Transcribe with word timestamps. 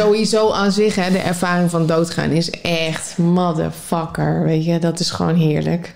sowieso 0.00 0.50
aan 0.50 0.72
zich, 0.72 0.94
hè, 0.94 1.10
de 1.10 1.18
ervaring 1.18 1.70
van 1.70 1.86
doodgaan 1.86 2.30
is 2.30 2.50
echt 2.50 3.18
motherfucker. 3.18 4.42
Weet 4.42 4.64
je, 4.64 4.78
dat 4.78 5.00
is 5.00 5.10
gewoon 5.10 5.34
heerlijk. 5.34 5.94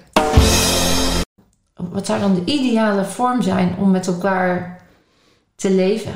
Wat 1.75 2.07
zou 2.07 2.21
dan 2.21 2.35
de 2.35 2.45
ideale 2.45 3.05
vorm 3.05 3.43
zijn 3.43 3.77
om 3.79 3.91
met 3.91 4.07
elkaar 4.07 4.81
te 5.57 5.71
leven? 5.71 6.13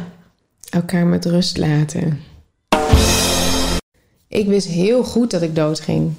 Elkaar 0.71 1.07
met 1.07 1.25
rust 1.25 1.57
laten. 1.57 2.21
Ik 4.29 4.47
wist 4.47 4.67
heel 4.67 5.05
goed 5.05 5.31
dat 5.31 5.43
ik 5.43 5.55
doodging. 5.55 6.13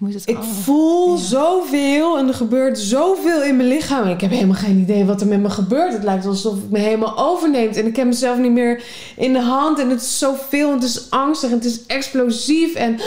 Moet 0.00 0.14
het 0.14 0.28
Ik 0.28 0.36
allemaal- 0.36 0.54
voel 0.54 1.16
Ja. 1.16 1.22
zoveel 1.22 2.18
en 2.18 2.28
er 2.28 2.34
gebeurt 2.34 2.78
zoveel 2.78 3.42
in 3.42 3.56
mijn 3.56 3.68
lichaam. 3.68 4.04
En 4.04 4.10
ik 4.10 4.20
heb 4.20 4.30
helemaal 4.30 4.56
geen 4.56 4.78
idee 4.78 5.04
wat 5.04 5.20
er 5.20 5.26
met 5.26 5.40
me 5.40 5.50
gebeurt. 5.50 5.92
Het 5.92 6.02
lijkt 6.04 6.26
alsof 6.26 6.54
het 6.54 6.70
me 6.70 6.78
helemaal 6.78 7.18
overneemt. 7.18 7.76
En 7.76 7.86
ik 7.86 7.96
heb 7.96 8.06
mezelf 8.06 8.38
niet 8.38 8.52
meer 8.52 8.82
in 9.16 9.32
de 9.32 9.40
hand. 9.40 9.78
En 9.78 9.90
het 9.90 10.00
is 10.02 10.18
zoveel. 10.18 10.68
En 10.68 10.74
het 10.74 10.82
is 10.84 11.10
angstig. 11.10 11.50
En 11.50 11.56
het 11.56 11.64
is 11.64 11.86
explosief. 11.86 12.74
En, 12.74 13.00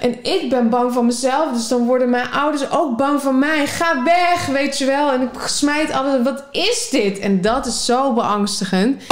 en 0.00 0.24
ik 0.24 0.46
ben 0.50 0.70
bang 0.70 0.92
van 0.92 1.06
mezelf. 1.06 1.52
Dus 1.52 1.68
dan 1.68 1.86
worden 1.86 2.10
mijn 2.10 2.30
ouders 2.30 2.70
ook 2.70 2.96
bang 2.96 3.20
van 3.20 3.38
mij. 3.38 3.66
Ga 3.66 4.02
weg, 4.04 4.46
weet 4.46 4.78
je 4.78 4.84
wel. 4.84 5.12
En 5.12 5.22
ik 5.22 5.28
smijt 5.46 5.92
alles. 5.92 6.22
Wat 6.22 6.44
is 6.52 6.88
dit? 6.90 7.18
En 7.18 7.40
dat 7.40 7.66
is 7.66 7.84
zo 7.84 8.12
beangstigend. 8.12 9.02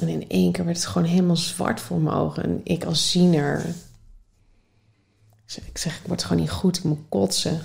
En 0.00 0.08
in 0.08 0.24
één 0.28 0.52
keer 0.52 0.64
werd 0.64 0.76
het 0.76 0.86
gewoon 0.86 1.08
helemaal 1.08 1.36
zwart 1.36 1.80
voor 1.80 1.98
mijn 2.00 2.16
ogen. 2.16 2.42
En 2.42 2.60
ik 2.64 2.84
als 2.84 3.10
ziener 3.10 3.64
ik 5.54 5.78
zeg, 5.78 5.96
ik 5.96 6.06
word 6.06 6.24
gewoon 6.24 6.40
niet 6.42 6.50
goed, 6.50 6.76
ik 6.76 6.84
moet 6.84 6.98
kotsen. 7.08 7.62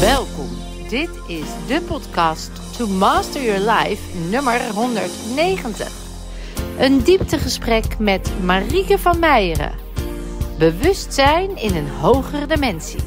Welkom. 0.00 0.48
Dit 0.88 1.08
is 1.26 1.46
de 1.66 1.82
podcast 1.86 2.50
To 2.76 2.86
Master 2.86 3.42
Your 3.42 3.70
Life 3.70 4.18
nummer 4.30 4.72
190. 4.74 5.92
Een 6.78 7.02
dieptegesprek 7.02 7.98
met 7.98 8.30
Marieke 8.42 8.98
van 8.98 9.18
Meijeren. 9.18 9.72
Bewustzijn 10.58 11.56
in 11.56 11.76
een 11.76 11.88
hogere 11.88 12.46
dimensie. 12.46 13.00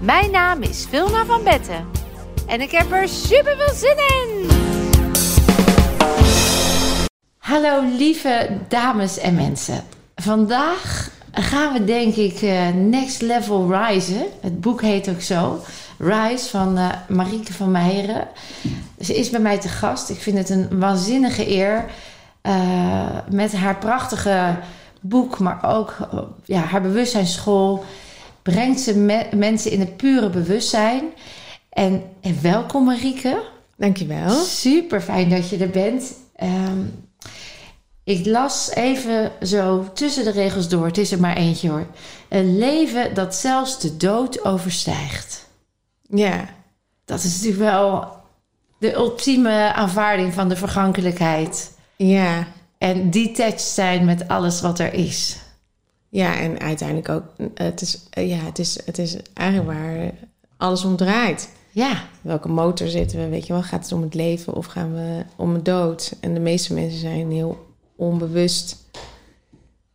Mijn 0.00 0.30
naam 0.30 0.62
is 0.62 0.86
Vilna 0.90 1.24
van 1.24 1.44
Betten. 1.44 1.86
En 2.46 2.60
ik 2.60 2.70
heb 2.70 2.92
er 2.92 3.08
super 3.08 3.56
veel 3.56 3.74
zin 3.74 3.96
in. 3.96 4.71
Hallo 7.42 7.82
lieve 7.96 8.48
dames 8.68 9.18
en 9.18 9.34
mensen. 9.34 9.82
Vandaag 10.14 11.10
gaan 11.32 11.72
we 11.72 11.84
denk 11.84 12.14
ik 12.14 12.42
eh, 12.42 12.68
next 12.68 13.20
level 13.22 13.74
rise. 13.74 14.26
Het 14.40 14.60
boek 14.60 14.82
heet 14.82 15.08
ook 15.08 15.20
zo. 15.20 15.60
Rise 15.98 16.48
van 16.48 16.76
eh, 16.78 16.88
Marieke 17.08 17.52
van 17.52 17.70
Meijeren. 17.70 18.28
Ze 19.00 19.14
is 19.16 19.30
bij 19.30 19.40
mij 19.40 19.58
te 19.58 19.68
gast. 19.68 20.10
Ik 20.10 20.18
vind 20.20 20.38
het 20.38 20.50
een 20.50 20.78
waanzinnige 20.78 21.50
eer. 21.50 21.84
eh, 22.42 23.08
met 23.30 23.52
haar 23.52 23.76
prachtige 23.76 24.56
boek, 25.00 25.38
maar 25.38 25.58
ook 25.74 25.96
ja, 26.44 26.60
haar 26.60 26.82
bewustzijnsschool... 26.82 27.84
brengt 28.42 28.80
ze 28.80 28.96
me- 28.98 29.26
mensen 29.36 29.70
in 29.70 29.80
het 29.80 29.96
pure 29.96 30.30
bewustzijn. 30.30 31.02
En, 31.70 32.02
en 32.20 32.38
welkom 32.42 32.84
Marieke. 32.84 33.42
Dankjewel. 33.76 34.30
Super 34.30 35.00
fijn 35.00 35.28
dat 35.28 35.48
je 35.48 35.56
er 35.56 35.70
bent. 35.70 36.12
Ehm, 36.36 36.78
ik 38.04 38.26
las 38.26 38.70
even 38.74 39.32
zo 39.42 39.86
tussen 39.94 40.24
de 40.24 40.30
regels 40.30 40.68
door. 40.68 40.86
Het 40.86 40.98
is 40.98 41.12
er 41.12 41.20
maar 41.20 41.36
eentje 41.36 41.70
hoor. 41.70 41.86
Een 42.28 42.58
leven 42.58 43.14
dat 43.14 43.34
zelfs 43.34 43.80
de 43.80 43.96
dood 43.96 44.44
overstijgt. 44.44 45.48
Ja, 46.08 46.48
Dat 47.04 47.22
is 47.22 47.32
natuurlijk 47.34 47.62
wel 47.70 48.08
de 48.78 48.94
ultieme 48.94 49.72
aanvaarding 49.74 50.32
van 50.34 50.48
de 50.48 50.56
vergankelijkheid. 50.56 51.72
ja, 51.96 52.46
En 52.78 53.10
detached 53.10 53.60
zijn 53.60 54.04
met 54.04 54.28
alles 54.28 54.60
wat 54.60 54.78
er 54.78 54.92
is. 54.94 55.36
ja. 56.08 56.38
En 56.38 56.60
uiteindelijk 56.60 57.08
ook, 57.08 57.24
het 57.54 57.80
is, 57.80 57.98
eh, 58.10 58.28
ja, 58.28 58.36
het 58.36 58.58
is, 58.58 58.78
het 58.84 58.98
is 58.98 59.16
eigenlijk 59.34 59.68
waar 59.78 60.10
alles 60.56 60.84
om 60.84 60.96
draait. 60.96 61.48
Ja, 61.70 62.02
Welke 62.20 62.48
motor 62.48 62.88
zitten 62.88 63.18
we, 63.18 63.28
weet 63.28 63.46
je 63.46 63.52
wel? 63.52 63.62
Gaat 63.62 63.82
het 63.82 63.92
om 63.92 64.02
het 64.02 64.14
leven 64.14 64.54
of 64.54 64.66
gaan 64.66 64.94
we 64.94 65.24
om 65.36 65.54
het 65.54 65.64
dood? 65.64 66.12
En 66.20 66.34
de 66.34 66.40
meeste 66.40 66.74
mensen 66.74 67.00
zijn 67.00 67.30
heel 67.30 67.70
onbewust, 67.96 68.76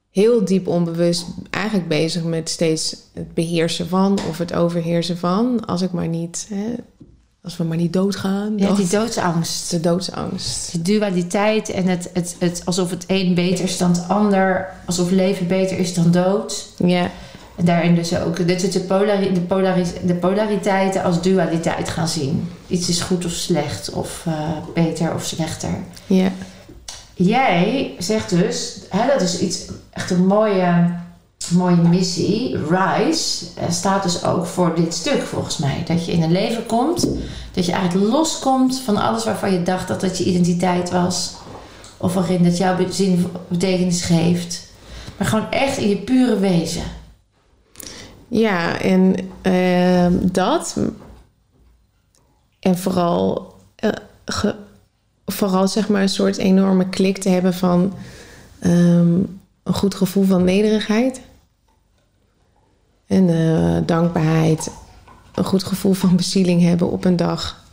heel 0.10 0.46
diep 0.46 0.68
onbewust, 0.68 1.26
eigenlijk 1.50 1.88
bezig 1.88 2.24
met 2.24 2.50
steeds 2.50 2.96
het 3.14 3.34
beheersen 3.34 3.88
van 3.88 4.20
of 4.30 4.38
het 4.38 4.54
overheersen 4.54 5.18
van. 5.18 5.66
Als 5.66 5.82
ik 5.82 5.92
maar 5.92 6.08
niet, 6.08 6.48
hè, 6.50 6.74
als 7.48 7.58
we 7.58 7.64
maar 7.64 7.78
niet 7.78 7.94
doodgaan. 7.94 8.58
ja 8.58 8.76
die 8.76 8.88
doodsangst. 8.88 9.72
de 9.72 9.80
doodsangst. 9.80 10.72
De 10.72 10.82
dualiteit 10.82 11.70
en 11.70 11.88
het, 11.88 12.10
het, 12.14 12.36
het, 12.40 12.62
alsof 12.66 12.90
het 12.90 13.04
een 13.08 13.34
beter 13.34 13.64
is 13.64 13.78
dan 13.78 13.92
het 13.92 14.08
ander. 14.08 14.70
Alsof 14.86 15.12
leven 15.12 15.48
beter 15.48 15.78
is 15.78 15.94
dan 15.94 16.12
dood. 16.12 16.74
Ja, 16.78 17.12
En 17.56 17.66
daarin 17.66 17.96
dus 17.96 18.18
ook 18.18 18.48
dat 18.48 18.62
we 18.62 18.70
de, 18.70 18.80
polari 18.80 19.34
de, 19.34 19.42
polaris 19.42 19.90
de 20.06 20.16
polariteiten 20.16 21.04
als 21.04 21.22
dualiteit 21.22 21.90
gaan 21.90 22.08
zien. 22.08 22.50
Iets 22.68 22.90
is 22.90 23.02
goed 23.02 23.26
of 23.26 23.32
slecht, 23.32 23.90
of 23.90 24.24
eh, 24.26 24.34
beter 24.74 25.14
of 25.14 25.24
slechter. 25.24 25.70
ja, 26.08 26.32
Jij 27.18 27.96
zegt 28.00 28.30
dus, 28.30 28.80
hè, 28.90 29.08
dat 29.08 29.22
is 29.22 29.40
iets, 29.40 29.66
echt 29.90 30.12
een 30.12 30.26
mooie, 30.28 30.96
mooie 31.52 31.76
missie. 31.76 32.58
Rise 32.58 33.46
eh, 33.56 33.70
staat 33.70 34.04
dus 34.04 34.24
ook 34.24 34.46
voor 34.46 34.76
dit 34.76 34.94
stuk 34.94 35.22
volgens 35.22 35.58
mij. 35.58 35.84
Dat 35.86 36.06
je 36.06 36.12
in 36.12 36.22
een 36.24 36.32
leven 36.32 36.66
komt, 36.66 37.08
dat 37.52 37.66
je 37.66 37.72
eigenlijk 37.72 38.12
loskomt 38.12 38.80
van 38.80 38.98
alles 38.98 39.24
waarvan 39.26 39.52
je 39.54 39.64
dacht 39.64 39.88
dat 39.88 40.02
het 40.02 40.18
je 40.18 40.24
identiteit 40.24 40.90
was. 40.90 41.34
Of 41.98 42.14
waarin 42.14 42.44
dat 42.44 42.58
jouw 42.58 42.76
zin 42.90 43.28
betekenis 43.48 44.02
geeft. 44.02 44.66
Maar 45.18 45.28
gewoon 45.28 45.52
echt 45.52 45.78
in 45.78 45.90
je 45.90 45.98
pure 45.98 46.40
wezen. 46.40 46.84
ja. 48.28 48.80
En 48.80 49.16
ehm, 49.42 50.14
dat. 50.32 50.76
En 52.60 52.78
vooral, 52.78 53.54
eh, 53.76 53.90
ge- 54.26 54.56
vooral 55.32 55.68
zeg 55.68 55.90
maar 55.90 56.02
een 56.02 56.10
soort 56.10 56.38
enorme 56.38 56.90
klik 56.90 57.18
te 57.18 57.30
hebben 57.30 57.54
van 57.54 57.94
ehm, 58.60 59.16
een 59.64 59.74
goed 59.74 59.96
gevoel 59.96 60.24
van 60.24 60.44
nederigheid. 60.44 61.22
En 63.08 63.30
eh, 63.30 63.78
dankbaarheid. 63.86 64.72
Een 65.34 65.44
goed 65.44 65.64
gevoel 65.64 65.94
van 65.94 66.16
bezieling 66.16 66.62
hebben 66.62 66.92
op 66.92 67.06
een 67.06 67.16
dag. 67.16 67.66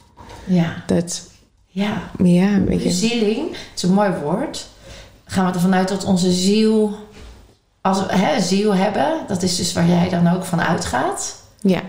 Ja. 0.44 0.82
Dat, 0.86 1.28
Ja, 1.66 2.10
ja. 2.22 2.58
Bezieling, 2.58 3.48
het 3.48 3.72
is 3.74 3.82
een 3.82 3.94
mooi 3.94 4.10
woord. 4.22 4.66
Gaan 5.24 5.46
we 5.46 5.52
ervan 5.52 5.74
uit 5.74 5.88
dat 5.88 6.04
onze 6.04 6.32
ziel, 6.32 6.96
als 7.80 8.06
we 8.06 8.16
hè, 8.16 8.40
ziel 8.40 8.74
hebben, 8.74 9.18
dat 9.28 9.42
is 9.42 9.56
dus 9.56 9.72
waar 9.72 9.88
jij 9.88 10.08
dan 10.08 10.28
ook 10.28 10.44
van 10.44 10.60
uitgaat. 10.62 11.42
Ja, 11.60 11.82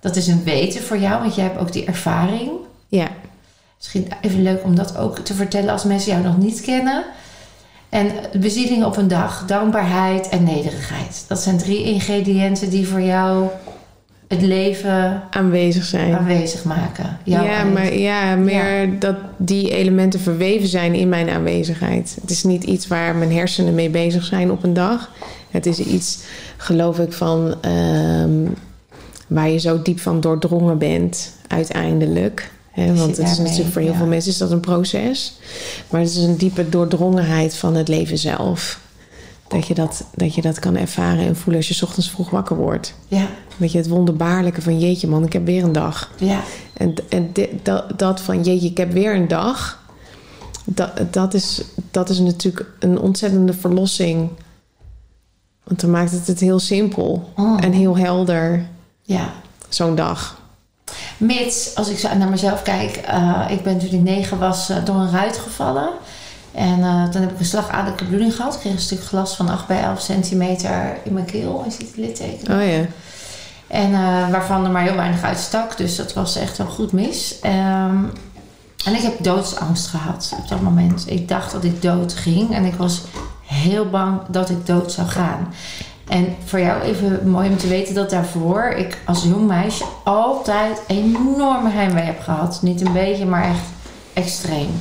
Dat 0.00 0.16
is 0.16 0.26
een 0.26 0.44
weten 0.44 0.82
voor 0.82 0.98
jou, 0.98 1.20
want 1.20 1.34
jij 1.34 1.44
hebt 1.44 1.58
ook 1.58 1.72
die 1.72 1.84
ervaring. 1.84 2.50
ja, 2.88 3.08
Misschien 3.82 4.08
even 4.20 4.42
leuk 4.42 4.64
om 4.64 4.74
dat 4.74 4.96
ook 4.96 5.18
te 5.18 5.34
vertellen 5.34 5.70
als 5.70 5.84
mensen 5.84 6.12
jou 6.12 6.24
nog 6.24 6.38
niet 6.38 6.60
kennen. 6.60 7.04
En 7.88 8.06
bezieling 8.40 8.84
op 8.84 8.96
een 8.96 9.08
dag, 9.08 9.44
dankbaarheid 9.46 10.28
en 10.28 10.44
nederigheid. 10.44 11.24
Dat 11.28 11.40
zijn 11.40 11.58
drie 11.58 11.82
ingrediënten 11.84 12.70
die 12.70 12.88
voor 12.88 13.00
jou 13.00 13.48
het 14.28 14.42
leven 14.42 15.22
aanwezig 15.30 15.84
zijn. 15.84 16.14
aanwezig 16.14 16.64
maken. 16.64 17.18
Jouw 17.24 17.44
ja, 17.44 17.56
aanwezig- 17.56 17.90
maar 17.90 17.98
ja, 17.98 18.36
meer 18.36 18.98
dat 18.98 19.16
die 19.36 19.70
elementen 19.70 20.20
verweven 20.20 20.68
zijn 20.68 20.94
in 20.94 21.08
mijn 21.08 21.28
aanwezigheid. 21.28 22.16
Het 22.20 22.30
is 22.30 22.44
niet 22.44 22.64
iets 22.64 22.86
waar 22.86 23.14
mijn 23.14 23.32
hersenen 23.32 23.74
mee 23.74 23.90
bezig 23.90 24.24
zijn 24.24 24.50
op 24.50 24.62
een 24.62 24.74
dag. 24.74 25.10
Het 25.50 25.66
is 25.66 25.78
iets, 25.78 26.18
geloof 26.56 26.98
ik, 26.98 27.12
van 27.12 27.54
ehm, 27.60 28.46
waar 29.26 29.48
je 29.48 29.58
zo 29.58 29.82
diep 29.82 30.00
van 30.00 30.20
doordrongen 30.20 30.78
bent, 30.78 31.32
uiteindelijk. 31.46 32.50
Zit 32.74 32.98
want 32.98 33.16
het 33.16 33.28
is 33.28 33.38
natuurlijk 33.38 33.72
voor 33.72 33.82
heel 33.82 33.90
ja. 33.90 33.96
veel 33.96 34.06
mensen 34.06 34.30
is 34.32 34.38
dat 34.38 34.50
een 34.50 34.60
proces. 34.60 35.38
Maar 35.90 36.00
het 36.00 36.10
is 36.10 36.16
een 36.16 36.36
diepe 36.36 36.68
doordrongenheid 36.68 37.56
van 37.56 37.74
het 37.74 37.88
leven 37.88 38.18
zelf. 38.18 38.80
Dat 39.48 39.66
je 39.66 39.74
dat, 39.74 40.04
dat 40.14 40.34
je 40.34 40.42
dat 40.42 40.58
kan 40.58 40.76
ervaren 40.76 41.24
en 41.26 41.36
voelen 41.36 41.56
als 41.56 41.68
je 41.68 41.74
's 41.74 41.82
ochtends 41.82 42.10
vroeg 42.10 42.30
wakker 42.30 42.56
wordt. 42.56 42.94
Ja, 43.08 43.26
Weet 43.56 43.72
je, 43.72 43.78
het 43.78 43.88
wonderbaarlijke 43.88 44.62
van 44.62 44.78
jeetje 44.80 45.08
man, 45.08 45.24
ik 45.24 45.32
heb 45.32 45.44
weer 45.46 45.64
een 45.64 45.72
dag. 45.72 46.10
ja, 46.18 46.40
En, 46.72 46.94
en 47.08 47.32
dat, 47.62 47.98
dat 47.98 48.20
van 48.20 48.42
jeetje, 48.42 48.68
ik 48.68 48.76
heb 48.76 48.92
weer 48.92 49.14
een 49.14 49.28
dag. 49.28 49.80
Dat, 50.64 50.90
dat, 51.10 51.34
is, 51.34 51.62
dat 51.90 52.08
is 52.10 52.18
natuurlijk 52.18 52.66
een 52.78 52.98
ontzettende 52.98 53.52
verlossing. 53.52 54.28
Want 55.64 55.80
dan 55.80 55.90
maakt 55.90 56.10
het 56.10 56.26
het 56.26 56.40
heel 56.40 56.58
simpel 56.58 57.30
Oh. 57.36 57.64
en 57.64 57.72
heel 57.72 57.96
helder, 57.96 58.66
ja. 59.02 59.32
zo'n 59.68 59.94
dag. 59.94 60.40
Mits, 61.16 61.74
als 61.74 61.88
ik 61.88 62.14
naar 62.16 62.28
mezelf 62.28 62.62
kijk, 62.62 62.96
eh, 62.96 63.40
ik 63.48 63.62
ben 63.62 63.78
toen 63.78 63.90
ik 63.90 64.00
negen 64.00 64.38
was 64.38 64.68
eh, 64.68 64.76
door 64.84 64.94
een 64.94 65.10
ruit 65.10 65.38
gevallen. 65.38 65.88
En 66.52 66.82
eh, 66.82 67.04
toen 67.04 67.20
heb 67.20 67.30
ik 67.30 67.38
een 67.38 67.44
slagadelijke 67.44 68.04
bloeding 68.04 68.36
gehad. 68.36 68.54
Ik 68.54 68.60
kreeg 68.60 68.72
een 68.72 68.78
stuk 68.78 69.04
glas 69.04 69.36
van 69.36 69.48
8 69.48 69.66
bij 69.66 69.82
11 69.82 70.00
centimeter 70.00 70.96
in 71.04 71.12
mijn 71.12 71.26
keel. 71.26 71.62
Je 71.64 71.70
ziet 71.70 71.86
het 71.86 71.96
litteken. 71.96 72.54
Oh 72.54 72.66
ja. 72.66 72.84
En 73.66 73.90
waarvan 74.30 74.64
er 74.64 74.70
maar 74.70 74.82
heel 74.82 74.96
weinig 74.96 75.22
uitstak. 75.22 75.76
Dus 75.76 75.96
dat 75.96 76.12
was 76.12 76.36
echt 76.36 76.58
wel 76.58 76.66
goed 76.66 76.92
mis. 76.92 77.38
Ehm, 77.40 78.04
en 78.84 78.94
ik 78.94 79.02
heb 79.02 79.22
doodsangst 79.22 79.86
gehad 79.86 80.34
op 80.38 80.48
dat 80.48 80.60
moment. 80.60 81.04
Ik 81.06 81.28
dacht 81.28 81.52
dat 81.52 81.64
ik 81.64 81.82
dood 81.82 82.14
ging. 82.14 82.54
En 82.54 82.64
ik 82.64 82.74
was 82.74 83.00
heel 83.46 83.90
bang 83.90 84.20
dat 84.28 84.50
ik 84.50 84.66
dood 84.66 84.92
zou 84.92 85.08
gaan. 85.08 85.52
En 86.08 86.36
voor 86.44 86.60
jou 86.60 86.82
even 86.82 87.28
mooi 87.28 87.48
om 87.48 87.56
te 87.56 87.68
weten 87.68 87.94
dat 87.94 88.10
daarvoor 88.10 88.64
ik 88.76 88.98
als 89.06 89.22
jong 89.22 89.46
meisje 89.46 89.84
altijd 90.04 90.82
enorme 90.86 91.70
heimwee 91.70 92.04
heb 92.04 92.20
gehad. 92.20 92.58
Niet 92.62 92.80
een 92.80 92.92
beetje, 92.92 93.26
maar 93.26 93.44
echt 93.44 93.64
extreem. 94.12 94.80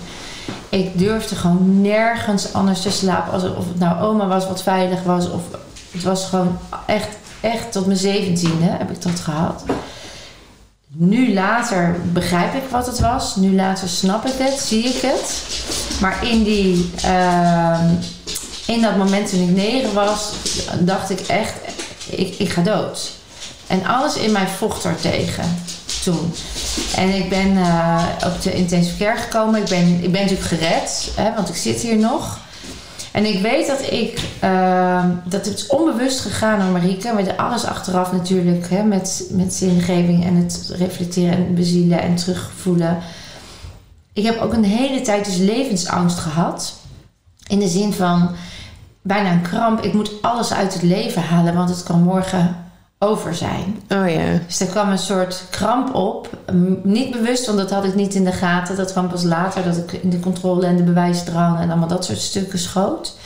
Ik 0.69 0.97
durfde 0.97 1.35
gewoon 1.35 1.81
nergens 1.81 2.53
anders 2.53 2.81
te 2.81 2.91
slapen. 2.91 3.33
Als, 3.33 3.43
of 3.43 3.67
het 3.67 3.79
nou 3.79 4.01
oma 4.01 4.27
was 4.27 4.47
wat 4.47 4.63
veilig 4.63 5.03
was. 5.03 5.29
Of 5.29 5.41
het 5.91 6.03
was 6.03 6.25
gewoon 6.25 6.57
echt, 6.85 7.09
echt 7.41 7.71
tot 7.71 7.85
mijn 7.85 7.97
zeventiende 7.97 8.65
heb 8.65 8.91
ik 8.91 9.01
dat 9.01 9.19
gehad. 9.19 9.63
Nu 10.93 11.33
later 11.33 11.95
begrijp 12.13 12.53
ik 12.53 12.69
wat 12.69 12.85
het 12.85 12.99
was. 12.99 13.35
Nu 13.35 13.55
later 13.55 13.89
snap 13.89 14.25
ik 14.25 14.33
het, 14.37 14.59
zie 14.59 14.83
ik 14.83 15.01
het. 15.01 15.43
Maar 16.01 16.27
in, 16.27 16.43
die, 16.43 16.91
ehm, 17.03 17.85
in 18.71 18.81
dat 18.81 18.97
moment 18.97 19.29
toen 19.29 19.49
ik 19.49 19.55
negen 19.55 19.93
was, 19.93 20.31
dacht 20.79 21.09
ik 21.09 21.19
echt, 21.19 21.53
ik, 22.09 22.35
ik 22.37 22.49
ga 22.49 22.61
dood. 22.61 23.11
En 23.67 23.85
alles 23.85 24.15
in 24.15 24.31
mij 24.31 24.47
vocht 24.47 24.83
er 24.83 24.95
tegen 25.01 25.63
toen. 26.03 26.33
En 26.95 27.09
ik 27.15 27.29
ben 27.29 27.57
eh, 27.57 28.03
op 28.25 28.41
de 28.41 28.53
intensive 28.53 28.97
care 28.97 29.17
gekomen. 29.17 29.61
Ik 29.61 29.69
ben, 29.69 30.03
ik 30.03 30.11
ben 30.11 30.21
natuurlijk 30.21 30.47
gered, 30.47 31.11
hè, 31.15 31.33
want 31.35 31.49
ik 31.49 31.55
zit 31.55 31.81
hier 31.81 31.97
nog. 31.97 32.39
En 33.11 33.25
ik 33.25 33.41
weet 33.41 33.67
dat 33.67 33.91
ik, 33.91 34.21
uh, 34.43 35.05
dat 35.25 35.45
het 35.45 35.65
onbewust 35.67 36.19
gegaan 36.19 36.59
door 36.59 36.69
Marieke, 36.69 37.13
met 37.13 37.37
alles 37.37 37.65
achteraf 37.65 38.11
natuurlijk, 38.11 38.69
hè, 38.69 38.83
met, 38.83 39.23
met 39.29 39.53
zingeving 39.53 40.25
en 40.25 40.35
het 40.35 40.73
reflecteren 40.77 41.33
en 41.35 41.55
bezielen 41.55 42.01
en 42.01 42.15
terugvoelen. 42.15 42.97
Ik 44.13 44.25
heb 44.25 44.39
ook 44.39 44.53
een 44.53 44.63
hele 44.63 45.01
tijd 45.01 45.25
dus 45.25 45.37
levensangst 45.37 46.17
gehad. 46.17 46.73
In 47.47 47.59
de 47.59 47.67
zin 47.67 47.93
van 47.93 48.35
bijna 49.01 49.31
een 49.31 49.41
kramp. 49.41 49.81
Ik 49.81 49.93
moet 49.93 50.21
alles 50.21 50.53
uit 50.53 50.73
het 50.73 50.81
leven 50.81 51.21
halen, 51.21 51.55
want 51.55 51.69
het 51.69 51.83
kan 51.83 52.01
morgen 52.01 52.55
over 52.99 53.35
zijn. 53.35 53.81
Oh 53.89 54.09
ja. 54.09 54.39
Dus 54.47 54.59
er 54.59 54.67
kwam 54.67 54.89
een 54.89 54.97
soort 54.97 55.43
kramp 55.49 55.93
op. 55.93 56.29
Niet 56.83 57.11
bewust, 57.11 57.45
want 57.45 57.57
dat 57.57 57.71
had 57.71 57.83
ik 57.83 57.95
niet 57.95 58.15
in 58.15 58.23
de 58.23 58.31
gaten. 58.31 58.75
Dat 58.75 58.91
kwam 58.91 59.07
pas 59.07 59.23
later, 59.23 59.63
dat 59.63 59.77
ik 59.77 59.91
in 59.91 60.09
de 60.09 60.19
controle 60.19 60.65
en 60.65 60.77
de 60.77 60.83
bewijsdrang 60.83 61.59
en 61.59 61.69
allemaal 61.69 61.87
dat 61.87 62.05
soort 62.05 62.19
stukken 62.19 62.59
schoot. 62.59 63.17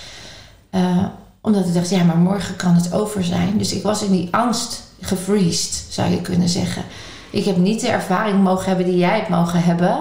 Eh, 0.69 1.06
omdat 1.42 1.66
ik 1.66 1.74
dacht, 1.74 1.89
ja, 1.89 2.04
maar 2.04 2.18
morgen 2.18 2.56
kan 2.56 2.74
het 2.74 2.94
over 2.94 3.24
zijn. 3.24 3.57
Dus 3.57 3.74
ik 3.74 3.83
was 3.83 4.04
in 4.04 4.12
die 4.12 4.27
angst 4.31 4.83
gefreezed, 5.01 5.86
zou 5.89 6.10
je 6.12 6.22
kunnen 6.22 6.50
zeggen. 6.50 6.83
Ik 7.30 7.45
heb 7.45 7.57
niet 7.57 7.81
de 7.81 7.88
ervaring 7.88 8.44
mogen 8.44 8.68
hebben 8.68 8.86
die 8.86 8.98
jij 8.98 9.16
hebt 9.16 9.30
mogen 9.30 9.63
hebben. 9.63 10.00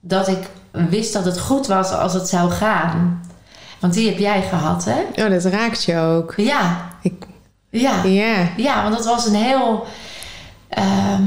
Dat 0.00 0.28
ik 0.28 0.50
wist 0.70 1.12
dat 1.12 1.24
het 1.24 1.40
goed 1.40 1.66
was 1.66 1.92
als 1.92 2.12
het 2.12 2.28
zou 2.28 2.50
gaan. 2.50 3.22
Want 3.80 3.94
die 3.94 4.08
heb 4.08 4.18
jij 4.18 4.42
gehad, 4.42 4.84
hè? 4.84 5.24
Oh, 5.24 5.30
dat 5.30 5.44
raakt 5.44 5.84
je 5.84 5.96
ook. 5.98 6.34
Ja. 6.36 6.90
Ik- 7.02 7.26
Ja. 7.70 8.02
Ja. 8.04 8.48
Ja, 8.56 8.82
want 8.82 8.96
dat 8.96 9.04
was 9.04 9.26
een 9.26 9.34
heel. 9.34 9.86
ehm, 10.68 11.22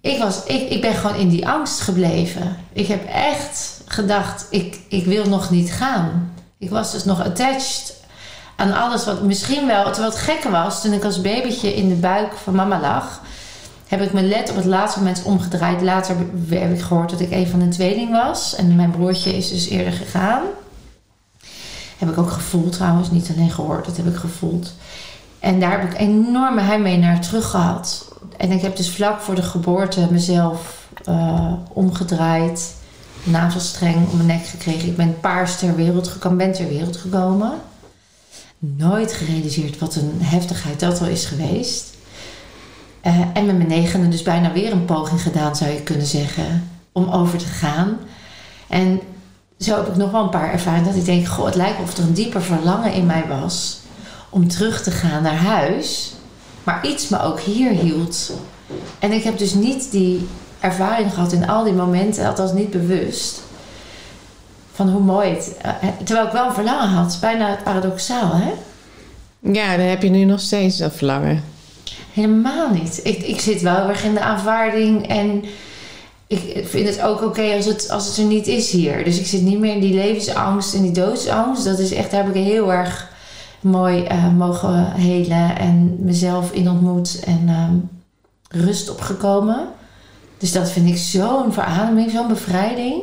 ik, 0.00 0.18
was, 0.18 0.44
ik, 0.44 0.70
ik 0.70 0.80
ben 0.80 0.94
gewoon 0.94 1.16
in 1.16 1.28
die 1.28 1.48
angst 1.48 1.80
gebleven. 1.80 2.56
Ik 2.72 2.86
heb 2.86 3.06
echt 3.08 3.80
gedacht, 3.86 4.46
ik, 4.50 4.78
ik 4.88 5.04
wil 5.04 5.24
nog 5.28 5.50
niet 5.50 5.72
gaan. 5.72 6.32
Ik 6.58 6.70
was 6.70 6.92
dus 6.92 7.04
nog 7.04 7.24
attached 7.24 7.94
aan 8.56 8.72
alles 8.72 9.04
wat 9.04 9.22
misschien 9.22 9.66
wel. 9.66 9.84
Terwijl 9.84 10.10
het 10.12 10.18
gekke 10.20 10.50
was, 10.50 10.82
toen 10.82 10.92
ik 10.92 11.04
als 11.04 11.20
babytje 11.20 11.74
in 11.74 11.88
de 11.88 11.94
buik 11.94 12.32
van 12.42 12.54
mama 12.54 12.80
lag, 12.80 13.20
heb 13.88 14.00
ik 14.00 14.12
mijn 14.12 14.28
led 14.28 14.50
op 14.50 14.56
het 14.56 14.64
laatste 14.64 14.98
moment 14.98 15.22
omgedraaid. 15.24 15.82
Later 15.82 16.16
heb 16.48 16.72
ik 16.72 16.80
gehoord 16.80 17.10
dat 17.10 17.20
ik 17.20 17.30
een 17.30 17.46
van 17.46 17.58
de 17.58 17.68
tweeling 17.68 18.10
was. 18.10 18.54
En 18.54 18.76
mijn 18.76 18.90
broertje 18.90 19.36
is 19.36 19.48
dus 19.48 19.68
eerder 19.68 19.92
gegaan. 19.92 20.42
Heb 21.98 22.10
ik 22.10 22.18
ook 22.18 22.30
gevoeld 22.30 22.72
trouwens, 22.72 23.10
niet 23.10 23.30
alleen 23.36 23.50
gehoord, 23.50 23.84
dat 23.84 23.96
heb 23.96 24.06
ik 24.06 24.16
gevoeld. 24.16 24.74
En 25.38 25.60
daar 25.60 25.80
heb 25.80 25.92
ik 25.92 25.98
enorme 25.98 26.60
heimwee 26.60 26.98
naar 26.98 27.20
terug 27.20 27.50
gehad. 27.50 28.12
En 28.36 28.50
ik 28.50 28.62
heb 28.62 28.76
dus 28.76 28.90
vlak 28.90 29.20
voor 29.20 29.34
de 29.34 29.42
geboorte 29.42 30.08
mezelf 30.10 30.88
eh, 31.04 31.52
omgedraaid. 31.68 32.74
Navelstreng 33.24 34.08
om 34.10 34.16
mijn 34.16 34.28
nek 34.28 34.46
gekregen. 34.46 34.88
Ik 34.88 34.96
ben 34.96 35.20
paars 35.20 35.58
ter 35.58 35.76
wereld 35.76 36.08
gekomen. 36.08 36.38
Ben 36.38 36.52
ter 36.52 36.68
wereld 36.68 36.96
gekomen. 36.96 37.52
Nooit 38.58 39.12
gerealiseerd 39.12 39.78
wat 39.78 39.94
een 39.94 40.18
heftigheid 40.18 40.80
dat 40.80 41.00
al 41.00 41.06
is 41.06 41.24
geweest. 41.24 41.94
Eh, 43.00 43.20
en 43.20 43.46
met 43.46 43.56
mijn 43.56 43.68
negende 43.68 44.08
dus 44.08 44.22
bijna 44.22 44.52
weer 44.52 44.72
een 44.72 44.84
poging 44.84 45.22
gedaan, 45.22 45.56
zou 45.56 45.70
je 45.70 45.82
kunnen 45.82 46.06
zeggen. 46.06 46.68
Om 46.92 47.08
over 47.10 47.38
te 47.38 47.46
gaan. 47.46 47.96
En 48.68 49.00
zo 49.58 49.76
heb 49.76 49.86
ik 49.86 49.96
nog 49.96 50.10
wel 50.10 50.22
een 50.22 50.28
paar 50.28 50.52
ervaringen 50.52 50.84
dat 50.84 50.94
ik 50.94 51.04
denk... 51.04 51.26
Goh, 51.26 51.46
het 51.46 51.54
lijkt 51.54 51.80
of 51.82 51.96
er 51.96 52.04
een 52.04 52.14
dieper 52.14 52.42
verlangen 52.42 52.92
in 52.92 53.06
mij 53.06 53.24
was 53.28 53.78
om 54.30 54.48
terug 54.48 54.82
te 54.82 54.90
gaan 54.90 55.22
naar 55.22 55.36
huis. 55.36 56.14
Maar 56.64 56.86
iets 56.86 57.08
me 57.08 57.22
ook 57.22 57.40
hier 57.40 57.70
hield. 57.70 58.32
En 58.98 59.12
ik 59.12 59.22
heb 59.22 59.38
dus 59.38 59.54
niet 59.54 59.90
die 59.90 60.28
ervaring 60.60 61.14
gehad 61.14 61.32
in 61.32 61.48
al 61.48 61.64
die 61.64 61.72
momenten, 61.72 62.26
althans 62.26 62.52
niet 62.52 62.70
bewust. 62.70 63.40
Van 64.72 64.88
hoe 64.88 65.00
mooi 65.00 65.28
het. 65.30 65.56
eh, 65.62 65.72
terwijl 66.04 66.26
ik 66.26 66.32
wel 66.32 66.46
een 66.46 66.54
verlangen 66.54 66.88
had. 66.88 67.18
Bijna 67.20 67.58
paradoxaal, 67.64 68.30
hè? 68.32 68.52
Ja, 69.52 69.76
dan 69.76 69.86
heb 69.86 70.02
je 70.02 70.08
nu 70.08 70.24
nog 70.24 70.40
steeds 70.40 70.76
dat 70.76 70.94
verlangen. 70.94 71.44
Helemaal 72.12 72.70
niet. 72.70 73.00
Ik, 73.02 73.22
ik 73.22 73.40
zit 73.40 73.60
wel 73.62 73.88
erg 73.88 74.04
in 74.04 74.14
de 74.14 74.20
aanvaarding. 74.20 75.08
En 75.08 75.44
ik 76.26 76.66
vind 76.66 76.88
het 76.88 77.00
ook 77.00 77.22
oké 77.22 77.54
als, 77.54 77.64
het, 77.64 77.90
als 77.90 78.06
het 78.06 78.16
er 78.16 78.24
niet 78.24 78.46
is 78.46 78.70
hier. 78.70 79.04
Dus 79.04 79.18
ik 79.18 79.26
zit 79.26 79.42
niet 79.42 79.58
meer 79.58 79.74
in 79.74 79.80
die 79.80 79.94
levensangst 79.94 80.74
en 80.74 80.82
die 80.82 80.92
doodsangst. 80.92 81.64
Dat 81.64 81.78
is 81.78 81.92
echt, 81.92 82.10
daar 82.10 82.24
heb 82.24 82.34
ik 82.34 82.44
heel 82.44 82.72
erg 82.72 83.10
mooi 83.60 84.04
eh, 84.04 84.32
mogen 84.32 84.92
helen. 84.92 85.58
En 85.58 85.96
mezelf 86.00 86.52
in 86.52 86.70
ontmoet. 86.70 87.20
En 87.24 87.44
ehm, 87.48 87.74
rust 88.64 88.90
opgekomen. 88.90 89.68
Dus 90.38 90.52
dat 90.52 90.70
vind 90.70 90.88
ik 90.88 90.96
zo'n 90.96 91.52
verademing, 91.52 92.10
zo'n 92.10 92.28
bevrijding. 92.28 93.02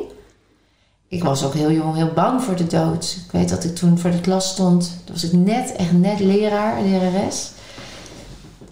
Ik 1.08 1.24
was 1.24 1.44
ook 1.44 1.54
heel 1.54 1.70
jong, 1.70 1.96
heel 1.96 2.12
bang 2.14 2.42
voor 2.42 2.56
de 2.56 2.66
dood. 2.66 3.16
Ik 3.26 3.32
weet 3.32 3.48
dat 3.48 3.64
ik 3.64 3.74
toen 3.74 3.98
voor 3.98 4.10
de 4.10 4.20
klas 4.20 4.48
stond. 4.48 4.96
Toen 5.04 5.14
was 5.14 5.24
ik 5.24 5.32
net, 5.32 5.72
echt 5.76 5.92
net 5.92 6.20
leraar, 6.20 6.82
lerares. 6.82 7.50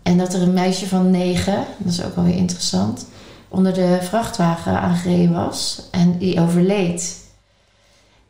En 0.02 0.18
dat 0.18 0.34
er 0.34 0.42
een 0.42 0.52
meisje 0.52 0.88
van 0.88 1.10
negen, 1.10 1.64
dat 1.78 1.92
is 1.92 2.04
ook 2.04 2.14
wel 2.14 2.24
weer 2.24 2.36
interessant, 2.36 3.06
onder 3.52 3.72
de 3.74 3.98
vrachtwagen 4.02 4.80
aangereden 4.80 5.32
was 5.32 5.82
en 5.90 6.18
die 6.18 6.40
overleed. 6.40 7.20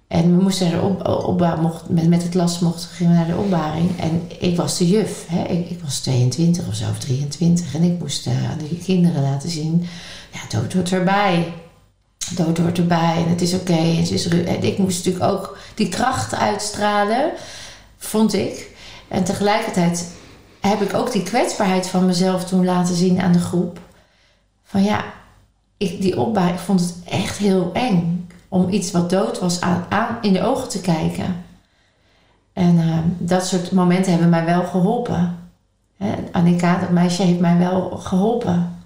En 0.09 0.37
we 0.37 0.43
moesten 0.43 0.71
de 0.71 0.81
op, 0.81 1.07
opbouw, 1.27 1.57
mocht, 1.61 1.89
met, 1.89 2.09
met 2.09 2.23
het 2.23 2.35
las 2.35 2.59
mochten 2.59 2.89
we 2.99 3.05
naar 3.05 3.27
de 3.27 3.37
opbaring. 3.37 4.01
En 4.01 4.23
ik 4.41 4.57
was 4.57 4.79
de 4.79 4.89
juf, 4.89 5.25
hè? 5.29 5.43
Ik, 5.45 5.71
ik 5.71 5.81
was 5.83 5.99
22 6.01 6.69
of 6.69 6.75
zo, 6.75 6.85
of 6.91 6.99
23. 6.99 7.75
En 7.75 7.83
ik 7.83 7.99
moest 7.99 8.27
eh, 8.27 8.51
aan 8.51 8.59
de 8.59 8.77
kinderen 8.85 9.23
laten 9.23 9.51
zien, 9.51 9.87
ja, 10.33 10.59
dood 10.59 10.73
hoort 10.73 10.93
erbij. 10.93 11.53
Dood 12.37 12.59
hoort 12.59 12.79
erbij 12.79 13.15
en 13.17 13.29
het 13.29 13.41
is 13.41 13.55
oké. 13.55 14.03
ru- 14.29 14.45
En 14.45 14.63
ik 14.63 14.79
moest 14.79 15.05
natuurlijk 15.05 15.33
ook 15.33 15.59
die 15.75 15.89
kracht 15.89 16.35
uitstralen, 16.35 17.31
vond 17.99 18.35
ik. 18.35 18.71
En 19.09 19.25
tegelijkertijd 19.25 20.11
heb 20.61 20.81
ik 20.81 20.95
ook 20.95 21.13
die 21.13 21.23
kwetsbaarheid 21.23 21.87
van 21.87 22.07
mezelf 22.07 22.45
toen 22.45 22.65
laten 22.65 22.95
zien 22.95 23.21
aan 23.21 23.33
de 23.33 23.39
groep. 23.39 23.79
Van 24.73 24.83
ja, 24.83 25.05
ik, 25.77 26.03
die 26.03 26.21
opbouw, 26.21 26.49
ik 26.49 26.59
vond 26.59 26.81
het 26.81 26.95
echt 27.09 27.39
heel 27.39 27.71
eng. 27.73 28.29
Om 28.49 28.69
iets 28.69 28.91
wat 28.91 29.11
dood 29.11 29.39
was 29.39 29.61
aan, 29.61 29.85
aan 29.89 30.19
in 30.21 30.33
de 30.33 30.43
ogen 30.43 30.69
te 30.69 30.81
kijken. 30.81 31.45
En 32.53 32.79
eh, 32.79 32.99
dat 33.19 33.47
soort 33.47 33.73
momenten 33.73 34.13
hebben 34.13 34.31
mij 34.31 34.45
wel 34.45 34.63
geholpen. 34.63 35.39
Hè, 35.97 36.15
Annika, 36.31 36.79
dat 36.79 36.91
meisje, 36.91 37.23
heeft 37.23 37.41
mij 37.41 37.59
wel 37.59 37.91
geholpen. 37.91 38.77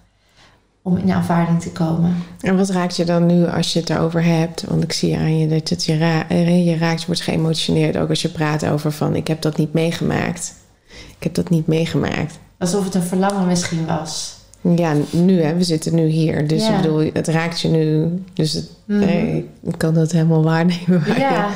Om 0.82 0.96
in 0.96 1.12
aanvaarding 1.12 1.60
te 1.60 1.72
komen. 1.72 2.14
En 2.40 2.56
wat 2.56 2.70
raakt 2.70 2.96
je 2.96 3.04
dan 3.04 3.26
nu 3.26 3.46
als 3.46 3.72
je 3.72 3.80
het 3.80 3.90
erover 3.90 4.24
hebt? 4.24 4.64
Want 4.64 4.82
ik 4.82 4.92
zie 4.92 5.16
aan 5.16 5.38
je 5.38 5.48
dat 5.48 5.68
het 5.68 5.84
je, 5.84 5.98
ra 5.98 6.28
eh, 6.28 6.66
je 6.66 6.76
raakt, 6.76 7.00
je 7.00 7.06
wordt 7.06 7.20
geëmotioneerd. 7.20 7.96
Ook 7.96 8.08
als 8.08 8.22
je 8.22 8.28
praat 8.28 8.66
over 8.66 8.92
van, 8.92 9.14
ik 9.14 9.26
heb 9.28 9.42
dat 9.42 9.56
niet 9.56 9.72
meegemaakt. 9.72 10.54
Ik 10.88 11.22
heb 11.22 11.34
dat 11.34 11.50
niet 11.50 11.66
meegemaakt. 11.66 12.38
Alsof 12.58 12.84
het 12.84 12.94
een 12.94 13.02
verlangen 13.02 13.46
misschien 13.46 13.86
was. 13.86 14.35
Ja, 14.74 14.94
nu 15.10 15.42
hè, 15.42 15.54
we 15.56 15.64
zitten 15.64 15.94
nu 15.94 16.06
hier. 16.06 16.46
Dus 16.48 16.68
ik 16.68 16.76
bedoel, 16.76 17.10
het 17.12 17.28
raakt 17.28 17.60
je 17.60 17.68
nu. 17.68 18.08
Dus 18.32 18.52
het, 18.52 18.70
Mhm. 18.84 19.02
eh, 19.02 19.36
ik 19.36 19.74
kan 19.76 19.94
dat 19.94 20.12
helemaal 20.12 20.42
waarnemen. 20.42 21.02
Ja. 21.18 21.48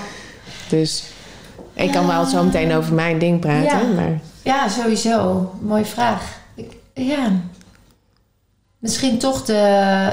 Dus 0.68 1.04
ik 1.74 1.92
kan 1.92 2.06
wel 2.06 2.24
zo 2.24 2.44
meteen 2.44 2.72
over 2.72 2.94
mijn 2.94 3.18
ding 3.18 3.40
praten. 3.40 3.88
Ja. 3.88 3.94
Maar 3.94 4.20
ja, 4.42 4.68
sowieso. 4.68 5.50
Mooie 5.60 5.84
vraag. 5.84 6.38
Ik, 6.54 6.76
ja. 6.94 7.32
Misschien 8.78 9.18
toch 9.18 9.44
de. 9.44 10.12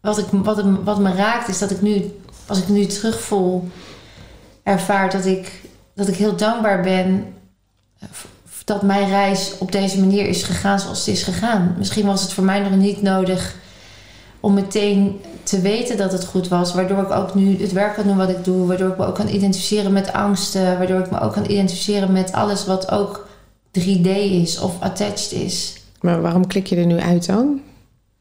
Wat, 0.00 0.18
ik, 0.18 0.26
wat, 0.30 0.64
wat 0.84 0.98
me 0.98 1.12
raakt 1.14 1.48
is 1.48 1.58
dat 1.58 1.70
ik 1.70 1.82
nu 1.82 2.02
als 2.46 2.58
ik 2.58 2.68
nu 2.68 2.86
terugvoel, 2.86 3.68
ervaar 4.62 5.10
dat 5.10 5.24
ik, 5.26 5.60
dat 5.94 6.08
ik 6.08 6.14
heel 6.16 6.36
dankbaar 6.36 6.82
ben 6.82 7.24
dat 8.64 8.82
mijn 8.82 9.08
reis 9.08 9.52
op 9.58 9.72
deze 9.72 10.00
manier 10.00 10.26
is 10.26 10.42
gegaan 10.42 10.80
zoals 10.80 10.98
het 10.98 11.08
is 11.08 11.22
gegaan. 11.22 11.74
Misschien 11.78 12.06
was 12.06 12.22
het 12.22 12.32
voor 12.32 12.44
mij 12.44 12.60
nog 12.60 12.76
niet 12.76 13.02
nodig 13.02 13.54
om 14.40 14.54
meteen 14.54 15.20
te 15.42 15.60
weten 15.60 15.96
dat 15.96 16.12
het 16.12 16.24
goed 16.24 16.48
was, 16.48 16.74
waardoor 16.74 17.02
ik 17.02 17.10
ook 17.10 17.34
nu 17.34 17.60
het 17.60 17.72
werk 17.72 17.94
kan 17.94 18.06
doen 18.06 18.16
wat 18.16 18.28
ik 18.28 18.44
doe, 18.44 18.66
waardoor 18.66 18.88
ik 18.88 18.98
me 18.98 19.06
ook 19.06 19.14
kan 19.14 19.28
identificeren 19.28 19.92
met 19.92 20.12
angsten, 20.12 20.78
waardoor 20.78 21.00
ik 21.00 21.10
me 21.10 21.20
ook 21.20 21.32
kan 21.32 21.50
identificeren 21.50 22.12
met 22.12 22.32
alles 22.32 22.66
wat 22.66 22.90
ook 22.90 23.28
3D 23.78 24.08
is 24.30 24.58
of 24.58 24.80
attached 24.80 25.32
is. 25.32 25.76
Maar 26.00 26.20
waarom 26.20 26.46
klik 26.46 26.66
je 26.66 26.76
er 26.76 26.86
nu 26.86 26.98
uit 26.98 27.26
dan? 27.26 27.60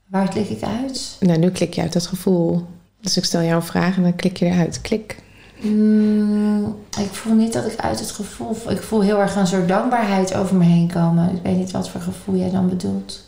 Waar 0.07 0.29
klik 0.29 0.50
ik 0.50 0.63
uit? 0.63 1.17
Nou, 1.19 1.39
nu 1.39 1.50
klik 1.50 1.73
je 1.73 1.81
uit 1.81 1.93
dat 1.93 2.07
gevoel. 2.07 2.65
Dus 3.01 3.17
ik 3.17 3.23
stel 3.23 3.41
jou 3.41 3.55
een 3.55 3.63
vraag 3.63 3.95
en 3.95 4.03
dan 4.03 4.15
klik 4.15 4.38
je 4.38 4.45
eruit. 4.45 4.81
Klik. 4.81 5.23
Mm, 5.63 6.75
ik 7.00 7.10
voel 7.13 7.34
niet 7.36 7.53
dat 7.53 7.65
ik 7.65 7.79
uit 7.79 8.00
het 8.00 8.12
gevoel. 8.12 8.55
Ik 8.70 8.82
voel 8.82 9.01
heel 9.01 9.20
erg 9.20 9.36
een 9.36 9.48
soort 9.48 9.67
dankbaarheid 9.67 10.36
over 10.36 10.55
me 10.55 10.63
heen 10.63 10.91
komen. 10.91 11.36
Ik 11.36 11.41
weet 11.43 11.58
niet 11.58 11.72
wat 11.72 11.89
voor 11.89 12.01
gevoel 12.01 12.36
jij 12.36 12.51
dan 12.51 12.70
bedoelt. 12.70 13.24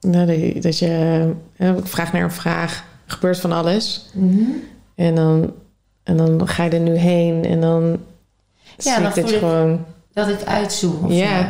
Nou, 0.00 0.26
dat- 0.60 0.78
je... 0.78 1.32
Ik 1.56 1.86
vraag 1.86 2.12
naar 2.12 2.22
een 2.22 2.30
vraag. 2.32 2.84
Er 3.06 3.12
gebeurt 3.12 3.40
van 3.40 3.52
alles. 3.52 4.06
Mhm. 4.14 4.42
En 4.94 5.14
dan, 5.14 5.52
en 6.02 6.16
dan 6.16 6.48
ga 6.48 6.64
je 6.64 6.70
er 6.70 6.80
nu 6.80 6.94
heen. 6.94 7.44
En 7.44 7.60
dan... 7.60 7.96
Ja, 8.76 8.94
dan 8.94 9.02
dat 9.02 9.12
voel 9.12 9.28
ik- 9.28 9.38
gewoon... 9.38 9.84
Dat 10.12 10.28
ik 10.28 10.42
uitzoom. 10.44 11.04
Of 11.04 11.12
Ja. 11.12 11.38
zo. 11.42 11.46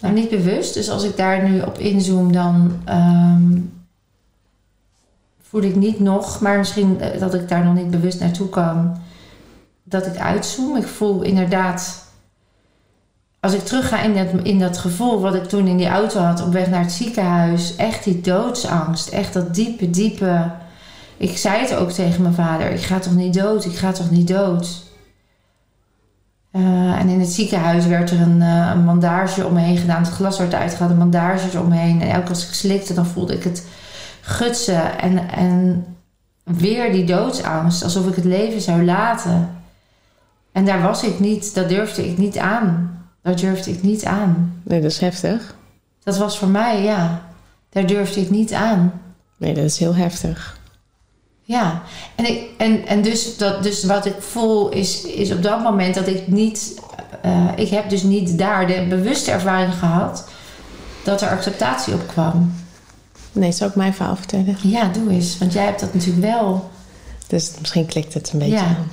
Nou, 0.00 0.14
niet 0.14 0.30
bewust. 0.30 0.74
Dus 0.74 0.90
als 0.90 1.04
ik 1.04 1.16
daar 1.16 1.48
nu 1.48 1.60
op 1.60 1.78
inzoom, 1.78 2.32
dan 2.32 2.72
ehm, 2.84 3.58
voel 5.50 5.62
ik 5.62 5.76
niet 5.76 6.00
nog, 6.00 6.40
maar 6.40 6.58
misschien 6.58 7.00
eh, 7.00 7.20
dat 7.20 7.34
ik 7.34 7.48
daar 7.48 7.64
nog 7.64 7.74
niet 7.74 7.90
bewust 7.90 8.20
naartoe 8.20 8.48
kan, 8.48 8.96
dat 9.82 10.06
ik 10.06 10.16
uitzoom. 10.16 10.76
Ik 10.76 10.86
voel 10.86 11.22
inderdaad, 11.22 12.04
als 13.40 13.52
ik 13.54 13.60
terugga 13.60 14.02
in 14.02 14.14
dat, 14.14 14.44
in 14.44 14.58
dat 14.58 14.78
gevoel 14.78 15.20
wat 15.20 15.34
ik 15.34 15.44
toen 15.44 15.66
in 15.66 15.76
die 15.76 15.88
auto 15.88 16.20
had 16.20 16.42
op 16.42 16.52
weg 16.52 16.68
naar 16.68 16.82
het 16.82 16.92
ziekenhuis, 16.92 17.76
echt 17.76 18.04
die 18.04 18.20
doodsangst, 18.20 19.08
echt 19.08 19.32
dat 19.32 19.54
diepe, 19.54 19.90
diepe. 19.90 20.50
Ik 21.16 21.36
zei 21.36 21.60
het 21.60 21.74
ook 21.74 21.90
tegen 21.90 22.22
mijn 22.22 22.34
vader: 22.34 22.70
ik 22.70 22.82
ga 22.82 22.98
toch 22.98 23.14
niet 23.14 23.34
dood, 23.34 23.64
ik 23.64 23.76
ga 23.76 23.92
toch 23.92 24.10
niet 24.10 24.28
dood. 24.28 24.82
Eh, 26.50 27.00
en 27.00 27.08
in 27.08 27.20
het 27.20 27.32
ziekenhuis 27.32 27.86
werd 27.86 28.10
er 28.10 28.20
een, 28.20 28.42
eh, 28.42 28.70
een 28.74 28.84
bandage 28.84 29.46
omheen 29.46 29.76
gedaan. 29.76 30.02
Het 30.02 30.12
glas 30.12 30.38
werd 30.38 30.54
uitgehaald, 30.54 30.90
een 30.90 30.98
bandage 30.98 31.48
eromheen. 31.52 32.02
En 32.02 32.08
elke 32.08 32.20
keer 32.20 32.28
als 32.28 32.46
ik 32.46 32.54
slikte, 32.54 32.94
dan 32.94 33.06
voelde 33.06 33.34
ik 33.34 33.44
het 33.44 33.64
gutsen. 34.20 34.98
En, 34.98 35.30
en 35.30 35.86
weer 36.44 36.92
die 36.92 37.04
doodsangst, 37.04 37.84
alsof 37.84 38.08
ik 38.08 38.14
het 38.14 38.24
leven 38.24 38.60
zou 38.60 38.84
laten. 38.84 39.50
En 40.52 40.64
daar 40.64 40.82
was 40.82 41.02
ik 41.02 41.20
niet, 41.20 41.54
dat 41.54 41.68
durfde 41.68 42.08
ik 42.08 42.18
niet 42.18 42.38
aan. 42.38 42.98
Dat 43.22 43.38
durfde 43.38 43.70
ik 43.70 43.82
niet 43.82 44.04
aan. 44.04 44.60
Nee, 44.62 44.80
dat 44.80 44.90
is 44.90 44.98
heftig. 44.98 45.54
Dat 46.02 46.16
was 46.16 46.38
voor 46.38 46.48
mij, 46.48 46.82
ja. 46.82 47.22
Daar 47.70 47.86
durfde 47.86 48.20
ik 48.20 48.30
niet 48.30 48.52
aan. 48.52 48.92
Nee, 49.36 49.54
dat 49.54 49.64
is 49.64 49.78
heel 49.78 49.94
heftig. 49.94 50.58
Ja, 51.42 51.82
en, 52.14 52.24
ik, 52.24 52.48
en, 52.58 52.86
en 52.86 53.02
dus, 53.02 53.36
dat, 53.36 53.62
dus 53.62 53.84
wat 53.84 54.06
ik 54.06 54.14
voel 54.18 54.68
is, 54.68 55.04
is 55.04 55.32
op 55.32 55.42
dat 55.42 55.62
moment 55.62 55.94
dat 55.94 56.06
ik 56.06 56.26
niet... 56.26 56.80
eh, 57.22 57.46
ik 57.56 57.68
heb 57.68 57.88
dus 57.88 58.02
niet 58.02 58.38
daar 58.38 58.66
de 58.66 58.86
bewuste 58.88 59.30
ervaring 59.30 59.74
gehad 59.74 60.28
dat 61.04 61.20
er 61.22 61.28
acceptatie 61.28 61.94
op 61.94 62.08
kwam. 62.08 62.54
Nee, 63.32 63.52
zou 63.52 63.70
ik 63.70 63.76
mijn 63.76 63.94
verhaal 63.94 64.16
vertellen? 64.16 64.56
Ja, 64.62 64.88
doe 64.88 65.10
eens. 65.10 65.38
Want 65.38 65.52
jij 65.52 65.64
hebt 65.64 65.80
dat 65.80 65.94
natuurlijk 65.94 66.24
wel. 66.26 66.70
Dus 67.26 67.52
misschien 67.60 67.86
klikt 67.86 68.14
het 68.14 68.32
een 68.32 68.38
beetje 68.38 68.54
Ja. 68.54 68.64
aan. 68.64 68.90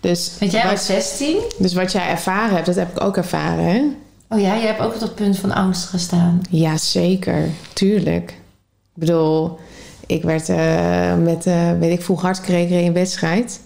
Dus 0.00 0.32
Want 0.40 0.52
jij 0.52 0.62
was 0.62 0.70
wat, 0.72 0.80
16. 0.82 1.36
dus 1.58 1.74
wat 1.74 1.92
jij 1.92 2.08
ervaren 2.08 2.54
hebt, 2.54 2.66
dat 2.66 2.74
heb 2.74 2.90
ik 2.90 3.02
ook 3.02 3.16
ervaren, 3.16 3.64
hè? 3.64 3.82
Oh 4.28 4.40
ja, 4.40 4.56
jij 4.56 4.66
hebt 4.66 4.80
ook 4.80 4.94
op 4.94 5.00
dat 5.00 5.14
punt 5.14 5.38
van 5.38 5.52
angst 5.52 5.84
gestaan. 5.84 6.40
Ja, 6.50 6.76
zeker. 6.76 7.48
Tuurlijk. 7.72 8.30
Ik 8.94 9.06
bedoel, 9.06 9.58
ik 10.06 10.22
werd 10.22 10.48
eh, 10.48 11.16
met, 11.16 11.46
eh, 11.46 11.72
weet 11.78 11.92
ik 11.98 12.02
veel, 12.04 12.20
hartkregen 12.20 12.80
in 12.80 12.86
een 12.86 12.92
wedstrijd. 12.92 13.60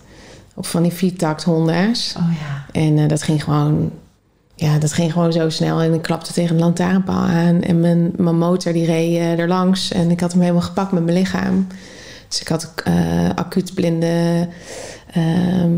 Op 0.55 0.67
van 0.67 0.83
die 0.83 0.93
viertakt 0.93 1.43
Honda's. 1.43 2.15
Oh 2.19 2.33
ja. 2.41 2.81
En 2.81 2.99
eh, 2.99 3.09
dat 3.09 3.23
ging 3.23 3.45
gewoon... 3.45 3.91
Ja, 4.57 4.79
dat 4.79 4.93
ging 4.93 5.13
gewoon 5.13 5.33
zo 5.33 5.49
snel. 5.51 5.81
En 5.81 5.95
ik 5.95 6.03
klapte 6.03 6.33
tegen 6.33 6.55
een 6.55 6.61
lantaarnpaal 6.63 7.23
aan. 7.25 7.63
En 7.63 7.81
mijn, 7.81 8.13
mijn 8.17 8.39
motor 8.39 8.73
die 8.73 8.85
reed 8.87 9.17
eh, 9.17 9.39
er 9.39 9.49
langs. 9.49 9.93
En 9.93 10.11
ik 10.11 10.21
had 10.21 10.33
hem 10.33 10.41
helemaal 10.41 10.63
gepakt 10.63 10.93
met 10.93 11.05
mijn 11.05 11.17
lichaam. 11.19 11.67
Dus 12.29 12.41
ik 12.41 12.49
had 12.49 12.73
eh, 12.85 13.29
acuut 13.35 13.75
blinde... 13.75 14.49
ehm, 15.13 15.73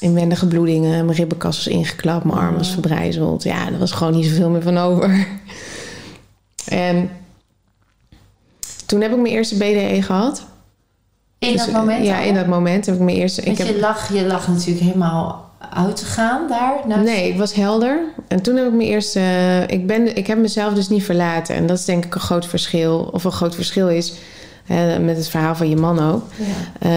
inwendige 0.00 0.46
bloedingen. 0.46 1.04
Mijn 1.04 1.16
ribbenkast 1.18 1.64
was 1.64 1.74
ingeklapt. 1.74 2.24
Mijn 2.24 2.38
arm 2.38 2.56
was 2.56 2.70
verbrijzeld. 2.70 3.42
Ja, 3.42 3.66
er 3.66 3.78
was 3.78 3.92
gewoon 3.92 4.12
niet 4.14 4.26
zoveel 4.26 4.50
meer 4.50 4.62
van 4.62 4.78
over. 4.78 5.26
En 6.68 7.10
toen 8.86 9.00
heb 9.00 9.10
ik 9.10 9.16
mijn 9.20 9.34
eerste 9.34 9.54
BDE 9.56 10.02
gehad. 10.02 10.44
In 11.38 11.52
Dus, 11.52 11.64
dat 11.64 11.74
moment 11.74 12.04
Ja, 12.04 12.18
al? 12.20 12.24
in 12.26 12.34
dat 12.34 12.46
moment 12.46 12.86
heb 12.86 12.94
ik 12.94 13.00
mijn 13.00 13.16
eerste... 13.16 13.42
Want 13.44 13.58
Ik 13.58 13.66
heb, 13.66 13.74
je, 13.74 13.80
lag, 13.80 14.12
je 14.12 14.26
lag 14.26 14.48
natuurlijk 14.48 14.84
helemaal 14.86 15.50
uit 15.70 15.96
te 15.96 16.04
gaan 16.04 16.48
daar. 16.48 16.74
naast- 16.86 17.04
Nee, 17.04 17.28
ik 17.28 17.36
was 17.38 17.54
helder. 17.54 17.98
En 18.28 18.42
toen 18.42 18.56
heb 18.56 18.66
ik 18.66 18.72
mijn 18.72 18.88
eerste. 18.88 19.18
eh, 19.20 19.62
Ik, 19.68 19.86
ben, 19.86 20.16
ik 20.16 20.26
heb 20.26 20.38
mezelf 20.38 20.74
dus 20.74 20.88
niet 20.88 21.04
verlaten. 21.04 21.54
En 21.54 21.66
dat 21.66 21.78
is 21.78 21.84
denk 21.84 22.04
ik 22.04 22.14
een 22.14 22.20
groot 22.20 22.46
verschil. 22.46 23.08
Of 23.12 23.24
een 23.24 23.32
groot 23.32 23.54
verschil 23.54 23.88
is. 23.88 24.12
hè, 24.64 24.98
met 24.98 25.16
het 25.16 25.28
verhaal 25.28 25.54
van 25.54 25.68
je 25.68 25.76
man 25.76 25.98
ook. 26.12 26.22
Ja. 26.80 26.88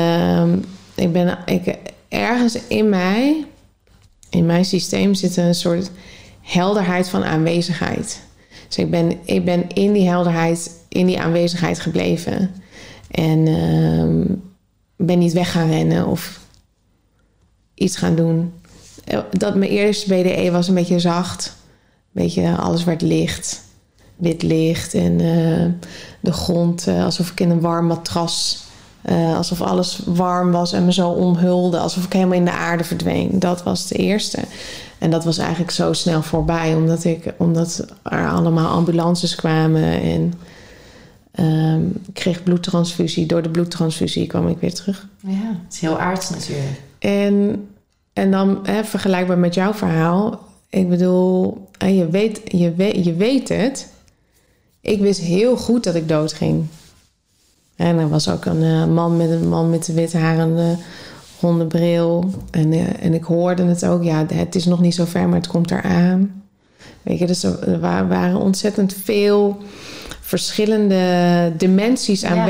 Ehm, 0.41 0.57
ik 0.95 1.11
ben. 1.13 1.37
Ik, 1.45 1.75
ergens 2.09 2.57
in 2.67 2.89
mij. 2.89 3.45
In 4.29 4.45
mijn 4.45 4.65
systeem 4.65 5.13
zit 5.13 5.37
een 5.37 5.55
soort 5.55 5.91
helderheid 6.41 7.09
van 7.09 7.23
aanwezigheid. 7.23 8.21
Dus 8.67 8.77
ik 8.77 8.89
ben, 8.91 9.11
ik 9.25 9.45
ben 9.45 9.69
in 9.73 9.93
die 9.93 10.07
helderheid, 10.09 10.71
in 10.89 11.05
die 11.05 11.19
aanwezigheid 11.19 11.79
gebleven. 11.79 12.51
En 13.11 13.47
ehm, 13.47 14.23
ben 15.07 15.19
niet 15.19 15.33
weg 15.33 15.51
gaan 15.51 15.69
rennen 15.69 16.07
of 16.07 16.39
iets 17.75 17.95
gaan 17.97 18.15
doen. 18.15 18.53
Eh, 19.03 19.19
Dat 19.31 19.55
mijn 19.55 19.71
eerste 19.71 20.05
BDE 20.13 20.51
was 20.51 20.67
een 20.67 20.73
beetje 20.73 20.99
zacht. 20.99 21.55
Beetje 22.11 22.55
alles 22.55 22.83
werd 22.83 23.01
licht. 23.01 23.61
Wit 24.15 24.41
licht 24.43 24.93
en 24.93 25.11
eh, 25.19 25.89
de 26.19 26.33
grond 26.33 26.87
eh, 26.87 27.03
alsof 27.03 27.31
ik 27.31 27.39
in 27.39 27.49
een 27.49 27.59
warm 27.61 27.85
matras... 27.87 28.63
eh, 29.01 29.35
alsof 29.35 29.61
alles 29.61 29.99
warm 30.05 30.51
was 30.51 30.73
en 30.73 30.85
me 30.85 30.93
zo 30.93 31.09
omhulde. 31.09 31.77
Alsof 31.77 32.05
ik 32.05 32.13
helemaal 32.13 32.37
in 32.37 32.45
de 32.45 32.51
aarde 32.51 32.83
verdween. 32.83 33.39
Dat 33.39 33.63
was 33.63 33.87
de 33.87 33.95
eerste. 33.95 34.39
En 34.97 35.11
dat 35.11 35.23
was 35.25 35.37
eigenlijk 35.37 35.71
zo 35.71 35.93
snel 35.93 36.21
voorbij. 36.21 36.75
Omdat, 36.75 37.03
ik, 37.03 37.33
omdat 37.37 37.85
er 38.03 38.29
allemaal 38.29 38.67
ambulances 38.69 39.35
kwamen. 39.35 39.83
En 40.01 40.33
ehm, 41.31 41.85
ik 41.87 42.13
kreeg 42.13 42.43
bloedtransfusie. 42.43 43.25
Door 43.25 43.41
de 43.41 43.49
bloedtransfusie 43.49 44.27
kwam 44.27 44.47
ik 44.47 44.57
weer 44.59 44.73
terug. 44.73 45.07
ja, 45.27 45.57
het 45.63 45.73
is 45.73 45.79
heel 45.79 45.99
aards 45.99 46.29
natuurlijk. 46.29 46.81
En, 47.09 47.67
en 48.13 48.31
dan 48.31 48.59
hè, 48.63 48.83
vergelijkbaar 48.83 49.37
met 49.37 49.53
jouw 49.53 49.73
verhaal. 49.73 50.39
Ik 50.69 50.89
bedoel, 50.89 51.67
je 51.87 52.07
weet, 52.09 52.41
je, 52.45 52.73
weet, 52.73 53.05
je 53.05 53.13
weet 53.13 53.49
het. 53.49 53.87
Ik 54.81 54.99
wist 54.99 55.19
heel 55.19 55.57
goed 55.57 55.83
dat 55.83 55.95
ik 55.95 56.07
dood 56.07 56.33
ging. 56.33 56.65
En 57.75 57.97
er 57.97 58.09
was 58.09 58.29
ook 58.29 58.45
een 58.45 58.63
eh, 58.63 58.85
man 58.85 59.17
met 59.17 59.29
een 59.29 59.49
man 59.49 59.69
met 59.69 59.85
de 59.85 59.93
witte 59.93 60.17
haar 60.17 60.37
en 60.39 60.55
de 60.55 60.75
ronde 61.39 61.65
bril. 61.65 62.29
En, 62.51 62.73
eh, 62.73 63.03
en 63.03 63.13
ik 63.13 63.23
hoorde 63.23 63.63
het 63.63 63.85
ook. 63.85 64.03
Ja, 64.03 64.25
het 64.33 64.55
is 64.55 64.65
nog 64.65 64.81
niet 64.81 64.95
zo 64.95 65.05
ver, 65.05 65.27
maar 65.27 65.37
het 65.37 65.47
komt 65.47 65.71
eraan. 65.71 66.43
Weet 67.01 67.19
je, 67.19 67.25
dus 67.27 67.43
er 67.43 67.79
wa- 67.79 68.07
waren 68.07 68.37
ontzettend 68.39 68.93
veel 69.03 69.57
verschillende 70.21 71.51
dimensies 71.57 72.23
Ja. 72.35 72.45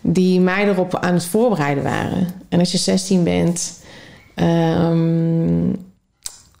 Die 0.00 0.40
mij 0.40 0.68
erop 0.68 0.96
aan 0.96 1.14
het 1.14 1.24
voorbereiden 1.24 1.84
waren. 1.84 2.28
En 2.48 2.58
als 2.58 2.72
je 2.72 2.78
16 2.78 3.24
bent, 3.24 3.80
ehm, 4.34 5.72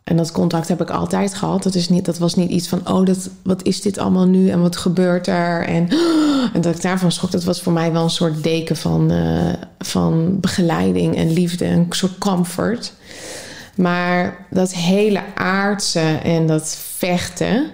en 0.08 0.16
dat 0.16 0.32
contact 0.32 0.68
heb 0.68 0.80
ik 0.80 0.90
altijd 0.90 1.34
gehad. 1.34 1.62
Dat, 1.62 1.74
is 1.74 1.88
niet, 1.88 2.04
dat 2.04 2.18
was 2.18 2.34
niet 2.34 2.50
iets 2.50 2.68
van, 2.68 2.88
oh, 2.88 3.04
dat, 3.04 3.30
wat 3.42 3.62
is 3.62 3.80
dit 3.80 3.98
allemaal 3.98 4.26
nu 4.26 4.48
en 4.48 4.60
wat 4.60 4.76
gebeurt 4.76 5.26
er? 5.26 5.66
En, 5.66 5.88
en 6.54 6.60
dat 6.60 6.74
ik 6.74 6.82
daarvan 6.82 7.12
schrok, 7.12 7.30
dat 7.30 7.44
was 7.44 7.62
voor 7.62 7.72
mij 7.72 7.92
wel 7.92 8.02
een 8.02 8.10
soort 8.10 8.42
deken 8.42 8.76
van, 8.76 9.10
eh, 9.10 9.52
van 9.78 10.40
begeleiding 10.40 11.16
en 11.16 11.32
liefde, 11.32 11.66
een 11.66 11.86
soort 11.90 12.18
comfort. 12.18 12.92
Maar 13.74 14.46
dat 14.50 14.74
hele 14.74 15.22
aardse 15.34 16.18
en 16.22 16.46
dat 16.46 16.78
vechten, 16.96 17.66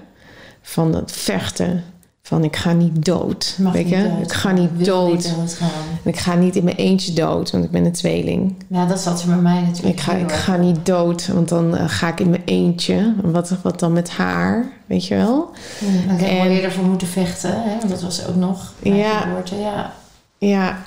van 0.62 0.92
dat 0.92 1.12
vechten, 1.12 1.84
van 2.26 2.44
ik 2.44 2.56
ga 2.56 2.72
niet 2.72 3.04
dood. 3.04 3.54
Je 3.56 3.62
mag 3.62 3.72
weet 3.72 3.88
je? 3.88 4.02
dood. 4.02 4.22
Ik 4.26 4.32
ga 4.32 4.50
Je 4.50 4.60
niet 4.60 4.84
dood. 4.84 5.12
niet 5.12 5.34
doodgaan. 5.36 5.68
En 6.04 6.10
ik 6.10 6.18
ga 6.18 6.34
niet 6.34 6.56
in 6.56 6.64
mijn 6.64 6.76
eentje 6.76 7.12
dood, 7.12 7.50
want 7.50 7.64
ik 7.64 7.70
ben 7.70 7.84
een 7.84 7.92
tweeling. 7.92 8.54
Ja, 8.68 8.86
dat 8.86 9.00
zat 9.00 9.22
er 9.22 9.26
bij 9.28 9.36
mij 9.36 9.60
natuurlijk. 9.60 9.94
Ik 9.94 10.00
ga, 10.00 10.12
ik 10.12 10.32
ga 10.32 10.56
niet 10.56 10.86
dood, 10.86 11.26
want 11.26 11.48
dan 11.48 11.76
eh, 11.76 11.84
ga 11.88 12.08
ik 12.08 12.20
in 12.20 12.30
mijn 12.30 12.42
eentje. 12.44 13.14
Wat, 13.22 13.52
wat 13.62 13.78
dan 13.80 13.92
met 13.92 14.10
haar, 14.10 14.66
weet 14.86 15.06
je 15.06 15.14
wel? 15.16 15.50
Ja, 15.80 15.86
dan 16.06 16.16
heb 16.16 16.20
ik 16.20 16.26
En- 16.28 16.36
wel 16.36 16.46
eerder 16.56 16.72
voor 16.72 16.84
moeten 16.84 17.08
vechten. 17.08 17.50
Hè? 17.62 17.76
Want 17.78 17.88
dat 17.90 18.02
was 18.02 18.26
ook 18.26 18.36
nog 18.36 18.72
Ja. 18.82 19.26
Ja. 19.60 19.92
Ja. 20.38 20.78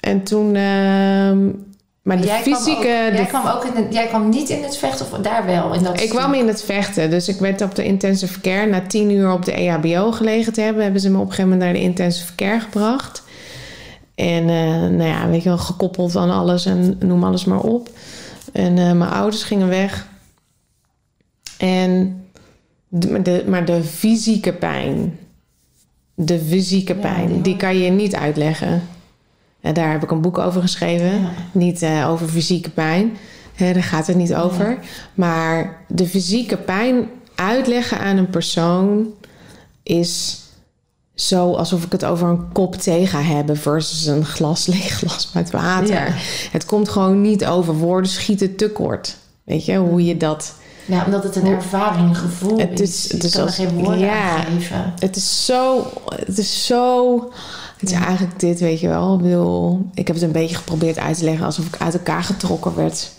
En 0.00 0.22
toen... 0.22 0.54
ehm, 0.56 1.48
maar 2.04 2.20
de 2.20 2.26
jij 2.26 2.42
fysieke... 2.42 2.72
Kwam 2.82 3.06
ook, 3.06 3.10
de 3.10 3.16
jij, 3.16 3.26
kwam 3.26 3.46
ook 3.46 3.64
in 3.64 3.82
het, 3.82 3.94
jij 3.94 4.06
kwam 4.06 4.28
niet 4.28 4.48
in 4.48 4.62
het 4.62 4.76
vechten 4.76 5.06
of 5.12 5.18
daar 5.18 5.46
wel? 5.46 5.74
In 5.74 5.82
dat 5.82 6.00
Ik 6.00 6.08
kwam 6.08 6.34
in 6.34 6.46
het 6.46 6.62
vechten. 6.62 7.10
Dus 7.10 7.28
ik 7.28 7.38
werd 7.38 7.62
op 7.62 7.74
de 7.74 7.84
intensive 7.84 8.40
care. 8.40 8.66
Na 8.66 8.80
tien 8.80 9.10
uur 9.10 9.32
op 9.32 9.44
de 9.44 9.52
EHBO 9.52 10.12
gelegen 10.12 10.52
te 10.52 10.60
hebben... 10.60 10.82
hebben 10.82 11.00
ze 11.00 11.10
me 11.10 11.16
op 11.16 11.22
een 11.22 11.30
gegeven 11.30 11.50
moment 11.50 11.64
naar 11.64 11.80
de 11.80 11.86
intensive 11.88 12.34
care 12.34 12.60
gebracht. 12.60 13.22
En 14.14 14.48
eh, 14.48 14.80
nou 14.80 15.02
ja, 15.02 15.28
weet 15.28 15.42
je 15.42 15.48
wel, 15.48 15.58
gekoppeld 15.58 16.16
aan 16.16 16.30
alles 16.30 16.66
en 16.66 16.96
noem 16.98 17.24
alles 17.24 17.44
maar 17.44 17.60
op. 17.60 17.88
En 18.52 18.78
eh, 18.78 18.92
mijn 18.92 19.10
ouders 19.10 19.42
gingen 19.42 19.68
weg. 19.68 20.06
En 21.58 22.22
de, 22.88 23.10
maar 23.10 23.22
de, 23.22 23.44
maar 23.46 23.64
de 23.64 23.82
fysieke 23.82 24.52
pijn... 24.52 25.18
De 26.14 26.38
fysieke 26.38 26.94
Ja, 26.94 27.00
pijn, 27.00 27.28
die 27.28 27.42
die, 27.42 27.56
kan 27.56 27.78
je 27.78 27.90
niet 27.90 28.14
uitleggen. 28.14 28.82
En 29.64 29.74
daar 29.74 29.90
heb 29.92 30.02
ik 30.02 30.10
een 30.10 30.20
boek 30.20 30.38
over 30.38 30.60
geschreven. 30.60 31.06
Ja. 31.20 31.30
Niet 31.52 31.82
eh, 31.82 32.08
over 32.10 32.28
fysieke 32.28 32.70
pijn. 32.70 33.16
Hè, 33.54 33.72
daar 33.72 33.82
gaat 33.82 34.06
het 34.06 34.16
niet 34.16 34.34
over. 34.34 34.78
Maar 35.14 35.76
de 35.88 36.06
fysieke 36.06 36.56
pijn 36.56 37.08
uitleggen 37.34 37.98
aan 37.98 38.16
een 38.16 38.30
persoon 38.30 39.06
is 39.82 40.40
zo 41.14 41.52
alsof 41.54 41.84
ik 41.84 41.92
het 41.92 42.04
over 42.04 42.28
een 42.28 42.52
kop 42.52 42.74
thee 42.74 43.06
ga 43.06 43.20
hebben 43.20 43.56
versus 43.56 44.06
een 44.06 44.24
glas 44.24 44.66
leeg 44.72 44.92
glas 44.98 45.30
met 45.34 45.50
water. 45.50 45.94
Ja. 45.94 46.06
Het 46.52 46.64
komt 46.64 46.88
gewoon 46.88 47.20
niet 47.20 47.44
over. 47.46 47.74
Woorden 47.74 48.10
schieten 48.10 48.56
te 48.56 48.70
kort. 48.70 49.16
Weet 49.44 49.64
je 49.64 49.76
hoe 49.76 50.04
je 50.04 50.16
dat. 50.16 50.54
Ja, 50.86 51.04
omdat 51.04 51.24
het 51.24 51.36
een 51.36 51.46
ervaring, 51.46 52.08
een 52.08 52.14
gevoel 52.14 52.58
Het 52.58 52.80
is. 52.80 53.12
het 53.12 53.24
is 53.24 53.30
kan 53.32 53.40
er 53.40 53.46
als- 53.46 53.56
geen 53.56 53.68
woorden 53.74 53.98
ja. 53.98 54.36
aan 54.36 54.44
geven. 54.44 54.94
Het 54.98 55.16
is 55.16 55.44
zo. 55.46 55.86
Het 56.26 56.38
is 56.38 56.66
zo. 56.66 57.18
Het 57.84 57.92
is 57.92 58.06
eigenlijk 58.06 58.40
dit, 58.40 58.60
weet 58.60 58.80
je 58.80 58.88
wel. 58.88 59.14
Ik, 59.14 59.22
bedoel, 59.22 59.86
ik 59.94 60.06
heb 60.06 60.16
het 60.16 60.24
een 60.24 60.32
beetje 60.32 60.56
geprobeerd 60.56 60.98
uit 60.98 61.18
te 61.18 61.24
leggen 61.24 61.46
alsof 61.46 61.66
ik 61.66 61.76
uit 61.78 61.94
elkaar 61.94 62.22
getrokken 62.22 62.74
werd. 62.74 63.10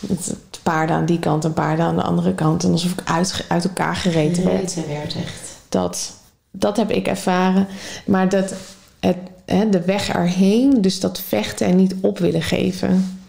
Met 0.00 0.36
paarden 0.62 0.96
aan 0.96 1.06
die 1.06 1.18
kant 1.18 1.44
en 1.44 1.52
paarden 1.52 1.84
aan 1.84 1.96
de 1.96 2.02
andere 2.02 2.34
kant. 2.34 2.64
En 2.64 2.70
alsof 2.70 2.92
ik 2.92 3.00
uit, 3.04 3.44
uit 3.48 3.64
elkaar 3.64 3.96
gereten 3.96 4.44
werd. 4.44 4.74
Werd 4.86 5.14
echt. 5.14 5.58
Dat, 5.68 6.12
dat 6.50 6.76
heb 6.76 6.90
ik 6.90 7.06
ervaren. 7.06 7.66
Maar 8.06 8.28
dat 8.28 8.54
het, 9.00 9.16
hè, 9.44 9.68
de 9.68 9.80
weg 9.80 10.08
erheen, 10.08 10.82
dus 10.82 11.00
dat 11.00 11.20
vechten 11.20 11.66
en 11.66 11.76
niet 11.76 11.94
op 12.00 12.18
willen 12.18 12.42
geven. 12.42 13.20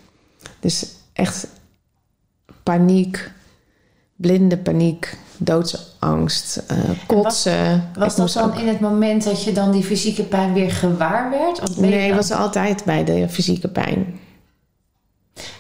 Dus 0.60 0.86
echt 1.14 1.48
paniek, 2.64 3.32
blinde 4.22 4.58
paniek, 4.58 5.18
doodsangst, 5.38 6.64
eh, 6.68 6.78
kotsen. 7.08 7.90
Was 7.98 8.12
Ik 8.12 8.18
dat 8.18 8.34
dan 8.34 8.44
ook- 8.44 8.58
in 8.60 8.68
het 8.68 8.80
moment 8.80 9.24
dat 9.24 9.44
je 9.44 9.52
dan 9.52 9.72
die 9.72 9.84
fysieke 9.84 10.24
pijn 10.24 10.54
weer 10.54 10.72
gewaar 10.72 11.30
werd? 11.30 11.62
Of 11.62 11.78
Nee, 11.78 12.00
het 12.12 12.16
was 12.16 12.32
altijd 12.32 12.84
bij 12.86 13.04
de 13.04 13.30
fysieke 13.30 13.68
pijn. 13.68 14.20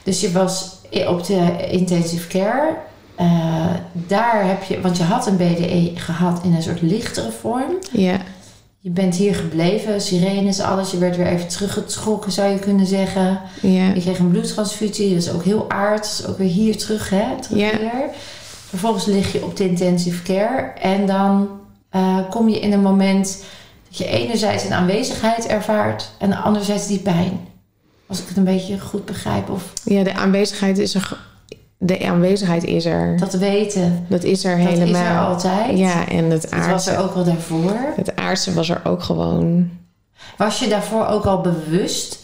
Dus 0.03 0.22
je 0.22 0.32
was 0.32 0.70
op 1.08 1.25
de 1.25 1.68
intensive 1.72 2.27
care. 2.27 2.75
Eh, 3.15 3.65
daar 3.94 4.48
heb 4.48 4.63
je, 4.63 4.82
want 4.82 4.98
je 4.98 5.03
had 5.03 5.27
een 5.27 5.38
BDE 5.38 5.91
gehad 5.96 6.44
in 6.44 6.53
een 6.53 6.62
soort 6.63 6.82
lichtere 6.82 7.32
vorm. 7.32 7.77
Ja, 7.91 8.18
Je 8.84 8.89
bent 8.89 9.15
hier 9.15 9.36
gebleven, 9.36 10.01
sirenes, 10.01 10.60
alles. 10.60 10.91
Je 10.91 10.98
werd 10.98 11.15
weer 11.18 11.25
even 11.27 11.48
teruggetrokken, 11.48 12.32
zou 12.32 12.51
je 12.51 12.60
kunnen 12.60 12.86
zeggen. 12.86 13.39
ja, 13.62 13.91
Je 13.94 14.01
kreeg 14.01 14.20
een 14.20 14.32
bloedtransfusie, 14.32 15.10
dat 15.13 15.24
is 15.24 15.32
ook 15.32 15.44
heel 15.44 15.70
aards. 15.70 16.18
Dat 16.18 16.25
is 16.25 16.32
ook 16.32 16.38
weer 16.38 16.48
hier 16.50 16.77
terug, 16.77 17.10
hè? 17.10 17.24
Terug 17.41 17.60
Ja. 17.60 17.77
hier. 17.77 18.10
Vervolgens 18.72 19.06
lig 19.06 19.32
je 19.32 19.44
op 19.44 19.58
de 19.58 19.70
intensive 19.70 20.24
care. 20.24 20.74
En 20.80 21.06
dan 21.06 21.50
eh, 21.90 22.18
kom 22.30 22.50
je 22.50 22.60
in 22.60 22.72
een 22.74 22.82
moment 22.82 23.44
dat 23.88 23.98
je 23.98 24.06
enerzijds 24.06 24.63
een 24.63 24.74
aanwezigheid 24.74 25.48
ervaart... 25.48 26.12
en 26.18 26.34
anderzijds 26.44 26.88
die 26.88 27.00
pijn. 27.00 27.40
Als 28.08 28.22
ik 28.22 28.28
het 28.28 28.38
een 28.38 28.44
beetje 28.44 28.80
goed 28.80 29.06
begrijp. 29.06 29.50
Of 29.50 29.74
ja, 29.84 30.04
de 30.04 30.13
aanwezigheid 30.13 30.78
is 30.78 30.96
er. 30.96 31.18
De 31.78 32.06
aanwezigheid 32.06 32.63
is 32.63 32.86
er. 32.86 33.18
Dat, 33.18 33.32
dat 33.32 33.40
weten, 33.42 34.06
is 34.22 34.44
er 34.44 34.58
dat 34.58 34.68
helemaal. 34.68 35.01
is 35.01 35.08
er 35.08 35.20
altijd. 35.20 35.78
Ja, 35.78 36.08
en 36.08 36.30
het 36.30 36.42
Dat 36.42 36.51
was 36.51 36.60
aardse, 36.60 36.92
er 36.92 37.00
ook 37.04 37.13
al 37.13 37.24
daarvoor. 37.24 37.78
het 37.96 38.16
aardse 38.16 38.53
was 38.53 38.70
er 38.70 38.81
ook 38.84 39.03
gewoon. 39.03 39.70
Was 40.38 40.60
je 40.60 40.68
daarvoor 40.68 41.05
ook 41.05 41.25
al 41.25 41.42
bewust... 41.42 42.21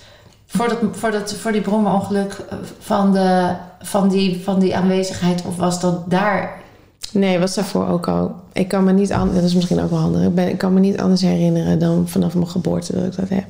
Voor, 0.48 0.68
dat, 0.70 0.78
voor, 0.92 1.12
dat, 1.12 1.34
voor 1.34 1.52
die 1.52 1.62
brommerongeluk 1.62 2.32
eh, 2.50 2.58
van, 2.80 3.14
de, 3.14 3.56
van, 3.82 4.10
die, 4.10 4.44
van 4.44 4.60
die 4.60 4.76
aanwezigheid? 4.76 5.44
Of 5.46 5.56
was 5.56 5.80
dat 5.80 6.10
daar 6.12 6.66
Nee, 7.12 7.40
was 7.40 7.56
daarvoor 7.56 7.88
ook 7.88 8.08
al. 8.08 8.36
Ik 8.54 8.68
kan 8.68 8.84
me 8.84 8.92
niet 8.92 9.14
anders. 9.14 9.36
Dat 9.36 9.44
is 9.44 9.54
misschien 9.56 9.80
ook 9.82 9.90
wel 9.90 10.00
handig. 10.00 10.24
Ik, 10.24 10.36
ben, 10.36 10.50
ik 10.50 10.58
kan 10.58 10.74
me 10.74 10.80
niet 10.80 11.00
anders 11.00 11.22
herinneren 11.22 11.80
dan 11.80 12.08
vanaf 12.08 12.34
mijn 12.34 12.48
geboorte 12.48 12.94
dat 12.94 13.04
ik 13.06 13.16
dat 13.16 13.30
heb. 13.30 13.46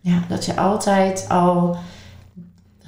Ja, 0.00 0.24
dat 0.28 0.44
je 0.44 0.56
altijd 0.56 1.26
al 1.28 1.76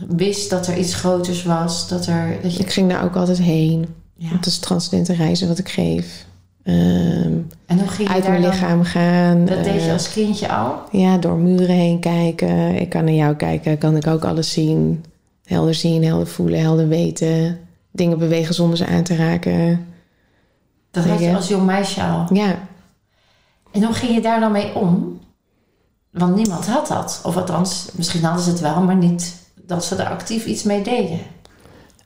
wist 0.09 0.51
dat 0.51 0.67
er 0.67 0.77
iets 0.77 0.95
groters 0.95 1.43
was. 1.45 1.89
Dat 1.89 2.07
er. 2.07 2.39
Dat 2.43 2.55
je, 2.57 2.63
Ik 2.63 2.71
ging 2.73 2.91
daar 2.91 3.05
ook 3.05 3.17
altijd 3.17 3.39
heen. 3.39 3.87
ja. 4.17 4.29
Het 4.29 4.47
is 4.47 4.59
transcendente 4.59 5.15
reizen 5.15 5.49
wat 5.49 5.59
ik 5.59 5.69
geef. 5.69 6.27
Ehm, 6.63 7.33
En 7.67 7.79
hoe 7.79 7.89
ging 7.89 8.09
je 8.09 8.15
uit 8.15 8.29
mijn 8.29 8.41
lichaam 8.41 8.83
gaan. 8.85 9.45
Dat 9.45 9.65
deed 9.65 9.75
je 9.75 9.87
eh, 9.87 9.93
als 9.93 10.13
kindje 10.13 10.49
al? 10.49 10.75
Ja, 10.91 11.19
door 11.19 11.37
muren 11.37 11.75
heen 11.77 11.99
kijken. 12.01 12.75
Ik 12.81 12.89
kan 12.89 13.05
naar 13.05 13.15
jou 13.15 13.35
kijken, 13.35 13.79
kan 13.79 13.97
ik 13.97 14.07
ook 14.07 14.25
alles 14.25 14.53
zien. 14.53 15.05
Helder 15.45 15.75
zien, 15.75 16.05
helder 16.05 16.27
voelen, 16.27 16.61
helder 16.61 16.89
weten. 16.89 17.59
Dingen 17.91 18.19
bewegen 18.19 18.55
zonder 18.55 18.77
ze 18.77 18.87
aan 18.87 19.03
te 19.03 19.17
raken. 19.17 19.87
Dat 20.91 21.05
had 21.05 21.21
je 21.21 21.35
als 21.35 21.49
jong 21.49 21.67
meisje 21.67 22.03
al. 22.03 22.27
Ja, 22.35 22.55
En 23.73 23.83
hoe 23.85 23.95
ging 23.95 24.15
je 24.15 24.21
daar 24.21 24.41
dan 24.41 24.53
mee 24.53 24.75
om? 24.75 25.21
Want 26.11 26.35
niemand 26.35 26.67
had 26.67 26.87
dat. 26.87 27.21
Of 27.25 27.37
althans, 27.37 27.89
misschien 27.95 28.25
hadden 28.25 28.45
ze 28.45 28.51
het 28.51 28.61
wel, 28.61 28.83
maar 28.83 28.97
niet 28.97 29.37
dat 29.67 29.85
ze 29.85 29.97
er 29.97 30.09
actief 30.09 30.47
iets 30.47 30.63
mee 30.63 30.83
deden. 30.83 31.19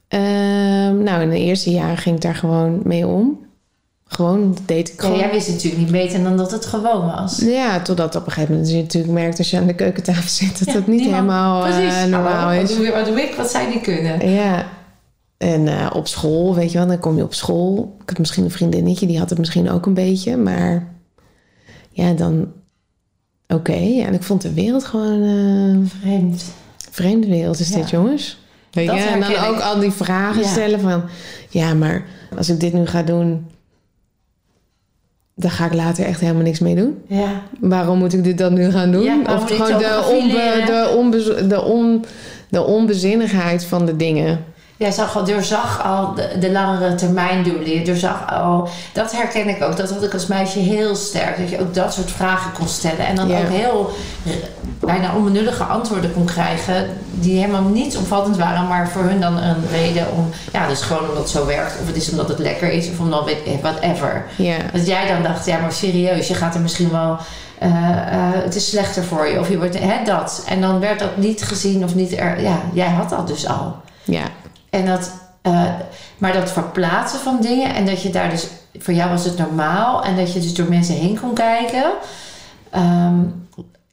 Ehm, 0.08 1.02
nou, 1.02 1.22
in 1.22 1.30
de 1.30 1.38
eerste 1.38 1.70
jaren 1.70 1.96
ging 1.96 2.16
ik 2.16 2.22
daar 2.22 2.34
gewoon 2.34 2.80
mee 2.84 3.06
om. 3.06 3.45
Gewoon, 4.08 4.56
deed 4.66 4.88
ik 4.88 4.94
Ja, 4.94 5.02
gewoon. 5.02 5.18
jij 5.18 5.30
wist 5.30 5.48
natuurlijk 5.48 5.82
niet 5.82 5.90
beter 5.92 6.22
dan 6.22 6.36
dat 6.36 6.50
het 6.50 6.66
gewoon 6.66 7.06
was. 7.06 7.38
Ja, 7.38 7.80
totdat 7.82 8.14
op 8.16 8.26
een 8.26 8.32
gegeven 8.32 8.54
moment 8.54 8.70
je 8.72 8.76
natuurlijk 8.82 9.12
merkt 9.12 9.38
als 9.38 9.50
je 9.50 9.56
aan 9.58 9.66
de 9.66 9.74
keukentafel 9.74 10.28
zit 10.28 10.58
dat 10.58 10.66
Ja, 10.68 10.72
dat 10.72 10.86
niet 10.86 11.00
niemand- 11.00 11.14
helemaal 11.20 11.66
eh, 11.66 12.04
normaal 12.04 12.52
is. 12.52 12.68
Wat 12.76 12.78
doe, 12.84 12.90
wat 12.92 13.06
doe 13.06 13.20
ik? 13.22 13.34
Wat 13.34 13.50
zij 13.50 13.68
niet 13.68 13.82
kunnen? 13.82 14.30
Ja. 14.30 14.66
En 15.36 15.68
eh, 15.68 15.90
op 15.94 16.08
school, 16.08 16.54
weet 16.54 16.72
je 16.72 16.78
wel, 16.78 16.86
dan 16.86 16.98
kom 16.98 17.16
je 17.16 17.22
op 17.22 17.34
school. 17.34 17.96
Ik 18.02 18.08
heb 18.08 18.18
misschien 18.18 18.44
een 18.44 18.50
vriendinnetje, 18.50 19.06
die 19.06 19.18
had 19.18 19.30
het 19.30 19.38
misschien 19.38 19.70
ook 19.70 19.86
een 19.86 19.94
beetje. 19.94 20.36
Maar 20.36 20.88
ja, 21.90 22.12
dan... 22.12 22.52
Oké, 23.48 23.72
ja, 23.74 24.06
en 24.06 24.14
ik 24.14 24.22
vond 24.22 24.42
de 24.42 24.52
wereld 24.52 24.84
gewoon... 24.84 25.22
eh 25.22 26.00
Vreemd. 26.00 26.44
vreemde 26.90 27.26
wereld 27.26 27.58
is 27.60 27.68
Ja. 27.68 27.76
dit, 27.76 27.90
jongens. 27.90 28.38
Weet 28.70 28.84
je? 28.84 28.90
Dat 28.90 29.00
En 29.00 29.20
dan 29.20 29.36
ook 29.48 29.56
ik. 29.56 29.62
al 29.62 29.78
die 29.80 29.90
vragen 29.90 30.44
stellen 30.44 30.80
van... 30.80 31.02
Ja, 31.48 31.74
maar 31.74 32.04
als 32.36 32.48
ik 32.48 32.60
dit 32.60 32.72
nu 32.72 32.86
ga 32.86 33.02
doen... 33.02 33.46
Dan 35.38 35.50
ga 35.50 35.64
ik 35.64 35.74
later 35.74 36.04
echt 36.04 36.20
helemaal 36.20 36.42
niks 36.42 36.58
mee 36.58 36.74
doen. 36.74 36.98
Ja. 37.06 37.42
Waarom 37.60 37.98
moet 37.98 38.12
ik 38.12 38.24
dit 38.24 38.38
dan 38.38 38.54
nu 38.54 38.70
gaan 38.70 38.92
doen? 38.92 39.02
Ja, 39.02 39.18
of 39.26 39.50
gewoon 39.50 39.78
de, 39.78 40.06
onbe, 40.92 41.18
de, 41.18 41.46
de, 41.46 41.62
on, 41.62 42.04
de 42.48 42.64
onbezinnigheid 42.64 43.64
van 43.64 43.86
de 43.86 43.96
dingen. 43.96 44.44
Jij 44.78 44.90
zag 44.90 45.16
al, 45.16 45.24
doorzag 45.24 45.84
al 45.84 46.14
de, 46.14 46.36
de 46.40 46.50
langere 46.52 46.94
termijn 46.94 47.42
doelen. 47.42 47.70
Je 47.70 47.84
doorzag 47.84 48.30
al, 48.32 48.68
dat 48.92 49.12
herken 49.12 49.48
ik 49.48 49.62
ook. 49.62 49.76
Dat 49.76 49.90
had 49.90 50.02
ik 50.02 50.12
als 50.12 50.26
meisje 50.26 50.58
heel 50.58 50.96
sterk. 50.96 51.38
Dat 51.38 51.50
je 51.50 51.60
ook 51.60 51.74
dat 51.74 51.94
soort 51.94 52.10
vragen 52.10 52.52
kon 52.52 52.68
stellen. 52.68 53.06
En 53.06 53.16
dan 53.16 53.28
Ja. 53.28 53.38
ook 53.38 53.48
heel 53.48 53.90
eh, 54.26 54.32
bijna 54.80 55.14
onbenullige 55.14 55.62
antwoorden 55.64 56.12
kon 56.12 56.24
krijgen. 56.24 56.88
Die 57.10 57.36
helemaal 57.38 57.62
niet 57.62 57.96
omvattend 57.96 58.36
waren. 58.36 58.66
Maar 58.68 58.88
voor 58.88 59.02
hun 59.02 59.20
dan 59.20 59.36
een 59.36 59.68
reden 59.70 60.06
om... 60.12 60.30
Ja, 60.52 60.68
dus 60.68 60.80
gewoon 60.80 61.02
omdat 61.02 61.18
het 61.18 61.28
zo 61.30 61.46
werkt. 61.46 61.74
Of 61.80 61.86
het 61.86 61.96
is 61.96 62.10
omdat 62.10 62.28
het 62.28 62.38
lekker 62.38 62.72
is. 62.72 62.88
Of 62.90 62.98
omdat 62.98 63.24
weet 63.24 63.60
whatever. 63.60 64.24
Ja, 64.36 64.56
Dat 64.72 64.86
jij 64.86 65.08
dan 65.08 65.22
dacht, 65.22 65.46
ja 65.46 65.58
maar 65.58 65.72
serieus. 65.72 66.28
Je 66.28 66.34
gaat 66.34 66.54
er 66.54 66.60
misschien 66.60 66.90
wel... 66.90 67.16
eh, 67.58 67.68
eh, 68.12 68.18
het 68.32 68.54
is 68.54 68.68
slechter 68.70 69.04
voor 69.04 69.26
je. 69.26 69.38
Of 69.40 69.48
je 69.48 69.58
wordt... 69.58 69.78
Hè, 69.78 70.04
dat. 70.04 70.44
En 70.48 70.60
dan 70.60 70.80
werd 70.80 70.98
dat 70.98 71.16
niet 71.16 71.42
gezien 71.42 71.84
of 71.84 71.94
niet... 71.94 72.18
Er, 72.18 72.40
ja, 72.42 72.58
jij 72.72 72.88
had 72.90 73.08
dat 73.10 73.26
dus 73.28 73.46
al. 73.48 73.76
ja, 74.04 74.22
En 74.76 74.86
dat, 74.86 75.12
eh, 75.42 75.64
maar 76.18 76.32
dat 76.32 76.52
verplaatsen 76.52 77.20
van 77.20 77.40
dingen 77.40 77.74
en 77.74 77.86
dat 77.86 78.02
je 78.02 78.10
daar 78.10 78.30
dus, 78.30 78.46
voor 78.78 78.94
jou 78.94 79.10
was 79.10 79.24
het 79.24 79.38
normaal 79.38 80.04
en 80.04 80.16
dat 80.16 80.32
je 80.32 80.40
dus 80.40 80.54
door 80.54 80.68
mensen 80.68 80.94
heen 80.94 81.20
kon 81.20 81.34
kijken, 81.34 81.92
ehm, 82.70 83.20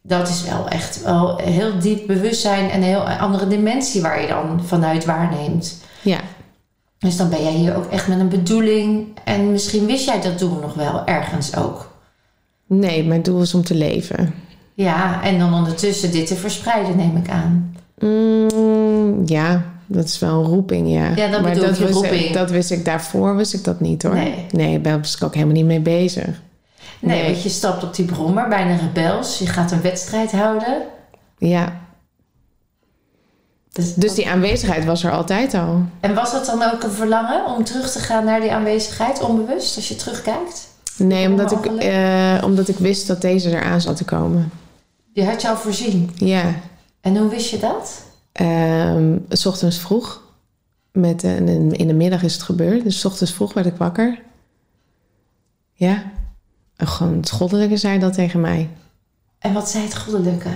dat 0.01 0.29
is 0.29 0.43
wel 0.43 0.67
echt 0.67 1.03
wel 1.03 1.37
heel 1.37 1.79
diep 1.79 2.07
bewustzijn 2.07 2.69
en 2.69 2.77
een 2.77 2.87
heel 2.87 3.09
andere 3.09 3.47
dimensie 3.47 4.01
waar 4.01 4.21
je 4.21 4.27
dan 4.27 4.61
vanuit 4.65 5.05
waarneemt. 5.05 5.81
ja. 6.01 6.19
Dus 6.99 7.17
dan 7.17 7.29
ben 7.29 7.43
jij 7.43 7.51
hier 7.51 7.75
ook 7.75 7.91
echt 7.91 8.07
met 8.07 8.19
een 8.19 8.29
bedoeling 8.29 9.07
en 9.23 9.51
misschien 9.51 9.85
wist 9.85 10.05
jij 10.05 10.21
dat 10.21 10.39
doel 10.39 10.59
nog 10.59 10.73
wel 10.73 11.05
ergens 11.05 11.55
ook. 11.55 11.91
Nee, 12.67 13.03
mijn 13.03 13.21
doel 13.21 13.41
is 13.41 13.53
om 13.53 13.63
te 13.63 13.75
leven. 13.75 14.33
Ja, 14.73 15.23
en 15.23 15.39
dan 15.39 15.53
ondertussen 15.53 16.11
dit 16.11 16.27
te 16.27 16.35
verspreiden, 16.35 16.97
neem 16.97 17.17
ik 17.17 17.29
aan. 17.29 17.75
Mm, 17.99 19.21
ja, 19.25 19.72
dat 19.93 20.05
is 20.05 20.19
wel 20.19 20.39
een 20.43 20.49
roeping, 20.49 20.89
ja. 20.91 21.11
Ja, 21.15 21.27
dat 21.27 21.41
maar 21.41 21.55
dat 21.55 21.63
ik, 21.69 21.75
wist, 21.85 21.93
roeping. 21.93 22.31
dat 22.33 22.49
wist 22.49 22.71
ik 22.71 22.85
daarvoor, 22.85 23.35
wist 23.35 23.53
ik 23.53 23.63
dat 23.63 23.79
niet 23.79 24.03
hoor. 24.03 24.13
Nee. 24.13 24.45
nee 24.51 24.81
daar 24.81 24.99
was 24.99 25.15
ik 25.15 25.23
ook 25.23 25.33
helemaal 25.33 25.55
niet 25.55 25.65
mee 25.65 25.79
bezig. 25.79 26.25
Nee, 26.99 27.21
Nee. 27.21 27.31
want 27.31 27.43
je 27.43 27.49
stapt 27.49 27.83
op 27.83 27.95
die 27.95 28.05
brommer, 28.05 28.47
bijna 28.49 28.75
rebels. 28.75 29.39
Je 29.39 29.47
gaat 29.47 29.71
een 29.71 29.81
wedstrijd 29.81 30.31
houden. 30.31 30.77
Ja, 31.37 31.81
Dus, 33.71 33.93
Dus 33.93 34.13
die 34.13 34.29
aanwezigheid 34.29 34.85
was 34.85 35.03
er 35.03 35.11
altijd 35.11 35.53
al. 35.53 35.81
En 35.99 36.13
was 36.13 36.31
dat 36.31 36.45
dan 36.45 36.63
ook 36.73 36.83
een 36.83 36.91
verlangen 36.91 37.45
om 37.45 37.63
terug 37.63 37.91
te 37.91 37.99
gaan 37.99 38.25
naar 38.25 38.41
die 38.41 38.51
aanwezigheid, 38.51 39.21
onbewust, 39.21 39.75
als 39.75 39.87
je 39.87 39.95
terugkijkt? 39.95 40.67
Nee, 40.97 41.27
omdat 41.27 41.51
ik, 41.51 41.65
eh, 41.65 42.41
omdat 42.43 42.67
ik 42.67 42.77
wist 42.77 43.07
dat 43.07 43.21
deze 43.21 43.49
eraan 43.49 43.81
zat 43.81 43.95
te 43.97 44.03
komen. 44.05 44.51
Die 45.13 45.25
had 45.25 45.41
je 45.41 45.49
al 45.49 45.57
voorzien. 45.57 46.11
Ja. 46.15 46.43
En 47.01 47.17
hoe 47.17 47.29
wist 47.29 47.49
je 47.49 47.59
dat? 47.59 48.01
Ehm, 48.33 49.17
s 49.29 49.45
ochtends 49.45 49.77
vroeg. 49.77 50.21
Met, 50.91 51.23
eh, 51.23 51.37
in, 51.47 51.87
de 51.87 51.93
middag 51.93 52.23
is 52.23 52.33
het 52.33 52.43
gebeurd. 52.43 52.83
Dus 52.83 52.99
s 52.99 53.05
ochtends 53.05 53.33
vroeg 53.33 53.53
werd 53.53 53.67
ik 53.67 53.75
wakker. 53.75 54.21
Ja. 55.73 56.03
En 56.75 56.87
gewoon 56.87 57.17
het 57.17 57.29
goddelijke 57.29 57.77
zei 57.77 57.99
dat 57.99 58.13
tegen 58.13 58.41
mij. 58.41 58.69
En 59.39 59.53
wat 59.53 59.69
zei 59.69 59.83
het 59.83 59.97
goddelijke? 59.97 60.49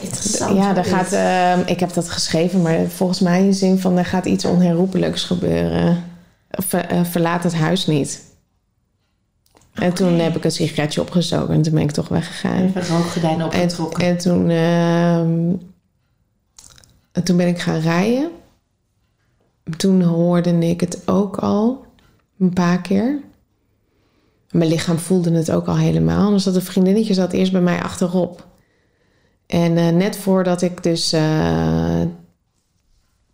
Interessant. 0.00 0.56
ja, 0.56 0.72
daar 0.72 0.84
gaat, 0.84 1.12
ehm, 1.12 1.60
ik 1.66 1.80
heb 1.80 1.92
dat 1.92 2.08
geschreven, 2.08 2.62
maar 2.62 2.86
volgens 2.88 3.20
mij 3.20 3.40
in 3.40 3.46
de 3.46 3.52
zin 3.52 3.78
van 3.78 3.98
er 3.98 4.04
gaat 4.04 4.26
iets 4.26 4.44
onherroepelijks 4.44 5.24
gebeuren. 5.24 6.04
Of, 6.50 6.72
eh, 6.72 7.04
verlaat 7.04 7.42
het 7.42 7.54
huis 7.54 7.86
niet. 7.86 8.25
En 9.76 9.94
toen 9.94 10.18
heb 10.18 10.36
ik 10.36 10.44
een 10.44 10.50
sigaretje 10.50 11.00
opgestoken 11.00 11.54
en 11.54 11.62
toen 11.62 11.74
ben 11.74 11.82
ik 11.82 11.90
toch 11.90 12.08
weggegaan. 12.08 12.64
Even 12.64 12.86
rookgordijn 12.86 13.40
En, 13.40 13.44
opgetrokken. 13.44 14.04
en 14.04 14.18
toen, 14.18 14.50
ehm, 14.50 15.54
en 17.12 17.24
toen 17.24 17.36
ben 17.36 17.48
ik 17.48 17.58
gaan 17.58 17.80
rijden. 17.80 18.30
Toen 19.76 20.02
hoorde 20.02 20.58
ik 20.58 20.80
het 20.80 21.02
ook 21.08 21.36
al 21.36 21.84
een 22.38 22.52
paar 22.52 22.80
keer. 22.80 23.20
Mijn 24.50 24.70
lichaam 24.70 24.98
voelde 24.98 25.32
het 25.32 25.50
ook 25.50 25.66
al 25.66 25.76
helemaal. 25.76 26.30
Dus 26.30 26.44
dat 26.44 26.54
een 26.54 26.62
vriendinnetje 26.62 27.14
zat 27.14 27.32
eerst 27.32 27.52
bij 27.52 27.60
mij 27.60 27.82
achterop. 27.82 28.46
En 29.46 29.76
eh, 29.76 29.88
net 29.88 30.16
voordat 30.16 30.62
ik 30.62 30.82
dus 30.82 31.12
eh, 31.12 31.20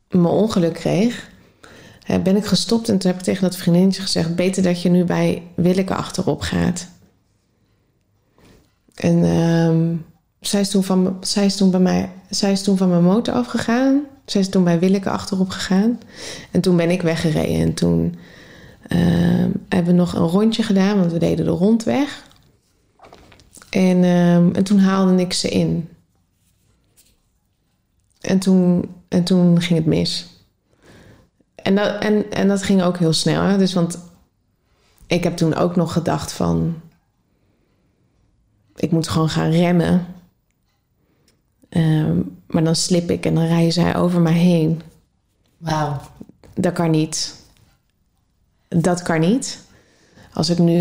mijn 0.09 0.25
ongeluk 0.25 0.75
kreeg, 0.75 1.31
ben 2.19 2.37
ik 2.37 2.45
gestopt. 2.45 2.89
En 2.89 2.99
toen 2.99 3.11
heb 3.11 3.19
ik 3.19 3.25
tegen 3.25 3.43
dat 3.43 3.57
vriendinnetje 3.57 4.03
gezegd: 4.03 4.35
Beter 4.35 4.63
dat 4.63 4.83
je 4.83 4.89
nu 4.89 5.05
bij 5.05 5.43
Willeke 5.55 5.95
achterop 5.95 6.41
gaat. 6.41 6.89
En 8.95 9.25
ehm, 9.25 9.95
zij, 10.41 10.61
is 10.61 10.71
toen 10.71 10.85
van, 10.85 11.17
zij, 11.21 11.53
bij 11.71 11.81
mij, 11.81 12.11
zij 12.31 12.53
is 12.53 12.63
toen 12.63 12.77
van 12.77 12.89
mijn 12.89 13.03
motor 13.03 13.35
afgegaan. 13.35 14.03
Zij 14.25 14.41
is 14.41 14.49
toen 14.49 14.65
bij 14.65 14.79
Willeke 14.79 15.11
achterop 15.11 15.51
gegaan. 15.51 16.01
En 16.51 16.61
toen 16.61 16.77
ben 16.77 16.91
ik 16.91 17.03
weggereden. 17.03 17.61
En 17.61 17.75
toen 17.75 18.15
ehm, 18.89 19.51
hebben 19.69 19.93
we 19.95 20.01
nog 20.01 20.15
een 20.15 20.27
rondje 20.27 20.63
gedaan, 20.63 20.99
want 20.99 21.13
we 21.13 21.19
deden 21.19 21.45
de 21.45 21.51
rondweg. 21.51 22.31
En, 23.71 24.05
ehm, 24.05 24.51
en 24.53 24.65
toen 24.65 24.79
haalde 24.79 25.21
ik 25.21 25.33
ze 25.33 25.49
in. 25.49 25.89
En 28.21 28.39
toen, 28.39 28.85
en 29.09 29.25
toen 29.25 29.61
ging 29.61 29.79
het 29.79 29.89
mis. 29.89 30.32
En 31.63 31.75
dat, 31.75 32.03
en, 32.03 32.31
en 32.31 32.49
dat 32.49 32.63
ging 32.63 32.83
ook 32.83 32.99
heel 32.99 33.13
snel. 33.13 33.43
Hè? 33.43 33.59
Dus 33.59 33.73
want 33.73 33.99
ik 35.07 35.25
heb 35.25 35.37
toen 35.37 35.55
ook 35.55 35.77
nog 35.77 35.93
gedacht 35.93 36.33
van... 36.33 36.81
Ik 38.77 38.91
moet 38.91 39.09
gewoon 39.09 39.29
gaan 39.29 39.51
remmen. 39.51 40.07
Ehm, 41.69 42.21
maar 42.47 42.65
dan 42.65 42.77
slip 42.77 43.11
ik 43.11 43.27
en 43.27 43.35
dan 43.35 43.47
rijden 43.47 43.73
zij 43.73 43.97
over 43.97 44.21
mij 44.21 44.33
heen. 44.33 44.83
Wauw. 45.57 46.01
Dat 46.55 46.73
kan 46.73 46.91
niet. 46.91 47.35
Dat 48.69 49.03
kan 49.03 49.21
niet. 49.21 49.65
Als 50.33 50.51
ik 50.51 50.59
nu 50.59 50.75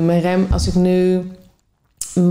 mijn 0.00 0.20
rem, 0.20 0.46
als 0.50 0.66
ik 0.66 0.74
nu 0.74 1.26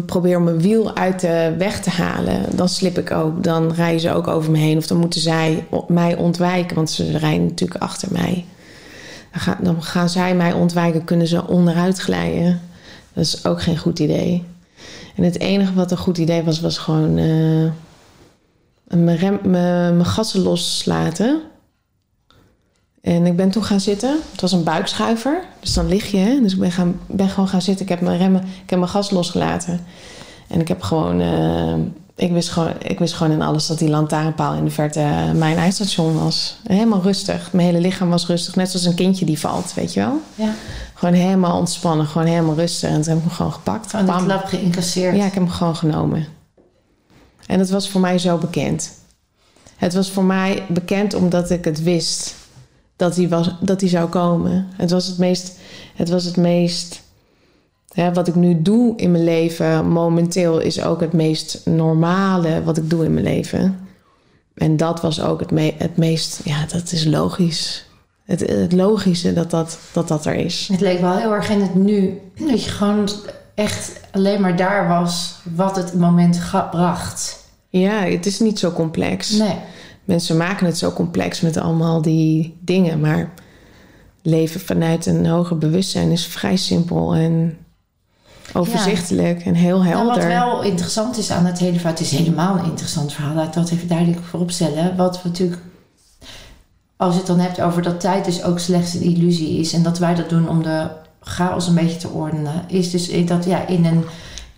probeer 0.05 0.41
mijn 0.41 0.61
wiel 0.61 0.95
uit 0.95 1.19
de 1.19 1.55
weg 1.57 1.79
te 1.81 1.89
halen, 1.89 2.55
dan 2.55 2.69
slip 2.69 2.97
ik 2.97 3.11
ook. 3.11 3.43
Dan 3.43 3.71
rijden 3.71 3.99
ze 4.01 4.13
ook 4.13 4.27
over 4.27 4.51
me 4.51 4.57
heen. 4.57 4.77
Of 4.77 4.87
dan 4.87 4.97
moeten 4.97 5.21
zij 5.21 5.65
mij 5.87 6.15
ontwijken, 6.15 6.75
want 6.75 6.89
ze 6.89 7.17
rijden 7.17 7.45
natuurlijk 7.45 7.81
achter 7.81 8.07
mij. 8.11 8.45
Dan, 9.61 9.83
gaan- 9.83 10.09
zij 10.09 10.35
mij 10.35 10.53
ontwijken, 10.53 11.03
kunnen 11.03 11.27
ze 11.27 11.47
onderuit 11.47 11.99
glijden. 11.99 12.61
Dat 13.13 13.23
is 13.25 13.45
ook 13.45 13.61
geen 13.61 13.77
goed 13.77 13.99
idee. 13.99 14.43
En 15.15 15.23
het 15.23 15.39
enige 15.39 15.73
wat 15.73 15.91
een 15.91 15.97
goed 15.97 16.17
idee 16.17 16.43
was, 16.43 16.59
was 16.61 16.77
gewoon 16.77 17.17
eh, 17.17 17.71
mijn, 18.97 19.17
rem, 19.17 19.39
mijn, 19.43 19.95
mijn 19.95 20.05
gassen 20.05 20.41
loslaten. 20.41 21.41
En 23.07 23.25
ik 23.25 23.35
ben 23.35 23.49
toen 23.49 23.63
gaan 23.63 23.79
zitten. 23.79 24.19
Het 24.31 24.41
was 24.41 24.51
een 24.51 24.63
buikschuiver. 24.63 25.43
Dus 25.59 25.73
dan 25.73 25.87
lig 25.87 26.11
je. 26.11 26.17
Hè? 26.17 26.41
Dus 26.41 26.53
ik 26.53 26.59
ben, 26.59 26.71
gaan, 26.71 26.99
ben 27.05 27.29
gewoon 27.29 27.47
gaan 27.47 27.61
zitten. 27.61 27.85
Ik 27.85 27.91
heb 27.91 28.01
mijn 28.01 28.17
remmen, 28.17 28.41
ik 28.41 28.69
heb 28.69 28.79
mijn 28.79 28.91
gas 28.91 29.11
losgelaten. 29.11 29.85
En 30.47 30.59
ik 30.59 30.67
heb 30.67 30.81
gewoon, 30.81 31.21
eh, 31.21 31.75
ik, 32.15 32.31
wist 32.31 32.49
gewoon, 32.49 32.71
ik 32.81 32.99
wist 32.99 33.13
gewoon 33.13 33.33
in 33.33 33.41
alles 33.41 33.67
dat 33.67 33.79
die 33.79 33.89
lantaarnpaal 33.89 34.53
in 34.53 34.63
de 34.63 34.71
verte 34.71 34.99
eh, 34.99 35.31
mijn 35.31 35.57
eindstation 35.57 36.19
was. 36.19 36.57
Helemaal 36.63 37.01
rustig. 37.01 37.53
Mijn 37.53 37.67
hele 37.67 37.79
lichaam 37.79 38.09
was 38.09 38.27
rustig. 38.27 38.55
Net 38.55 38.69
zoals 38.69 38.85
een 38.85 38.95
kindje 38.95 39.25
die 39.25 39.39
valt, 39.39 39.73
weet 39.73 39.93
je 39.93 39.99
wel. 39.99 40.21
Ja. 40.35 40.53
Gewoon 40.93 41.13
helemaal 41.13 41.57
ontspannen. 41.57 42.05
Gewoon 42.05 42.27
helemaal 42.27 42.55
rustig. 42.55 42.89
En 42.89 43.01
toen 43.01 43.09
heb 43.09 43.17
ik 43.17 43.23
hem 43.23 43.33
gewoon 43.33 43.53
gepakt. 43.53 44.05
Bam. 44.05 44.23
klap 44.23 44.45
geïncasseerd. 44.45 45.15
Ja, 45.15 45.25
ik 45.25 45.33
heb 45.33 45.43
hem 45.43 45.51
gewoon 45.51 45.75
genomen. 45.75 46.25
En 47.45 47.59
het 47.59 47.69
was 47.69 47.89
voor 47.89 48.01
mij 48.01 48.17
zo 48.17 48.37
bekend. 48.37 48.91
Het 49.75 49.93
was 49.93 50.11
voor 50.11 50.23
mij 50.23 50.63
bekend 50.69 51.13
omdat 51.13 51.49
ik 51.49 51.65
het 51.65 51.83
wist 51.83 52.35
dat 52.97 53.15
hij, 53.15 53.29
was, 53.29 53.55
dat 53.61 53.81
hij 53.81 53.89
zou 53.89 54.09
komen. 54.09 54.67
Het 54.75 54.91
was 54.91 55.07
het 55.07 55.17
meest. 55.17 55.57
Het 55.95 56.09
was 56.09 56.23
het 56.23 56.37
meest 56.37 57.01
hè, 57.93 58.13
wat 58.13 58.27
ik 58.27 58.35
nu 58.35 58.61
doe 58.61 58.93
in 58.97 59.11
mijn 59.11 59.23
leven 59.23 59.89
momenteel 59.89 60.59
is 60.59 60.81
ook 60.83 61.01
het 61.01 61.13
meest 61.13 61.61
normale 61.65 62.63
wat 62.63 62.77
ik 62.77 62.89
doe 62.89 63.05
in 63.05 63.13
mijn 63.13 63.25
leven. 63.25 63.87
En 64.55 64.77
dat 64.77 65.01
was 65.01 65.21
ook 65.21 65.39
het, 65.39 65.51
me- 65.51 65.73
het 65.77 65.97
meest. 65.97 66.39
Ja, 66.43 66.65
dat 66.71 66.91
is 66.91 67.05
logisch. 67.05 67.85
Het, 68.25 68.39
het 68.39 68.71
logische 68.73 69.33
dat 69.33 69.51
dat, 69.51 69.77
dat 69.93 70.07
dat 70.07 70.25
er 70.25 70.35
is. 70.35 70.67
Het 70.71 70.81
leek 70.81 70.99
wel 71.01 71.17
heel 71.17 71.33
erg 71.33 71.49
in 71.49 71.61
het 71.61 71.75
nu. 71.75 72.21
Dat 72.47 72.63
je 72.63 72.69
gewoon 72.69 73.09
echt 73.55 73.91
alleen 74.11 74.41
maar 74.41 74.55
daar 74.55 74.87
was 74.87 75.35
wat 75.55 75.75
het 75.75 75.93
moment 75.93 76.39
bracht. 76.71 77.45
Ja, 77.69 78.03
het 78.03 78.25
is 78.25 78.39
niet 78.39 78.59
zo 78.59 78.71
complex. 78.71 79.29
Nee. 79.31 79.55
Mensen 80.07 80.37
maken 80.37 80.65
het 80.65 80.77
zo 80.77 80.91
complex 80.91 81.41
met 81.41 81.57
allemaal 81.57 82.01
die 82.01 82.57
dingen. 82.61 82.99
Maar 82.99 83.33
leven 84.21 84.59
vanuit 84.59 85.05
een 85.05 85.25
hoger 85.25 85.57
bewustzijn 85.57 86.11
is 86.11 86.25
vrij 86.25 86.55
simpel 86.55 87.15
en 87.15 87.57
overzichtelijk 88.53 89.41
en 89.45 89.53
heel 89.53 89.77
Nou, 89.83 89.89
helder. 89.89 90.15
wat 90.15 90.23
wel 90.23 90.63
interessant 90.63 91.17
is 91.17 91.31
aan 91.31 91.45
het 91.45 91.59
hele 91.59 91.73
verhaal, 91.73 91.91
het 91.91 92.01
is 92.01 92.11
helemaal 92.11 92.57
een 92.57 92.65
interessant 92.65 93.13
verhaal, 93.13 93.35
laat 93.35 93.47
ik 93.47 93.53
dat 93.53 93.69
even 93.69 93.87
duidelijk 93.87 94.23
voorop 94.23 94.51
stellen. 94.51 94.95
Wat 94.95 95.21
we 95.21 95.27
natuurlijk, 95.27 95.61
als 96.95 97.11
je 97.13 97.17
het 97.17 97.27
dan 97.27 97.39
hebt 97.39 97.61
over 97.61 97.81
dat 97.81 97.99
tijd 97.99 98.25
dus 98.25 98.43
ook 98.43 98.59
slechts 98.59 98.93
een 98.93 99.01
illusie 99.01 99.59
is 99.59 99.73
en 99.73 99.83
dat 99.83 99.99
wij 99.99 100.15
dat 100.15 100.29
doen 100.29 100.49
om 100.49 100.63
de 100.63 100.87
chaos 101.19 101.67
een 101.67 101.75
beetje 101.75 101.97
te 101.97 102.09
ordenen, 102.09 102.63
is 102.67 102.91
dus 102.91 103.25
dat 103.25 103.45
ja, 103.45 103.67
in 103.67 103.85
een, 103.85 104.03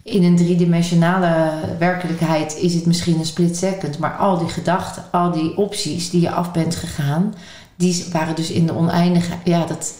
in 0.09 0.23
een 0.23 0.35
driedimensionale 0.35 1.51
werkelijkheid 1.79 2.57
is 2.57 2.73
het 2.73 2.85
misschien 2.85 3.19
een 3.19 3.25
split 3.25 3.57
second, 3.57 3.97
maar 3.97 4.15
al 4.15 4.37
die 4.37 4.47
gedachten, 4.47 5.03
al 5.11 5.31
die 5.31 5.57
opties 5.57 6.09
die 6.09 6.21
je 6.21 6.31
af 6.31 6.51
bent 6.51 6.75
gegaan, 6.75 7.33
die 7.75 8.05
waren 8.11 8.35
dus 8.35 8.51
in 8.51 8.65
de 8.65 8.75
oneindige, 8.75 9.33
ja, 9.43 9.65
dat 9.65 9.93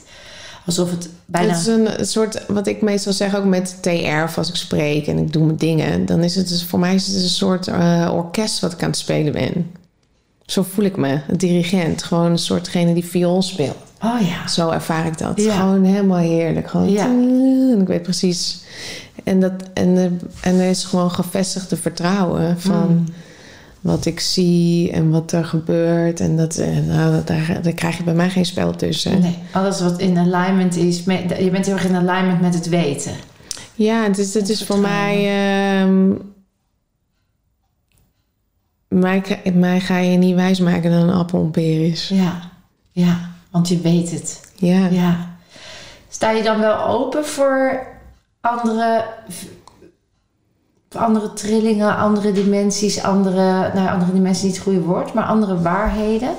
alsof 0.65 0.91
het 0.91 1.09
bijna. 1.25 1.47
Het 1.47 1.59
is 1.59 1.67
een 1.67 2.05
soort, 2.05 2.45
wat 2.47 2.67
ik 2.67 2.81
meestal 2.81 3.13
zeg 3.13 3.35
ook 3.35 3.45
met 3.45 3.77
TR, 3.81 4.37
als 4.37 4.49
ik 4.49 4.55
spreek 4.55 5.07
en 5.07 5.17
ik 5.17 5.33
doe 5.33 5.45
mijn 5.45 5.57
dingen, 5.57 6.05
dan 6.05 6.23
is 6.23 6.35
het 6.35 6.47
dus, 6.47 6.63
voor 6.63 6.79
mij 6.79 6.95
is 6.95 7.07
het 7.07 7.15
een 7.15 7.29
soort 7.29 7.67
eh, 7.67 8.11
orkest 8.13 8.59
wat 8.59 8.73
ik 8.73 8.83
aan 8.83 8.89
het 8.89 8.97
spelen 8.97 9.33
ben. 9.33 9.71
Zo 10.45 10.65
voel 10.73 10.85
ik 10.85 10.97
me, 10.97 11.21
een 11.27 11.37
dirigent, 11.37 12.03
gewoon 12.03 12.31
een 12.31 12.37
soortgene 12.37 12.93
die 12.93 13.05
viool 13.05 13.41
speelt. 13.41 13.88
Oh 14.03 14.21
ja. 14.21 14.47
Zo 14.47 14.69
ervaar 14.69 15.05
ik 15.05 15.17
dat. 15.17 15.41
Ja. 15.41 15.55
Gewoon 15.59 15.83
helemaal 15.83 16.17
heerlijk. 16.17 16.69
Gewoon 16.69 16.89
Ja. 16.89 17.05
en 17.05 17.77
ik 17.81 17.87
weet 17.87 18.01
precies. 18.03 18.63
En, 19.23 19.39
dat, 19.39 19.51
en, 19.73 19.97
eh, 19.97 20.03
en 20.51 20.59
er 20.59 20.69
is 20.69 20.83
gewoon 20.83 21.11
gevestigde 21.11 21.77
vertrouwen 21.77 22.59
van 22.59 22.87
Mm. 22.89 23.03
wat 23.81 24.05
ik 24.05 24.19
zie 24.19 24.91
en 24.91 25.09
wat 25.09 25.31
er 25.31 25.45
gebeurt. 25.45 26.19
En 26.19 26.37
dat, 26.37 26.55
eh, 26.57 26.77
nou, 26.87 27.23
daar, 27.25 27.59
daar 27.61 27.73
krijg 27.73 27.97
je 27.97 28.03
bij 28.03 28.13
mij 28.13 28.29
geen 28.29 28.45
spel 28.45 28.75
tussen. 28.75 29.21
Nee, 29.21 29.37
alles 29.51 29.81
wat 29.81 29.99
in 29.99 30.17
alignment 30.17 30.75
is. 30.75 31.03
Met, 31.03 31.35
je 31.39 31.49
bent 31.49 31.65
heel 31.65 31.75
erg 31.75 31.85
in 31.85 31.95
alignment 31.95 32.41
met 32.41 32.53
het 32.53 32.69
weten. 32.69 33.11
Ja, 33.75 34.03
het 34.03 34.17
is, 34.17 34.33
het 34.33 34.49
is 34.49 34.63
voor 34.63 34.79
mij. 34.79 35.15
ehm, 35.81 36.11
mij, 38.87 39.41
mij 39.53 39.79
ga 39.79 39.97
je 39.97 40.17
niet 40.17 40.35
wijsmaken 40.35 40.91
dat 40.91 41.01
een 41.03 41.09
appel 41.09 41.49
peer 41.51 41.87
is. 41.91 42.09
Ja, 42.13 42.51
ja, 42.91 43.28
want 43.51 43.67
je 43.67 43.79
weet 43.79 44.11
het. 44.11 44.51
Ja. 44.55 44.87
Ja. 44.87 45.37
Sta 46.09 46.31
je 46.31 46.43
dan 46.43 46.59
wel 46.59 46.83
open 46.85 47.25
voor 47.25 47.87
andere, 48.41 49.05
andere 50.91 51.33
trillingen, 51.33 51.95
andere 51.97 52.31
dimensies, 52.31 53.03
andere, 53.03 53.73
nou, 53.73 53.89
andere 53.89 54.13
dimensies 54.13 54.43
niet 54.43 54.53
het 54.53 54.63
goede 54.63 54.81
woord, 54.81 55.13
maar 55.13 55.25
andere 55.25 55.61
waarheden? 55.61 56.35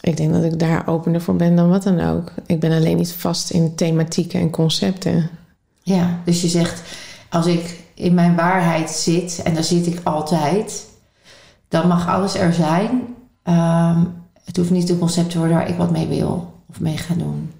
Ik 0.00 0.16
denk 0.16 0.32
dat 0.32 0.44
ik 0.44 0.58
daar 0.58 0.86
opener 0.86 1.20
voor 1.20 1.36
ben 1.36 1.56
dan 1.56 1.68
wat 1.68 1.82
dan 1.82 2.00
ook. 2.00 2.32
Ik 2.46 2.60
ben 2.60 2.72
alleen 2.72 2.96
niet 2.96 3.12
vast 3.12 3.50
in 3.50 3.74
thematieken 3.74 4.40
en 4.40 4.50
concepten. 4.50 5.30
Ja, 5.82 6.18
dus 6.24 6.42
je 6.42 6.48
zegt, 6.48 6.82
als 7.28 7.46
ik 7.46 7.80
in 7.94 8.14
mijn 8.14 8.36
waarheid 8.36 8.90
zit, 8.90 9.40
en 9.44 9.54
daar 9.54 9.64
zit 9.64 9.86
ik 9.86 10.00
altijd, 10.04 10.86
dan 11.68 11.88
mag 11.88 12.08
alles 12.08 12.34
er 12.34 12.52
zijn. 12.52 13.14
Ehm, 13.42 14.04
het 14.48 14.56
hoeft 14.56 14.70
niet 14.70 14.88
een 14.88 14.98
concept 14.98 15.30
te 15.30 15.38
worden 15.38 15.56
waar 15.56 15.68
ik 15.68 15.76
wat 15.76 15.90
mee 15.90 16.06
wil 16.06 16.52
of 16.70 16.80
mee 16.80 16.96
ga 16.96 17.14
doen. 17.14 17.52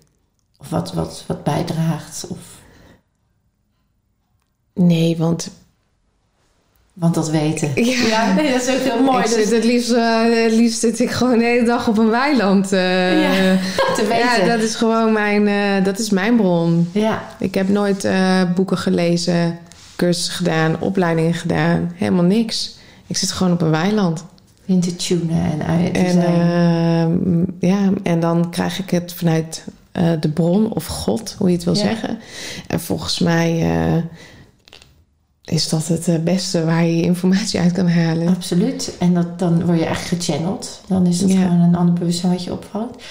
Of 0.58 0.68
wat, 0.68 0.92
wat, 0.92 1.24
wat 1.26 1.44
bijdraagt. 1.44 2.26
Of, 2.28 2.38
Nee, 4.74 5.16
want 5.16 5.50
want 6.92 7.14
dat 7.14 7.30
weten. 7.30 7.84
Ja. 7.84 8.32
nee, 8.34 8.52
dat 8.52 8.62
is 8.62 8.74
ook 8.74 8.80
heel 8.82 9.02
mooi. 9.02 9.18
ik 9.24 9.24
dus 9.24 9.34
zit 9.34 9.50
het, 9.50 9.64
liefst, 9.64 9.90
eh, 9.90 10.22
het 10.44 10.52
liefst 10.52 10.80
zit 10.80 10.98
ik 11.00 11.10
gewoon 11.10 11.38
de 11.38 11.44
hele 11.44 11.66
dag 11.66 11.88
op 11.88 11.98
een 11.98 12.10
weiland. 12.10 12.72
eh. 12.72 13.22
Ja, 13.22 13.58
te 13.96 14.02
ja, 14.02 14.08
weten. 14.36 14.46
dat 14.48 14.60
is 14.60 14.74
gewoon 14.74 15.12
mijn, 15.12 15.48
eh, 15.48 15.84
dat 15.84 15.98
is 15.98 16.10
mijn 16.10 16.36
bron. 16.36 16.88
ja. 16.92 17.22
Ik 17.38 17.54
heb 17.54 17.68
nooit 17.68 18.08
boeken 18.54 18.78
gelezen, 18.78 19.58
cursussen 19.96 20.34
gedaan, 20.34 20.80
opleidingen 20.80 21.34
gedaan. 21.34 21.92
Helemaal 21.94 22.24
niks. 22.24 22.76
Ik 23.06 23.16
zit 23.16 23.32
gewoon 23.32 23.52
op 23.52 23.62
een 23.62 23.70
weiland. 23.70 24.24
In 24.68 24.80
te 24.80 24.96
tunen 24.96 25.42
en 25.52 25.66
uit 25.66 25.94
te 25.94 26.00
En, 26.00 26.12
zijn. 26.12 26.40
ehm, 26.40 27.44
ja, 27.70 27.90
en 28.02 28.20
dan 28.20 28.50
krijg 28.50 28.78
ik 28.78 28.90
het 28.90 29.12
vanuit 29.12 29.64
eh, 29.92 30.10
de 30.20 30.28
bron 30.30 30.72
of 30.72 30.86
God, 30.86 31.34
hoe 31.38 31.48
je 31.48 31.54
het 31.54 31.64
wil 31.64 31.74
Ja. 31.74 31.80
zeggen. 31.80 32.18
En 32.66 32.80
volgens 32.80 33.18
mij 33.18 33.60
eh, 33.62 34.02
is 35.44 35.68
dat 35.68 35.86
het 35.86 36.08
eh, 36.08 36.18
beste 36.18 36.64
waar 36.64 36.84
je 36.84 37.02
informatie 37.02 37.60
uit 37.60 37.72
kan 37.72 37.88
halen. 37.88 38.28
Absoluut. 38.28 38.92
En 38.98 39.14
dat, 39.14 39.38
dan 39.38 39.64
word 39.64 39.78
je 39.78 39.84
eigenlijk 39.84 40.22
gechanneld. 40.24 40.80
Dan 40.88 41.06
is 41.06 41.20
het 41.20 41.32
Ja. 41.32 41.42
gewoon 41.42 41.60
een 41.60 41.74
ander 41.76 41.94
bewustzijn 41.94 42.32
wat 42.32 42.44
je 42.44 42.52
opvalt. 42.52 43.02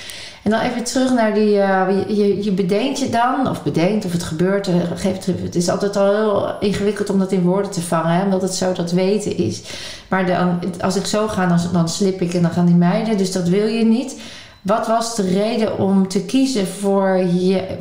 En 0.48 0.54
dan 0.54 0.62
even 0.62 0.84
terug 0.84 1.14
naar 1.14 1.34
die... 1.34 1.60
eh, 1.60 2.18
je, 2.18 2.44
je, 2.44 2.52
bedenkt 2.52 3.00
je 3.00 3.10
dan, 3.10 3.50
of 3.50 3.64
bedenkt, 3.64 4.06
of 4.06 4.12
het 4.12 4.24
gebeurt. 4.24 4.68
eh, 4.68 4.76
geeft, 4.96 5.26
het 5.26 5.56
is 5.56 5.70
altijd 5.70 5.96
al 5.96 6.12
heel 6.12 6.60
ingewikkeld 6.60 7.10
om 7.10 7.20
dat 7.20 7.32
in 7.32 7.42
woorden 7.42 7.72
te 7.72 7.82
vangen. 7.82 8.12
Hè, 8.12 8.24
omdat 8.24 8.42
het 8.42 8.54
zo 8.54 8.74
dat 8.74 8.92
weten 8.92 9.38
is. 9.38 9.62
Maar 10.08 10.26
dan, 10.26 10.60
als 10.82 10.96
ik 10.96 11.06
zo 11.06 11.28
ga, 11.28 11.48
dan, 11.48 11.60
dan 11.72 11.90
slip 11.90 12.22
ik 12.22 12.34
en 12.34 12.42
dan 12.42 12.52
gaan 12.52 12.66
die 12.66 12.76
meiden. 12.76 13.18
Dus 13.18 13.32
dat 13.32 13.48
wil 13.48 13.68
je 13.68 13.86
niet. 13.86 14.20
Wat 14.62 14.88
was 14.88 15.16
de 15.16 15.30
reden 15.30 15.78
om 15.80 16.08
te 16.08 16.26
kiezen 16.26 16.68
voor 16.68 17.18
je... 17.18 17.78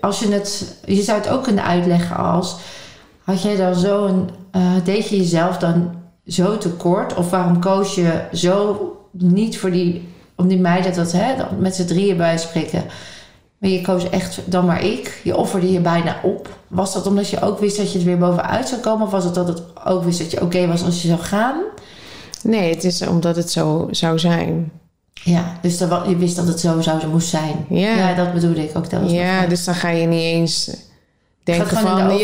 Als 0.00 0.18
je 0.18 0.32
het... 0.32 0.78
Je 0.84 1.02
zou 1.02 1.18
het 1.18 1.28
ook 1.28 1.42
kunnen 1.42 1.64
uitleggen 1.64 2.16
als... 2.16 2.56
Had 3.22 3.42
jij 3.42 3.56
dan 3.56 3.74
zo 3.74 4.06
een... 4.06 4.30
eh, 4.50 4.62
deed 4.84 5.08
je 5.08 5.16
jezelf 5.16 5.58
dan 5.58 5.94
zo 6.26 6.58
tekort? 6.58 7.14
Of 7.14 7.30
waarom 7.30 7.60
koos 7.60 7.94
je 7.94 8.22
zo 8.32 8.90
niet 9.12 9.58
voor 9.58 9.70
die... 9.70 10.12
Om 10.36 10.48
die 10.48 10.58
meiden 10.58 10.94
dat 10.94 11.12
hè, 11.12 11.36
dan 11.36 11.48
met 11.58 11.74
z'n 11.74 11.84
drieën 11.84 12.16
bij 12.16 12.38
spreken. 12.38 12.84
Maar 13.58 13.70
je 13.70 13.80
koos 13.80 14.10
echt 14.10 14.40
dan 14.44 14.66
maar 14.66 14.84
ik. 14.84 15.20
Je 15.24 15.36
offerde 15.36 15.72
je 15.72 15.80
bijna 15.80 16.16
op. 16.22 16.58
Was 16.68 16.92
dat 16.92 17.06
omdat 17.06 17.28
je 17.28 17.40
ook 17.40 17.58
wist 17.58 17.76
dat 17.76 17.92
je 17.92 17.98
het 17.98 18.06
weer 18.06 18.18
bovenuit 18.18 18.68
zou 18.68 18.80
komen? 18.80 19.06
Of 19.06 19.12
was 19.12 19.24
het 19.24 19.34
dat 19.34 19.48
het 19.48 19.62
ook 19.84 20.04
wist 20.04 20.18
dat 20.18 20.30
je 20.30 20.42
oké 20.42 20.66
was 20.66 20.84
als 20.84 21.02
je 21.02 21.08
zou 21.08 21.20
gaan? 21.20 21.54
Nee, 22.42 22.74
het 22.74 22.84
is 22.84 23.06
omdat 23.06 23.36
het 23.36 23.50
zo 23.50 23.88
zou 23.90 24.18
zijn. 24.18 24.72
Ja, 25.12 25.58
dus 25.62 25.78
dan, 25.78 26.08
je 26.08 26.16
wist 26.16 26.36
dat 26.36 26.46
het 26.46 26.60
zo 26.60 26.80
zou 26.80 27.06
moest 27.06 27.28
zijn. 27.28 27.64
Ja. 27.68 27.96
Ja, 27.96 28.14
dat 28.14 28.32
bedoelde 28.32 28.62
ik 28.62 28.76
ook. 28.76 28.90
Dat 28.90 29.00
was 29.00 29.10
Ja, 29.10 29.46
dus 29.46 29.64
dan 29.64 29.74
ga 29.74 29.88
je 29.88 30.06
niet 30.06 30.20
eens 30.20 30.70
denken 31.44 31.76
van... 31.76 32.08
de 32.08 32.14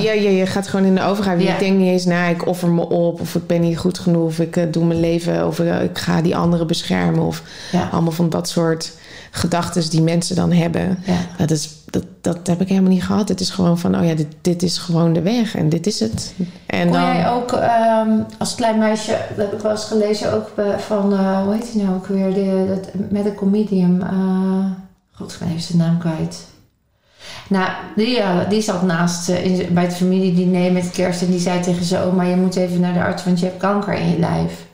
je, 0.00 0.22
je, 0.22 0.36
je, 0.36 0.46
gaat 0.46 0.68
gewoon 0.68 0.86
in 0.86 0.94
de 0.94 1.02
overgave. 1.02 1.42
Ja. 1.42 1.52
Je 1.52 1.58
denkt 1.58 1.78
niet 1.78 1.88
eens, 1.88 2.04
nou, 2.04 2.30
ik 2.30 2.46
offer 2.46 2.68
me 2.68 2.88
op... 2.88 3.20
of 3.20 3.34
ik 3.34 3.46
ben 3.46 3.60
niet 3.60 3.78
goed 3.78 3.98
genoeg, 3.98 4.24
of 4.24 4.38
ik 4.38 4.56
eh, 4.56 4.64
doe 4.70 4.84
mijn 4.84 5.00
leven... 5.00 5.46
of 5.46 5.58
eh, 5.58 5.82
ik 5.82 5.98
ga 5.98 6.22
die 6.22 6.36
anderen 6.36 6.66
beschermen... 6.66 7.22
of 7.22 7.42
ja. 7.72 7.88
allemaal 7.92 8.12
van 8.12 8.30
dat 8.30 8.48
soort 8.48 8.92
gedachten 9.30 9.90
die 9.90 10.02
mensen 10.02 10.36
dan 10.36 10.52
hebben. 10.52 10.98
Ja. 11.04 11.18
Dat, 11.36 11.50
is, 11.50 11.70
dat, 11.90 12.04
dat 12.20 12.46
heb 12.46 12.60
ik 12.60 12.68
helemaal 12.68 12.90
niet 12.90 13.04
gehad. 13.04 13.28
Het 13.28 13.40
is 13.40 13.50
gewoon 13.50 13.78
van, 13.78 13.98
oh 13.98 14.06
ja, 14.06 14.14
dit, 14.14 14.26
dit 14.40 14.62
is 14.62 14.78
gewoon 14.78 15.12
de 15.12 15.22
weg 15.22 15.56
en 15.56 15.68
dit 15.68 15.86
is 15.86 16.00
het. 16.00 16.34
En 16.66 16.82
Kon 16.82 16.92
dan, 16.92 17.02
jij 17.02 17.30
ook 17.30 17.52
ehm, 17.52 18.10
als 18.38 18.54
klein 18.54 18.78
meisje, 18.78 19.10
dat 19.10 19.36
heb 19.36 19.52
ik 19.52 19.60
wel 19.60 19.70
eens 19.70 19.84
gelezen 19.84 20.32
ook 20.32 20.50
van, 20.78 21.12
eh, 21.12 21.42
hoe 21.42 21.54
heet 21.54 21.72
die 21.72 21.82
nou 21.82 21.94
ook 21.94 22.06
weer, 22.06 22.34
de, 22.34 22.66
dat 22.68 23.10
medical 23.10 23.48
medium. 23.48 24.02
eh 24.02 24.64
God, 25.12 25.32
ik 25.32 25.38
ben 25.38 25.48
even 25.48 25.60
zijn 25.60 25.78
naam 25.78 25.98
kwijt. 25.98 26.44
Nou, 27.48 27.70
die, 27.96 28.20
eh, 28.20 28.48
die 28.48 28.60
zat 28.60 28.82
naast 28.82 29.28
eh, 29.28 29.44
in, 29.44 29.74
bij 29.74 29.82
het 29.84 29.96
familiediner 29.96 30.72
met 30.72 30.90
kerst 30.90 31.22
en 31.22 31.30
die 31.30 31.40
zei 31.40 31.60
tegen 31.60 31.84
zijn 31.84 32.02
oma, 32.02 32.22
je 32.22 32.36
moet 32.36 32.56
even 32.56 32.80
naar 32.80 32.92
de 32.92 33.02
arts, 33.02 33.24
want 33.24 33.40
je 33.40 33.46
hebt 33.46 33.58
kanker 33.58 33.94
in 33.94 34.10
je 34.10 34.18
lijf. 34.18 34.66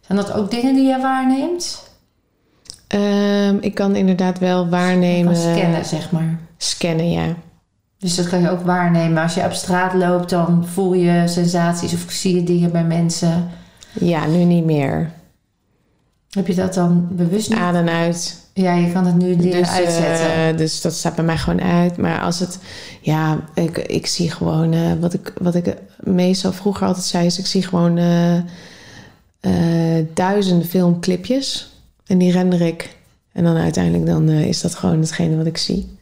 Zijn 0.00 0.18
dat 0.18 0.32
ook 0.32 0.50
dingen 0.50 0.74
die 0.74 0.88
je 0.88 1.00
waarneemt? 1.00 1.90
Ehm, 2.86 3.56
ik 3.60 3.74
kan 3.74 3.96
inderdaad 3.96 4.38
wel 4.38 4.64
Je 4.64 4.70
waarnemen. 4.70 5.36
scannen, 5.36 5.84
zeg 5.84 6.10
maar. 6.10 6.38
Scannen, 6.56 7.10
ja. 7.10 7.26
Dus 7.98 8.14
dat 8.14 8.28
kan 8.28 8.40
je 8.40 8.50
ook 8.50 8.62
waarnemen. 8.62 9.22
Als 9.22 9.34
je 9.34 9.44
op 9.44 9.52
straat 9.52 9.94
loopt, 9.94 10.30
dan 10.30 10.66
voel 10.66 10.92
je 10.94 11.28
sensaties 11.28 11.92
of 11.94 12.04
zie 12.08 12.34
je 12.34 12.42
dingen 12.42 12.72
bij 12.72 12.84
mensen. 12.84 13.50
Ja, 13.92 14.26
nu 14.26 14.44
niet 14.44 14.64
meer. 14.64 15.10
Heb 16.30 16.46
je 16.46 16.54
dat 16.54 16.74
dan 16.74 17.08
bewust 17.10 17.48
niet? 17.50 17.58
Aan 17.58 17.74
en 17.74 17.88
uit. 17.88 18.41
Ja, 18.54 18.74
je 18.74 18.92
kan 18.92 19.06
het 19.06 19.16
nu 19.16 19.36
leren 19.36 19.60
Dus, 19.60 19.70
uitzetten. 19.70 20.48
eh, 20.48 20.56
dus 20.56 20.80
dat 20.80 20.94
staat 20.94 21.14
bij 21.14 21.24
mij 21.24 21.36
gewoon 21.36 21.60
uit. 21.62 21.96
Maar 21.96 22.20
als 22.20 22.38
het, 22.40 22.58
ja, 23.00 23.40
ik, 23.54 23.78
ik 23.78 24.06
zie 24.06 24.30
gewoon, 24.30 24.72
eh, 24.72 24.92
wat, 25.00 25.14
ik, 25.14 25.32
wat 25.40 25.54
ik 25.54 25.74
meestal 26.00 26.52
vroeger 26.52 26.86
altijd 26.86 27.04
zei, 27.04 27.26
is 27.26 27.38
ik 27.38 27.46
zie 27.46 27.62
gewoon 27.62 27.98
eh, 29.40 30.04
duizenden 30.14 30.66
filmclipjes. 30.66 31.70
En 32.06 32.18
die 32.18 32.32
render 32.32 32.60
ik. 32.60 32.96
En 33.32 33.44
dan 33.44 33.56
uiteindelijk 33.56 34.06
dan, 34.06 34.28
is 34.28 34.60
dat 34.60 34.74
gewoon 34.74 35.00
hetgene 35.00 35.36
wat 35.36 35.46
ik 35.46 35.56
zie. 35.58 35.96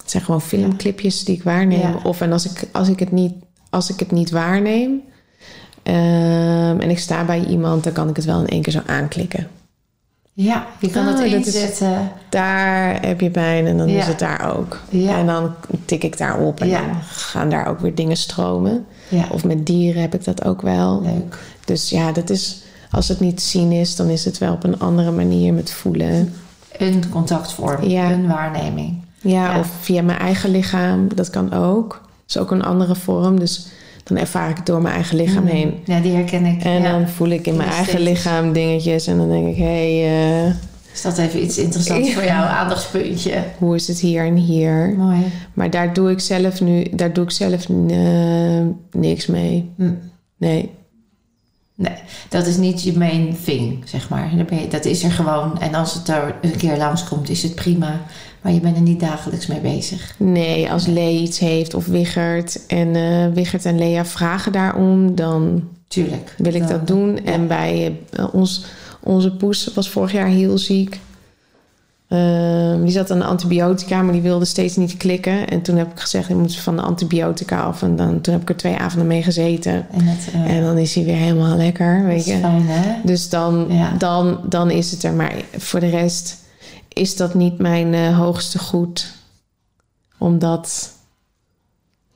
Het 0.00 0.10
zijn 0.10 0.24
gewoon 0.24 0.42
filmclipjes 0.42 1.24
die 1.24 1.36
ik 1.36 1.42
waarneem. 1.42 1.80
Ja. 1.80 2.00
Of 2.02 2.20
en 2.20 2.32
als 2.32 2.44
ik, 2.50 2.68
als, 2.72 2.88
ik 2.88 2.98
het 2.98 3.12
niet, 3.12 3.32
als 3.70 3.90
ik 3.90 3.98
het 3.98 4.10
niet 4.10 4.30
waarneem 4.30 5.00
ehm, 5.82 6.80
en 6.80 6.90
ik 6.90 6.98
sta 6.98 7.24
bij 7.24 7.44
iemand, 7.44 7.84
dan 7.84 7.92
kan 7.92 8.08
ik 8.08 8.16
het 8.16 8.24
wel 8.24 8.40
in 8.40 8.46
één 8.46 8.62
keer 8.62 8.72
zo 8.72 8.82
aanklikken. 8.86 9.48
Ja, 10.38 10.66
je 10.80 10.90
kan 10.90 11.02
Oh, 11.02 11.08
het 11.08 11.16
dat 11.16 11.26
is- 11.46 11.54
inzetten. 11.54 12.10
daar 12.28 13.00
heb 13.06 13.20
je 13.20 13.30
pijn 13.30 13.66
en 13.66 13.76
dan 13.78 13.88
Ja. 13.88 13.98
is 13.98 14.06
het 14.06 14.18
daar 14.18 14.56
ook. 14.56 14.80
Ja. 14.88 15.18
En 15.18 15.26
dan 15.26 15.54
tik 15.84 16.04
ik 16.04 16.18
daar 16.18 16.38
op 16.38 16.60
en 16.60 16.68
Ja. 16.68 16.80
dan 16.80 16.94
gaan 17.02 17.50
daar 17.50 17.66
ook 17.68 17.80
weer 17.80 17.94
dingen 17.94 18.16
stromen. 18.16 18.86
Of 19.30 19.44
met 19.44 19.66
dieren 19.66 20.00
heb 20.02 20.14
ik 20.14 20.24
dat 20.24 20.44
ook 20.44 20.62
wel. 20.62 21.02
leuk. 21.02 21.38
Dus 21.64 21.90
ja, 21.90 22.12
dat 22.12 22.30
is, 22.30 22.62
als 22.90 23.08
het 23.08 23.20
niet 23.20 23.42
zien 23.42 23.72
is, 23.72 23.96
dan 23.96 24.08
is 24.08 24.24
het 24.24 24.38
wel 24.38 24.52
op 24.52 24.64
een 24.64 24.78
andere 24.78 25.10
manier 25.10 25.52
met 25.54 25.70
voelen. 25.72 26.34
Een 26.78 27.04
contactvorm, 27.10 27.84
Ja. 27.88 28.10
een 28.10 28.26
waarneming. 28.28 29.04
Ja, 29.20 29.52
Ja. 29.52 29.58
of 29.58 29.70
via 29.80 30.02
mijn 30.02 30.18
eigen 30.18 30.50
lichaam, 30.50 31.08
dat 31.14 31.30
kan 31.30 31.52
ook. 31.52 31.88
Dat 31.90 32.36
is 32.36 32.38
ook 32.38 32.50
een 32.50 32.62
andere 32.64 32.94
vorm. 32.94 33.38
Dus 33.38 33.66
dan 34.08 34.16
ervaar 34.18 34.50
ik 34.50 34.56
het 34.56 34.66
door 34.66 34.82
mijn 34.82 34.94
eigen 34.94 35.16
lichaam 35.16 35.42
Mm. 35.42 35.48
heen. 35.48 35.74
Ja, 35.84 36.00
die 36.00 36.12
herken 36.12 36.44
ik. 36.46 36.62
En 36.64 36.82
ja. 36.82 36.90
dan 36.92 37.08
voel 37.08 37.28
ik 37.28 37.46
in 37.46 37.56
mijn 37.56 37.68
eigen 37.68 38.00
lichaam 38.00 38.52
dingetjes. 38.52 39.06
En 39.06 39.16
dan 39.16 39.28
denk 39.28 39.46
ik, 39.48 39.56
hé, 39.56 40.00
hey, 40.02 40.44
eh, 40.46 40.52
Is 40.92 41.02
dat 41.02 41.18
even 41.18 41.42
iets 41.42 41.58
interessants 41.58 42.08
Ja. 42.08 42.14
voor 42.14 42.24
jou, 42.24 42.46
aandachtspuntje? 42.60 43.42
hoe 43.58 43.74
is 43.74 43.88
het 43.88 43.98
hier 44.00 44.24
en 44.26 44.34
hier? 44.36 44.94
Mooi. 44.96 45.24
Maar 45.54 45.70
daar 45.70 45.92
doe 45.92 46.10
ik 46.10 46.20
zelf 46.20 46.60
nu, 46.60 46.82
daar 46.92 47.12
doe 47.12 47.24
ik 47.24 47.30
zelf 47.30 47.68
eh, 47.90 48.66
niks 48.92 49.26
mee. 49.26 49.70
Hm. 49.76 49.90
Nee. 50.36 50.70
Nee, 51.74 51.94
dat 52.28 52.46
is 52.46 52.56
niet 52.56 52.82
je 52.82 52.98
main 52.98 53.36
thing, 53.44 53.82
zeg 53.84 54.08
maar. 54.08 54.30
Dat 54.68 54.84
is 54.84 55.02
er 55.02 55.10
gewoon. 55.10 55.60
En 55.60 55.74
als 55.74 55.94
het 55.94 56.08
er 56.08 56.34
een 56.42 56.56
keer 56.56 56.76
langskomt, 56.76 57.28
is 57.28 57.42
het 57.42 57.54
prima. 57.54 58.00
Maar 58.46 58.54
je 58.54 58.60
bent 58.60 58.76
er 58.76 58.82
niet 58.82 59.00
dagelijks 59.00 59.46
mee 59.46 59.60
bezig. 59.60 60.14
Nee, 60.18 60.70
als 60.70 60.86
Lee 60.86 61.20
iets 61.20 61.38
heeft 61.38 61.74
of 61.74 61.86
Wiggert 61.86 62.66
en 62.66 62.96
eh 62.96 63.26
Wiggert 63.34 63.64
en 63.64 63.78
Lea 63.78 64.04
vragen 64.04 64.52
daarom, 64.52 65.14
dan 65.14 65.62
Tuurlijk. 65.88 66.34
wil 66.38 66.54
ik 66.54 66.60
Dan- 66.60 66.68
dat 66.70 66.86
doen. 66.86 67.18
ja. 67.24 67.32
En 67.32 67.46
bij 67.46 67.96
eh, 68.12 68.34
ons, 68.34 68.64
onze 69.00 69.36
poes 69.36 69.70
was 69.74 69.90
vorig 69.90 70.12
jaar 70.12 70.26
heel 70.26 70.58
ziek. 70.58 71.00
Ehm, 72.08 72.82
die 72.82 72.92
zat 72.92 73.10
aan 73.10 73.18
de 73.18 73.24
antibiotica, 73.24 74.02
maar 74.02 74.12
die 74.12 74.22
wilde 74.22 74.44
steeds 74.44 74.76
niet 74.76 74.96
klikken. 74.96 75.48
En 75.48 75.62
toen 75.62 75.76
heb 75.76 75.90
ik 75.92 76.00
gezegd, 76.00 76.28
je 76.28 76.34
moet 76.34 76.56
van 76.56 76.76
de 76.76 76.82
antibiotica 76.82 77.60
af. 77.60 77.82
En 77.82 77.96
dan, 77.96 78.20
toen 78.20 78.32
heb 78.32 78.42
ik 78.42 78.48
er 78.48 78.56
twee 78.56 78.76
avonden 78.76 79.06
mee 79.08 79.22
gezeten. 79.22 79.72
En 79.90 80.00
het, 80.04 80.28
eh, 80.32 80.56
En 80.56 80.62
dan 80.62 80.78
is 80.78 80.94
hij 80.94 81.04
weer 81.04 81.16
helemaal 81.16 81.56
lekker, 81.56 81.96
dat 81.98 82.06
weet 82.06 82.18
is 82.18 82.26
je. 82.26 82.38
fijn, 82.38 82.62
hè? 82.66 82.92
Dus 83.04 83.28
dan, 83.28 83.66
Ja. 83.68 83.92
dan, 83.98 84.38
dan 84.48 84.70
is 84.70 84.90
het 84.90 85.02
er. 85.02 85.12
Maar 85.12 85.34
voor 85.56 85.80
de 85.80 85.88
rest 85.88 86.44
is 86.96 87.16
dat 87.16 87.34
niet 87.34 87.58
mijn 87.58 87.94
eh, 87.94 88.18
hoogste 88.18 88.58
goed 88.58 89.12
om 90.18 90.38
dat 90.38 90.92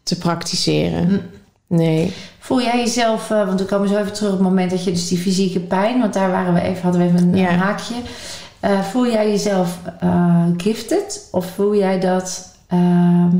te 0.02 0.18
praktiseren. 0.18 1.08
Hm. 1.08 1.18
Nee. 1.66 2.12
Voel 2.38 2.62
jij 2.62 2.78
jezelf, 2.78 3.30
eh, 3.30 3.46
want 3.46 3.60
we 3.60 3.66
komen 3.66 3.88
zo 3.88 3.96
even 3.96 4.12
terug 4.12 4.30
op 4.32 4.38
het 4.38 4.48
moment 4.48 4.70
dat 4.70 4.84
je 4.84 4.90
dus 4.90 5.08
die 5.08 5.18
fysieke 5.18 5.60
pijn, 5.60 6.00
want 6.00 6.12
daar 6.14 6.30
waren 6.30 6.54
we 6.54 6.60
even, 6.60 6.82
hadden 6.82 7.00
we 7.00 7.06
even 7.06 7.18
een, 7.28 7.36
Ja. 7.36 7.52
een 7.52 7.58
haakje. 7.58 7.94
Eh, 8.60 8.80
voel 8.80 9.06
jij 9.06 9.30
jezelf 9.30 9.78
gifted? 10.56 11.28
Of 11.30 11.46
voel 11.46 11.76
jij 11.76 12.00
dat, 12.00 12.56
ehm, 12.66 13.36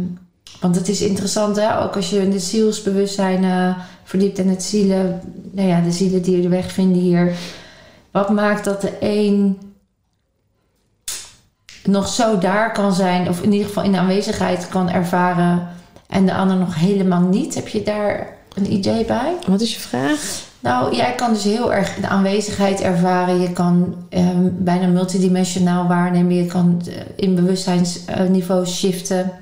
want 0.60 0.74
het 0.76 0.88
is 0.88 1.00
interessant 1.00 1.56
hè, 1.56 1.82
ook 1.82 1.96
als 1.96 2.10
je 2.10 2.22
in 2.22 2.32
het 2.32 2.42
zielsbewustzijn 2.42 3.74
verdiept 4.04 4.38
en 4.38 4.48
het 4.48 4.62
zielen, 4.62 5.20
nou 5.50 5.68
ja, 5.68 5.80
de 5.80 5.92
zielen 5.92 6.22
die 6.22 6.36
je 6.36 6.42
de 6.42 6.48
weg 6.48 6.72
vinden 6.72 7.00
hier. 7.00 7.32
Wat 8.10 8.30
maakt 8.30 8.64
dat 8.64 8.80
de 8.80 8.92
een 9.00 9.58
nog 11.84 12.08
zo 12.08 12.38
daar 12.38 12.72
kan 12.72 12.92
zijn, 12.92 13.28
of 13.28 13.42
in 13.42 13.52
ieder 13.52 13.66
geval 13.66 13.82
in 13.82 13.92
de 13.92 13.98
aanwezigheid 13.98 14.68
kan 14.68 14.90
ervaren, 14.90 15.68
en 16.10 16.26
de 16.26 16.34
ander 16.34 16.56
nog 16.56 16.74
helemaal 16.74 17.20
niet? 17.20 17.54
Heb 17.54 17.68
je 17.68 17.82
daar 17.82 18.36
een 18.54 18.72
idee 18.72 19.04
bij? 19.04 19.36
Wat 19.46 19.60
is 19.60 19.74
je 19.74 19.80
vraag? 19.80 20.48
Nou, 20.60 20.96
jij 20.96 21.14
kan 21.14 21.32
dus 21.32 21.44
heel 21.44 21.72
erg 21.72 21.94
de 21.94 22.08
aanwezigheid 22.08 22.80
ervaren. 22.80 23.40
Je 23.40 23.52
kan 23.52 23.94
ehm, 24.08 24.48
bijna 24.52 24.86
multidimensionaal 24.86 25.86
waarnemen. 25.86 26.34
Je 26.34 26.46
kan 26.46 26.82
eh, 26.86 26.94
in 27.16 27.34
bewustzijnsniveau 27.34 28.66
shiften. 28.66 29.32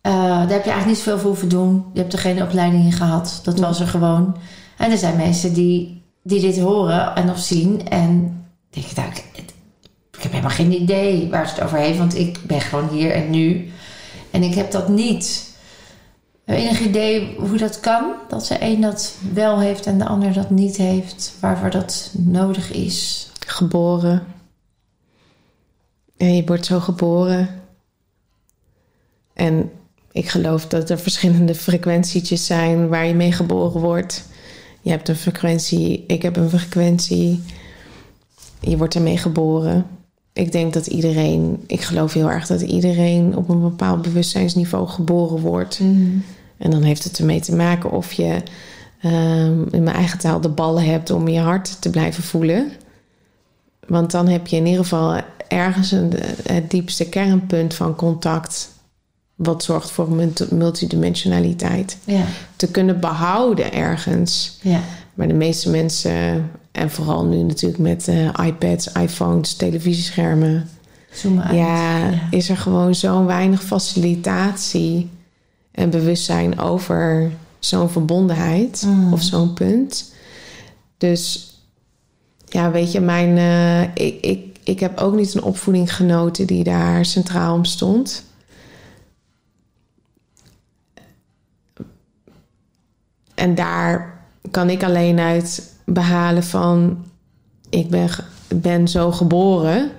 Eh, 0.00 0.12
daar 0.12 0.50
heb 0.50 0.64
je 0.64 0.70
eigenlijk 0.70 0.86
niet 0.86 0.96
zoveel 0.96 1.18
voor 1.18 1.28
hoeven 1.28 1.48
doen. 1.48 1.84
Je 1.92 2.00
hebt 2.00 2.12
er 2.12 2.18
geen 2.18 2.42
opleiding 2.42 2.84
in 2.84 2.92
gehad. 2.92 3.40
Dat 3.44 3.58
was 3.58 3.80
er 3.80 3.86
gewoon. 3.86 4.36
En 4.78 4.90
er 4.90 4.98
zijn 4.98 5.16
mensen 5.16 5.52
die, 5.52 6.02
die 6.22 6.40
dit 6.40 6.58
horen 6.58 7.14
en 7.14 7.30
of 7.30 7.38
zien. 7.38 7.88
En 7.88 8.44
denken, 8.70 8.94
nou, 8.96 9.08
heb 10.24 10.32
helemaal 10.32 10.56
geen 10.56 10.82
idee 10.82 11.28
waar 11.30 11.48
het 11.48 11.62
over 11.62 11.78
heeft. 11.78 11.98
Want 11.98 12.16
ik 12.16 12.38
ben 12.42 12.60
gewoon 12.60 12.88
hier 12.88 13.12
en 13.12 13.30
nu. 13.30 13.70
En 14.30 14.42
ik 14.42 14.54
heb 14.54 14.70
dat 14.70 14.88
niet. 14.88 15.52
Enig 16.44 16.80
idee 16.80 17.36
hoe 17.38 17.58
dat 17.58 17.80
kan? 17.80 18.12
Dat 18.28 18.46
de 18.46 18.56
een 18.60 18.80
dat 18.80 19.14
wel 19.32 19.60
heeft 19.60 19.86
en 19.86 19.98
de 19.98 20.06
ander 20.06 20.32
dat 20.32 20.50
niet 20.50 20.76
heeft. 20.76 21.34
Waarvoor 21.40 21.70
dat 21.70 22.10
nodig 22.18 22.72
is. 22.72 23.30
Geboren. 23.46 24.26
Je 26.16 26.42
wordt 26.46 26.66
zo 26.66 26.80
geboren. 26.80 27.62
En 29.34 29.70
ik 30.12 30.28
geloof 30.28 30.66
dat 30.66 30.90
er 30.90 30.98
verschillende 30.98 31.54
frequentietjes 31.54 32.46
zijn 32.46 32.88
waar 32.88 33.06
je 33.06 33.14
mee 33.14 33.32
geboren 33.32 33.80
wordt. 33.80 34.24
Je 34.80 34.90
hebt 34.90 35.08
een 35.08 35.16
frequentie, 35.16 36.04
ik 36.06 36.22
heb 36.22 36.36
een 36.36 36.50
frequentie. 36.50 37.42
Je 38.60 38.76
wordt 38.76 38.94
ermee 38.94 39.18
geboren. 39.18 39.86
Ik 40.34 40.52
denk 40.52 40.72
dat 40.72 40.86
iedereen, 40.86 41.64
ik 41.66 41.80
geloof 41.80 42.12
heel 42.12 42.30
erg 42.30 42.46
dat 42.46 42.60
iedereen 42.60 43.36
op 43.36 43.48
een 43.48 43.60
bepaald 43.60 44.02
bewustzijnsniveau 44.02 44.88
geboren 44.88 45.40
wordt. 45.40 45.78
En 46.58 46.70
dan 46.70 46.82
heeft 46.82 47.04
het 47.04 47.18
ermee 47.18 47.40
te 47.40 47.54
maken 47.54 47.90
of 47.90 48.12
je 48.12 48.42
ehm, 49.00 49.62
in 49.70 49.82
mijn 49.82 49.96
eigen 49.96 50.18
taal 50.18 50.40
de 50.40 50.48
ballen 50.48 50.84
hebt 50.84 51.10
om 51.10 51.28
je 51.28 51.40
hart 51.40 51.80
te 51.82 51.90
blijven 51.90 52.22
voelen. 52.22 52.72
Want 53.86 54.10
dan 54.10 54.28
heb 54.28 54.46
je 54.46 54.56
in 54.56 54.66
ieder 54.66 54.82
geval 54.82 55.20
ergens 55.48 55.90
een, 55.90 56.12
het 56.42 56.70
diepste 56.70 57.08
kernpunt 57.08 57.74
van 57.74 57.94
contact. 57.94 58.72
Wat 59.34 59.62
zorgt 59.64 59.90
voor 59.90 60.10
multi- 60.10 60.54
multidimensionaliteit. 60.54 61.96
Ja, 62.04 62.24
Te 62.56 62.70
kunnen 62.70 63.00
behouden 63.00 63.72
ergens. 63.72 64.58
ja. 64.62 64.80
Maar 65.14 65.28
de 65.28 65.34
meeste 65.34 65.70
mensen, 65.70 66.50
en 66.72 66.90
vooral 66.90 67.24
nu 67.24 67.42
natuurlijk 67.42 67.80
met 67.82 68.08
eh, 68.08 68.46
iPads, 68.46 68.92
iPhones, 68.92 69.54
televisieschermen. 69.54 70.68
Zoom 71.12 71.40
uit. 71.40 71.54
Ja, 71.56 71.98
Ja. 71.98 72.10
is 72.30 72.48
er 72.48 72.56
gewoon 72.56 72.94
zo 72.94 73.24
weinig 73.24 73.62
facilitatie 73.62 75.10
en 75.70 75.90
bewustzijn 75.90 76.58
over 76.58 77.30
zo'n 77.58 77.90
verbondenheid 77.90 78.82
Mm. 78.86 79.12
of 79.12 79.22
zo'n 79.22 79.52
punt. 79.54 80.12
Dus 80.98 81.48
ja, 82.46 82.70
weet 82.70 82.92
je, 82.92 83.00
mijn, 83.00 83.36
eh, 83.38 84.06
ik, 84.06 84.20
ik, 84.24 84.56
ik 84.64 84.80
heb 84.80 84.98
ook 84.98 85.14
niet 85.14 85.34
een 85.34 85.42
opvoeding 85.42 85.94
genoten 85.94 86.46
die 86.46 86.64
daar 86.64 87.04
centraal 87.04 87.54
om 87.54 87.64
stond. 87.64 88.24
En 93.34 93.54
daar 93.54 94.13
kan 94.50 94.70
ik 94.70 94.82
alleen 94.82 95.18
uit 95.18 95.72
behalen 95.84 96.44
van... 96.44 97.04
ik 97.70 97.88
ben, 97.88 98.08
ben 98.48 98.88
zo 98.88 99.12
geboren 99.12 99.90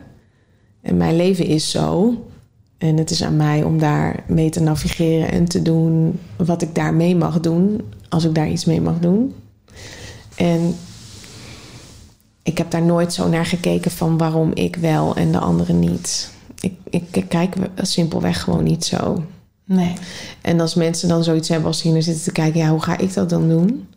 en 0.82 0.98
mijn 0.98 1.16
leven 1.16 1.46
is 1.46 1.72
zo. 1.72 2.14
En 2.78 2.98
het 2.98 3.12
is 3.12 3.24
aan 3.24 3.36
mij 3.36 3.64
om 3.64 3.80
daar 3.80 4.24
mee 4.28 4.50
te 4.50 4.60
navigeren 4.60 5.32
en 5.32 5.46
te 5.46 5.62
doen 5.62 6.20
wat 6.36 6.62
ik 6.62 6.76
daar 6.76 6.94
mee 6.94 7.16
mag 7.16 7.40
doen, 7.40 7.82
als 8.10 8.24
ik 8.24 8.36
daar 8.36 8.50
iets 8.50 8.66
mee 8.66 8.82
mag 8.82 9.00
doen. 9.00 9.36
En 10.36 10.76
ik 12.44 12.58
heb 12.58 12.72
daar 12.72 12.84
nooit 12.84 13.14
zo 13.14 13.30
naar 13.30 13.46
gekeken 13.46 13.92
van 13.92 14.18
waarom 14.18 14.52
ik 14.54 14.76
wel 14.76 15.16
en 15.16 15.32
de 15.32 15.40
anderen 15.40 15.80
niet. 15.80 16.32
Ik, 16.60 16.74
ik, 16.90 17.04
ik 17.12 17.30
kijk 17.30 17.56
simpelweg 17.82 18.42
gewoon 18.42 18.64
niet 18.64 18.86
zo. 18.86 19.24
Nee. 19.66 19.94
En 20.42 20.60
als 20.60 20.76
mensen 20.76 21.08
dan 21.08 21.24
zoiets 21.24 21.50
hebben 21.50 21.68
als 21.68 21.80
ze 21.80 21.92
hier 21.92 22.04
zitten 22.04 22.24
te 22.24 22.32
kijken, 22.32 22.60
ja, 22.60 22.70
hoe 22.70 22.82
ga 22.82 22.98
ik 22.98 23.14
dat 23.14 23.30
dan 23.30 23.50
doen? 23.50 23.88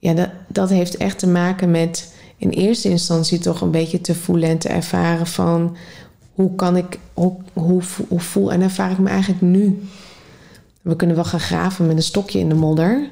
Ja, 0.00 0.14
dat, 0.14 0.28
dat 0.48 0.68
heeft 0.68 0.96
echt 0.96 1.18
te 1.18 1.28
maken 1.28 1.70
met 1.70 2.12
in 2.36 2.50
eerste 2.50 2.88
instantie 2.88 3.38
toch 3.38 3.60
een 3.60 3.70
beetje 3.70 4.00
te 4.00 4.14
voelen 4.14 4.48
en 4.48 4.58
te 4.58 4.68
ervaren 4.68 5.26
van 5.26 5.76
hoe 6.34 6.54
kan 6.54 6.76
ik, 6.76 6.98
hoe, 7.12 7.36
hoe, 7.52 8.20
voel 8.20 8.52
en 8.52 8.60
ervaar 8.60 8.90
ik 8.90 8.98
me 8.98 9.08
eigenlijk 9.08 9.40
nu? 9.40 9.82
We 10.82 10.96
kunnen 10.96 11.16
wel 11.16 11.24
gaan 11.24 11.40
graven 11.40 11.86
met 11.86 11.96
een 11.96 12.02
stokje 12.02 12.38
in 12.38 12.48
de 12.48 12.54
modder. 12.54 13.10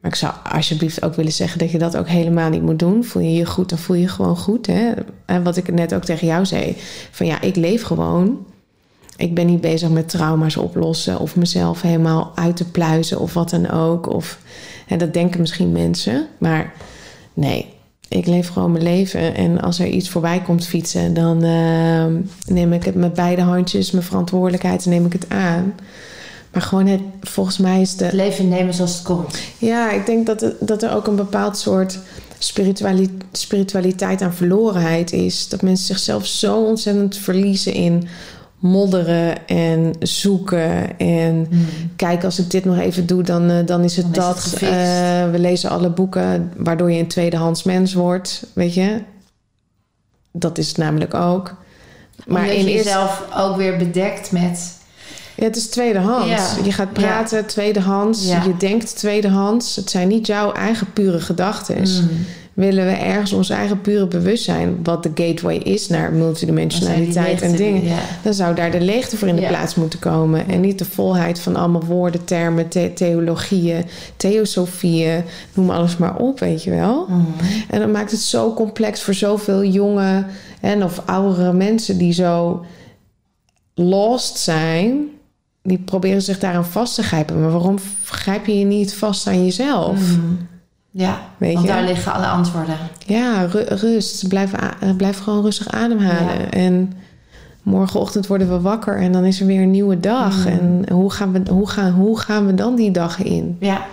Maar 0.00 0.10
ik 0.10 0.18
zou 0.18 0.32
alsjeblieft 0.52 1.02
ook 1.02 1.14
willen 1.14 1.32
zeggen 1.32 1.58
dat 1.58 1.70
je 1.70 1.78
dat 1.78 1.96
ook 1.96 2.08
helemaal 2.08 2.50
niet 2.50 2.62
moet 2.62 2.78
doen. 2.78 3.04
Voel 3.04 3.22
je 3.22 3.34
je 3.34 3.46
goed, 3.46 3.68
dan 3.68 3.78
voel 3.78 3.96
je 3.96 4.02
je 4.02 4.08
gewoon 4.08 4.36
goed. 4.36 4.66
Hè? 4.66 4.92
En 5.24 5.42
wat 5.42 5.56
ik 5.56 5.72
net 5.72 5.94
ook 5.94 6.04
tegen 6.04 6.26
jou 6.26 6.46
zei: 6.46 6.76
van 7.10 7.26
ja, 7.26 7.40
ik 7.40 7.56
leef 7.56 7.82
gewoon. 7.82 8.46
Ik 9.16 9.34
ben 9.34 9.46
niet 9.46 9.60
bezig 9.60 9.90
met 9.90 10.08
trauma's 10.08 10.56
oplossen 10.56 11.18
of 11.18 11.36
mezelf 11.36 11.82
helemaal 11.82 12.32
uit 12.34 12.56
te 12.56 12.70
pluizen 12.70 13.20
of 13.20 13.34
wat 13.34 13.50
dan 13.50 13.70
ook. 13.70 14.06
Of, 14.06 14.38
hè, 14.86 14.96
dat 14.96 15.12
denken 15.12 15.40
misschien 15.40 15.72
mensen. 15.72 16.26
Maar 16.38 16.72
nee, 17.34 17.66
ik 18.08 18.26
leef 18.26 18.48
gewoon 18.48 18.72
mijn 18.72 18.84
leven. 18.84 19.34
En 19.34 19.60
als 19.60 19.78
er 19.78 19.86
iets 19.86 20.08
voorbij 20.08 20.40
komt 20.40 20.66
fietsen, 20.66 21.14
dan 21.14 21.42
eh, 21.42 22.04
neem 22.54 22.72
ik 22.72 22.84
het 22.84 22.94
met 22.94 23.14
beide 23.14 23.42
handjes, 23.42 23.90
mijn 23.90 24.04
verantwoordelijkheid, 24.04 24.84
en 24.84 24.90
neem 24.90 25.06
ik 25.06 25.12
het 25.12 25.28
aan. 25.28 25.74
Maar 26.52 26.62
gewoon, 26.62 26.86
het, 26.86 27.00
volgens 27.20 27.58
mij 27.58 27.80
is 27.80 27.96
de, 27.96 28.04
Het 28.04 28.12
leven 28.14 28.48
nemen 28.48 28.74
zoals 28.74 28.94
het 28.94 29.02
komt. 29.02 29.38
ja, 29.58 29.90
ik 29.92 30.06
denk 30.06 30.26
dat, 30.26 30.40
het- 30.40 30.56
dat 30.60 30.82
er 30.82 30.94
ook 30.94 31.06
een 31.06 31.16
bepaald 31.16 31.58
soort 31.58 31.98
spirituali- 32.38 33.16
spiritualiteit 33.32 34.22
aan 34.22 34.34
verlorenheid 34.34 35.12
is. 35.12 35.48
Dat 35.48 35.62
mensen 35.62 35.86
zichzelf 35.86 36.26
zo 36.26 36.62
ontzettend 36.64 37.16
verliezen 37.16 37.72
in 37.72 38.06
modderen 38.64 39.46
en 39.46 39.94
zoeken. 40.00 40.98
En 40.98 41.48
kijk, 41.96 42.24
als 42.24 42.38
ik 42.38 42.50
dit 42.50 42.64
nog 42.64 42.78
even 42.78 43.06
doe, 43.06 43.22
dan, 43.22 43.50
eh, 43.50 43.66
dan 43.66 43.84
is 43.84 43.96
het 43.96 44.14
Dan 44.14 44.34
is 44.34 44.42
dat. 44.42 44.50
het. 44.50 44.62
Eh, 44.62 45.30
we 45.30 45.38
lezen 45.38 45.70
alle 45.70 45.90
boeken 45.90 46.52
waardoor 46.56 46.92
je 46.92 46.98
een 47.00 47.08
tweedehands 47.08 47.62
mens 47.62 47.94
wordt, 47.94 48.46
weet 48.52 48.74
je. 48.74 49.02
Dat 50.32 50.58
is 50.58 50.68
het 50.68 50.76
namelijk 50.76 51.14
ook. 51.14 51.54
Maar 52.26 52.42
Omdat 52.42 52.56
in 52.56 52.64
je 52.64 52.72
jezelf 52.72 53.24
ook 53.36 53.56
weer 53.56 53.76
bedekt 53.76 54.32
met... 54.32 54.72
Ja, 55.36 55.44
het 55.44 55.56
is 55.56 55.66
tweedehands. 55.66 56.28
Ja. 56.28 56.64
Je 56.64 56.72
gaat 56.72 56.92
praten 56.92 57.46
tweedehands. 57.46 58.26
Ja. 58.26 58.42
Je 58.42 58.56
denkt 58.56 58.96
tweedehands. 58.96 59.76
Het 59.76 59.90
zijn 59.90 60.08
niet 60.08 60.26
jouw 60.26 60.52
eigen 60.52 60.92
pure 60.92 61.20
gedachten. 61.20 61.76
Mm. 61.80 62.08
Willen 62.54 62.86
we 62.86 62.92
ergens 62.92 63.32
ons 63.32 63.50
eigen 63.50 63.80
pure 63.80 64.06
bewustzijn... 64.06 64.78
wat 64.82 65.02
de 65.02 65.10
gateway 65.14 65.56
is 65.56 65.88
naar 65.88 66.12
multidimensionaliteit 66.12 67.42
en 67.42 67.56
dingen... 67.56 67.84
Ja. 67.84 67.98
dan 68.22 68.34
zou 68.34 68.54
daar 68.54 68.70
de 68.70 68.80
leegte 68.80 69.16
voor 69.16 69.28
in 69.28 69.34
de 69.36 69.40
Ja. 69.40 69.48
plaats 69.48 69.74
moeten 69.74 69.98
komen. 69.98 70.48
En 70.48 70.60
niet 70.60 70.78
de 70.78 70.84
volheid 70.84 71.38
van 71.40 71.56
allemaal 71.56 71.84
woorden, 71.84 72.24
termen, 72.24 72.68
the- 72.68 72.90
theologieën... 72.94 73.84
theosofieën, 74.16 75.22
noem 75.54 75.70
alles 75.70 75.96
maar 75.96 76.16
op, 76.16 76.38
weet 76.40 76.62
je 76.62 76.70
wel. 76.70 77.06
Mm. 77.08 77.26
En 77.70 77.80
dat 77.80 77.88
maakt 77.92 78.10
het 78.10 78.20
zo 78.20 78.54
complex 78.54 79.02
voor 79.02 79.14
zoveel 79.14 79.64
jonge 79.64 80.24
en 80.60 80.84
of 80.84 81.02
oudere 81.06 81.52
mensen 81.52 81.98
die 81.98 82.12
zo 82.12 82.64
lost 83.74 84.38
zijn. 84.38 85.08
Die 85.62 85.78
proberen 85.78 86.22
zich 86.22 86.38
daaraan 86.38 86.66
vast 86.66 86.94
te 86.94 87.02
grijpen. 87.02 87.40
Maar 87.40 87.50
waarom 87.50 87.78
grijp 88.04 88.46
je 88.46 88.58
je 88.58 88.64
niet 88.64 88.94
vast 88.94 89.26
aan 89.26 89.44
jezelf? 89.44 90.16
Mm. 90.16 90.38
Ja, 90.96 91.18
Weet 91.36 91.54
want 91.54 91.66
je? 91.66 91.72
daar 91.72 91.82
liggen 91.84 92.12
alle 92.12 92.26
antwoorden. 92.26 92.76
Ja, 93.06 93.42
ru- 93.44 93.64
rust. 93.68 94.28
Blijf, 94.28 94.50
blijf 94.96 95.18
gewoon 95.18 95.42
rustig 95.42 95.68
ademhalen. 95.70 96.38
Ja. 96.40 96.50
En 96.50 96.92
morgenochtend 97.62 98.26
worden 98.26 98.48
we 98.48 98.60
wakker 98.60 99.00
en 99.00 99.12
dan 99.12 99.24
is 99.24 99.40
er 99.40 99.46
weer 99.46 99.62
een 99.62 99.70
nieuwe 99.70 100.00
dag. 100.00 100.36
Mm. 100.36 100.46
En 100.46 100.84
hoe 100.92 101.10
gaan, 101.12 101.32
we, 101.32 101.42
hoe, 101.50 101.68
gaan, 101.68 101.92
hoe 101.92 102.18
gaan 102.18 102.46
we 102.46 102.54
dan 102.54 102.74
die 102.74 102.90
dag 102.90 103.22
in? 103.22 103.56
Ja. 103.60 103.86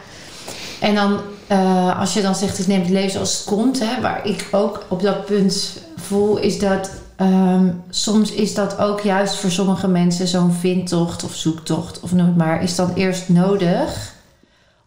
En 0.80 0.96
dan, 0.96 1.18
eh, 1.48 2.00
als 2.00 2.14
je 2.14 2.22
dan 2.22 2.36
zegt, 2.36 2.60
ik 2.60 2.68
neem 2.68 2.82
het 2.82 2.90
leven 2.90 3.12
zoals 3.12 3.38
het 3.38 3.44
komt, 3.48 3.80
hè, 3.80 4.02
waar 4.02 4.28
ik 4.28 4.48
ook 4.52 4.86
op 4.88 5.02
dat 5.02 5.26
punt 5.26 5.78
voel, 5.96 6.38
is 6.38 6.60
dat 6.60 6.92
ehm, 7.16 7.68
soms 7.90 8.32
is 8.32 8.54
dat 8.54 8.78
ook 8.80 9.00
juist 9.00 9.36
voor 9.36 9.52
sommige 9.52 9.88
mensen 9.88 10.28
zo'n 10.28 10.52
vindtocht 10.52 11.24
of 11.24 11.34
zoektocht, 11.36 12.00
of 12.00 12.12
noem 12.14 12.26
het 12.26 12.38
maar, 12.38 12.64
is 12.64 12.76
dan 12.76 12.94
eerst 12.94 13.30
nodig 13.30 14.11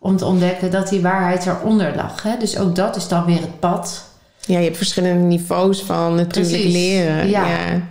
om 0.05 0.17
te 0.17 0.25
ontdekken 0.25 0.71
dat 0.71 0.89
die 0.89 1.01
waarheid 1.01 1.47
eronder 1.47 1.93
lag. 1.97 2.23
Hè? 2.23 2.37
Dus 2.39 2.59
ook 2.59 2.75
dat 2.75 2.97
is 2.97 3.09
dan 3.09 3.25
weer 3.25 3.41
het 3.41 3.61
pad. 3.61 4.05
Ja, 4.41 4.59
je 4.59 4.65
hebt 4.65 4.77
verschillende 4.77 5.25
niveaus 5.25 5.83
van 5.83 6.15
natuurlijk 6.15 6.55
Precies. 6.55 6.73
leren. 6.73 7.29
Ja. 7.29 7.47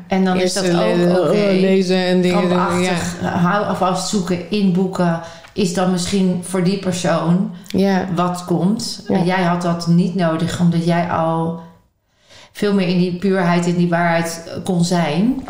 En 0.07 0.25
dan 0.25 0.37
Eerst 0.37 0.55
is 0.55 0.71
dat 0.71 0.81
ook 0.81 0.95
le- 0.95 1.19
oké. 1.19 1.51
lezen 1.59 1.97
en 2.05 2.21
dingen. 2.21 2.41
Ja. 2.41 2.47
Krampachtig, 2.47 3.19
hou 3.21 3.65
alvast 3.65 4.09
zoeken 4.09 4.49
in 4.49 4.73
boeken 4.73 5.21
is 5.53 5.73
dan 5.73 5.91
misschien 5.91 6.39
voor 6.43 6.63
die 6.63 6.79
persoon 6.79 7.51
ja. 7.67 8.07
wat 8.15 8.45
komt. 8.45 9.03
Ja. 9.07 9.15
En 9.15 9.25
jij 9.25 9.43
had 9.43 9.61
dat 9.61 9.87
niet 9.87 10.15
nodig, 10.15 10.59
omdat 10.59 10.85
jij 10.85 11.09
al 11.09 11.59
veel 12.51 12.73
meer 12.73 12.87
in 12.87 12.97
die 12.97 13.15
puurheid, 13.17 13.65
in 13.65 13.75
die 13.75 13.89
waarheid 13.89 14.43
eh, 14.47 14.63
kon 14.63 14.83
zijn. 14.83 15.45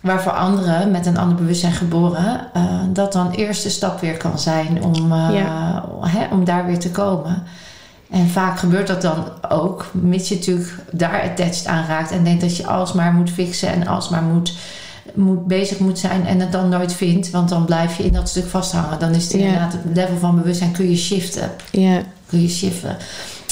Waarvoor 0.00 0.32
anderen 0.32 0.90
met 0.90 1.06
een 1.06 1.16
ander 1.18 1.36
bewustzijn 1.36 1.72
geboren, 1.72 2.40
eh, 2.52 2.62
dat 2.92 3.12
dan 3.12 3.30
eerste 3.30 3.70
stap 3.70 4.00
weer 4.00 4.16
kan 4.16 4.38
zijn 4.38 4.82
om, 4.82 5.12
eh, 5.12 5.28
Ja. 5.32 5.84
hè, 6.00 6.26
om 6.30 6.44
daar 6.44 6.66
weer 6.66 6.78
te 6.78 6.90
komen. 6.90 7.42
En 8.10 8.28
vaak 8.28 8.58
gebeurt 8.58 8.86
dat 8.86 9.02
dan 9.02 9.24
ook, 9.48 9.86
mits 9.92 10.28
je 10.28 10.34
natuurlijk 10.34 10.74
daar 10.92 11.22
attached 11.22 11.66
aan 11.66 11.86
raakt 11.86 12.10
en 12.10 12.24
denkt 12.24 12.40
dat 12.40 12.56
je 12.56 12.66
alles 12.66 12.92
maar 12.92 13.12
moet 13.12 13.30
fixen 13.30 13.68
en 13.68 13.86
alles 13.86 14.08
maar 14.08 14.22
moet, 14.22 14.52
moet 15.14 15.46
bezig 15.46 15.78
moet 15.78 15.98
zijn 15.98 16.26
en 16.26 16.40
het 16.40 16.52
dan 16.52 16.68
nooit 16.68 16.92
vindt, 16.92 17.30
want 17.30 17.48
dan 17.48 17.64
blijf 17.64 17.96
je 17.96 18.04
in 18.04 18.12
dat 18.12 18.28
stuk 18.28 18.46
vasthangen. 18.46 18.98
Dan 18.98 19.10
is 19.14 19.22
het 19.22 19.32
Ja. 19.32 19.38
inderdaad 19.38 19.72
het 19.72 19.82
level 19.94 20.16
van 20.18 20.36
bewustzijn 20.36 20.72
kun 20.72 20.90
je 20.90 20.96
shiften. 20.96 21.50
Ja. 21.70 22.00
Kun 22.26 22.42
je 22.42 22.48
shiften. 22.48 22.96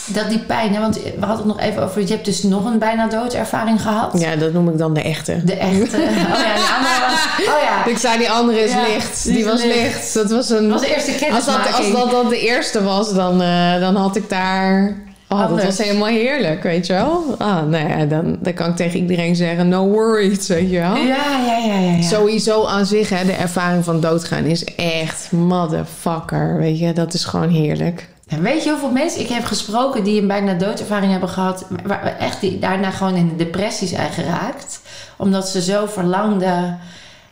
Dat 0.06 0.28
die 0.28 0.38
pijn, 0.38 0.74
hè, 0.74 0.80
want 0.80 0.94
we 1.02 1.26
hadden 1.26 1.36
het 1.36 1.56
nog 1.56 1.60
even 1.60 1.82
over, 1.82 2.00
je 2.00 2.06
hebt 2.08 2.24
dus 2.24 2.42
nog 2.42 2.64
een 2.64 2.78
bijna 2.78 3.06
doodervaring 3.06 3.82
gehad. 3.82 4.20
ja, 4.20 4.36
dat 4.36 4.52
noem 4.52 4.68
ik 4.68 4.78
dan 4.78 4.94
de 4.94 5.02
echte. 5.02 5.44
De 5.44 5.54
echte. 5.56 5.96
Oh 6.34 6.40
ja, 6.40 6.54
de 6.54 6.74
andere 6.76 7.00
was. 7.08 7.46
Oh 7.54 7.62
ja. 7.62 7.86
Ik 7.86 7.98
zei 7.98 8.18
die 8.18 8.30
andere 8.30 8.60
is 8.60 8.70
Ja, 8.72 8.82
licht. 8.82 9.24
die 9.24 9.32
Die, 9.32 9.44
was 9.44 9.62
licht. 9.64 9.76
licht. 9.82 10.14
Dat 10.14 10.30
was 10.30 10.50
een. 10.50 10.68
Dat 10.68 10.80
was 10.80 10.80
de 10.88 10.94
eerste 10.94 11.32
als 11.34 11.44
dat, 11.44 11.72
als 11.76 11.92
dat 11.92 12.10
dan 12.10 12.28
de 12.28 12.40
eerste 12.40 12.82
was, 12.82 13.14
dan, 13.14 13.42
eh, 13.42 13.80
dan 13.80 13.96
had 13.96 14.16
ik 14.16 14.28
daar. 14.28 14.96
Oh, 15.28 15.48
dat 15.48 15.64
was 15.64 15.78
helemaal 15.78 16.08
heerlijk, 16.08 16.62
weet 16.62 16.86
je 16.86 16.92
wel? 16.92 17.24
Ah, 17.38 17.62
nou 17.62 17.88
ja, 17.88 18.04
dan, 18.04 18.36
dan 18.40 18.52
kan 18.54 18.68
ik 18.70 18.76
tegen 18.76 19.00
iedereen 19.00 19.36
zeggen: 19.36 19.68
no 19.68 19.86
worries, 19.88 20.46
weet 20.48 20.70
je 20.70 20.78
wel? 20.78 20.96
Ja, 20.96 21.16
ja, 21.46 21.56
ja, 21.66 21.74
ja. 21.74 21.90
ja. 21.96 22.02
Sowieso 22.02 22.64
aan 22.66 22.86
zich, 22.86 23.08
hè, 23.08 23.24
de 23.24 23.32
ervaring 23.32 23.84
van 23.84 24.00
doodgaan 24.00 24.44
is 24.44 24.64
echt 24.76 25.32
motherfucker. 25.32 26.56
Weet 26.58 26.78
je, 26.78 26.92
dat 26.92 27.14
is 27.14 27.24
gewoon 27.24 27.48
heerlijk. 27.48 28.08
En 28.34 28.42
weet 28.42 28.64
je 28.64 28.70
hoeveel 28.70 28.90
mensen 28.90 29.20
ik 29.20 29.28
heb 29.28 29.44
gesproken 29.44 30.04
die 30.04 30.20
een 30.20 30.26
bijna 30.26 30.52
doodervaring 30.54 31.10
hebben 31.12 31.28
gehad, 31.28 31.64
waar 31.86 32.16
echt 32.18 32.40
die 32.40 32.58
daarna 32.58 32.90
gewoon 32.90 33.14
in 33.14 33.28
de 33.28 33.36
depressie 33.36 33.88
zijn 33.88 34.12
geraakt, 34.12 34.80
omdat 35.16 35.48
ze 35.48 35.62
zo 35.62 35.86
verlangden 35.86 36.78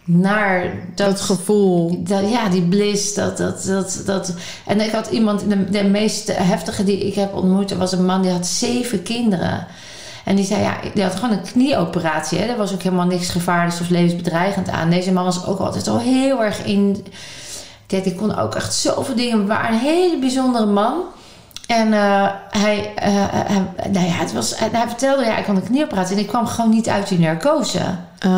naar 0.05 0.62
dat, 0.94 1.09
Dat 1.11 1.20
gevoel. 1.20 2.03
dat- 2.05 2.30
ja, 2.30 2.48
die 2.48 2.62
bliss, 2.62 3.14
dat, 3.14 3.36
dat, 3.36 3.64
dat, 3.64 4.03
dat. 4.07 4.34
En 4.66 4.80
ik 4.80 4.90
had 4.90 5.07
iemand, 5.11 5.40
de, 5.48 5.70
de 5.70 5.84
meest 5.84 6.36
heftige 6.36 6.84
die 6.84 7.07
ik 7.07 7.14
heb 7.14 7.34
ontmoet, 7.34 7.70
er 7.70 7.78
was 7.78 7.92
een 7.92 8.05
man 8.05 8.22
die 8.22 8.30
had 8.30 8.46
zeven 8.46 9.03
kinderen. 9.03 9.66
En 10.24 10.36
die 10.36 10.44
zei, 10.44 10.62
ja, 10.62 10.76
die 10.94 11.03
had 11.03 11.14
gewoon 11.14 11.30
een 11.30 11.42
knieoperatie. 11.53 12.38
Hè. 12.38 12.44
Er 12.46 12.57
was 12.57 12.72
ook 12.72 12.82
helemaal 12.82 13.07
niks 13.07 13.28
gevaarlijks 13.28 13.80
of 13.80 13.88
levensbedreigend 13.88 14.68
aan. 14.68 14.90
Deze 14.90 15.12
man 15.12 15.24
was 15.24 15.46
ook 15.46 15.59
altijd 15.59 15.88
al 15.88 15.98
heel 16.00 16.42
erg 16.44 16.64
in... 16.64 17.05
Kijk, 17.93 18.05
die 18.05 18.14
kon 18.14 18.38
ook 18.38 18.55
echt 18.55 18.74
zoveel 18.74 19.14
dingen. 19.14 19.47
Maar 19.47 19.72
een 19.72 19.78
hele 19.78 20.18
bijzondere 20.18 20.66
man. 20.66 20.95
En 21.66 21.93
eh, 21.93 22.28
hij, 22.51 22.93
hij, 22.95 23.66
nou 23.90 24.07
ja, 24.07 24.12
het 24.12 24.32
was, 24.32 24.59
hij, 24.59 24.88
vertelde, 24.88 25.24
ja, 25.24 25.36
ik 25.36 25.47
had 25.47 25.57
een 25.57 25.62
knieoperatie. 25.62 26.16
En 26.16 26.22
ik 26.22 26.28
kwam 26.28 26.47
gewoon 26.47 26.70
niet 26.70 26.88
uit 26.88 27.09
die 27.09 27.18
narcose. 27.18 27.80
Ah, 28.18 28.30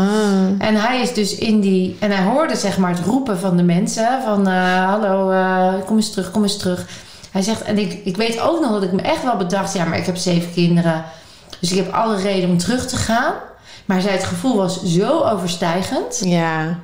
En 0.58 0.74
hij 0.74 1.00
is 1.00 1.14
dus 1.14 1.34
in 1.34 1.60
die... 1.60 1.96
En 2.00 2.10
hij 2.10 2.24
hoorde 2.24 2.56
zeg 2.56 2.78
maar 2.78 2.90
het 2.90 3.04
roepen 3.06 3.38
van 3.38 3.56
de 3.56 3.62
mensen. 3.62 4.22
Van, 4.24 4.46
hallo, 4.46 5.32
kom 5.84 5.96
eens 5.96 6.10
terug, 6.10 6.30
kom 6.30 6.42
eens 6.42 6.58
terug. 6.58 6.86
Hij 7.30 7.42
zegt, 7.42 7.62
en 7.62 7.78
ik, 7.78 8.00
ik 8.04 8.16
weet 8.16 8.40
ook 8.40 8.60
nog 8.60 8.72
dat 8.72 8.82
ik 8.82 8.92
me 8.92 9.02
echt 9.02 9.22
wel 9.22 9.36
bedacht... 9.36 9.74
Ja, 9.74 9.84
maar 9.84 9.98
ik 9.98 10.06
heb 10.06 10.16
zeven 10.16 10.52
kinderen. 10.52 11.04
Dus 11.60 11.70
ik 11.70 11.76
heb 11.76 11.92
alle 11.92 12.16
reden 12.16 12.50
om 12.50 12.58
terug 12.58 12.86
te 12.86 12.96
gaan. 12.96 13.32
Maar 13.84 14.00
zei, 14.00 14.12
het 14.14 14.24
gevoel 14.24 14.56
was 14.56 14.82
zo 14.82 15.20
overstijgend... 15.20 16.20
ja. 16.24 16.78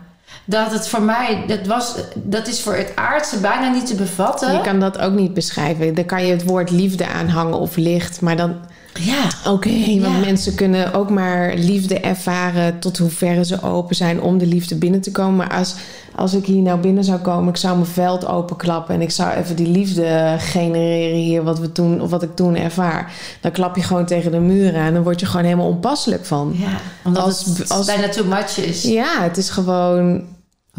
Dat 0.45 0.73
het 0.73 0.89
voor 0.89 1.03
mij... 1.03 1.45
Dat, 1.47 1.67
was, 1.67 1.95
dat 2.15 2.49
is 2.49 2.61
voor 2.63 2.75
het 2.75 2.93
aardse 2.95 3.39
bijna 3.41 3.69
niet 3.73 3.87
te 3.87 3.95
bevatten. 3.95 4.53
Je 4.53 4.61
kan 4.61 4.81
dat 4.81 4.99
ook 4.99 5.13
niet 5.13 5.35
beschrijven. 5.35 5.95
Dan 5.95 6.05
kan 6.05 6.27
je 6.27 6.33
het 6.33 6.45
woord 6.45 6.71
liefde 6.71 7.07
aanhangen 7.07 7.59
of 7.59 7.77
licht. 7.77 8.21
Maar 8.21 8.37
dan, 8.37 8.55
Ja, 8.95 9.51
oké, 9.51 9.71
want 10.01 10.15
Ja. 10.15 10.19
mensen 10.19 10.55
kunnen 10.55 10.95
ook 10.95 11.11
maar 11.11 11.55
liefde 11.55 12.01
ervaren 12.01 12.79
tot 12.79 12.99
hoeverre 12.99 13.45
ze 13.45 13.63
open 13.63 13.97
zijn 13.97 14.21
om 14.23 14.39
de 14.39 14.47
liefde 14.47 14.75
binnen 14.77 15.01
te 15.01 15.11
komen. 15.13 15.37
Maar 15.37 15.55
als, 15.59 15.75
als 16.21 16.35
ik 16.35 16.47
hier 16.47 16.63
nou 16.63 16.81
binnen 16.81 17.05
zou 17.05 17.19
komen, 17.19 17.49
ik 17.49 17.57
zou 17.57 17.75
mijn 17.75 17.87
veld 17.91 18.27
openklappen 18.27 18.95
en 18.95 19.01
ik 19.01 19.11
zou 19.11 19.31
even 19.31 19.57
die 19.57 19.67
liefde 19.69 20.35
genereren 20.39 21.17
hier, 21.19 21.43
wat, 21.43 21.59
we 21.59 21.73
toen, 21.73 22.01
of 22.01 22.11
wat 22.11 22.23
ik 22.23 22.35
toen 22.37 22.57
ervaar. 22.57 23.13
Dan 23.41 23.51
klap 23.51 23.77
je 23.77 23.83
gewoon 23.83 24.05
tegen 24.07 24.31
de 24.31 24.39
muren 24.41 24.81
en 24.81 24.95
dan 24.95 25.03
word 25.03 25.21
je 25.21 25.27
gewoon 25.27 25.45
helemaal 25.45 25.67
onpasselijk 25.67 26.25
van. 26.27 26.55
ja 26.57 26.69
omdat 27.05 27.23
Als- 27.23 27.45
het 27.45 27.69
als- 27.71 27.87
bijna 27.87 28.09
too 28.09 28.25
much 28.25 28.59
is. 28.59 28.83
Ja, 28.83 29.23
het 29.23 29.37
is 29.37 29.51
gewoon 29.51 30.23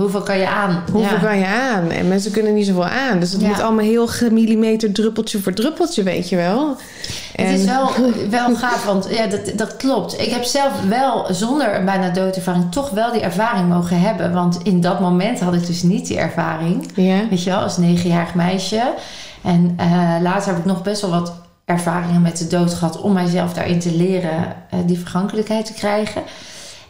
Hoeveel 0.01 0.21
kan 0.21 0.37
je 0.37 0.47
aan? 0.47 0.83
Hoeveel 0.91 1.15
ja. 1.15 1.21
kan 1.23 1.37
je 1.37 1.45
aan? 1.45 1.89
En 1.91 2.07
mensen 2.07 2.31
kunnen 2.31 2.53
niet 2.53 2.65
zoveel 2.65 2.85
aan. 2.85 3.19
Dus 3.19 3.31
het 3.31 3.41
Ja. 3.41 3.47
moet 3.47 3.61
allemaal 3.61 3.85
heel 3.85 4.07
gemillimeter 4.07 4.91
druppeltje 4.91 5.39
voor 5.39 5.53
druppeltje, 5.53 6.03
weet 6.03 6.29
je 6.29 6.35
wel. 6.35 6.75
En, 7.35 7.45
Het 7.45 7.59
is 7.59 7.65
wel, 7.65 7.89
wel 8.29 8.55
gaaf, 8.55 8.85
want 8.85 9.07
ja, 9.09 9.27
dat, 9.27 9.51
dat 9.55 9.75
klopt. 9.75 10.19
Ik 10.21 10.29
heb 10.31 10.43
zelf 10.43 10.71
wel 10.89 11.25
zonder 11.29 11.75
een 11.75 11.85
bijna 11.85 12.09
doodervaring 12.09 12.71
toch 12.71 12.89
wel 12.89 13.11
die 13.11 13.21
ervaring 13.21 13.69
mogen 13.69 13.99
hebben. 14.01 14.33
Want 14.33 14.59
in 14.63 14.81
dat 14.81 14.99
moment 14.99 15.39
had 15.39 15.53
ik 15.53 15.65
dus 15.67 15.83
niet 15.83 16.07
die 16.07 16.17
ervaring. 16.17 16.89
Ja, 16.95 17.19
Weet 17.29 17.43
je 17.43 17.49
wel, 17.49 17.59
als 17.59 17.77
negenjarig 17.77 18.33
meisje. 18.33 18.93
En 19.43 19.73
eh, 19.77 20.15
later 20.21 20.47
heb 20.49 20.57
ik 20.57 20.65
nog 20.65 20.81
best 20.81 21.01
wel 21.01 21.11
wat 21.11 21.33
ervaringen 21.65 22.21
met 22.21 22.37
de 22.37 22.47
dood 22.47 22.73
gehad 22.73 23.01
om 23.01 23.13
mijzelf 23.13 23.53
daarin 23.53 23.79
te 23.79 23.95
leren 23.95 24.55
eh, 24.69 24.79
die 24.85 24.99
vergankelijkheid 24.99 25.65
te 25.65 25.73
krijgen. 25.73 26.21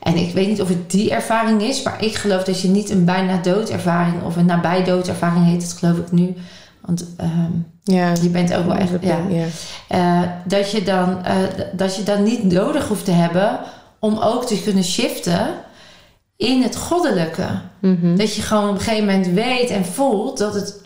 En 0.01 0.15
ik 0.15 0.33
weet 0.33 0.47
niet 0.47 0.61
of 0.61 0.67
het 0.67 0.91
die 0.91 1.11
ervaring 1.11 1.61
is, 1.61 1.83
maar 1.83 2.03
ik 2.03 2.15
geloof 2.15 2.43
dat 2.43 2.61
je 2.61 2.67
niet 2.67 2.89
een 2.89 3.05
bijna 3.05 3.37
doodervaring 3.37 4.23
of 4.23 4.35
een 4.35 4.45
nabij 4.45 4.83
doodervaring 4.83 5.45
heet 5.45 5.61
het 5.63 5.73
geloof 5.73 5.97
ik 5.97 6.11
nu. 6.11 6.35
Want 6.81 7.05
ehm, 7.17 7.51
ja. 7.83 8.13
je 8.21 8.29
bent 8.29 8.53
ook 8.53 8.65
wel 8.65 8.75
echt, 8.75 8.91
ja, 9.01 9.19
ja. 9.29 9.45
eh, 9.87 10.29
dat, 10.45 10.71
je 10.71 10.83
dan, 10.83 11.25
eh, 11.25 11.35
dat 11.73 11.95
je 11.95 12.03
dan 12.03 12.23
niet 12.23 12.43
nodig 12.43 12.87
hoeft 12.87 13.05
te 13.05 13.11
hebben 13.11 13.59
om 13.99 14.17
ook 14.17 14.45
te 14.45 14.61
kunnen 14.61 14.83
shiften 14.83 15.47
in 16.37 16.61
het 16.61 16.75
goddelijke. 16.75 17.47
Mhm. 17.79 18.15
Dat 18.15 18.35
je 18.35 18.41
gewoon 18.41 18.69
op 18.69 18.75
een 18.75 18.81
gegeven 18.81 19.05
moment 19.05 19.27
weet 19.27 19.69
en 19.69 19.85
voelt 19.85 20.37
dat 20.37 20.53
het. 20.53 20.81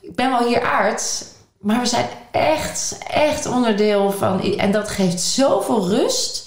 Ik 0.00 0.14
ben 0.14 0.30
wel 0.30 0.46
hier 0.46 0.62
aards, 0.62 1.24
maar 1.60 1.80
we 1.80 1.86
zijn 1.86 2.06
echt, 2.30 2.98
echt 3.08 3.46
onderdeel 3.46 4.10
van. 4.10 4.56
En 4.56 4.72
dat 4.72 4.88
geeft 4.88 5.20
zoveel 5.20 5.88
rust. 5.88 6.45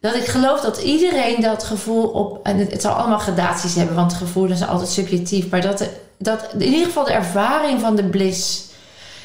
Dat 0.00 0.14
ik 0.14 0.24
geloof 0.24 0.60
dat 0.60 0.78
iedereen 0.78 1.40
dat 1.40 1.64
gevoel 1.64 2.08
op. 2.08 2.46
En 2.46 2.58
het, 2.58 2.72
het 2.72 2.82
zal 2.82 2.92
allemaal 2.92 3.18
gradaties 3.18 3.74
hebben, 3.74 3.96
want 3.96 4.12
gevoelens 4.12 4.58
zijn 4.58 4.70
altijd 4.70 4.88
subjectief. 4.90 5.50
Maar 5.50 5.60
dat, 5.60 5.88
dat 6.18 6.48
in 6.52 6.62
ieder 6.62 6.86
geval 6.86 7.04
de 7.04 7.12
ervaring 7.12 7.80
van 7.80 7.96
de 7.96 8.04
bliss. 8.04 8.66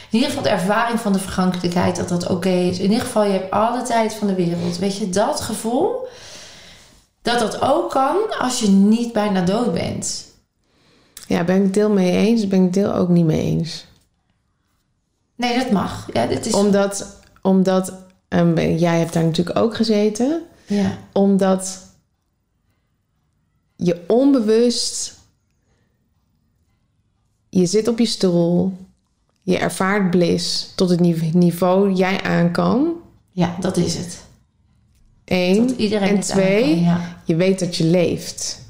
In 0.09 0.19
ieder 0.19 0.28
geval 0.28 0.43
de 0.43 0.49
ervaring 0.49 0.99
van 0.99 1.13
de 1.13 1.19
vergankelijkheid, 1.19 1.95
dat 1.95 2.09
dat 2.09 2.30
oké 2.30 2.49
is. 2.49 2.78
In 2.78 2.89
ieder 2.89 3.05
geval, 3.05 3.24
je 3.24 3.32
hebt 3.32 3.51
alle 3.51 3.82
tijd 3.82 4.13
van 4.13 4.28
de 4.28 4.36
wereld. 4.36 4.78
Weet 4.78 4.97
je, 4.97 5.09
dat 5.09 5.41
gevoel, 5.41 6.07
dat 7.21 7.39
dat 7.39 7.61
ook 7.61 7.89
kan 7.89 8.17
als 8.39 8.59
je 8.59 8.67
niet 8.67 9.13
bijna 9.13 9.41
dood 9.41 9.74
bent. 9.74 10.26
ja, 11.28 11.43
ben 11.43 11.63
ik 11.63 11.74
deel 11.74 11.89
mee 11.89 12.11
eens, 12.11 12.47
ben 12.47 12.59
ik 12.59 12.65
het 12.65 12.74
deel 12.74 12.93
ook 12.93 13.09
niet 13.09 13.26
mee 13.26 13.41
eens. 13.41 13.86
Nee, 15.36 15.57
dat 15.57 15.71
mag. 15.71 16.07
Ja, 16.13 16.26
dit 16.26 16.45
is... 16.45 16.53
Omdat, 16.53 17.19
omdat 17.41 17.93
ehm, 18.28 18.57
jij 18.59 18.99
hebt 18.99 19.13
daar 19.13 19.24
natuurlijk 19.24 19.57
ook 19.57 19.76
gezeten. 19.76 20.41
Ja, 20.74 20.97
Omdat 21.13 21.80
je 23.76 24.03
onbewust... 24.07 25.21
Je 27.49 27.65
zit 27.65 27.88
op 27.88 27.99
je 27.99 28.05
stoel. 28.05 28.74
Je 29.43 29.57
ervaart 29.57 30.09
bliss 30.09 30.71
tot 30.76 30.89
het 30.89 30.99
nive- 30.99 31.38
niveau 31.38 31.91
jij 31.93 32.21
aan 32.21 32.51
kan. 32.51 32.93
ja, 33.32 33.55
dat 33.59 33.78
is 33.78 33.95
het. 33.95 34.21
Eén. 35.26 35.57
En 35.57 36.19
twee, 36.19 36.63
aan 36.63 36.69
kan, 36.69 36.82
ja. 36.84 37.21
je 37.26 37.36
weet 37.36 37.59
dat 37.59 37.76
je 37.76 37.84
leeft. 37.84 38.61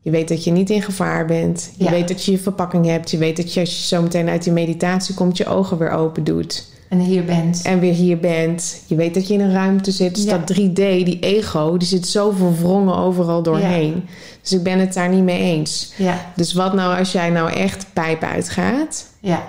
Je 0.00 0.10
weet 0.10 0.28
dat 0.28 0.44
je 0.44 0.50
niet 0.50 0.70
in 0.70 0.82
gevaar 0.82 1.26
bent. 1.26 1.70
Je 1.76 1.84
Ja. 1.84 1.90
weet 1.90 2.08
dat 2.08 2.24
je 2.24 2.30
je 2.32 2.38
verpakking 2.38 2.86
hebt. 2.86 3.10
Je 3.10 3.18
weet 3.18 3.36
dat 3.36 3.54
je 3.54 3.60
als 3.60 3.78
je 3.80 3.86
zo 3.86 4.02
meteen 4.02 4.28
uit 4.28 4.42
die 4.42 4.52
meditatie 4.52 5.14
komt, 5.14 5.36
je 5.36 5.46
ogen 5.46 5.78
weer 5.78 5.90
open 5.90 6.24
doet. 6.24 6.66
En 6.92 6.98
hier 6.98 7.24
bent. 7.24 7.62
En 7.62 7.78
weer 7.80 7.92
hier 7.94 8.18
bent. 8.18 8.82
Je 8.86 8.94
weet 8.94 9.14
dat 9.14 9.28
je 9.28 9.34
in 9.34 9.40
een 9.40 9.52
ruimte 9.52 9.90
zit. 9.90 10.14
Dus 10.14 10.24
Ja. 10.24 10.38
dat 10.38 10.46
3D, 10.46 10.74
die 11.04 11.18
ego, 11.20 11.76
die 11.76 11.88
zit 11.88 12.06
zo 12.06 12.30
verwrongen 12.30 12.96
overal 12.96 13.42
doorheen. 13.42 14.08
Dus 14.40 14.52
ik 14.52 14.62
ben 14.62 14.78
het 14.78 14.94
daar 14.94 15.08
niet 15.08 15.22
mee 15.22 15.38
eens. 15.40 15.92
Ja, 15.96 16.32
Dus 16.36 16.52
wat 16.52 16.72
nou 16.74 16.98
als 16.98 17.12
jij 17.12 17.30
nou 17.30 17.52
echt 17.52 17.86
pijp 17.92 18.22
uitgaat? 18.22 19.06
ja. 19.20 19.42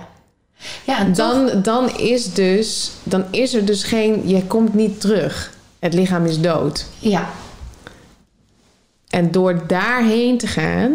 Ja, 0.83 1.05
toch... 1.05 1.15
Dan, 1.15 1.61
dan, 1.61 1.97
is 1.97 2.33
dus, 2.33 2.91
dan 3.03 3.23
is 3.31 3.53
er 3.53 3.65
dus 3.65 3.83
geen... 3.83 4.27
Je 4.27 4.43
komt 4.43 4.73
niet 4.73 5.01
terug. 5.01 5.53
Het 5.79 5.93
lichaam 5.93 6.25
is 6.25 6.39
dood. 6.41 6.85
Ja, 6.99 7.29
En 9.09 9.31
door 9.31 9.67
daarheen 9.67 10.37
te 10.37 10.47
gaan, 10.47 10.91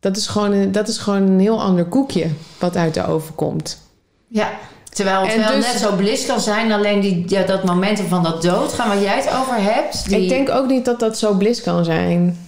dat 0.00 0.16
is 0.16 0.26
gewoon 0.26 0.52
een, 0.52 0.72
dat 0.72 0.88
is 0.88 0.98
gewoon 0.98 1.22
een 1.22 1.40
heel 1.40 1.62
ander 1.62 1.84
koekje 1.84 2.26
wat 2.58 2.76
uit 2.76 2.94
de 2.94 3.06
oven 3.06 3.34
komt. 3.34 3.78
ja. 4.28 4.50
Terwijl 4.90 5.20
het 5.22 5.32
En 5.32 5.38
wel 5.38 5.54
dus- 5.54 5.66
net 5.66 5.80
zo 5.80 5.96
bliss 5.96 6.26
kan 6.26 6.40
zijn, 6.40 6.72
alleen 6.72 7.00
die, 7.00 7.24
ja, 7.26 7.42
dat 7.42 7.64
momentum 7.64 8.08
van 8.08 8.22
dat 8.22 8.42
doodgaan 8.42 8.88
waar 8.88 9.00
jij 9.02 9.16
het 9.16 9.30
over 9.40 9.54
hebt. 9.74 10.08
Die... 10.08 10.22
Ik 10.22 10.28
denk 10.28 10.50
ook 10.50 10.66
niet 10.66 10.84
dat 10.84 11.00
dat 11.00 11.18
zo 11.18 11.34
bliss 11.34 11.62
kan 11.62 11.84
zijn. 11.84 12.38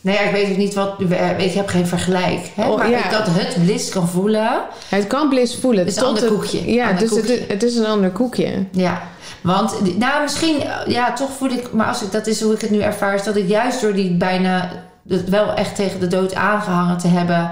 Nee, 0.00 0.14
ja, 0.14 0.20
ik 0.20 0.32
weet 0.32 0.50
ook 0.50 0.56
niet 0.56 0.74
wat... 0.74 0.94
Ik 1.38 1.52
heb 1.52 1.68
geen 1.68 1.86
vergelijk. 1.86 2.50
Hè? 2.54 2.68
Oh, 2.68 2.76
maar 2.76 2.90
ja. 2.90 3.04
ik 3.04 3.10
dat 3.10 3.26
het 3.30 3.64
bliss 3.64 3.88
kan 3.88 4.08
voelen... 4.08 4.50
Het 4.88 5.06
kan 5.06 5.28
bliss 5.28 5.56
voelen. 5.56 5.84
Het 5.84 5.92
is 5.94 6.00
een 6.00 6.06
ander 6.06 6.22
het- 6.22 6.32
koekje. 6.32 6.72
Ja, 6.72 6.84
Ander 6.84 7.00
dus 7.00 7.08
koekje. 7.10 7.32
Het, 7.32 7.48
het 7.48 7.62
is 7.62 7.76
een 7.76 7.86
ander 7.86 8.10
koekje. 8.10 8.64
Ja, 8.70 9.02
want 9.40 9.98
nou, 9.98 10.22
misschien, 10.22 10.62
ja, 10.86 11.12
toch 11.12 11.30
voel 11.38 11.50
ik, 11.50 11.72
maar 11.72 11.86
als 11.86 12.02
ik, 12.02 12.12
dat 12.12 12.26
is 12.26 12.40
hoe 12.40 12.52
ik 12.54 12.60
het 12.60 12.70
nu 12.70 12.80
ervaar, 12.80 13.14
is 13.14 13.22
dat 13.22 13.36
ik 13.36 13.48
juist 13.48 13.80
door 13.80 13.92
die 13.94 14.10
bijna 14.16 14.70
wel 15.28 15.54
echt 15.54 15.76
tegen 15.76 16.00
de 16.00 16.06
dood 16.06 16.34
aangehangen 16.34 16.98
te 16.98 17.08
hebben, 17.08 17.50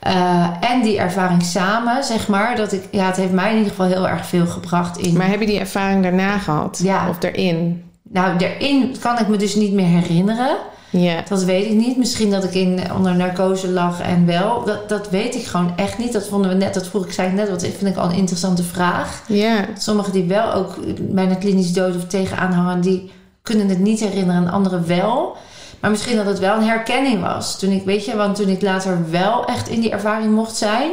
Eh, 0.00 0.46
en 0.60 0.82
die 0.82 0.98
ervaring 0.98 1.42
samen, 1.42 2.04
zeg 2.04 2.28
maar. 2.28 2.56
Dat 2.56 2.72
ik, 2.72 2.82
ja, 2.90 3.06
het 3.06 3.16
heeft 3.16 3.32
mij 3.32 3.50
in 3.50 3.56
ieder 3.56 3.70
geval 3.70 3.86
heel 3.86 4.08
erg 4.08 4.26
veel 4.26 4.46
gebracht 4.46 4.98
in. 4.98 5.16
Maar 5.16 5.28
heb 5.28 5.40
je 5.40 5.46
die 5.46 5.58
ervaring 5.58 6.02
daarna 6.02 6.38
gehad? 6.38 6.80
Ja. 6.82 7.08
Of 7.08 7.22
erin? 7.22 7.84
Nou, 8.02 8.38
daarin 8.38 8.96
kan 9.00 9.18
ik 9.18 9.28
me 9.28 9.36
dus 9.36 9.54
niet 9.54 9.72
meer 9.72 9.86
herinneren. 9.86 10.56
Ja. 10.90 11.22
Dat 11.28 11.44
weet 11.44 11.66
ik 11.66 11.72
niet. 11.72 11.96
Misschien 11.96 12.30
dat 12.30 12.44
ik 12.44 12.54
in, 12.54 12.80
onder 12.96 13.16
narcose 13.16 13.68
lag 13.70 14.00
en 14.00 14.26
wel. 14.26 14.64
Dat, 14.64 14.88
dat 14.88 15.10
weet 15.10 15.34
ik 15.34 15.44
gewoon 15.44 15.72
echt 15.76 15.98
niet. 15.98 16.12
Dat 16.12 16.28
vonden 16.28 16.50
we 16.50 16.56
net, 16.56 16.74
dat 16.74 16.86
vroeg 16.86 17.04
ik, 17.04 17.12
zei 17.12 17.32
net, 17.32 17.50
wat 17.50 17.62
vind 17.62 17.86
ik 17.86 17.96
al 17.96 18.04
een 18.04 18.16
interessante 18.16 18.62
vraag. 18.62 19.22
Ja. 19.26 19.64
Sommigen 19.78 20.12
die 20.12 20.24
wel 20.24 20.52
ook 20.52 20.76
bijna 21.00 21.34
klinisch 21.34 21.72
dood 21.72 21.96
of 21.96 22.06
tegenaan 22.06 22.52
hangen, 22.52 22.80
die 22.80 23.10
kunnen 23.42 23.68
het 23.68 23.78
niet 23.78 24.00
herinneren 24.00 24.46
en 24.46 24.52
anderen 24.52 24.86
wel. 24.86 25.36
Maar 25.80 25.90
misschien 25.90 26.16
dat 26.16 26.26
het 26.26 26.38
wel 26.38 26.56
een 26.56 26.66
herkenning 26.68 27.20
was. 27.22 27.58
Toen 27.58 27.70
ik, 27.70 27.84
weet 27.84 28.04
je, 28.04 28.16
want 28.16 28.36
toen 28.36 28.48
ik 28.48 28.62
later 28.62 29.10
wel 29.10 29.44
echt 29.44 29.68
in 29.68 29.80
die 29.80 29.90
ervaring 29.90 30.34
mocht 30.34 30.56
zijn. 30.56 30.90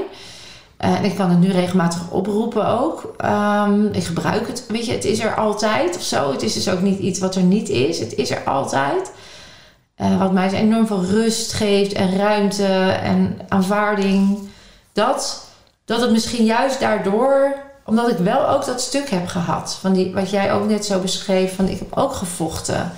eh, 0.77 0.97
en 0.97 1.03
ik 1.03 1.15
kan 1.15 1.29
het 1.29 1.39
nu 1.39 1.51
regelmatig 1.51 2.01
oproepen 2.11 2.67
ook. 2.67 3.13
Ehm, 3.17 3.85
ik 3.85 4.03
gebruik 4.03 4.47
het. 4.47 4.65
Weet 4.67 4.85
je, 4.85 4.91
het 4.91 5.05
is 5.05 5.19
er 5.19 5.35
altijd 5.35 5.95
of 5.95 6.01
zo. 6.01 6.31
Het 6.31 6.41
is 6.43 6.53
dus 6.53 6.69
ook 6.69 6.81
niet 6.81 6.99
iets 6.99 7.19
wat 7.19 7.35
er 7.35 7.43
niet 7.43 7.69
is. 7.69 7.99
Het 7.99 8.15
is 8.15 8.31
er 8.31 8.43
altijd. 8.43 9.11
Eh, 9.95 10.19
wat 10.19 10.31
mij 10.31 10.49
dus 10.49 10.59
enorm 10.59 10.87
veel 10.87 11.03
rust 11.05 11.53
geeft 11.53 11.93
en 11.93 12.17
ruimte 12.17 12.65
en 13.03 13.39
aanvaarding. 13.47 14.39
Dat, 14.93 15.45
dat 15.85 16.01
het 16.01 16.11
misschien 16.11 16.45
juist 16.45 16.79
daardoor, 16.79 17.55
omdat 17.85 18.09
ik 18.09 18.17
wel 18.17 18.49
ook 18.49 18.65
dat 18.65 18.81
stuk 18.81 19.09
heb 19.09 19.27
gehad. 19.27 19.77
Van 19.81 19.93
die, 19.93 20.13
wat 20.13 20.29
jij 20.29 20.53
ook 20.53 20.67
net 20.67 20.85
zo 20.85 20.99
beschreef, 20.99 21.55
van 21.55 21.67
ik 21.67 21.79
heb 21.79 21.97
ook 21.97 22.13
gevochten. 22.13 22.91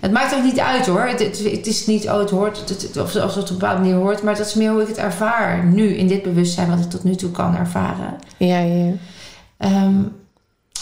Het 0.00 0.12
maakt 0.12 0.34
ook 0.34 0.42
niet 0.42 0.60
uit 0.60 0.86
hoor. 0.86 1.02
Het, 1.02 1.18
het, 1.18 1.38
het 1.50 1.66
is 1.66 1.86
niet, 1.86 2.08
oh 2.08 2.18
het 2.18 2.30
hoort, 2.30 2.68
het, 2.68 2.96
of 2.96 3.16
als 3.16 3.34
het 3.34 3.44
op 3.44 3.50
een 3.50 3.58
bepaalde 3.58 3.80
manier 3.80 3.96
hoort. 3.96 4.22
Maar 4.22 4.36
dat 4.36 4.46
is 4.46 4.54
meer 4.54 4.70
hoe 4.70 4.82
ik 4.82 4.88
het 4.88 4.98
ervaar 4.98 5.64
nu 5.64 5.94
in 5.94 6.06
dit 6.06 6.22
bewustzijn 6.22 6.70
wat 6.70 6.78
ik 6.78 6.90
tot 6.90 7.04
nu 7.04 7.14
toe 7.14 7.30
kan 7.30 7.56
ervaren. 7.56 8.16
Ja, 8.36 8.58
ja. 8.58 8.92
Ehm, 9.56 10.02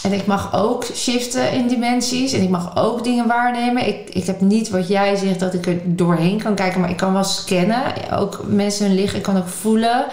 en 0.03 0.13
ik 0.13 0.25
mag 0.25 0.55
ook 0.55 0.83
shiften 0.83 1.51
in 1.51 1.67
dimensies. 1.67 2.33
En 2.33 2.41
ik 2.41 2.49
mag 2.49 2.77
ook 2.77 3.03
dingen 3.03 3.27
waarnemen. 3.27 3.87
Ik, 3.87 4.09
ik 4.09 4.25
heb 4.25 4.41
niet 4.41 4.69
wat 4.69 4.87
jij 4.87 5.15
zegt 5.15 5.39
dat 5.39 5.53
ik 5.53 5.65
er 5.65 5.81
doorheen 5.85 6.41
kan 6.41 6.55
kijken. 6.55 6.81
Maar 6.81 6.89
ik 6.89 6.97
kan 6.97 7.13
wel 7.13 7.23
scannen. 7.23 7.83
Ook 8.11 8.41
mensen 8.47 8.85
hun 8.85 8.95
liggen. 8.95 9.17
Ik 9.17 9.23
kan 9.23 9.37
ook 9.37 9.47
voelen 9.47 10.05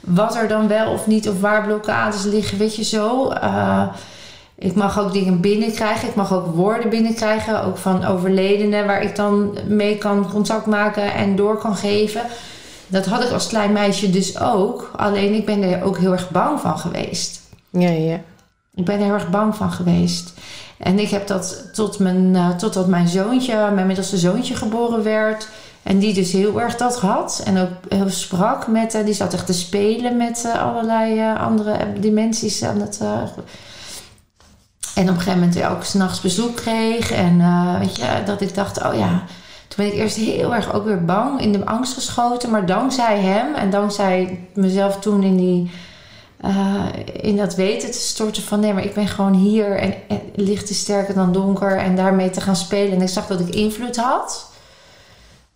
wat 0.00 0.36
er 0.36 0.48
dan 0.48 0.68
wel 0.68 0.92
of 0.92 1.06
niet. 1.06 1.28
Of 1.28 1.40
waar 1.40 1.66
blokkades 1.66 2.24
liggen. 2.24 2.58
Weet 2.58 2.76
je 2.76 2.84
zo. 2.84 3.28
Eh, 3.28 3.86
ik 4.62 4.74
mag 4.74 5.00
ook 5.00 5.12
dingen 5.12 5.40
binnenkrijgen. 5.40 6.08
Ik 6.08 6.14
mag 6.14 6.32
ook 6.32 6.54
woorden 6.54 6.90
binnenkrijgen. 6.90 7.64
Ook 7.64 7.76
van 7.76 8.04
overledenen. 8.04 8.86
Waar 8.86 9.02
ik 9.02 9.16
dan 9.16 9.58
mee 9.68 9.98
kan 9.98 10.30
contact 10.30 10.66
maken 10.66 11.14
en 11.14 11.36
door 11.36 11.56
kan 11.56 11.76
geven. 11.76 12.22
Dat 12.86 13.06
had 13.06 13.22
ik 13.22 13.30
als 13.30 13.46
klein 13.46 13.72
meisje 13.72 14.10
dus 14.10 14.40
ook. 14.40 14.90
Alleen 14.96 15.34
ik 15.34 15.46
ben 15.46 15.62
er 15.62 15.82
ook 15.82 15.98
heel 15.98 16.12
erg 16.12 16.30
bang 16.30 16.60
van 16.60 16.78
geweest. 16.78 17.40
Ja, 17.70 17.88
ja. 17.88 18.20
Ik 18.74 18.84
ben 18.84 18.98
er 18.98 19.04
heel 19.04 19.14
erg 19.14 19.30
bang 19.30 19.56
van 19.56 19.72
geweest. 19.72 20.32
En 20.78 20.98
ik 20.98 21.10
heb 21.10 21.26
dat 21.26 21.64
tot 21.72 21.98
mijn, 21.98 22.36
eh, 22.36 22.50
totdat 22.50 22.86
mijn 22.86 23.08
zoontje, 23.08 23.70
mijn 23.74 23.86
middelste 23.86 24.18
zoontje 24.18 24.56
geboren 24.56 25.02
werd. 25.02 25.48
En 25.82 25.98
die 25.98 26.14
dus 26.14 26.32
heel 26.32 26.60
erg 26.60 26.76
dat 26.76 27.00
had. 27.00 27.42
En 27.44 27.58
ook 27.58 27.68
heel 27.88 28.10
sprak 28.10 28.66
met, 28.66 28.98
die 29.04 29.14
zat 29.14 29.34
echt 29.34 29.46
te 29.46 29.52
spelen 29.52 30.16
met 30.16 30.44
eh, 30.44 30.62
allerlei 30.62 31.18
eh, 31.18 31.42
andere 31.42 31.76
dimensies 32.00 32.62
aan 32.62 32.80
het. 32.80 33.00
En 34.94 35.02
op 35.02 35.08
een 35.08 35.20
gegeven 35.20 35.38
moment 35.38 35.64
ook 35.64 35.84
s'nachts 35.84 36.20
bezoek 36.20 36.56
kreeg. 36.56 37.10
En 37.10 37.40
eh, 37.40 37.78
weet 37.78 37.96
je, 37.96 38.22
dat 38.24 38.40
ik 38.40 38.54
dacht, 38.54 38.82
oh 38.82 38.94
ja. 38.94 39.24
Toen 39.68 39.84
ben 39.84 39.86
ik 39.86 40.00
eerst 40.00 40.16
heel 40.16 40.54
erg 40.54 40.72
ook 40.72 40.84
weer 40.84 41.04
bang, 41.04 41.40
in 41.40 41.52
de 41.52 41.66
angst 41.66 41.94
geschoten. 41.94 42.50
Maar 42.50 42.66
dankzij 42.66 43.20
hem 43.20 43.54
en 43.54 43.70
dankzij 43.70 44.38
mezelf 44.54 44.98
toen 44.98 45.22
in 45.22 45.36
die 45.36 45.70
eh, 46.42 46.84
in 47.12 47.36
dat 47.36 47.54
weten 47.54 47.90
te 47.90 47.98
storten 47.98 48.42
van 48.42 48.60
nee, 48.60 48.72
maar 48.72 48.84
ik 48.84 48.94
ben 48.94 49.08
gewoon 49.08 49.34
hier 49.34 49.76
en, 49.76 49.94
licht 50.34 50.70
is 50.70 50.78
sterker 50.78 51.14
dan 51.14 51.32
donker 51.32 51.76
en 51.76 51.96
daarmee 51.96 52.30
te 52.30 52.40
gaan 52.40 52.56
spelen. 52.56 52.96
En 52.96 53.02
ik 53.02 53.08
zag 53.08 53.26
dat 53.26 53.40
ik 53.40 53.54
invloed 53.54 53.96
had. 53.96 54.50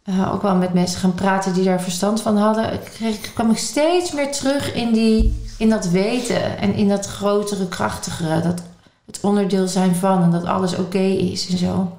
Eh, 0.02 0.34
ook 0.34 0.42
wel 0.42 0.54
met 0.54 0.74
mensen 0.74 1.00
gaan 1.00 1.14
praten 1.14 1.52
die 1.52 1.64
daar 1.64 1.80
verstand 1.80 2.22
van 2.22 2.36
hadden. 2.36 2.80
Kreeg, 2.94 3.32
kwam 3.34 3.50
ik 3.50 3.58
steeds 3.58 4.12
meer 4.12 4.32
terug 4.32 4.74
in, 4.74 4.92
die, 4.92 5.44
in 5.58 5.68
dat 5.68 5.88
weten 5.88 6.58
en 6.58 6.74
in 6.74 6.88
dat 6.88 7.06
grotere, 7.06 7.68
krachtigere. 7.68 8.40
Dat 8.40 8.62
het 9.06 9.20
onderdeel 9.20 9.68
zijn 9.68 9.94
van 9.94 10.22
en 10.22 10.30
dat 10.30 10.44
alles 10.44 10.76
oké 10.76 10.98
is 10.98 11.48
en 11.48 11.58
zo. 11.58 11.96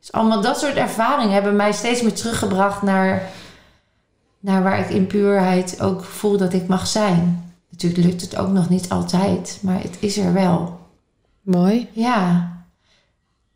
Dus 0.00 0.12
allemaal 0.12 0.40
dat 0.40 0.58
soort 0.58 0.74
ervaringen 0.74 1.32
hebben 1.32 1.56
mij 1.56 1.72
steeds 1.72 2.02
meer 2.02 2.14
teruggebracht 2.14 2.82
naar, 2.82 3.30
naar 4.40 4.62
waar 4.62 4.78
ik 4.78 4.88
in 4.88 5.06
puurheid 5.06 5.80
ook 5.80 6.04
voel 6.04 6.36
dat 6.36 6.52
ik 6.52 6.66
mag 6.66 6.86
zijn. 6.86 7.52
Natuurlijk 7.70 8.04
lukt 8.04 8.20
het 8.20 8.36
ook 8.36 8.48
nog 8.48 8.68
niet 8.68 8.88
altijd, 8.88 9.58
maar 9.62 9.82
het 9.82 9.96
is 10.00 10.16
er 10.16 10.32
wel. 10.32 10.78
Mooi. 11.42 11.88
Ja. 11.92 12.48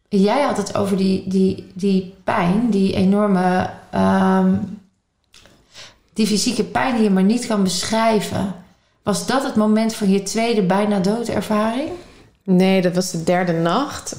Jij 0.08 0.42
had 0.42 0.56
het 0.56 0.76
over 0.76 0.96
die, 0.96 1.28
die, 1.28 1.70
die 1.74 2.14
pijn, 2.24 2.70
die 2.70 2.94
enorme, 2.94 3.70
ehm, 3.90 4.56
die 6.12 6.26
fysieke 6.26 6.64
pijn 6.64 6.94
die 6.94 7.04
je 7.04 7.10
maar 7.10 7.22
niet 7.22 7.46
kan 7.46 7.62
beschrijven. 7.62 8.54
Was 9.02 9.26
dat 9.26 9.42
het 9.42 9.56
moment 9.56 9.94
van 9.94 10.10
je 10.10 10.22
tweede 10.22 10.62
bijna 10.62 10.98
doodervaring? 10.98 11.90
Nee, 12.44 12.82
dat 12.82 12.94
was 12.94 13.10
de 13.10 13.24
derde 13.24 13.52
nacht. 13.52 14.16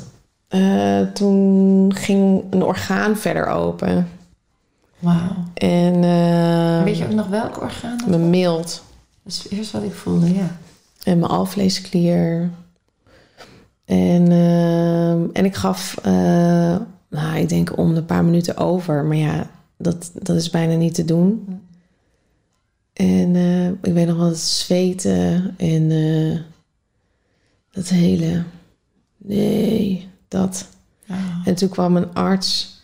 Eh, 0.47 1.01
toen 1.01 1.93
ging 1.95 2.43
een 2.49 2.63
orgaan 2.63 3.17
verder 3.17 3.47
open. 3.47 4.07
Wauw. 4.99 5.31
En 5.53 6.03
eh, 6.03 6.83
Weet 6.83 6.97
je 6.97 7.05
ook 7.05 7.13
nog 7.13 7.27
welk 7.27 7.61
orgaan? 7.61 7.97
Dat, 7.97 8.07
mijn 8.07 8.29
mild 8.29 8.83
dat 9.23 9.33
is 9.33 9.47
eerst 9.49 9.71
wat 9.71 9.83
ik 9.83 9.93
voelde, 9.93 10.33
ja. 10.33 10.57
en 11.03 11.19
mijn 11.19 11.31
alvleesklier. 11.31 12.49
En, 13.85 14.31
eh, 14.31 15.11
en 15.11 15.45
ik 15.45 15.55
gaf, 15.55 15.97
nou, 17.09 17.37
ik 17.37 17.49
denk 17.49 17.77
om 17.77 17.93
de 17.93 18.03
paar 18.03 18.23
minuten 18.25 18.57
over. 18.57 19.03
Maar 19.03 19.17
ja, 19.17 19.49
dat, 19.77 20.11
dat 20.13 20.35
is 20.35 20.49
bijna 20.49 20.75
niet 20.75 20.93
te 20.93 21.05
doen. 21.05 21.61
En 22.95 23.35
eh, 23.35 23.67
ik 23.67 23.93
weet 23.93 24.07
nog 24.07 24.17
wel 24.17 24.27
het 24.27 24.37
zweten 24.37 25.53
en 25.57 25.91
dat 27.75 27.89
hele... 27.89 28.43
Nee, 29.17 30.09
dat... 30.27 30.67
En 31.45 31.55
toen 31.55 31.69
kwam 31.69 31.97
een 31.97 32.13
arts 32.13 32.79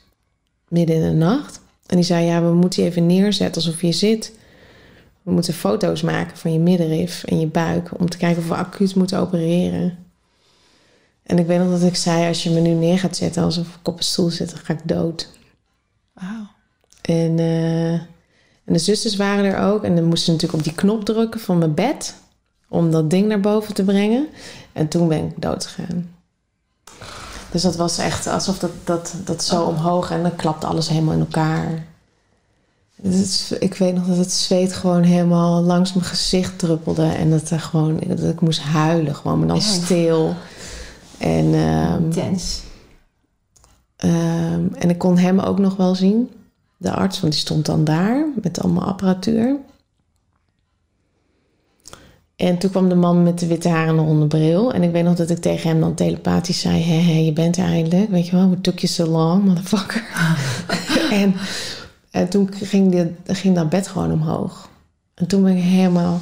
midden 0.67 0.95
in 0.95 1.01
de 1.01 1.11
nacht. 1.25 1.61
En 1.85 1.95
die 1.95 2.05
zei, 2.05 2.25
ja, 2.25 2.41
we 2.41 2.53
moeten 2.53 2.83
je 2.83 2.89
even 2.89 3.05
neerzetten 3.05 3.61
alsof 3.61 3.81
je 3.81 3.91
zit. 3.91 4.33
We 5.21 5.31
moeten 5.31 5.53
foto's 5.53 6.01
maken 6.01 6.37
van 6.37 6.53
je 6.53 6.59
middenrif 6.59 7.23
en 7.23 7.39
je 7.39 7.47
buik... 7.47 7.99
om 7.99 8.09
te 8.09 8.17
kijken 8.17 8.41
of 8.41 8.47
we 8.47 8.55
acuut 8.55 8.95
moeten 8.95 9.19
opereren. 9.19 9.97
En 11.23 11.39
ik 11.39 11.45
weet 11.45 11.59
nog 11.59 11.69
dat 11.69 11.83
ik 11.83 11.95
zei, 11.95 12.27
als 12.27 12.43
je 12.43 12.49
me 12.49 12.59
nu 12.59 12.69
neer 12.69 12.99
gaat 12.99 13.15
zetten... 13.15 13.43
alsof 13.43 13.67
ik 13.67 13.87
op 13.87 13.97
een 13.97 14.03
stoel 14.03 14.29
zit, 14.29 14.49
dan 14.49 14.59
ga 14.59 14.73
ik 14.73 14.87
dood. 14.87 15.29
Wauw. 16.13 16.47
En, 17.01 17.39
eh, 17.39 17.93
en 17.93 18.73
de 18.73 18.77
zusters 18.77 19.15
waren 19.15 19.45
er 19.45 19.57
ook. 19.57 19.83
En 19.83 19.95
dan 19.95 20.05
moesten 20.05 20.25
ze 20.25 20.31
natuurlijk 20.31 20.59
op 20.59 20.65
die 20.65 20.75
knop 20.75 21.05
drukken 21.05 21.39
van 21.39 21.57
mijn 21.57 21.73
bed... 21.73 22.15
om 22.69 22.91
dat 22.91 23.09
ding 23.09 23.27
naar 23.27 23.39
boven 23.39 23.73
te 23.73 23.83
brengen. 23.83 24.27
En 24.73 24.87
toen 24.87 25.07
ben 25.07 25.25
ik 25.25 25.41
dood 25.41 25.65
gegaan. 25.65 26.09
Dus 27.51 27.61
dat 27.61 27.75
was 27.75 27.97
echt 27.97 28.27
alsof 28.27 28.59
dat, 28.59 28.71
dat, 28.83 29.13
dat 29.25 29.43
zo 29.43 29.63
omhoog... 29.63 30.11
en 30.11 30.21
dan 30.21 30.35
klapte 30.35 30.67
alles 30.67 30.89
helemaal 30.89 31.13
in 31.13 31.19
elkaar. 31.19 31.85
Is- 33.01 33.51
ik 33.59 33.75
weet 33.75 33.93
nog 33.95 34.07
dat 34.07 34.17
het 34.17 34.31
zweet 34.31 34.73
gewoon 34.73 35.03
helemaal 35.03 35.61
langs 35.61 35.93
mijn 35.93 36.05
gezicht 36.05 36.59
druppelde. 36.59 37.05
En 37.05 37.29
dat, 37.29 37.49
er 37.49 37.59
gewoon, 37.59 37.99
dat 38.07 38.19
ik 38.23 38.41
moest 38.41 38.61
huilen, 38.61 39.15
gewoon, 39.15 39.37
maar 39.39 39.47
dan 39.47 39.55
Ja. 39.55 39.61
stil. 39.61 40.35
En, 41.17 41.53
ehm, 41.53 42.03
Intens. 42.03 42.61
Ehm, 43.95 44.65
en 44.73 44.89
ik 44.89 44.97
kon 44.97 45.17
hem 45.17 45.39
ook 45.39 45.59
nog 45.59 45.75
wel 45.75 45.95
zien, 45.95 46.31
de 46.77 46.91
arts, 46.91 47.19
want 47.19 47.33
die 47.33 47.41
stond 47.41 47.65
dan 47.65 47.83
daar 47.83 48.25
met 48.41 48.61
allemaal 48.61 48.83
apparatuur. 48.87 49.55
En 52.41 52.57
toen 52.57 52.69
kwam 52.69 52.89
de 52.89 52.95
man 52.95 53.23
met 53.23 53.39
de 53.39 53.47
witte 53.47 53.69
haren 53.69 53.87
en 53.87 53.95
de 53.95 54.01
ronde 54.01 54.27
bril. 54.27 54.73
En 54.73 54.83
ik 54.83 54.91
weet 54.91 55.03
nog 55.03 55.15
dat 55.15 55.29
ik 55.29 55.37
tegen 55.37 55.69
hem 55.69 55.79
dan 55.79 55.93
telepathisch 55.93 56.59
zei: 56.59 56.81
Hé, 56.83 57.01
hé, 57.01 57.19
je 57.19 57.33
bent 57.33 57.57
er 57.57 57.63
eindelijk. 57.63 58.09
Weet 58.09 58.27
je 58.27 58.35
wel, 58.35 58.47
what 58.47 58.63
took 58.63 58.79
you 58.79 58.91
so 58.91 59.05
long, 59.05 59.43
motherfucker? 59.43 60.03
en, 61.21 61.35
en 62.11 62.29
toen 62.29 62.49
ging, 62.53 62.91
de, 62.91 63.33
ging 63.33 63.55
dat 63.55 63.69
bed 63.69 63.87
gewoon 63.87 64.11
omhoog. 64.11 64.69
En 65.13 65.27
toen 65.27 65.43
ben 65.43 65.57
ik 65.57 65.63
helemaal. 65.63 66.21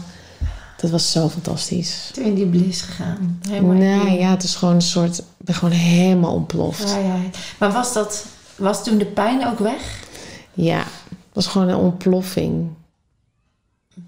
Dat 0.78 0.90
was 0.90 1.12
zo 1.12 1.30
fantastisch. 1.30 2.10
Toen 2.14 2.24
in 2.24 2.36
die 2.36 2.48
bliss 2.48 2.82
gegaan. 2.82 3.40
Helemaal 3.50 3.72
in 3.72 4.00
die 4.06 4.20
ja, 4.20 4.30
het 4.30 4.44
is 4.44 4.56
gewoon 4.56 4.76
een 4.76 4.82
soort. 4.82 5.18
Ik 5.18 5.26
ben 5.38 5.56
gewoon 5.56 5.74
helemaal 5.74 6.34
ontploft. 6.34 6.90
vrijheid. 6.90 7.38
Maar 7.60 7.72
was, 7.72 7.94
dat, 7.94 8.26
was 8.56 8.84
toen 8.84 8.98
de 8.98 9.06
pijn 9.06 9.48
ook 9.48 9.60
weg? 9.60 10.00
Ja, 10.54 10.80
het 11.08 11.34
was 11.34 11.48
gewoon 11.48 11.70
een 11.70 11.76
ontploffing. 11.76 12.70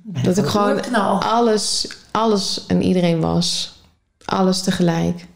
Dat 0.03 0.37
ik 0.37 0.45
gewoon 0.45 0.93
alles, 1.19 1.87
alles 2.11 2.65
en 2.67 2.81
iedereen 2.83 3.19
was. 3.21 3.73
Alles 4.25 4.61
tegelijk. 4.61 5.27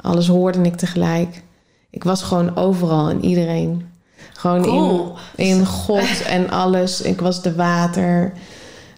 Alles 0.00 0.26
hoorde 0.26 0.62
ik 0.62 0.76
tegelijk. 0.76 1.42
Ik 1.90 2.04
was 2.04 2.22
gewoon 2.22 2.56
overal 2.56 3.08
en 3.08 3.24
iedereen. 3.24 3.88
Gewoon 4.32 4.62
Cool. 4.62 5.16
in, 5.34 5.46
in 5.46 5.66
God 5.66 6.22
en 6.22 6.50
alles. 6.50 7.00
Ik 7.00 7.20
was 7.20 7.42
de 7.42 7.54
water. 7.54 8.32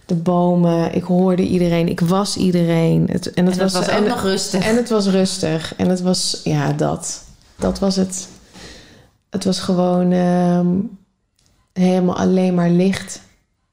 de 0.05 0.15
bomen. 0.15 0.95
Ik 0.95 1.03
hoorde 1.03 1.47
iedereen. 1.47 1.89
Ik 1.89 1.99
was 1.99 2.37
iedereen. 2.37 3.07
Het, 3.11 3.33
en 3.33 3.45
het 3.45 3.53
En 3.57 3.59
dat 3.63 3.71
was, 3.71 3.89
ook 3.89 3.89
en, 3.89 4.03
nog 4.03 4.21
rustig. 4.21 4.65
en 4.65 4.75
het 4.75 4.89
was 4.89 5.07
rustig. 5.07 5.75
En 5.75 5.89
het 5.89 6.01
was, 6.01 6.41
ja, 6.43 6.71
dat. 6.73 7.23
Dat 7.55 7.79
was 7.79 7.95
het. 7.95 8.27
Het 9.29 9.45
was 9.45 9.59
gewoon 9.59 10.11
ehm, 10.11 10.67
helemaal 11.73 12.15
alleen 12.17 12.53
maar 12.53 12.69
licht. 12.69 13.21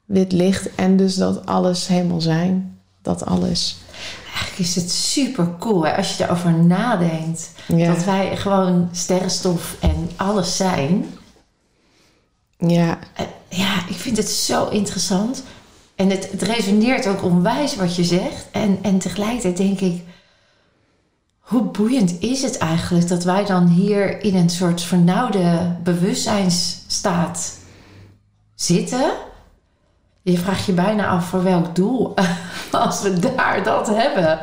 Wit 0.05 0.33
licht. 0.33 0.75
En 0.75 0.97
dus 0.97 1.15
dat 1.15 1.47
alles 1.47 1.87
helemaal 1.87 2.21
zijn. 2.21 2.80
Dat 3.03 3.25
alles. 3.25 3.77
Eigenlijk 4.35 4.59
is 4.59 4.75
het 4.75 4.91
super 4.91 5.57
cool 5.59 5.87
hè, 5.87 5.97
als 5.97 6.17
je 6.17 6.25
erover 6.25 6.53
nadenkt. 6.53 7.51
Ja. 7.67 7.95
Dat 7.95 8.05
wij 8.05 8.37
gewoon 8.37 8.89
sterrenstof 8.93 9.77
en 9.81 10.11
alles 10.17 10.57
zijn. 10.57 11.07
Ja. 12.59 12.99
Eh, 13.15 13.25
Ja, 13.49 13.89
ik 13.89 13.97
vind 13.97 14.17
het 14.17 14.29
zo 14.29 14.69
interessant. 14.69 15.43
En 15.95 16.11
het, 16.11 16.31
het 16.31 16.43
resoneert 16.43 17.07
ook 17.07 17.23
onwijs 17.25 17.77
wat 17.77 17.97
je 17.97 18.05
zegt. 18.05 18.47
En, 18.51 18.79
en 18.83 18.99
tegelijkertijd 18.99 19.57
denk 19.57 19.81
ik... 19.81 20.03
Hoe 21.41 21.63
boeiend 21.63 22.21
is 22.21 22.43
het 22.43 22.59
eigenlijk 22.59 23.09
dat 23.09 23.25
wij 23.25 23.45
dan 23.45 23.67
hier 23.67 24.23
in 24.23 24.35
een 24.35 24.51
soort 24.51 24.83
vernauwde 24.83 25.77
bewustzijnsstaat 25.83 27.59
zitten? 28.55 29.13
Je 30.23 30.39
vraagt 30.39 30.65
je 30.65 30.73
bijna 30.73 31.07
af 31.07 31.29
voor 31.29 31.43
welk 31.43 31.75
doel 31.75 32.15
als 32.71 33.03
we 33.03 33.19
daar 33.37 33.65
dat 33.65 33.87
hebben. 33.95 34.39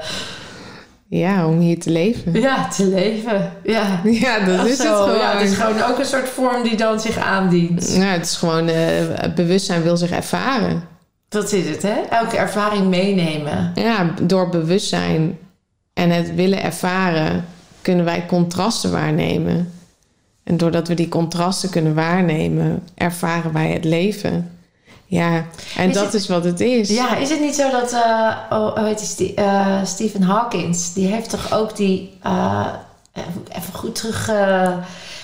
Ja, 1.09 1.47
om 1.47 1.59
hier 1.59 1.79
te 1.79 1.89
leven. 1.89 2.39
Ja, 2.41 2.67
te 2.67 2.85
leven. 2.85 3.51
Ja, 3.63 4.01
Ja, 4.03 4.39
dat 4.45 4.59
Of 4.59 4.65
is 4.65 4.77
het 4.77 4.87
gewoon. 4.87 5.17
Ja, 5.17 5.37
het 5.37 5.49
is 5.49 5.57
gewoon 5.57 5.81
ook 5.81 5.99
een 5.99 6.05
soort 6.05 6.29
vorm 6.29 6.63
die 6.63 6.77
dan 6.77 6.99
zich 6.99 7.17
aandient. 7.17 7.97
Nou, 7.97 8.11
het 8.11 8.25
is 8.25 8.35
gewoon, 8.35 8.67
eh, 8.67 9.33
bewustzijn 9.35 9.81
wil 9.83 9.97
zich 9.97 10.11
ervaren. 10.11 10.83
Dat 11.29 11.51
is 11.51 11.69
het, 11.69 11.81
hè? 11.81 12.01
Elke 12.09 12.37
ervaring 12.37 12.87
meenemen. 12.87 13.71
Ja, 13.75 14.13
door 14.21 14.49
bewustzijn 14.49 15.37
en 15.93 16.09
het 16.09 16.35
willen 16.35 16.63
ervaren, 16.63 17.45
kunnen 17.81 18.05
wij 18.05 18.25
contrasten 18.27 18.91
waarnemen. 18.91 19.71
En 20.43 20.57
doordat 20.57 20.87
we 20.87 20.93
die 20.93 21.09
contrasten 21.09 21.69
kunnen 21.69 21.93
waarnemen, 21.95 22.83
ervaren 22.95 23.53
wij 23.53 23.71
het 23.71 23.83
leven. 23.83 24.56
Ja, 25.09 25.45
en 25.77 25.89
Is 25.89 25.95
dat 25.95 26.03
het- 26.05 26.13
is 26.13 26.27
wat 26.27 26.43
het 26.43 26.59
is. 26.59 26.89
Ja, 26.89 27.15
is 27.15 27.29
het 27.29 27.39
niet 27.39 27.55
zo 27.55 27.69
dat, 27.69 27.91
eh 27.91 28.29
oh, 28.49 28.75
hoe 28.77 28.85
heet 28.85 29.17
die, 29.17 29.33
eh, 29.33 29.75
Stephen 29.83 30.21
Hawkins, 30.21 30.93
die 30.93 31.07
heeft 31.07 31.29
toch 31.29 31.53
ook 31.53 31.75
die, 31.75 32.17
eh, 32.23 32.65
even 33.49 33.73
goed 33.73 33.95
terug, 33.95 34.27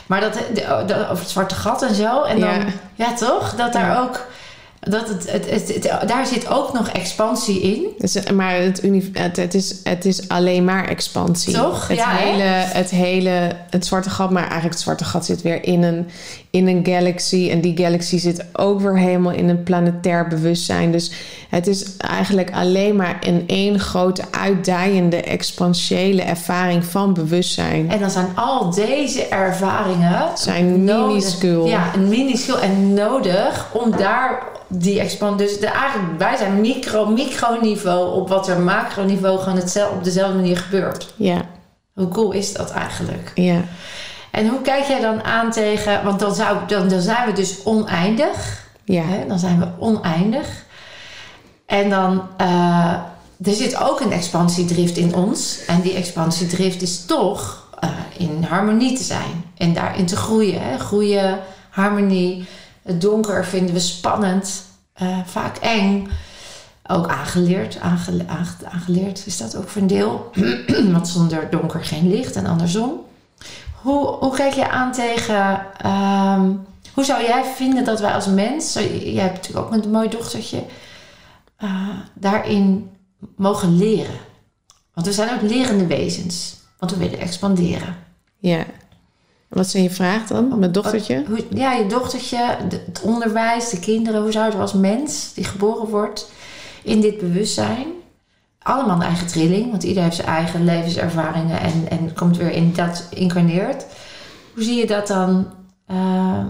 maar 0.05 0.21
dat, 0.21 0.33
de, 0.33 0.83
de- 0.87 1.03
over 1.09 1.19
het 1.23 1.29
zwarte 1.29 1.55
gat 1.55 1.81
en 1.81 1.95
zo. 1.95 2.21
En 2.23 2.39
dan, 2.39 2.49
Ja. 2.49 2.65
ja, 2.95 3.13
toch? 3.13 3.55
Dat 3.55 3.73
daar 3.73 3.85
Ja. 3.91 3.99
ook, 4.01 4.27
dat 4.89 5.07
het, 5.07 5.31
het, 5.31 5.49
het, 5.49 5.73
het- 5.73 6.07
daar 6.09 6.25
zit 6.25 6.47
ook 6.49 6.73
nog 6.73 6.87
expansie 6.89 7.61
in. 7.61 7.85
Dus, 7.97 8.31
maar 8.31 8.55
het, 8.55 8.81
het, 9.13 9.35
het, 9.37 9.53
is, 9.53 9.75
het 9.83 10.05
is 10.05 10.29
alleen 10.29 10.65
maar 10.65 10.87
expansie. 10.87 11.53
Toch? 11.53 11.87
Het, 11.87 11.97
Ja, 11.97 12.09
hè? 12.09 12.25
hele, 12.29 12.43
het 12.73 12.89
hele, 12.89 13.51
het 13.69 13.85
zwarte 13.85 14.09
gat, 14.09 14.29
maar 14.31 14.41
eigenlijk 14.43 14.73
het 14.73 14.81
zwarte 14.83 15.03
gat 15.05 15.25
zit 15.25 15.41
weer 15.41 15.63
in 15.63 15.83
een, 15.83 16.07
in 16.49 16.67
een 16.67 16.85
galaxy. 16.85 17.49
En 17.51 17.61
die 17.61 17.77
galaxy 17.77 18.17
zit 18.17 18.45
ook 18.53 18.81
weer 18.81 18.97
helemaal 18.97 19.31
in 19.33 19.49
een 19.49 19.63
planetair 19.63 20.27
bewustzijn. 20.27 20.91
Dus 20.91 21.11
het 21.49 21.67
is 21.67 21.97
eigenlijk 21.97 22.51
alleen 22.53 22.95
maar 22.95 23.17
in 23.25 23.43
één 23.47 23.79
grote 23.79 24.21
uitdijende, 24.31 25.21
expansiële 25.21 26.21
ervaring 26.21 26.85
van 26.85 27.13
bewustzijn. 27.13 27.89
En 27.91 27.99
dan 27.99 28.09
zijn 28.09 28.27
al 28.35 28.69
deze 28.69 29.27
ervaringen 29.27 30.37
Zijn 30.37 30.83
minuscuul. 30.83 31.65
Ja, 31.67 31.91
een 31.95 32.07
minuscuul 32.09 32.59
en 32.59 32.93
nodig 32.93 33.67
om 33.73 33.91
daar 33.97 34.43
die 34.67 34.99
expansie. 34.99 35.47
Dus 35.47 35.59
de, 35.59 35.67
eigenlijk, 35.67 36.19
wij 36.19 36.37
zijn 36.37 36.61
micro, 36.61 37.05
microniveau 37.05 38.13
op 38.21 38.29
wat 38.29 38.47
er 38.47 38.59
macroniveau 38.59 39.39
gewoon 39.39 39.57
hetzelfde, 39.57 39.95
op 39.95 40.03
dezelfde 40.03 40.35
manier 40.35 40.57
gebeurt. 40.57 41.13
Ja, 41.15 41.41
Hoe 41.93 42.07
cool 42.07 42.31
is 42.31 42.53
dat 42.53 42.71
eigenlijk? 42.71 43.31
ja. 43.35 43.61
En 44.31 44.47
hoe 44.47 44.61
kijk 44.61 44.85
jij 44.85 45.01
dan 45.01 45.23
aan 45.23 45.51
tegen, 45.51 46.03
want 46.03 46.19
dan, 46.19 46.35
zou, 46.35 46.57
dan, 46.67 46.87
dan 46.87 47.01
zijn 47.01 47.25
we 47.27 47.33
dus 47.33 47.63
oneindig. 47.63 48.65
Ja, 48.85 49.03
Hè? 49.03 49.27
Dan 49.27 49.39
zijn 49.39 49.59
we 49.59 49.67
oneindig. 49.79 50.47
En 51.65 51.89
dan, 51.89 52.27
eh, 52.37 52.93
er 53.43 53.53
zit 53.53 53.83
ook 53.83 53.99
een 53.99 54.11
expansiedrift 54.11 54.97
in 54.97 55.15
ons. 55.15 55.65
En 55.67 55.81
die 55.81 55.93
expansiedrift 55.93 56.81
is 56.81 57.05
toch 57.05 57.67
eh, 57.79 57.89
in 58.17 58.43
harmonie 58.49 58.97
te 58.97 59.03
zijn. 59.03 59.43
En 59.57 59.73
daarin 59.73 60.05
te 60.05 60.15
groeien. 60.15 60.61
Hè? 60.61 60.77
Groeien, 60.77 61.39
harmonie. 61.69 62.47
Het 62.83 63.01
donker 63.01 63.45
vinden 63.45 63.73
we 63.73 63.79
spannend. 63.79 64.63
eh, 64.93 65.17
vaak 65.25 65.57
eng. 65.57 66.07
Ook 66.87 67.07
aangeleerd. 67.07 67.79
Aangele- 67.79 68.27
aange- 68.27 68.65
aangeleerd 68.71 69.23
is 69.25 69.37
dat 69.37 69.55
ook 69.55 69.69
voor 69.69 69.81
een 69.81 69.87
deel. 69.87 70.31
Want 70.91 71.07
zonder 71.07 71.49
donker 71.49 71.85
geen 71.85 72.09
licht 72.09 72.35
en 72.35 72.45
andersom. 72.45 72.99
Hoe, 73.81 74.07
hoe 74.07 74.35
kijk 74.35 74.53
je 74.53 74.69
aan 74.69 74.91
tegen... 74.91 75.65
ehm, 75.77 76.51
hoe 76.93 77.03
zou 77.03 77.23
jij 77.23 77.43
vinden 77.55 77.83
dat 77.85 77.99
wij 77.99 78.13
als 78.13 78.27
mens... 78.27 78.73
Jij 78.73 79.23
hebt 79.23 79.33
natuurlijk 79.33 79.65
ook 79.65 79.83
een 79.83 79.91
mooi 79.91 80.09
dochtertje... 80.09 80.63
eh, 81.57 81.87
daarin 82.13 82.89
mogen 83.35 83.77
leren. 83.77 84.17
Want 84.93 85.07
we 85.07 85.13
zijn 85.13 85.33
ook 85.33 85.41
lerende 85.49 85.85
wezens. 85.87 86.55
Want 86.79 86.91
we 86.91 86.97
willen 86.97 87.19
expanderen. 87.19 87.95
ja. 88.39 88.65
Wat 89.53 89.69
zijn 89.69 89.83
je 89.83 89.89
vraag 89.89 90.27
dan, 90.27 90.59
mijn 90.59 90.71
dochtertje? 90.71 91.23
Hoe, 91.27 91.45
ja, 91.49 91.73
je 91.73 91.85
dochtertje, 91.85 92.57
het 92.69 93.01
onderwijs, 93.01 93.69
de 93.69 93.79
kinderen. 93.79 94.21
Hoe 94.21 94.31
zou 94.31 94.45
je 94.45 94.51
er 94.55 94.61
als 94.61 94.73
mens 94.73 95.33
die 95.33 95.43
geboren 95.43 95.89
wordt 95.89 96.31
in 96.83 97.01
dit 97.01 97.17
bewustzijn... 97.17 97.87
Allemaal 98.59 98.95
een 98.95 99.01
eigen 99.01 99.27
trilling, 99.27 99.71
want 99.71 99.83
ieder 99.83 100.03
heeft 100.03 100.15
zijn 100.15 100.27
eigen 100.27 100.65
levenservaringen 100.65 101.59
en, 101.59 101.89
en 101.89 102.13
komt 102.13 102.37
weer 102.37 102.51
in 102.51 102.73
dat 102.73 103.07
incarneert. 103.09 103.85
Hoe 104.53 104.63
zie 104.63 104.75
je 104.75 104.87
dat 104.87 105.07
dan? 105.07 105.47
eh, 105.85 106.45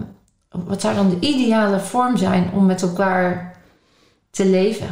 wat 0.50 0.82
zou 0.82 0.96
dan 0.96 1.10
de 1.10 1.20
ideale 1.20 1.80
vorm 1.80 2.18
zijn 2.18 2.52
om 2.52 2.66
met 2.66 2.82
elkaar 2.82 3.58
te 4.30 4.46
leven? 4.46 4.88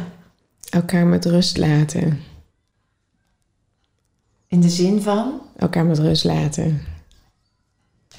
Elkaar 0.70 1.06
met 1.06 1.24
rust 1.24 1.56
laten. 1.56 2.20
In 4.48 4.60
de 4.60 4.68
zin 4.68 5.02
van 5.02 5.40
Elkaar 5.56 5.84
met 5.84 5.98
rust 5.98 6.24
laten. 6.24 6.80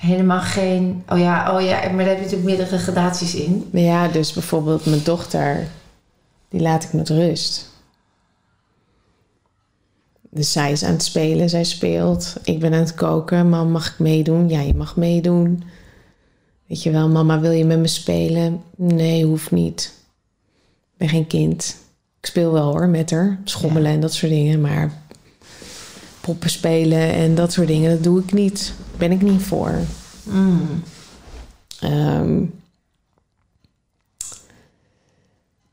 Helemaal 0.04 0.42
geen. 0.42 1.04
Oh 1.10 1.18
ja, 1.18 1.56
oh 1.56 1.62
ja, 1.62 1.90
maar 1.90 1.98
daar 1.98 2.08
heb 2.08 2.18
je 2.18 2.24
natuurlijk 2.24 2.44
meerdere 2.44 2.78
gradaties 2.78 3.36
in. 3.36 3.70
Maar 3.72 3.82
ja, 3.82 4.08
dus 4.08 4.34
bijvoorbeeld 4.34 4.86
mijn 4.86 5.04
dochter, 5.04 5.68
die 6.50 6.62
laat 6.62 6.84
ik 6.84 6.94
met 6.94 7.10
rust. 7.10 7.72
Dus 10.30 10.52
zij 10.52 10.72
is 10.72 10.84
aan 10.84 10.92
het 10.92 11.04
spelen, 11.04 11.50
zij 11.50 11.64
speelt. 11.64 12.36
Ik 12.44 12.60
ben 12.60 12.74
aan 12.74 12.80
het 12.80 12.96
koken. 12.96 13.50
Mam, 13.50 13.72
mag 13.72 13.88
ik 13.88 14.00
meedoen? 14.00 14.50
Ja, 14.50 14.60
je 14.60 14.74
mag 14.74 14.96
meedoen. 14.96 15.64
Weet 16.68 16.84
je 16.84 16.92
wel, 16.92 17.10
mama, 17.10 17.40
wil 17.40 17.52
je 17.52 17.66
met 17.66 17.80
me 17.80 17.88
spelen? 17.88 18.62
Nee, 18.76 19.26
hoeft 19.26 19.52
niet. 19.52 19.94
Ik 20.92 20.98
ben 20.98 21.10
geen 21.10 21.28
kind. 21.28 21.78
Ik 22.20 22.26
speel 22.26 22.52
wel 22.52 22.72
hoor 22.72 22.88
met 22.88 23.12
haar. 23.12 23.40
Schommelen 23.44 23.92
en 23.92 24.00
dat 24.00 24.14
soort 24.14 24.32
dingen. 24.32 24.62
Maar 24.62 25.03
poppen 26.24 26.50
spelen 26.50 27.14
en 27.14 27.36
dat 27.36 27.52
soort 27.54 27.68
dingen, 27.68 27.90
dat 27.92 28.04
doe 28.04 28.20
ik 28.22 28.34
niet. 28.34 28.74
Ben 28.98 29.12
ik 29.12 29.22
niet 29.22 29.42
voor. 29.42 29.72
Mm. 30.24 30.84
Ehm, 31.80 32.42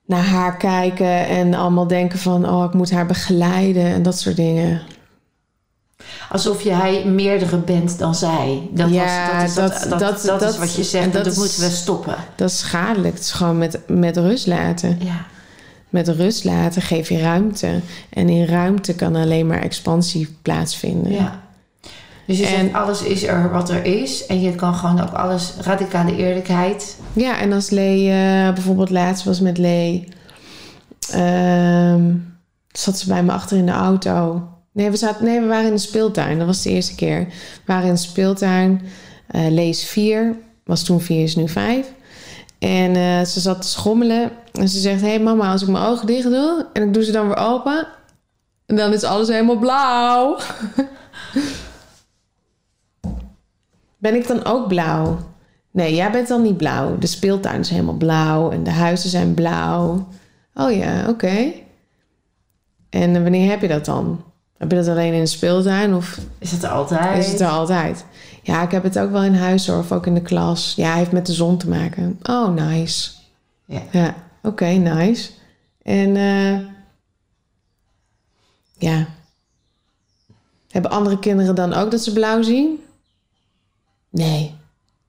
naar 0.07 0.25
haar 0.25 0.57
kijken 0.57 1.27
en 1.27 1.55
allemaal 1.55 1.87
denken 1.87 2.19
van... 2.19 2.49
oh, 2.49 2.65
ik 2.65 2.73
moet 2.75 2.91
haar 2.91 3.07
begeleiden 3.07 3.85
en 3.85 4.03
dat 4.03 4.19
soort 4.19 4.37
dingen. 4.37 4.83
Alsof 6.31 6.63
jij 6.63 7.05
meerdere 7.05 7.59
bent 7.59 7.99
dan 7.99 8.15
zij. 8.15 8.69
Dat, 8.73 8.91
Ja, 8.91 9.43
was, 9.43 9.55
dat, 9.55 9.71
is, 9.71 9.79
dat, 9.81 9.91
dat- 9.91 10.01
dat, 10.01 10.01
dat- 10.01 10.41
dat 10.41 10.43
is 10.43 10.47
dat- 10.47 10.59
wat 10.59 10.75
je 10.75 10.85
zegt. 10.85 11.05
en 11.15 11.25
Dat, 11.25 11.37
moeten 11.37 11.61
we 11.61 11.71
stoppen. 11.71 12.17
Dat 12.37 12.51
is 12.51 12.59
schadelijk. 12.59 13.15
Het 13.15 13.23
is 13.25 13.31
gewoon 13.33 13.59
met, 13.59 13.81
met 13.89 14.17
rust 14.17 14.47
laten. 14.47 14.99
Ja. 15.03 15.27
Met 15.91 16.09
rust 16.09 16.45
laten 16.45 16.83
geef 16.83 17.09
je 17.09 17.19
ruimte. 17.19 17.81
En 18.11 18.29
in 18.29 18.45
ruimte 18.47 18.95
kan 18.95 19.17
alleen 19.17 19.47
maar 19.47 19.63
expansie 19.63 20.37
plaatsvinden. 20.43 21.13
ja. 21.13 21.41
Dus 22.27 22.39
je 22.39 22.47
En- 22.47 22.59
zegt, 22.61 22.73
alles 22.73 23.03
is 23.03 23.23
er 23.23 23.51
wat 23.53 23.71
er 23.71 23.85
is. 23.85 24.27
En 24.27 24.41
je 24.41 24.55
kan 24.55 24.75
gewoon 24.75 25.01
ook 25.01 25.13
alles, 25.13 25.53
radicale 25.61 26.17
eerlijkheid. 26.17 26.97
Ja, 27.13 27.39
en 27.41 27.53
als 27.53 27.71
Lee 27.71 28.11
eh, 28.11 28.53
bijvoorbeeld 28.55 28.91
laatst 28.91 29.25
was 29.25 29.41
met 29.41 29.59
Lee... 29.59 30.09
ehm, 31.13 32.15
zat 32.73 32.99
ze 32.99 33.09
bij 33.09 33.23
me 33.23 33.33
achter 33.33 33.57
in 33.57 33.67
de 33.67 33.73
auto. 33.73 34.43
Nee 34.73 34.91
we, 34.91 34.97
zaten, 34.97 35.25
nee, 35.25 35.41
we 35.41 35.47
waren 35.47 35.67
in 35.67 35.75
de 35.75 35.79
speeltuin. 35.81 36.39
Dat 36.39 36.47
was 36.47 36.63
de 36.63 36.71
eerste 36.71 36.95
keer. 36.95 37.19
We 37.29 37.33
waren 37.67 37.87
in 37.89 37.95
de 37.95 38.01
speeltuin. 38.01 38.81
Lee 39.33 39.69
is 39.69 39.85
vier. 39.85 40.37
Was 40.65 40.83
toen 40.85 41.01
vier, 41.01 41.23
is 41.23 41.37
nu 41.37 41.49
vijf. 41.49 41.93
En 42.61 42.97
eh, 42.97 43.25
ze 43.25 43.41
zat 43.41 43.63
te 43.63 43.69
schommelen. 43.69 44.31
En 44.53 44.69
ze 44.69 44.79
zegt, 44.79 45.01
hé 45.01 45.09
hey 45.09 45.21
mama, 45.21 45.53
als 45.53 45.63
ik 45.63 45.69
mijn 45.69 45.85
ogen 45.85 46.07
dicht 46.07 46.23
doe... 46.23 46.67
en 46.73 46.83
ik 46.83 46.95
doe 46.95 47.05
ze 47.05 47.13
dan 47.13 47.27
weer 47.27 47.37
open... 47.37 47.87
en 48.67 48.77
dan 48.77 48.93
is 48.93 49.05
alles 49.05 49.29
helemaal 49.29 49.59
blauw. 49.59 50.39
ben 53.99 54.15
ik 54.15 54.27
dan 54.27 54.45
ook 54.45 54.69
blauw? 54.69 55.19
Nee, 55.71 55.95
jij 55.95 56.11
bent 56.11 56.29
dan 56.29 56.43
niet 56.43 56.57
blauw. 56.57 56.99
De 56.99 57.07
speeltuin 57.07 57.61
is 57.61 57.71
helemaal 57.71 57.95
blauw 57.95 58.51
en 58.51 58.65
de 58.65 58.71
huizen 58.71 59.11
zijn 59.11 59.35
blauw. 59.35 60.09
Oh 60.55 60.73
ja, 60.73 61.09
oké. 61.09 61.53
En 62.91 63.23
wanneer 63.23 63.51
heb 63.51 63.61
je 63.61 63.69
dat 63.69 63.85
dan? 63.85 64.25
Heb 64.59 64.71
je 64.71 64.77
dat 64.77 64.89
alleen 64.89 65.13
in 65.13 65.21
de 65.21 65.27
speeltuin 65.27 65.95
of 65.95 66.19
Is 66.39 66.61
dat 66.61 66.71
altijd? 66.71 67.19
is 67.19 67.33
het 67.33 67.41
er 67.41 67.49
altijd? 67.49 68.05
Ja, 68.43 68.63
ik 68.63 68.71
heb 68.71 68.83
het 68.83 68.99
ook 68.99 69.11
wel 69.11 69.23
in 69.23 69.35
huis 69.35 69.67
hoor, 69.67 69.79
of 69.79 69.93
ook 69.93 70.07
in 70.07 70.15
de 70.15 70.23
klas. 70.23 70.75
Ja, 70.77 70.95
heeft 70.95 71.13
met 71.13 71.27
de 71.27 71.33
zon 71.33 71.57
te 71.57 71.69
maken. 71.69 72.19
Oh, 72.23 72.55
nice. 72.55 73.11
Ja. 73.65 73.83
Ja, 73.91 74.15
oké, 74.43 74.67
nice. 74.67 75.31
En 75.83 76.17
eh, 76.17 76.59
ja. 78.79 79.07
Hebben 80.71 80.91
andere 80.91 81.19
kinderen 81.19 81.55
dan 81.55 81.73
ook 81.75 81.91
dat 81.91 82.03
ze 82.03 82.13
blauw 82.13 82.43
zien? 82.43 82.79
Nee. 84.11 84.55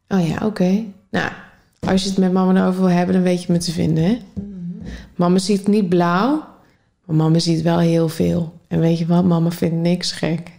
Oh 0.08 0.28
ja, 0.28 0.46
oké. 0.46 0.84
Nou, 1.10 1.32
als 1.80 2.04
je 2.04 2.10
het 2.10 2.18
met 2.18 2.32
mama 2.32 2.62
erover 2.62 2.82
wil 2.82 2.90
hebben, 2.90 3.16
dan 3.16 3.24
weet 3.24 3.44
je 3.44 3.52
me 3.52 3.58
te 3.58 3.72
vinden, 3.72 4.04
hè? 4.04 4.20
Mama 5.16 5.38
ziet 5.38 5.68
niet 5.68 5.90
blauw, 5.90 6.44
maar 7.06 7.16
mama 7.16 7.40
ziet 7.40 7.62
wel 7.62 7.80
heel 7.80 8.10
veel. 8.10 8.60
En 8.68 8.80
weet 8.80 8.98
je 8.98 9.06
wat? 9.06 9.24
Mama 9.24 9.52
vindt 9.52 9.76
niks 9.76 10.12
gek. 10.12 10.52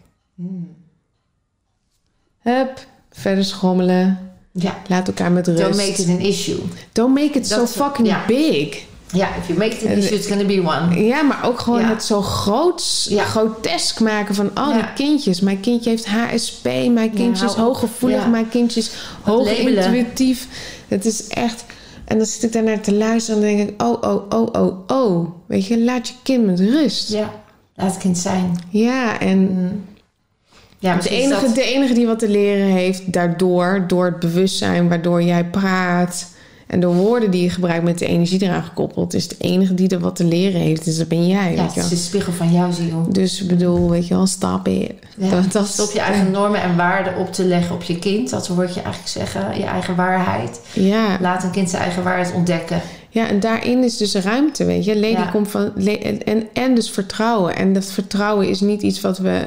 Hup, 2.42 2.86
verder 3.10 3.44
schommelen. 3.44 4.30
Ja. 4.52 4.76
Laat 4.88 5.06
elkaar 5.06 5.32
met 5.32 5.46
rust. 5.46 5.60
Don't 5.60 5.76
make 5.76 6.02
it 6.02 6.08
an 6.08 6.18
issue. 6.20 6.58
Don't 6.92 7.14
make 7.14 7.38
it 7.38 7.46
so 7.46 7.66
fucking 7.66 8.08
ja. 8.08 8.24
big. 8.26 8.84
Ja, 9.12 9.28
if 9.36 9.46
you 9.46 9.58
make 9.58 9.76
it 9.76 9.86
an 9.86 9.92
issue, 9.96 10.16
it's 10.16 10.26
gonna 10.26 10.44
be 10.44 10.60
one. 10.60 11.04
Ja, 11.04 11.22
maar 11.22 11.44
ook 11.44 11.58
gewoon 11.60 11.80
Ja. 11.80 11.88
het 11.88 12.04
zo 12.04 12.22
groots, 12.22 13.06
Ja. 13.10 13.24
grotesk 13.24 14.00
maken 14.00 14.34
van 14.34 14.50
al 14.54 14.66
die 14.72 14.76
Ja. 14.78 14.84
kindjes. 14.94 15.40
Mijn 15.40 15.60
kindje 15.60 15.90
heeft 15.90 16.06
HSP, 16.06 16.64
mijn 16.90 17.12
kindje 17.14 17.44
is 17.46 17.52
hooggevoelig, 17.52 18.22
Ja. 18.22 18.26
mijn 18.26 18.48
kindje 18.48 18.80
is 18.80 18.90
hoog 19.22 19.48
intuïtief. 19.58 20.46
Het 20.88 21.04
is 21.04 21.28
echt... 21.28 21.64
En 22.04 22.16
dan 22.18 22.26
zit 22.26 22.42
ik 22.42 22.52
daar 22.52 22.62
naar 22.62 22.80
te 22.80 22.94
luisteren 22.94 23.42
en 23.42 23.48
dan 23.48 23.56
denk 23.56 23.70
ik... 23.70 23.82
Oh, 23.82 24.02
oh, 24.02 24.22
oh, 24.28 24.48
oh, 24.62 24.78
oh. 24.86 25.28
Weet 25.46 25.66
je, 25.66 25.78
laat 25.80 26.08
je 26.08 26.14
kind 26.22 26.46
met 26.46 26.60
rust. 26.60 27.08
Ja, 27.12 27.18
Ja, 27.18 27.30
laat 27.74 27.90
het 27.92 28.00
kind 28.02 28.18
zijn. 28.18 28.58
en 29.20 29.84
Ja, 30.82 30.96
de 30.96 31.08
enige, 31.08 31.46
dat- 31.46 31.54
de 31.54 31.62
enige 31.74 31.94
die 31.94 32.06
wat 32.06 32.18
te 32.18 32.28
leren 32.28 32.66
heeft 32.66 33.12
daardoor... 33.12 33.84
door 33.86 34.04
het 34.04 34.18
bewustzijn 34.18 34.88
waardoor 34.88 35.22
jij 35.22 35.44
praat... 35.44 36.30
en 36.66 36.80
de 36.80 36.86
woorden 36.86 37.30
die 37.30 37.42
je 37.42 37.50
gebruikt 37.50 37.84
met 37.84 37.98
de 37.98 38.06
energie 38.06 38.42
eraan 38.42 38.62
gekoppeld... 38.62 39.14
is 39.14 39.28
de 39.28 39.34
enige 39.38 39.74
die 39.74 39.88
er 39.88 39.98
wat 40.00 40.16
te 40.16 40.24
leren 40.24 40.60
heeft. 40.60 40.84
Dus 40.84 40.96
dat 40.96 41.08
ben 41.08 41.26
jij, 41.26 41.50
Ja, 41.54 41.62
weet 41.62 41.74
het 41.74 41.84
is 41.84 41.88
de 41.88 41.96
spiegel 41.96 42.32
van 42.32 42.52
jouw 42.52 42.70
ziel. 42.70 43.06
Dus 43.10 43.42
ik 43.42 43.48
bedoel, 43.48 43.90
weet 43.90 44.06
je 44.08 44.14
wel, 44.14 44.26
stop 44.26 44.68
it. 44.68 44.92
Ja, 45.16 45.30
Dat- 45.30 45.52
dat- 45.52 45.66
Stop 45.68 45.90
je 45.92 46.00
eigen 46.00 46.30
normen 46.30 46.62
en 46.62 46.76
waarden 46.76 47.16
op 47.16 47.32
te 47.32 47.44
leggen 47.44 47.74
op 47.74 47.82
je 47.82 47.98
kind. 47.98 48.30
Dat 48.30 48.46
hoort 48.46 48.74
je 48.74 48.80
eigenlijk 48.80 49.08
zeggen. 49.12 49.58
Je 49.58 49.64
eigen 49.64 49.94
waarheid. 49.96 50.60
Ja. 50.72 51.16
Laat 51.20 51.44
een 51.44 51.50
kind 51.50 51.70
zijn 51.70 51.82
eigen 51.82 52.02
waarheid 52.02 52.32
ontdekken. 52.34 52.80
ja, 53.08 53.28
en 53.28 53.40
daarin 53.40 53.84
is 53.84 53.96
dus 53.96 54.14
ruimte, 54.14 54.64
weet 54.64 54.84
je. 54.84 54.94
Lady 54.94 55.06
Ja. 55.12 55.24
komt 55.26 55.48
van... 55.50 55.72
en, 56.24 56.46
en 56.52 56.74
dus 56.74 56.90
vertrouwen. 56.90 57.56
En 57.56 57.72
dat 57.72 57.84
vertrouwen 57.86 58.48
is 58.48 58.60
niet 58.60 58.82
iets 58.82 59.00
wat 59.00 59.18
we... 59.18 59.40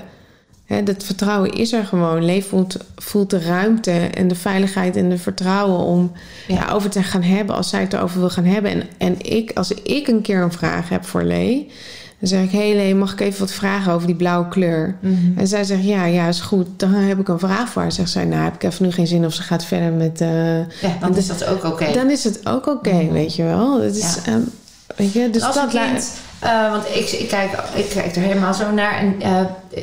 Hè, 0.65 0.83
dat 0.83 1.03
vertrouwen 1.03 1.51
is 1.53 1.73
er 1.73 1.83
gewoon. 1.85 2.25
Leef 2.25 2.47
voelt, 2.49 2.77
voelt 2.95 3.29
de 3.29 3.39
ruimte 3.39 3.91
en 3.91 4.27
de 4.27 4.35
veiligheid 4.35 4.95
en 4.95 5.09
de 5.09 5.17
vertrouwen 5.17 5.79
om 5.79 6.11
Ja. 6.47 6.55
ja, 6.55 6.69
over 6.71 6.89
te 6.89 7.03
gaan 7.03 7.23
hebben 7.23 7.55
als 7.55 7.69
zij 7.69 7.81
het 7.81 7.93
erover 7.93 8.19
wil 8.19 8.29
gaan 8.29 8.45
hebben. 8.45 8.71
En, 8.71 8.83
en 8.97 9.15
ik, 9.21 9.51
als 9.53 9.71
ik 9.71 10.07
een 10.07 10.21
keer 10.21 10.41
een 10.41 10.51
vraag 10.51 10.89
heb 10.89 11.05
voor 11.05 11.23
Lee, 11.23 11.71
dan 12.19 12.29
zeg 12.29 12.43
ik: 12.43 12.51
Hé 12.51 12.57
hey 12.67 12.75
Lee, 12.75 12.95
mag 12.95 13.11
ik 13.11 13.19
even 13.19 13.39
wat 13.39 13.51
vragen 13.51 13.91
over 13.93 14.07
die 14.07 14.15
blauwe 14.15 14.47
kleur? 14.47 14.95
En 15.37 15.47
zij 15.47 15.63
zegt: 15.63 15.83
Ja, 15.83 16.05
ja, 16.05 16.27
is 16.27 16.39
goed. 16.41 16.67
Dan 16.77 16.89
heb 16.93 17.19
ik 17.19 17.27
een 17.27 17.39
vraag 17.39 17.69
voor 17.69 17.81
haar. 17.81 17.91
Zegt 17.91 18.09
zij: 18.09 18.25
Nou, 18.25 18.43
heb 18.43 18.53
ik 18.55 18.63
even 18.63 18.85
nu 18.85 18.91
geen 18.91 19.07
zin 19.07 19.25
of 19.25 19.33
ze 19.33 19.41
gaat 19.41 19.65
verder 19.65 19.91
met. 19.91 20.21
eh, 20.21 20.57
Ja, 20.57 20.97
dan 20.99 21.17
is 21.17 21.27
dat 21.27 21.45
ook 21.45 21.63
oké. 21.63 21.91
Dan 21.93 22.09
is 22.09 22.23
het 22.23 22.47
ook 22.47 22.67
oké, 22.67 23.11
weet 23.11 23.35
je 23.35 23.43
wel. 23.43 23.81
Het 23.81 23.95
is, 23.95 24.15
Ja. 24.25 24.31
ehm, 24.31 24.41
weet 24.95 25.13
je, 25.13 25.29
dus 25.29 25.41
als 25.43 25.55
dat 25.55 25.69
kind, 25.69 26.11
eh, 26.39 26.71
want 26.71 26.83
ik, 26.93 27.09
ik, 27.09 27.27
kijk, 27.27 27.51
ik 27.73 27.89
kijk 27.89 28.15
er 28.15 28.21
helemaal 28.21 28.53
zo 28.53 28.71
naar. 28.71 28.97
En 28.97 29.15
eh, 29.21 29.31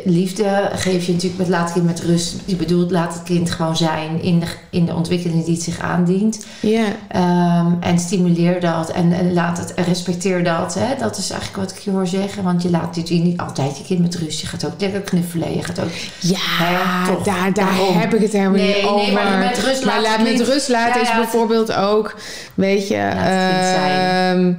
liefde 0.05 0.71
geef 0.75 1.07
je 1.07 1.13
natuurlijk 1.13 1.39
met 1.41 1.49
laat 1.49 1.65
het 1.65 1.73
kind 1.73 1.85
met 1.87 2.01
rust. 2.01 2.35
Je 2.45 2.57
bedoelt, 2.57 2.91
laat 2.91 3.15
het 3.15 3.23
kind 3.23 3.51
gewoon 3.51 3.77
zijn 3.77 4.23
in 4.23 4.41
de, 4.41 4.47
in 4.71 4.85
de 4.85 4.95
ontwikkeling 4.95 5.45
die 5.45 5.55
het 5.55 5.63
zich 5.63 5.79
aandient. 5.81 6.47
Ja, 6.61 6.85
Ehm, 7.09 7.67
en 7.81 7.99
stimuleer 7.99 8.61
dat 8.61 8.91
en, 8.91 9.13
en 9.13 9.33
laat 9.33 9.59
het 9.59 9.75
en 9.75 9.85
respecteer 9.85 10.45
dat. 10.45 10.75
Hè? 10.75 10.87
Dat 10.99 11.17
is 11.19 11.31
eigenlijk 11.31 11.61
wat 11.63 11.71
ik 11.79 11.83
je 11.85 11.91
hoor 11.91 12.07
zeggen. 12.07 12.43
Want 12.43 12.63
je 12.63 12.71
laat 12.71 12.97
natuurlijk 12.97 13.27
niet 13.29 13.41
altijd 13.41 13.79
je 13.79 13.85
kind 13.85 14.01
met 14.01 14.15
rust. 14.15 14.41
Je 14.41 14.47
gaat 14.47 14.65
ook 14.67 14.73
lekker 14.81 15.01
knuffelen. 15.01 15.55
Je 15.57 15.63
gaat 15.65 15.81
ook. 15.81 15.91
ja 16.21 16.37
Hè, 16.39 17.13
toch, 17.15 17.25
daar, 17.25 17.53
daar 17.53 17.53
daarom. 17.53 17.97
heb 17.99 18.15
ik 18.15 18.21
het 18.21 18.33
helemaal 18.33 18.53
Nee, 18.53 18.67
niet 18.75 18.83
nee, 18.83 18.91
over. 18.91 19.13
maar 19.13 19.39
met 19.39 19.59
rust 19.59 19.85
Maar 19.85 20.03
laat 20.03 20.23
met 20.23 20.41
rust 20.41 20.69
laten 20.69 20.95
Ja, 20.95 21.01
is 21.01 21.09
ja, 21.09 21.17
bijvoorbeeld 21.17 21.73
ook, 21.73 22.17
weet 22.55 22.89
je, 22.89 22.97
Laat 22.97 23.27
het 23.27 23.51
kind 23.51 23.67
zijn. 23.77 24.37
ehm, 24.39 24.53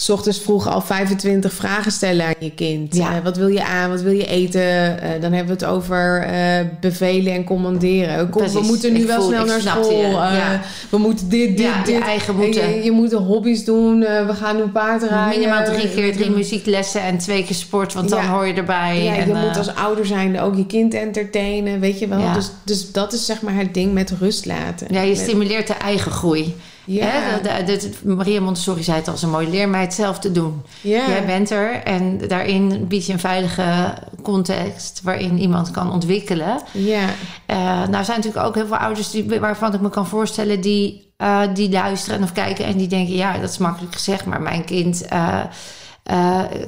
s 0.00 0.08
ochtends 0.10 0.38
vroeg 0.40 0.68
al 0.68 0.80
25 0.80 1.52
vragen 1.52 1.92
stellen 1.92 2.26
aan 2.26 2.34
je 2.38 2.50
kind. 2.54 2.94
Ja. 2.96 3.14
Eh, 3.16 3.24
wat 3.24 3.36
wil 3.36 3.46
je 3.48 3.64
aan? 3.64 3.90
Wat 3.90 4.00
wil 4.00 4.12
je 4.12 4.26
eten? 4.26 5.00
Eh, 5.02 5.10
dan 5.20 5.32
hebben 5.32 5.58
we 5.58 5.64
het 5.64 5.74
over 5.74 6.22
eh, 6.22 6.64
bevelen 6.80 7.32
en 7.32 7.44
commanderen. 7.44 8.30
Kom, 8.30 8.48
we 8.48 8.60
moeten 8.60 8.92
nu 8.92 9.00
Ik 9.00 9.06
wel 9.06 9.20
voel- 9.20 9.28
snel 9.30 9.44
naar 9.44 9.60
school. 9.60 10.10
Ja. 10.12 10.60
We 10.90 10.98
moeten 10.98 11.28
dit, 11.28 11.48
dit, 11.48 11.58
Ja, 11.66 11.78
je 11.78 11.92
dit. 11.92 12.00
eigen 12.02 12.34
En 12.34 12.40
moeten. 12.40 12.68
Je, 12.74 12.84
je 12.84 12.90
moet 12.90 13.12
hobby's 13.12 13.64
doen. 13.64 13.98
We 14.00 14.34
gaan 14.40 14.56
nu 14.56 14.62
paardrijden. 14.62 15.28
Minimaal 15.38 15.64
drie 15.64 15.88
keer 15.88 16.12
drie 16.16 16.30
muzieklessen 16.30 17.00
en 17.02 17.18
twee 17.18 17.44
keer 17.44 17.56
sport. 17.56 17.92
Want 17.94 18.08
dan 18.08 18.24
hoor 18.24 18.46
je 18.46 18.52
erbij. 18.54 19.02
Ja, 19.04 19.16
en, 19.16 19.28
je 19.28 19.34
moet 19.34 19.56
als 19.56 19.74
ouder 19.74 20.06
zijnde 20.06 20.40
ook 20.40 20.56
je 20.56 20.66
kind 20.66 20.94
entertainen, 20.94 21.80
weet 21.80 21.98
je 21.98 22.08
wel. 22.08 22.32
Dus, 22.34 22.50
dus 22.64 22.92
dat 22.92 23.12
is 23.12 23.26
zeg 23.26 23.42
maar 23.42 23.54
het 23.54 23.74
ding 23.74 23.92
met 23.92 24.12
rust 24.20 24.46
laten. 24.46 24.86
ja, 24.90 25.00
je 25.00 25.08
Met- 25.08 25.18
stimuleert 25.18 25.66
de 25.66 25.74
eigen 25.74 26.10
groei. 26.12 26.54
Ja? 26.94 27.38
De, 27.42 27.64
de- 27.64 27.76
de- 28.04 28.14
Maria 28.14 28.40
Montessori 28.40 28.82
zei 28.82 28.96
het 28.98 29.08
als 29.08 29.22
een 29.22 29.30
mooi 29.30 29.48
leer 29.50 29.68
mij 29.68 29.80
het 29.80 29.94
zelf 29.94 30.18
te 30.18 30.32
doen. 30.32 30.62
ja. 30.80 31.08
Jij 31.08 31.26
bent 31.26 31.50
er 31.50 31.82
en 31.82 32.18
daarin 32.28 32.86
bied 32.86 33.06
je 33.06 33.12
een 33.12 33.18
veilige 33.18 33.94
context 34.22 35.00
waarin 35.04 35.38
iemand 35.38 35.70
kan 35.70 35.92
ontwikkelen. 35.92 36.58
ja. 36.72 37.04
Eh, 37.46 37.56
nou 37.88 38.04
zijn 38.04 38.16
natuurlijk 38.20 38.46
ook 38.46 38.54
heel 38.54 38.66
veel 38.66 38.76
ouders 38.76 39.10
die, 39.10 39.40
waarvan 39.40 39.74
ik 39.74 39.80
me 39.80 39.90
kan 39.90 40.06
voorstellen 40.06 40.60
die, 40.60 41.12
eh, 41.16 41.40
die 41.54 41.70
luisteren 41.70 42.22
of 42.22 42.32
kijken 42.32 42.64
en 42.64 42.76
die 42.76 42.88
denken, 42.88 43.14
ja, 43.14 43.38
dat 43.38 43.50
is 43.50 43.58
makkelijk 43.58 43.94
gezegd, 43.94 44.24
maar 44.24 44.40
mijn 44.42 44.64
kind 44.64 45.06
eh, 45.08 45.40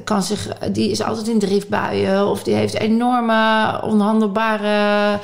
kan 0.03 0.23
zich, 0.23 0.47
die 0.71 0.91
is 0.91 1.01
altijd 1.03 1.27
in 1.27 1.39
driftbuien 1.39 2.27
of 2.27 2.43
die 2.43 2.53
heeft 2.53 2.73
enorme 2.73 3.79
onhandelbare 3.83 5.19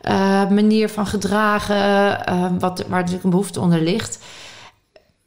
eh, 0.00 0.48
manier 0.48 0.88
van 0.88 1.06
gedragen, 1.06 2.26
eh, 2.26 2.46
wat, 2.58 2.84
waar 2.88 2.98
natuurlijk 2.98 3.24
een 3.24 3.30
behoefte 3.30 3.60
onder 3.60 3.80
ligt. 3.80 4.18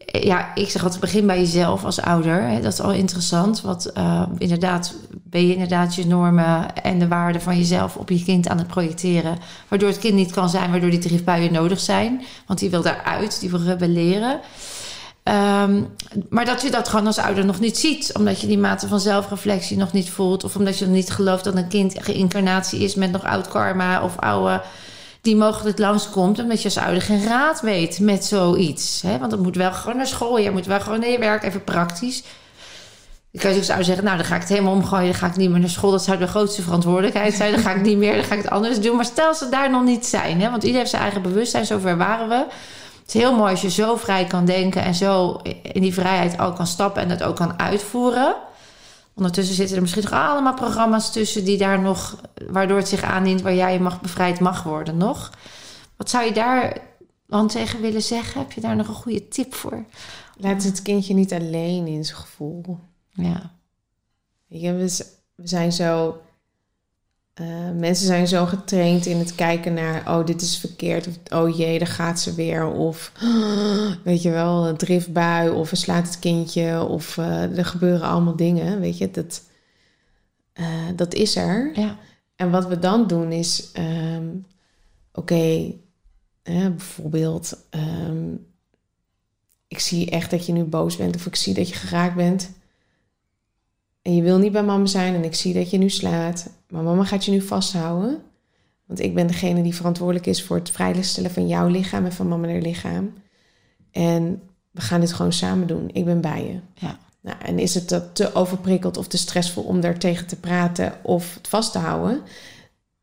Ja, 0.05 0.55
ik 0.55 0.69
zeg 0.69 0.83
altijd, 0.83 1.01
begin 1.01 1.25
bij 1.25 1.39
jezelf 1.39 1.83
als 1.85 2.01
ouder. 2.01 2.41
Hè, 2.41 2.61
dat 2.61 2.73
is 2.73 2.79
al 2.81 2.91
interessant. 2.91 3.61
Want 3.61 3.91
eh, 3.91 4.23
inderdaad, 4.37 4.95
ben 5.11 5.47
je 5.47 5.53
inderdaad 5.53 5.95
je 5.95 6.07
normen 6.07 6.75
en 6.75 6.99
de 6.99 7.07
waarden 7.07 7.41
van 7.41 7.57
jezelf 7.57 7.95
op 7.95 8.09
je 8.09 8.23
kind 8.23 8.47
aan 8.47 8.57
het 8.57 8.67
projecteren. 8.67 9.37
Waardoor 9.67 9.89
het 9.89 9.99
kind 9.99 10.13
niet 10.13 10.31
kan 10.31 10.49
zijn, 10.49 10.71
waardoor 10.71 10.89
die 10.89 10.99
driftbuien 10.99 11.53
nodig 11.53 11.79
zijn. 11.79 12.21
Want 12.47 12.59
die 12.59 12.69
wil 12.69 12.81
daaruit, 12.81 13.39
die 13.39 13.49
wil 13.49 13.59
rebelleren. 13.59 14.39
Ehm, 15.23 15.81
maar 16.29 16.45
dat 16.45 16.61
je 16.61 16.71
dat 16.71 16.87
gewoon 16.87 17.07
als 17.07 17.17
ouder 17.17 17.45
nog 17.45 17.59
niet 17.59 17.77
ziet. 17.77 18.11
Omdat 18.17 18.41
je 18.41 18.47
die 18.47 18.57
mate 18.57 18.87
van 18.87 18.99
zelfreflectie 18.99 19.77
nog 19.77 19.91
niet 19.91 20.09
voelt. 20.09 20.43
Of 20.43 20.55
omdat 20.55 20.77
je 20.77 20.85
niet 20.85 21.11
gelooft 21.11 21.43
dat 21.43 21.55
een 21.55 21.67
kind 21.67 21.95
geïncarnatie 22.01 22.79
is 22.79 22.95
met 22.95 23.11
nog 23.11 23.23
oud 23.23 23.47
karma 23.47 24.03
of 24.03 24.17
oude 24.19 24.61
die 25.21 25.35
mogelijk 25.35 25.77
langskomt. 25.77 26.39
Omdat 26.39 26.61
je 26.61 26.63
als 26.63 26.77
ouder 26.77 27.01
geen 27.01 27.25
raad 27.25 27.61
weet 27.61 27.99
met 27.99 28.25
zoiets. 28.25 29.01
Hè? 29.01 29.17
Want 29.17 29.31
dan 29.31 29.41
moet 29.41 29.55
wel 29.55 29.73
gewoon 29.73 29.97
naar 29.97 30.07
school. 30.07 30.37
Je 30.37 30.51
moet 30.51 30.65
wel 30.65 30.79
gewoon 30.79 30.99
naar 30.99 31.43
even 31.43 31.63
praktisch. 31.63 32.23
Je 33.31 33.39
kan 33.39 33.51
je 33.51 33.57
als 33.57 33.85
zeggen, 33.85 34.03
nou 34.03 34.17
dan 34.17 34.25
ga 34.25 34.35
ik 34.35 34.41
het 34.41 34.49
helemaal 34.49 34.73
omgooien. 34.73 35.05
Dan 35.05 35.15
ga 35.15 35.27
ik 35.27 35.35
niet 35.35 35.49
meer 35.49 35.59
naar 35.59 35.69
school. 35.69 35.91
Dat 35.91 36.03
zou 36.03 36.17
de 36.17 36.27
grootste 36.27 36.61
verantwoordelijkheid 36.61 37.33
zijn. 37.33 37.51
Dan 37.51 37.61
ga 37.61 37.71
ik 37.71 37.81
niet 37.81 37.97
meer, 37.97 38.15
dan 38.15 38.23
ga 38.23 38.35
ik 38.35 38.41
het 38.41 38.51
anders 38.51 38.81
doen. 38.81 38.95
Maar 38.95 39.05
stel 39.05 39.33
ze 39.33 39.49
daar 39.49 39.69
nog 39.69 39.83
niet 39.83 40.05
zijn. 40.05 40.41
Hè? 40.41 40.49
Want 40.49 40.55
iedereen 40.55 40.77
heeft 40.77 40.89
zijn 40.89 41.01
eigen 41.01 41.21
bewustzijn. 41.21 41.65
Zover 41.65 41.97
waren 41.97 42.29
we. 42.29 42.45
Het 43.03 43.15
is 43.15 43.21
heel 43.21 43.35
mooi 43.35 43.51
als 43.51 43.61
je 43.61 43.69
zo 43.69 43.95
vrij 43.95 44.25
kan 44.25 44.45
denken. 44.45 44.83
En 44.83 44.95
zo 44.95 45.39
in 45.61 45.81
die 45.81 45.93
vrijheid 45.93 46.37
al 46.37 46.53
kan 46.53 46.67
stappen. 46.67 47.01
En 47.01 47.09
dat 47.09 47.23
ook 47.23 47.35
kan 47.35 47.59
uitvoeren. 47.59 48.35
Ondertussen 49.13 49.55
zitten 49.55 49.75
er 49.75 49.81
misschien 49.81 50.03
nog 50.03 50.13
allemaal 50.13 50.53
programma's 50.53 51.11
tussen 51.11 51.45
die 51.45 51.57
daar 51.57 51.79
nog, 51.79 52.21
waardoor 52.47 52.77
het 52.77 52.87
zich 52.87 53.03
aandient 53.03 53.41
waar 53.41 53.55
jij 53.55 53.79
mag 53.79 54.01
bevrijd 54.01 54.39
mag 54.39 54.63
worden 54.63 54.97
nog. 54.97 55.31
Wat 55.97 56.09
zou 56.09 56.25
je 56.25 56.31
daar 56.31 56.77
dan 57.27 57.47
tegen 57.47 57.81
willen 57.81 58.01
zeggen? 58.01 58.41
Heb 58.41 58.51
je 58.51 58.61
daar 58.61 58.75
nog 58.75 58.87
een 58.87 58.93
goede 58.93 59.27
tip 59.27 59.53
voor? 59.53 59.85
Laat 60.37 60.63
het 60.63 60.81
kindje 60.81 61.13
niet 61.13 61.33
alleen 61.33 61.87
in 61.87 62.05
zijn 62.05 62.17
gevoel. 62.17 62.79
Ja, 63.09 63.51
je, 64.47 64.73
we 65.35 65.47
zijn 65.47 65.71
zo... 65.71 66.21
eh, 67.33 67.71
mensen 67.77 68.05
zijn 68.05 68.27
zo 68.27 68.45
getraind 68.45 69.05
in 69.05 69.17
het 69.17 69.35
kijken 69.35 69.73
naar... 69.73 70.17
oh, 70.17 70.25
dit 70.25 70.41
is 70.41 70.57
verkeerd. 70.57 71.07
Of 71.07 71.17
oh 71.31 71.57
jee, 71.57 71.79
daar 71.79 71.87
gaat 71.87 72.19
ze 72.19 72.35
weer. 72.35 72.65
Of 72.65 73.11
weet 74.03 74.21
je 74.21 74.29
wel, 74.29 74.67
een 74.67 74.77
driftbui. 74.77 75.49
Of 75.49 75.71
er 75.71 75.77
slaat 75.77 76.07
het 76.07 76.19
kindje. 76.19 76.83
Of 76.83 77.17
eh, 77.17 77.57
er 77.57 77.65
gebeuren 77.65 78.07
allemaal 78.07 78.35
dingen. 78.35 78.79
Weet 78.79 78.97
je, 78.97 79.11
dat, 79.11 79.43
eh, 80.53 80.87
dat 80.95 81.13
is 81.13 81.35
er. 81.35 81.79
ja, 81.79 81.97
En 82.35 82.51
wat 82.51 82.67
we 82.67 82.79
dan 82.79 83.07
doen 83.07 83.31
is, 83.31 83.71
ehm, 83.71 84.27
oké, 85.13 85.73
bijvoorbeeld, 86.43 87.57
ehm, 87.69 88.33
ik 89.67 89.79
zie 89.79 90.09
echt 90.09 90.31
dat 90.31 90.45
je 90.45 90.53
nu 90.53 90.63
boos 90.63 90.95
bent 90.95 91.15
of 91.15 91.25
ik 91.25 91.35
zie 91.35 91.53
dat 91.53 91.69
je 91.69 91.75
geraakt 91.75 92.15
bent. 92.15 92.51
En 94.01 94.15
je 94.15 94.21
wil 94.21 94.37
niet 94.37 94.51
bij 94.51 94.63
mama 94.63 94.85
zijn 94.85 95.15
en 95.15 95.23
ik 95.23 95.35
zie 95.35 95.53
dat 95.53 95.69
je 95.69 95.77
nu 95.77 95.89
slaat. 95.89 96.49
Maar 96.73 96.83
mama 96.83 97.03
gaat 97.03 97.25
je 97.25 97.31
nu 97.31 97.41
vasthouden. 97.41 98.21
Want 98.85 98.99
ik 98.99 99.13
ben 99.13 99.27
degene 99.27 99.63
die 99.63 99.75
verantwoordelijk 99.75 100.25
is 100.25 100.43
voor 100.43 100.55
het 100.55 100.69
vrijstellen 100.69 101.31
van 101.31 101.47
jouw 101.47 101.67
lichaam 101.67 102.05
en 102.05 102.13
van 102.13 102.27
mama 102.27 102.47
haar 102.47 102.61
lichaam. 102.61 103.13
En 103.91 104.41
we 104.71 104.81
gaan 104.81 104.99
dit 104.99 105.13
gewoon 105.13 105.33
samen 105.33 105.67
doen. 105.67 105.89
Ik 105.93 106.05
ben 106.05 106.21
bij 106.21 106.45
je. 106.45 106.85
Ja. 106.85 106.97
Nou, 107.21 107.37
en 107.41 107.59
is 107.59 107.73
het 107.73 107.89
dat 107.89 108.15
te 108.15 108.35
overprikkeld 108.35 108.97
of 108.97 109.07
te 109.07 109.17
stressvol 109.17 109.63
om 109.63 109.81
daar 109.81 109.97
tegen 109.97 110.27
te 110.27 110.39
praten 110.39 110.93
of 111.01 111.33
het 111.33 111.47
vast 111.47 111.71
te 111.71 111.77
houden? 111.77 112.21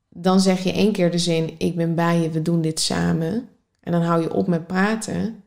Dan 0.08 0.40
zeg 0.40 0.62
je 0.62 0.72
één 0.72 0.92
keer 0.92 1.10
de 1.10 1.18
zin: 1.18 1.54
Ik 1.58 1.76
ben 1.76 1.94
bij 1.94 2.20
je, 2.20 2.30
we 2.30 2.42
doen 2.42 2.60
dit 2.60 2.80
samen. 2.80 3.48
En 3.80 3.92
dan 3.92 4.02
hou 4.02 4.22
je 4.22 4.34
op 4.34 4.46
met 4.46 4.66
praten. 4.66 5.42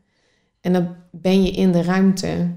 En 0.62 0.74
dan 0.74 0.96
ben 1.12 1.44
je 1.44 1.52
in 1.52 1.72
de 1.72 1.82
ruimte. 1.82 2.48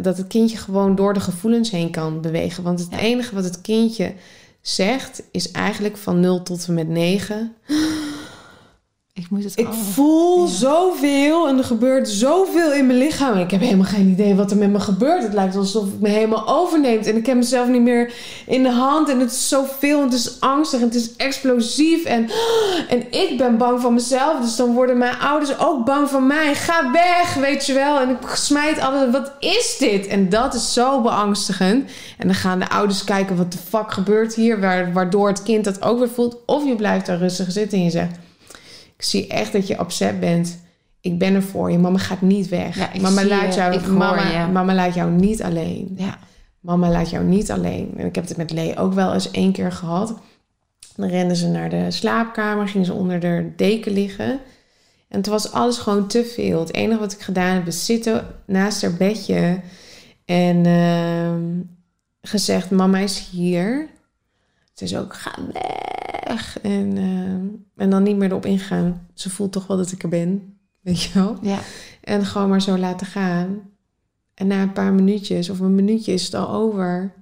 Dat 0.00 0.16
het 0.16 0.26
kindje 0.26 0.56
gewoon 0.56 0.94
door 0.94 1.14
de 1.14 1.20
gevoelens 1.20 1.70
heen 1.70 1.90
kan 1.90 2.20
bewegen. 2.20 2.62
Want 2.62 2.80
het 2.80 2.90
Ja. 2.90 2.98
enige 2.98 3.34
wat 3.34 3.44
het 3.44 3.60
kindje 3.60 4.14
zegt 4.68 5.22
is 5.30 5.50
eigenlijk 5.50 5.96
van 5.96 6.20
0 6.20 6.42
tot 6.42 6.66
en 6.66 6.74
met 6.74 6.88
9. 6.88 7.54
Ik 9.18 9.30
moet 9.30 9.44
het 9.44 9.58
Ik 9.58 9.66
allemaal- 9.66 9.84
voel 9.84 10.44
Ja. 10.46 10.50
zoveel 10.52 11.48
en 11.48 11.58
er 11.58 11.64
gebeurt 11.64 12.08
zoveel 12.08 12.72
in 12.72 12.86
mijn 12.86 12.98
lichaam. 12.98 13.34
En 13.34 13.40
ik 13.40 13.50
heb 13.50 13.60
helemaal 13.60 13.84
geen 13.86 14.08
idee 14.08 14.34
wat 14.34 14.50
er 14.50 14.56
met 14.56 14.70
me 14.70 14.80
gebeurt. 14.80 15.22
Het 15.22 15.32
lijkt 15.32 15.56
alsof 15.56 15.84
het 15.84 16.00
me 16.00 16.08
helemaal 16.08 16.48
overneemt. 16.48 17.06
En 17.06 17.16
ik 17.16 17.26
heb 17.26 17.36
mezelf 17.36 17.68
niet 17.68 17.82
meer 17.82 18.12
in 18.46 18.62
de 18.62 18.70
hand. 18.70 19.08
En 19.08 19.20
het 19.20 19.30
is 19.30 19.48
zoveel. 19.48 19.98
En 19.98 20.04
het 20.04 20.12
is 20.12 20.40
angstig. 20.40 20.80
En 20.80 20.84
het 20.86 20.94
is 20.94 21.16
explosief. 21.16 22.04
En, 22.04 22.28
en 22.88 23.12
ik 23.12 23.34
ben 23.38 23.56
bang 23.56 23.80
van 23.80 23.94
mezelf. 23.94 24.40
Dus 24.40 24.56
dan 24.56 24.74
worden 24.74 24.98
mijn 24.98 25.18
ouders 25.18 25.58
ook 25.58 25.84
bang 25.84 26.08
van 26.08 26.26
mij. 26.26 26.54
Ga 26.54 26.90
weg, 26.92 27.34
weet 27.34 27.66
je 27.66 27.72
wel. 27.72 28.00
En 28.00 28.08
ik 28.10 28.16
smijt 28.34 28.78
alles. 28.80 29.10
Wat 29.10 29.32
is 29.40 29.76
dit? 29.78 30.06
En 30.06 30.28
dat 30.28 30.54
is 30.54 30.72
zo 30.72 31.00
beangstigend. 31.00 31.90
En 32.18 32.26
dan 32.26 32.36
gaan 32.36 32.58
de 32.58 32.68
ouders 32.70 33.04
kijken 33.04 33.36
wat 33.36 33.52
de 33.52 33.58
fuck 33.68 33.92
gebeurt 33.92 34.34
hier. 34.34 34.60
Waar- 34.60 34.92
Waardoor 34.92 35.28
het 35.28 35.42
kind 35.42 35.64
dat 35.64 35.82
ook 35.82 35.98
weer 35.98 36.08
voelt. 36.10 36.36
Of 36.46 36.64
je 36.64 36.74
blijft 36.76 37.06
daar 37.06 37.18
rustig 37.18 37.52
zitten 37.52 37.78
en 37.78 37.84
je 37.84 37.90
zegt... 37.90 38.16
Ik 38.98 39.04
zie 39.04 39.26
echt 39.26 39.52
dat 39.52 39.66
je 39.66 39.80
upset 39.80 40.20
bent. 40.20 40.58
Ik 41.00 41.18
ben 41.18 41.34
er 41.34 41.42
voor 41.42 41.70
je. 41.70 41.78
Mama 41.78 41.98
gaat 41.98 42.20
niet 42.20 42.48
weg. 42.48 42.76
Ja, 42.76 43.00
mama, 43.00 43.24
laat 43.24 43.54
jou, 43.54 43.74
Ik 43.74 43.80
hoor 43.80 43.92
mama, 43.92 44.46
mama 44.46 44.74
laat 44.74 44.94
jou 44.94 45.10
niet 45.10 45.42
alleen. 45.42 45.94
Ja. 45.96 46.18
Mama 46.60 46.90
laat 46.90 47.10
jou 47.10 47.24
niet 47.24 47.50
alleen. 47.50 47.92
En 47.96 48.06
ik 48.06 48.14
heb 48.14 48.28
het 48.28 48.36
met 48.36 48.50
Lee 48.50 48.76
ook 48.76 48.92
wel 48.92 49.14
eens 49.14 49.30
één 49.30 49.52
keer 49.52 49.72
gehad. 49.72 50.18
Dan 50.96 51.08
renden 51.08 51.36
ze 51.36 51.48
naar 51.48 51.70
de 51.70 51.90
slaapkamer, 51.90 52.68
gingen 52.68 52.86
ze 52.86 52.92
onder 52.92 53.20
de 53.20 53.52
deken 53.56 53.92
liggen. 53.92 54.30
En 55.08 55.18
het 55.18 55.26
was 55.26 55.52
alles 55.52 55.78
gewoon 55.78 56.06
te 56.06 56.24
veel. 56.24 56.60
Het 56.60 56.74
enige 56.74 57.00
wat 57.00 57.12
ik 57.12 57.20
gedaan 57.20 57.54
heb 57.54 57.66
is 57.66 57.86
zitten 57.86 58.26
naast 58.46 58.82
haar 58.82 58.94
bedje 58.94 59.60
en 60.24 60.66
ehm, 60.66 61.42
gezegd: 62.20 62.70
Mama 62.70 62.98
is 62.98 63.28
hier. 63.30 63.88
Ze 64.78 64.84
is 64.84 64.96
ook: 64.96 65.14
Ga 65.14 65.34
weg. 66.24 66.60
En, 66.60 66.96
ehm, 66.96 67.46
en 67.76 67.90
dan 67.90 68.02
niet 68.02 68.16
meer 68.16 68.28
erop 68.28 68.46
ingaan. 68.46 69.06
Ze 69.14 69.30
voelt 69.30 69.52
toch 69.52 69.66
wel 69.66 69.76
dat 69.76 69.92
ik 69.92 70.02
er 70.02 70.08
ben. 70.08 70.58
Weet 70.80 71.02
je 71.02 71.10
wel? 71.14 71.36
Ja. 71.42 71.58
En 72.00 72.24
gewoon 72.24 72.48
maar 72.48 72.62
zo 72.62 72.78
laten 72.78 73.06
gaan. 73.06 73.60
En 74.34 74.46
na 74.46 74.62
een 74.62 74.72
paar 74.72 74.92
minuutjes 74.92 75.50
of 75.50 75.60
een 75.60 75.74
minuutje 75.74 76.12
is 76.12 76.24
het 76.24 76.34
al 76.34 76.50
over. 76.50 77.12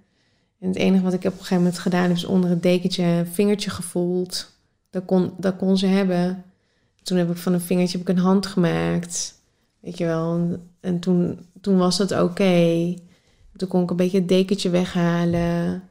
En 0.58 0.68
het 0.68 0.76
enige 0.76 1.02
wat 1.02 1.12
ik 1.12 1.18
op 1.18 1.24
een 1.24 1.32
gegeven 1.32 1.56
moment 1.56 1.78
gedaan 1.78 2.02
heb... 2.02 2.16
is 2.16 2.24
onder 2.24 2.50
het 2.50 2.62
dekentje 2.62 3.02
een 3.02 3.26
vingertje 3.26 3.70
gevoeld. 3.70 4.52
Dat 4.90 5.04
kon, 5.04 5.32
dat 5.38 5.56
kon 5.56 5.78
ze 5.78 5.86
hebben. 5.86 6.44
Toen 7.02 7.18
heb 7.18 7.30
ik 7.30 7.36
van 7.36 7.52
een 7.52 7.60
vingertje 7.60 7.98
heb 7.98 8.08
ik 8.08 8.16
een 8.16 8.22
hand 8.22 8.46
gemaakt. 8.46 9.34
Weet 9.80 9.98
je 9.98 10.04
wel. 10.04 10.34
En, 10.34 10.70
en 10.80 10.98
toen, 10.98 11.38
toen 11.60 11.76
was 11.76 11.96
dat 11.96 12.20
oké. 12.20 12.94
Toen 13.56 13.68
kon 13.68 13.82
ik 13.82 13.90
een 13.90 13.96
beetje 13.96 14.18
het 14.18 14.28
dekentje 14.28 14.70
weghalen. 14.70 15.82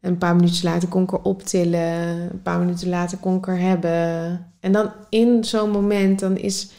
En 0.00 0.10
een 0.10 0.18
paar 0.18 0.36
minuten 0.36 0.64
later 0.64 0.88
kon 0.88 1.02
ik 1.02 1.12
er 1.12 1.22
optillen. 1.22 2.32
Een 2.32 2.42
paar 2.42 2.58
minuten 2.58 2.88
later 2.88 3.18
kon 3.18 3.36
ik 3.36 3.46
er 3.46 3.58
hebben. 3.58 4.46
En 4.60 4.72
dan 4.72 4.90
in 5.08 5.44
zo'n 5.44 5.70
moment, 5.70 6.18
dan 6.18 6.36
is 6.36 6.70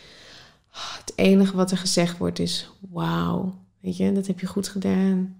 het 0.70 1.14
enige 1.16 1.56
wat 1.56 1.72
er 1.72 1.78
gezegd 1.78 2.18
wordt 2.18 2.40
is... 2.40 2.70
Wauw, 2.90 3.54
weet 3.80 3.98
je, 3.98 4.12
dat 4.12 4.28
heb 4.28 4.40
je 4.40 4.48
goed 4.48 4.68
gedaan. 4.68 5.36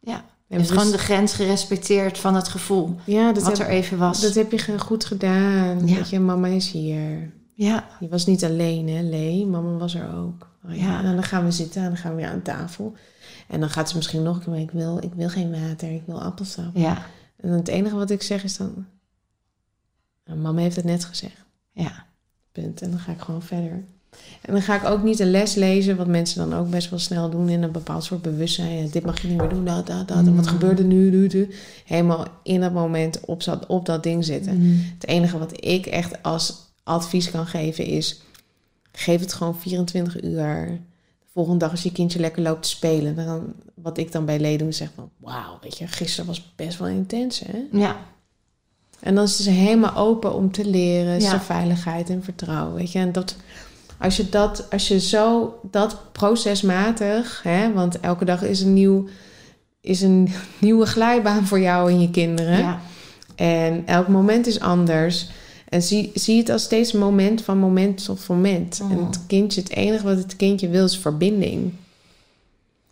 Ja. 0.00 0.24
Je 0.46 0.56
hebt 0.56 0.68
dus- 0.68 0.76
gewoon 0.76 0.92
de 0.92 0.98
grens 0.98 1.32
gerespecteerd 1.32 2.18
van 2.18 2.34
het 2.34 2.48
gevoel. 2.48 2.96
ja, 3.04 3.32
dat 3.32 3.42
wat 3.42 3.58
heb, 3.58 3.66
er 3.66 3.72
even 3.72 3.98
was. 3.98 4.20
dat 4.20 4.34
heb 4.34 4.52
je 4.52 4.78
goed 4.78 5.04
gedaan. 5.04 5.86
Ja. 5.86 5.94
Weet 5.94 6.10
je, 6.10 6.20
mama 6.20 6.46
is 6.46 6.70
hier. 6.70 7.32
Ja. 7.54 7.88
Je 8.00 8.08
was 8.08 8.26
niet 8.26 8.44
alleen, 8.44 8.88
hè, 8.88 9.02
Lee? 9.02 9.46
Mama 9.46 9.76
was 9.76 9.94
er 9.94 10.16
ook. 10.16 10.48
Oh, 10.64 10.76
ja. 10.76 10.84
Ja. 10.84 11.04
En 11.04 11.14
dan 11.14 11.22
gaan 11.22 11.44
we 11.44 11.50
zitten 11.50 11.82
en 11.82 11.88
dan 11.88 11.96
gaan 11.96 12.10
we 12.10 12.16
weer 12.16 12.30
aan 12.30 12.42
tafel. 12.42 12.94
En 13.48 13.60
dan 13.60 13.70
gaat 13.70 13.88
ze 13.88 13.96
misschien 13.96 14.22
nog 14.22 14.36
een 14.36 14.52
keer, 14.52 14.62
ik 14.62 14.70
wil, 14.70 14.98
ik 15.02 15.12
wil 15.14 15.28
geen 15.28 15.50
water, 15.50 15.92
ik 15.92 16.02
wil 16.06 16.22
appelsap. 16.22 16.70
Ja. 16.74 17.06
En 17.42 17.48
het 17.50 17.68
enige 17.68 17.94
wat 17.96 18.10
ik 18.10 18.22
zeg 18.22 18.44
is 18.44 18.56
dan... 18.56 18.86
Nou, 20.24 20.38
mama 20.38 20.60
heeft 20.60 20.76
het 20.76 20.84
net 20.84 21.04
gezegd. 21.04 21.44
Ja. 21.72 22.06
Punt. 22.52 22.82
En 22.82 22.90
dan 22.90 22.98
ga 22.98 23.12
ik 23.12 23.20
gewoon 23.20 23.42
verder. 23.42 23.84
En 24.40 24.52
dan 24.52 24.62
ga 24.62 24.76
ik 24.76 24.84
ook 24.84 25.02
niet 25.02 25.20
een 25.20 25.30
les 25.30 25.54
lezen, 25.54 25.96
wat 25.96 26.06
mensen 26.06 26.50
dan 26.50 26.58
ook 26.58 26.70
best 26.70 26.90
wel 26.90 26.98
snel 26.98 27.30
doen 27.30 27.48
in 27.48 27.62
een 27.62 27.72
bepaald 27.72 28.04
soort 28.04 28.22
bewustzijn. 28.22 28.90
Dit 28.90 29.04
mag 29.04 29.20
je 29.22 29.28
niet 29.28 29.36
meer 29.38 29.48
doen, 29.48 29.64
dat, 29.64 29.86
dat, 29.86 30.08
dat. 30.08 30.16
En 30.16 30.36
wat 30.36 30.44
Mm. 30.44 30.50
gebeurt 30.50 30.78
er 30.78 30.84
nu, 30.84 31.10
nu, 31.10 31.26
nu? 31.26 31.50
Helemaal 31.84 32.26
in 32.42 32.60
dat 32.60 32.72
moment 32.72 33.20
op, 33.20 33.42
zat, 33.42 33.66
op 33.66 33.86
dat 33.86 34.02
ding 34.02 34.24
zitten. 34.24 34.56
Mm. 34.58 34.84
Het 34.94 35.06
enige 35.06 35.38
wat 35.38 35.64
ik 35.64 35.86
echt 35.86 36.22
als 36.22 36.56
advies 36.82 37.30
kan 37.30 37.46
geven 37.46 37.84
is... 37.84 38.20
geef 38.92 39.20
het 39.20 39.32
gewoon 39.32 39.58
24 39.58 40.22
uur. 40.22 40.80
De 41.30 41.36
volgende 41.36 41.58
dag 41.58 41.70
als 41.70 41.82
je 41.82 41.92
kindje 41.92 42.20
lekker 42.20 42.42
loopt 42.42 42.62
te 42.62 42.68
spelen... 42.68 43.16
Dan, 43.16 43.54
wat 43.74 43.98
ik 43.98 44.12
dan 44.12 44.24
bij 44.24 44.38
Lee 44.38 44.58
doe, 44.58 44.72
zeg 44.72 44.90
van... 44.94 45.10
wauw, 45.16 45.58
weet 45.62 45.78
je, 45.78 45.86
gisteren 45.86 46.26
was 46.26 46.52
best 46.56 46.78
wel 46.78 46.88
intens, 46.88 47.42
hè? 47.46 47.58
Ja. 47.72 47.96
En 49.00 49.14
dan 49.14 49.24
is 49.24 49.36
ze 49.36 49.50
helemaal 49.50 49.96
open 49.96 50.34
om 50.34 50.50
te 50.50 50.64
leren. 50.64 51.20
Ja. 51.20 51.32
er 51.32 51.40
veiligheid 51.40 52.10
en 52.10 52.22
vertrouwen, 52.22 52.74
weet 52.74 52.92
je. 52.92 52.98
En 52.98 53.12
dat... 53.12 53.36
Als 53.98 54.16
je, 54.16 54.28
dat, 54.28 54.70
als 54.70 54.88
je 54.88 55.00
zo 55.00 55.58
dat 55.62 56.12
procesmatig, 56.12 57.40
hè, 57.42 57.72
want 57.72 58.00
elke 58.00 58.24
dag 58.24 58.42
is 58.42 58.60
een, 58.60 58.74
nieuw, 58.74 59.08
is 59.80 60.00
een 60.00 60.28
nieuwe 60.58 60.86
glijbaan 60.86 61.46
voor 61.46 61.60
jou 61.60 61.90
en 61.90 62.00
je 62.00 62.10
kinderen. 62.10 62.58
Ja. 62.58 62.80
En 63.34 63.86
elk 63.86 64.08
moment 64.08 64.46
is 64.46 64.60
anders. 64.60 65.30
En 65.70 65.82
zie, 65.82 66.10
zie 66.14 66.38
het 66.38 66.48
als 66.48 66.62
steeds 66.62 66.92
moment 66.92 67.42
van 67.42 67.58
moment 67.58 68.04
tot 68.04 68.28
moment. 68.28 68.80
En 68.90 69.04
het 69.06 69.20
kindje, 69.26 69.60
het 69.60 69.70
enige 69.70 70.04
wat 70.04 70.16
het 70.16 70.36
kindje 70.36 70.68
wil 70.68 70.84
is 70.84 70.98
verbinding. 70.98 71.72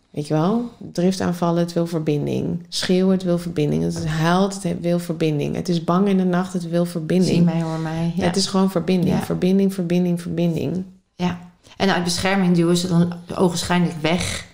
Weet 0.09 0.27
je 0.27 0.33
wel? 0.33 0.69
Driftaanvallen, 0.91 1.59
het 1.59 1.73
wil 1.73 1.87
verbinding. 1.87 2.65
Schreeuwen, 2.69 3.13
het 3.13 3.23
wil 3.23 3.37
verbinding. 3.37 3.83
Het 3.83 4.07
huilt, 4.07 4.63
het 4.63 4.79
wil 4.81 4.99
verbinding. 4.99 5.55
Het 5.55 5.69
is 5.69 5.83
bang 5.83 6.07
in 6.07 6.17
de 6.17 6.23
nacht, 6.23 6.53
het 6.53 6.69
wil 6.69 6.85
verbinding. 6.85 7.35
Zie 7.35 7.41
mij, 7.41 7.61
hoor 7.61 7.79
mij. 7.79 8.13
Ja. 8.15 8.23
Het 8.23 8.35
is 8.35 8.47
gewoon 8.47 8.71
verbinding. 8.71 9.15
Ja. 9.15 9.21
Verbinding, 9.21 9.73
verbinding, 9.73 10.21
verbinding. 10.21 10.83
Ja, 11.15 11.39
en 11.77 11.93
uit 11.93 12.03
bescherming 12.03 12.55
duwen 12.55 12.77
ze 12.77 12.87
dan 12.87 13.13
ogenschijnlijk 13.35 13.93
weg. 14.01 14.47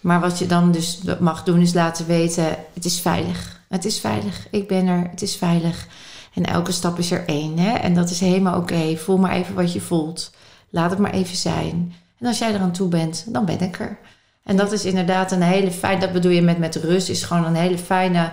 Maar 0.00 0.20
wat 0.20 0.38
je 0.38 0.46
dan 0.46 0.72
dus 0.72 1.00
mag 1.20 1.42
doen 1.42 1.60
is 1.60 1.74
laten 1.74 2.06
weten: 2.06 2.44
het 2.72 2.84
is 2.84 3.00
veilig. 3.00 3.60
Het 3.68 3.84
is 3.84 4.00
veilig. 4.00 4.46
Ik 4.50 4.68
ben 4.68 4.86
er. 4.86 5.08
Het 5.10 5.22
is 5.22 5.36
veilig. 5.36 5.86
En 6.34 6.44
elke 6.44 6.72
stap 6.72 6.98
is 6.98 7.10
er 7.10 7.24
één. 7.26 7.58
Hè? 7.58 7.72
En 7.72 7.94
dat 7.94 8.10
is 8.10 8.20
helemaal 8.20 8.58
oké. 8.58 8.96
Voel 8.96 9.18
maar 9.18 9.32
even 9.32 9.54
wat 9.54 9.72
je 9.72 9.80
voelt. 9.80 10.30
Laat 10.70 10.90
het 10.90 10.98
maar 10.98 11.10
even 11.12 11.36
zijn. 11.36 11.94
En 12.18 12.26
als 12.26 12.38
jij 12.38 12.54
er 12.54 12.60
aan 12.60 12.72
toe 12.72 12.88
bent, 12.88 13.24
dan 13.28 13.44
ben 13.44 13.60
ik 13.60 13.78
er. 13.80 13.98
En 14.44 14.56
dat 14.56 14.72
is 14.72 14.84
inderdaad 14.84 15.32
een 15.32 15.42
hele 15.42 15.70
fijne, 15.70 16.00
dat 16.00 16.12
bedoel 16.12 16.32
je 16.32 16.42
met, 16.42 16.58
met 16.58 16.76
rust, 16.76 17.08
is 17.08 17.22
gewoon 17.22 17.44
een 17.44 17.54
hele 17.54 17.78
fijne, 17.78 18.30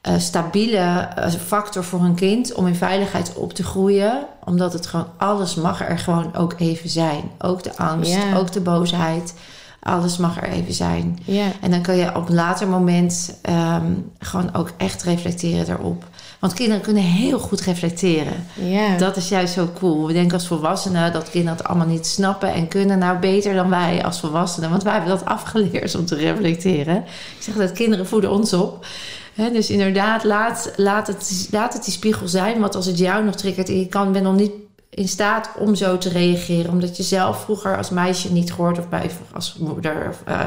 eh, 0.00 0.18
stabiele 0.18 0.76
eh, 0.76 1.30
factor 1.30 1.84
voor 1.84 2.00
een 2.00 2.14
kind 2.14 2.52
om 2.52 2.66
in 2.66 2.74
veiligheid 2.74 3.34
op 3.34 3.52
te 3.52 3.62
groeien. 3.62 4.26
Omdat 4.44 4.72
het 4.72 4.86
gewoon, 4.86 5.06
alles 5.16 5.54
mag 5.54 5.88
er 5.88 5.98
gewoon 5.98 6.34
ook 6.34 6.54
even 6.58 6.88
zijn. 6.88 7.30
Ook 7.38 7.62
de 7.62 7.76
angst, 7.76 8.12
Ja. 8.12 8.36
ook 8.36 8.52
de 8.52 8.60
boosheid. 8.60 9.34
Alles 9.80 10.16
mag 10.16 10.36
er 10.42 10.48
even 10.48 10.74
zijn. 10.74 11.18
Ja. 11.24 11.46
En 11.60 11.70
dan 11.70 11.82
kun 11.82 11.96
je 11.96 12.16
op 12.16 12.28
een 12.28 12.34
later 12.34 12.68
moment 12.68 13.38
ehm, 13.42 13.92
gewoon 14.18 14.54
ook 14.54 14.70
echt 14.76 15.02
reflecteren 15.02 15.66
daarop. 15.66 16.04
Want 16.44 16.56
kinderen 16.56 16.82
kunnen 16.82 17.02
heel 17.02 17.38
goed 17.38 17.60
reflecteren. 17.60 18.46
Ja. 18.54 18.96
Dat 18.96 19.16
is 19.16 19.28
juist 19.28 19.54
zo 19.54 19.68
cool. 19.78 20.06
We 20.06 20.12
denken 20.12 20.32
als 20.32 20.46
volwassenen 20.46 21.12
dat 21.12 21.30
kinderen 21.30 21.56
het 21.56 21.66
allemaal 21.66 21.86
niet 21.86 22.06
snappen 22.06 22.52
en 22.52 22.68
kunnen. 22.68 22.98
Nou, 22.98 23.18
beter 23.18 23.54
dan 23.54 23.70
wij 23.70 24.04
als 24.04 24.20
volwassenen. 24.20 24.70
Want 24.70 24.82
wij 24.82 24.92
hebben 24.92 25.10
dat 25.10 25.24
afgeleerd 25.24 25.94
om 25.94 26.06
te 26.06 26.14
reflecteren. 26.14 26.96
Ik 27.36 27.42
zeg 27.42 27.54
dat 27.54 27.72
kinderen 27.72 28.06
voeden 28.06 28.30
ons 28.30 28.52
op. 28.52 28.86
Dus 29.34 29.70
inderdaad, 29.70 30.24
laat, 30.24 30.72
laat, 30.76 31.06
het, 31.06 31.48
laat 31.50 31.72
het 31.72 31.84
die 31.84 31.92
spiegel 31.92 32.28
zijn. 32.28 32.60
Want 32.60 32.74
als 32.74 32.86
het 32.86 32.98
jou 32.98 33.24
nog 33.24 33.34
triggert 33.34 33.68
en 33.68 33.78
je 33.78 33.86
kan, 33.86 34.12
bent 34.12 34.24
nog 34.24 34.36
niet 34.36 34.52
in 34.90 35.08
staat 35.08 35.50
om 35.58 35.74
zo 35.74 35.98
te 35.98 36.08
reageren. 36.08 36.70
Omdat 36.70 36.96
je 36.96 37.02
zelf 37.02 37.42
vroeger 37.42 37.76
als 37.76 37.90
meisje 37.90 38.32
niet 38.32 38.52
gehoord 38.52 38.78
of 38.78 38.88
bij 38.88 39.10
als 39.32 39.56
moeder 39.58 40.08
of 40.08 40.22
eh, 40.24 40.40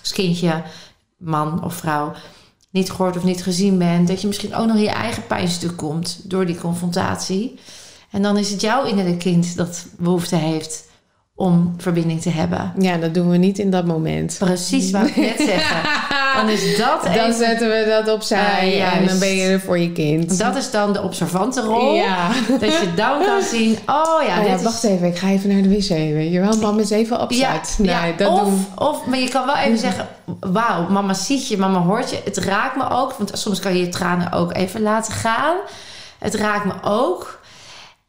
als 0.00 0.12
kindje, 0.12 0.62
man 1.16 1.64
of 1.64 1.74
vrouw 1.74 2.12
niet 2.74 2.90
gehoord 2.90 3.16
of 3.16 3.24
niet 3.24 3.42
gezien 3.42 3.78
bent. 3.78 4.08
Dat 4.08 4.20
je 4.20 4.26
misschien 4.26 4.54
ook 4.54 4.66
nog 4.66 4.76
in 4.76 4.82
je 4.82 4.88
eigen 4.88 5.26
pijnstuk 5.26 5.76
komt 5.76 6.20
door 6.22 6.46
die 6.46 6.58
confrontatie. 6.58 7.58
En 8.10 8.22
dan 8.22 8.36
is 8.38 8.50
het 8.50 8.60
jouw 8.60 8.84
innerlijke 8.84 9.18
kind 9.18 9.56
dat 9.56 9.86
behoefte 9.98 10.36
heeft 10.36 10.84
om 11.36 11.74
verbinding 11.78 12.20
te 12.22 12.30
hebben. 12.30 12.72
Ja, 12.78 12.96
dat 12.96 13.14
doen 13.14 13.30
we 13.30 13.36
niet 13.36 13.58
in 13.58 13.70
dat 13.70 13.84
moment. 13.84 14.36
Precies 14.38 14.90
wat 14.90 15.06
ik 15.06 15.16
net 15.16 15.36
zeggen. 15.36 15.80
Dan 16.36 16.48
is 16.48 16.76
dat 16.76 17.02
Dan 17.02 17.12
even- 17.12 17.34
zetten 17.34 17.68
we 17.68 17.84
dat 18.04 18.14
opzij 18.14 18.76
Ja, 18.76 18.92
en 18.92 19.06
dan 19.06 19.18
ben 19.18 19.34
je 19.34 19.46
er 19.48 19.60
voor 19.60 19.78
je 19.78 19.92
kind. 19.92 20.38
Dat 20.38 20.56
is 20.56 20.70
dan 20.70 20.92
de 20.92 21.02
observante 21.02 21.60
rol. 21.60 21.94
Ja. 21.94 22.28
Dat 22.60 22.78
je 22.78 22.92
dan 22.96 23.24
kan 23.24 23.42
zien, 23.54 23.78
oh 23.86 24.22
ja, 24.26 24.40
Oh 24.40 24.54
is... 24.54 24.62
wacht 24.62 24.84
even, 24.84 25.06
ik 25.06 25.16
ga 25.18 25.28
even 25.28 25.48
naar 25.52 25.62
de 25.62 25.68
wc. 25.68 25.88
Weet 25.88 26.32
je 26.32 26.40
wel, 26.40 26.56
mama 26.56 26.80
is 26.80 26.90
even 26.90 27.20
opzet. 27.20 27.40
Ja, 27.40 27.60
nee, 27.78 28.10
ja, 28.10 28.16
dat 28.16 28.28
of, 28.32 28.40
doen 28.40 28.66
of, 28.78 29.06
maar 29.06 29.18
je 29.18 29.28
kan 29.28 29.46
wel 29.46 29.56
even 29.56 29.78
zeggen, 29.78 30.08
wauw, 30.40 30.88
mama 30.88 31.14
ziet 31.14 31.48
je, 31.48 31.56
mama 31.58 31.78
hoort 31.78 32.10
je. 32.10 32.20
Het 32.24 32.36
raakt 32.38 32.76
me 32.76 32.90
ook, 32.90 33.12
want 33.12 33.30
soms 33.34 33.60
kan 33.60 33.72
je 33.74 33.80
je 33.80 33.88
tranen 33.88 34.32
ook 34.32 34.54
even 34.54 34.82
laten 34.82 35.12
gaan. 35.12 35.56
Het 36.18 36.34
raakt 36.34 36.64
me 36.64 36.72
ook. 36.82 37.40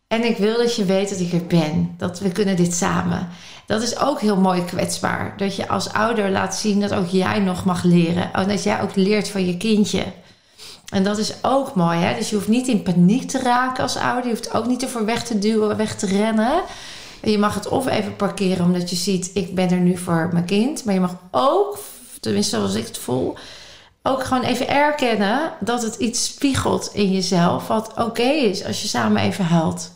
En 0.07 0.23
ik 0.23 0.37
wil 0.37 0.57
dat 0.57 0.75
je 0.75 0.85
weet 0.85 1.09
dat 1.09 1.19
ik 1.19 1.33
er 1.33 1.45
ben. 1.45 1.95
Dat 1.97 2.19
we 2.19 2.31
kunnen 2.31 2.55
dit 2.55 2.73
samen. 2.73 3.27
Dat 3.65 3.81
is 3.81 3.99
ook 3.99 4.21
heel 4.21 4.37
mooi 4.37 4.65
kwetsbaar. 4.65 5.33
Dat 5.37 5.55
je 5.55 5.67
als 5.67 5.93
ouder 5.93 6.29
laat 6.29 6.55
zien 6.55 6.79
dat 6.79 6.93
ook 6.93 7.07
jij 7.07 7.39
nog 7.39 7.65
mag 7.65 7.83
leren. 7.83 8.33
En 8.33 8.47
dat 8.47 8.63
jij 8.63 8.81
ook 8.81 8.95
leert 8.95 9.29
van 9.29 9.45
je 9.45 9.57
kindje. 9.57 10.03
En 10.89 11.03
dat 11.03 11.17
is 11.17 11.33
ook 11.41 11.75
mooi, 11.75 11.99
hè? 11.99 12.15
Dus 12.15 12.29
je 12.29 12.35
hoeft 12.35 12.47
niet 12.47 12.67
in 12.67 12.83
paniek 12.83 13.29
te 13.29 13.39
raken 13.39 13.83
als 13.83 13.97
ouder. 13.97 14.23
Je 14.23 14.29
hoeft 14.29 14.53
ook 14.53 14.65
niet 14.65 14.83
ervoor 14.83 15.05
weg 15.05 15.23
te 15.23 15.39
duwen, 15.39 15.77
weg 15.77 15.95
te 15.95 16.05
rennen. 16.05 16.61
En 17.21 17.31
je 17.31 17.37
mag 17.37 17.53
het 17.53 17.67
of 17.67 17.87
even 17.87 18.15
parkeren 18.15 18.65
omdat 18.65 18.89
je 18.89 18.95
ziet, 18.95 19.31
ik 19.33 19.55
ben 19.55 19.69
er 19.69 19.79
nu 19.79 19.97
voor 19.97 20.29
mijn 20.33 20.45
kind. 20.45 20.85
Maar 20.85 20.93
je 20.93 20.99
mag 20.99 21.15
ook, 21.31 21.79
tenminste 22.19 22.55
zoals 22.55 22.73
ik 22.73 22.87
het 22.87 22.97
voel, 22.97 23.35
ook 24.07 24.23
gewoon 24.23 24.43
even 24.43 24.67
erkennen 24.69 25.51
dat 25.59 25.81
het 25.81 25.95
iets 25.95 26.25
spiegelt 26.25 26.89
in 26.93 27.11
jezelf. 27.11 27.67
Wat 27.67 27.93
oké 27.97 28.21
is 28.23 28.65
als 28.65 28.81
je 28.81 28.87
samen 28.87 29.21
even 29.21 29.45
huilt. 29.45 29.91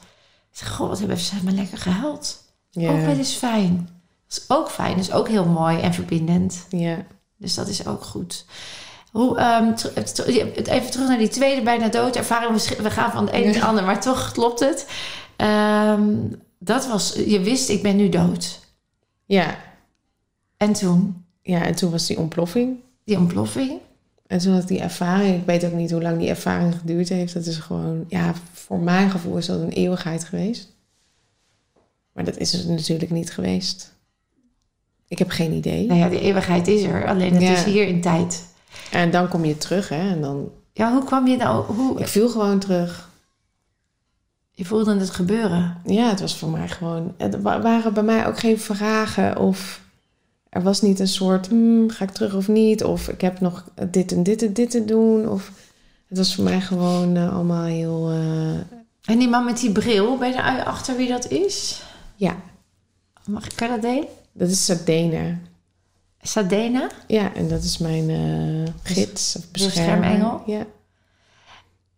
Zeg, 0.52 0.70
goh, 0.76 0.88
wat 0.90 1.00
hebben 1.00 1.18
ze 1.18 1.36
maar 1.44 1.54
lekker 1.54 1.78
gehuild. 1.78 2.44
Ja. 2.72 2.92
Ook 2.92 3.00
wel 3.06 3.18
eens 3.18 3.34
fijn. 3.34 3.90
Dat 4.28 4.38
is 4.38 4.44
ook 4.48 4.70
fijn, 4.70 4.96
dat 4.96 5.00
is 5.06 5.12
ook 5.12 5.28
heel 5.28 5.46
mooi 5.46 5.80
en 5.80 5.94
verbindend. 5.94 6.66
Ja. 6.70 6.98
Dus 7.38 7.54
dat 7.54 7.68
is 7.68 7.88
ook 7.88 8.04
goed. 8.04 8.46
Hoe, 9.12 9.36
ter- 9.76 10.28
even 10.68 10.92
terug 10.92 11.08
naar 11.08 11.18
die 11.18 11.28
tweede 11.28 11.62
bijna 11.62 11.88
doodervaring. 11.88 12.52
We 12.52 12.60
sch- 12.60 12.78
We 12.78 12.92
gaan 12.92 13.12
van 13.12 13.26
de 13.26 13.34
een 13.36 13.44
naar 13.44 13.54
de 13.54 13.64
ander, 13.66 13.84
maar 13.84 14.02
toch 14.02 14.32
klopt 14.32 14.60
het. 14.60 14.88
Ehm, 15.36 16.14
dat 16.60 16.88
was, 16.88 17.14
je 17.26 17.40
wist, 17.40 17.70
ik 17.70 17.82
ben 17.82 17.96
nu 17.96 18.10
dood. 18.10 18.60
ja. 19.26 19.58
En 20.58 20.74
toen, 20.74 21.26
Ja, 21.42 21.62
en 21.66 21.76
toen 21.76 21.92
was 21.92 22.06
die 22.06 22.18
ontploffing. 22.18 22.78
die 23.06 23.18
ontploffing. 23.18 23.80
En 24.30 24.38
toen 24.40 24.54
had 24.54 24.68
die 24.68 24.80
ervaring, 24.80 25.36
ik 25.40 25.46
weet 25.46 25.66
ook 25.66 25.74
niet 25.74 25.92
hoe 25.92 26.02
lang 26.02 26.18
die 26.20 26.30
ervaring 26.30 26.76
geduurd 26.76 27.10
heeft. 27.10 27.34
Dat 27.34 27.46
is 27.46 27.58
gewoon, 27.58 28.06
ja, 28.08 28.34
voor 28.54 28.80
mijn 28.80 29.10
gevoel 29.12 29.38
is 29.38 29.46
dat 29.46 29.60
een 29.60 29.70
eeuwigheid 29.70 30.24
geweest. 30.24 30.68
Maar 32.12 32.24
dat 32.24 32.38
is 32.38 32.54
het 32.54 32.68
natuurlijk 32.68 33.12
niet 33.12 33.32
geweest. 33.32 33.94
Ik 35.08 35.20
heb 35.20 35.30
geen 35.30 35.52
idee. 35.54 35.86
Nou 35.88 36.00
ja, 36.00 36.10
die 36.10 36.20
eeuwigheid 36.22 36.68
is 36.68 36.84
er, 36.84 37.08
alleen 37.08 37.34
het 37.34 37.42
Ja. 37.42 37.52
is 37.52 37.64
hier 37.64 37.88
in 37.88 38.02
tijd. 38.02 38.46
En 38.92 39.12
dan 39.12 39.28
kom 39.28 39.46
je 39.46 39.58
terug, 39.58 39.90
hè. 39.90 40.10
En 40.10 40.22
dan, 40.22 40.50
Ja, 40.74 40.92
hoe 40.94 41.04
kwam 41.04 41.28
je 41.28 41.38
nou, 41.38 41.66
hoe, 41.74 42.00
ik 42.00 42.08
viel 42.08 42.30
gewoon 42.30 42.60
terug. 42.60 43.10
je 44.52 44.66
voelde 44.66 44.96
het 45.00 45.10
gebeuren. 45.10 45.78
Ja, 45.86 46.10
het 46.10 46.20
was 46.20 46.38
voor 46.38 46.50
mij 46.50 46.68
gewoon... 46.68 47.14
Er 47.18 47.42
wa- 47.42 47.62
waren 47.62 47.94
bij 47.94 48.04
mij 48.04 48.28
ook 48.28 48.40
geen 48.40 48.60
vragen 48.60 49.38
of... 49.38 49.82
Er 50.50 50.62
was 50.64 50.82
niet 50.82 51.00
een 51.00 51.08
soort, 51.08 51.48
hmm, 51.48 51.90
ga 51.90 52.04
ik 52.04 52.10
terug 52.12 52.34
of 52.36 52.48
niet? 52.48 52.84
Of 52.84 53.08
ik 53.08 53.22
heb 53.22 53.40
nog 53.40 53.64
dit 53.92 54.12
en 54.12 54.24
dit 54.24 54.42
en 54.44 54.54
dit 54.54 54.70
te 54.72 54.86
doen. 54.86 55.30
Of 55.30 55.52
het 56.08 56.18
was 56.18 56.36
voor 56.36 56.44
mij 56.44 56.62
gewoon 56.62 57.16
eh, 57.16 57.34
allemaal 57.36 57.64
heel... 57.64 58.10
eh, 58.10 59.12
En 59.14 59.20
die 59.20 59.28
man 59.30 59.46
met 59.46 59.60
die 59.60 59.72
bril, 59.72 60.18
ben 60.18 60.30
je 60.30 60.36
er 60.36 60.64
achter 60.64 60.98
wie 60.98 61.08
dat 61.08 61.30
is? 61.32 61.82
ja, 62.16 62.36
Mag 63.26 63.46
ik 63.46 63.58
dat 63.58 63.82
delen? 63.82 64.06
dat 64.34 64.50
is 64.50 64.66
Sardena. 64.66 65.38
Sadena? 66.22 66.90
Ja, 67.08 67.34
en 67.34 67.48
dat 67.48 67.64
is 67.64 67.78
mijn 67.78 68.10
eh, 68.10 68.74
gids 68.84 69.36
of 69.38 69.52
beschermengel? 69.52 70.42
Ja. 70.46 70.66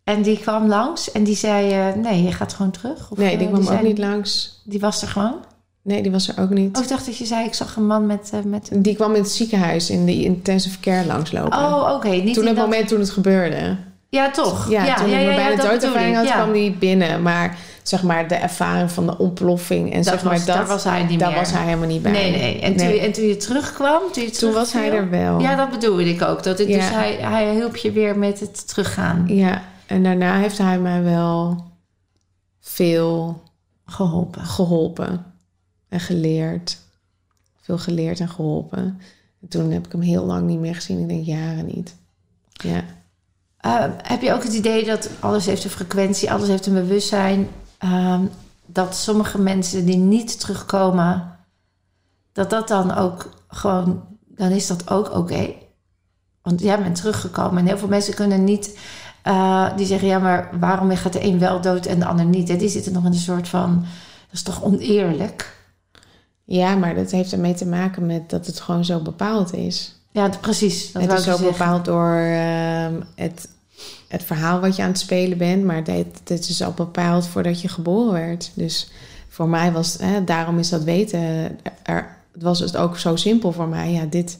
En 0.04 0.22
die 0.22 0.38
kwam 0.38 0.66
langs 0.68 1.12
en 1.12 1.24
die 1.24 1.36
zei, 1.36 1.94
nee, 1.96 2.22
je 2.22 2.32
gaat 2.32 2.52
gewoon 2.52 2.70
terug. 2.70 3.10
Of, 3.10 3.18
Nee, 3.18 3.38
die 3.38 3.46
kwam 3.48 3.60
ook 3.60 3.66
zei- 3.66 3.82
niet 3.86 3.98
langs. 3.98 4.60
Die 4.64 4.80
was 4.80 5.02
er 5.02 5.08
gewoon? 5.08 5.34
Nee, 5.82 6.02
die 6.02 6.10
was 6.10 6.28
er 6.28 6.42
ook 6.42 6.50
niet. 6.50 6.76
Oh, 6.76 6.82
ik 6.82 6.88
dacht 6.88 7.06
dat 7.06 7.16
je 7.16 7.24
zei, 7.24 7.44
ik 7.46 7.54
zag 7.54 7.76
een 7.76 7.86
man 7.86 8.06
met... 8.06 8.30
eh, 8.32 8.40
met... 8.44 8.68
Die 8.74 8.94
kwam 8.94 9.14
in 9.14 9.22
het 9.22 9.30
ziekenhuis 9.30 9.90
in 9.90 10.06
de 10.06 10.22
intensive 10.24 10.80
care 10.80 11.06
langslopen. 11.06 11.58
Oh, 11.58 11.92
oké. 11.94 12.08
niet 12.08 12.34
toen 12.34 12.42
in 12.42 12.48
het 12.48 12.56
dat- 12.56 12.64
moment 12.66 12.88
toen 12.88 13.00
het 13.00 13.10
gebeurde. 13.10 13.76
Ja, 14.08 14.30
toch? 14.30 14.70
Ja, 14.70 14.94
toen 14.94 15.06
ik 15.06 15.26
me 15.28 15.34
bij 15.34 15.50
de 15.50 15.56
dat 15.62 15.70
doodervaring 15.70 16.16
had, 16.16 16.24
ik, 16.24 16.30
kwam 16.32 16.52
die 16.52 16.70
binnen. 16.72 17.22
Maar 17.22 17.56
zeg 17.82 18.02
maar 18.02 18.28
de 18.28 18.34
ervaring 18.34 18.90
van 18.90 19.06
de 19.06 19.18
ontploffing 19.18 19.90
en 19.90 19.96
Dat 19.96 20.04
zeg 20.04 20.22
maar 20.22 20.32
was- 20.32 20.44
dat, 20.44 20.56
daar 20.56 20.66
was 20.66 20.84
hij 20.84 21.02
niet 21.04 21.18
daar 21.18 21.28
meer. 21.30 21.38
was 21.38 21.52
hij 21.52 21.64
helemaal 21.64 21.88
niet 21.88 22.02
bij. 22.02 22.12
Nee, 22.12 22.30
nee. 22.30 22.60
En, 22.60 22.76
Toen, 22.76 22.86
en 22.88 23.12
toen 23.12 23.24
je 23.24 23.36
terugkwam, 23.36 24.00
toen 24.12 24.22
je 24.22 24.30
Toen 24.30 24.52
was 24.52 24.72
hij 24.72 24.92
er 24.92 25.10
wel. 25.10 25.40
Ja, 25.40 25.56
dat 25.56 25.70
bedoelde 25.70 26.08
ik 26.08 26.22
ook. 26.22 26.42
Dat 26.42 26.58
het, 26.58 26.68
Ja. 26.68 26.76
Dus 26.76 26.90
hij, 26.90 27.12
hij 27.20 27.54
hielp 27.54 27.76
je 27.76 27.92
weer 27.92 28.18
met 28.18 28.40
het 28.40 28.68
teruggaan. 28.68 29.24
Ja, 29.28 29.62
en 29.86 30.02
daarna 30.02 30.36
heeft 30.38 30.58
hij 30.58 30.78
mij 30.78 31.02
wel 31.02 31.64
veel 32.60 33.42
Geholpen. 33.86 34.42
geholpen 34.44 35.24
en 35.92 36.00
geleerd. 36.00 36.78
Veel 37.60 37.78
geleerd 37.78 38.20
en 38.20 38.28
geholpen. 38.28 39.00
En 39.40 39.48
toen 39.48 39.70
heb 39.70 39.86
ik 39.86 39.92
hem 39.92 40.00
heel 40.00 40.24
lang 40.24 40.46
niet 40.46 40.58
meer 40.58 40.74
gezien. 40.74 40.98
Ik 41.00 41.08
denk 41.08 41.24
jaren 41.24 41.66
niet. 41.66 41.96
Ja. 42.52 42.84
Eh, 43.56 43.84
heb 44.02 44.22
je 44.22 44.32
ook 44.32 44.42
het 44.42 44.52
idee 44.52 44.84
dat 44.84 45.10
alles 45.20 45.46
heeft 45.46 45.64
een 45.64 45.70
frequentie, 45.70 46.32
alles 46.32 46.48
heeft 46.48 46.66
een 46.66 46.74
bewustzijn? 46.74 47.48
ehm, 47.78 48.24
dat 48.66 48.96
sommige 48.96 49.38
mensen 49.38 49.84
die 49.84 49.96
niet 49.96 50.40
terugkomen, 50.40 51.38
dat 52.32 52.50
dat 52.50 52.68
dan 52.68 52.94
ook 52.94 53.30
gewoon, 53.48 54.02
dan 54.26 54.50
is 54.50 54.66
dat 54.66 54.90
ook 54.90 55.14
oké. 55.14 55.54
Want 56.42 56.60
jij 56.60 56.82
bent 56.82 56.96
teruggekomen 56.96 57.58
en 57.58 57.66
heel 57.66 57.78
veel 57.78 57.88
mensen 57.88 58.14
kunnen 58.14 58.44
niet, 58.44 58.78
eh, 59.22 59.76
die 59.76 59.86
zeggen 59.86 60.08
ja, 60.08 60.18
maar 60.18 60.50
waarom 60.60 60.96
gaat 60.96 61.12
de 61.12 61.24
een 61.24 61.38
wel 61.38 61.60
dood 61.60 61.86
en 61.86 61.98
de 61.98 62.06
ander 62.06 62.24
niet? 62.24 62.58
Die 62.58 62.68
zitten 62.68 62.92
nog 62.92 63.04
in 63.04 63.12
een 63.12 63.18
soort 63.18 63.48
van, 63.48 63.80
dat 63.80 64.32
is 64.32 64.42
toch 64.42 64.62
oneerlijk? 64.62 65.61
Ja, 66.44 66.74
maar 66.76 66.94
dat 66.94 67.10
heeft 67.10 67.32
ermee 67.32 67.54
te 67.54 67.66
maken 67.66 68.06
met 68.06 68.30
dat 68.30 68.46
het 68.46 68.60
gewoon 68.60 68.84
zo 68.84 69.00
bepaald 69.00 69.54
is. 69.54 69.96
Ja, 70.10 70.28
precies. 70.40 70.92
Dat 70.92 71.02
het 71.02 71.12
is 71.12 71.24
zeggen. 71.24 71.44
bepaald 71.44 71.84
door 71.84 72.16
ehm, 72.16 73.00
het, 73.14 73.48
het 74.08 74.22
verhaal 74.22 74.60
wat 74.60 74.76
je 74.76 74.82
aan 74.82 74.88
het 74.88 74.98
spelen 74.98 75.38
bent. 75.38 75.64
Maar 75.64 75.84
dit, 75.84 76.20
dit 76.24 76.48
is 76.48 76.62
al 76.62 76.72
bepaald 76.72 77.26
voordat 77.26 77.60
je 77.60 77.68
geboren 77.68 78.12
werd. 78.12 78.50
Dus 78.54 78.90
voor 79.28 79.48
mij 79.48 79.72
was, 79.72 79.96
hè, 79.98 80.24
daarom 80.24 80.58
is 80.58 80.68
dat 80.68 80.82
weten, 80.82 81.20
er, 81.82 82.16
het 82.32 82.42
was 82.42 82.58
het 82.58 82.76
ook 82.76 82.98
zo 82.98 83.16
simpel 83.16 83.52
voor 83.52 83.68
mij. 83.68 83.92
Ja, 83.92 84.04
dit, 84.04 84.38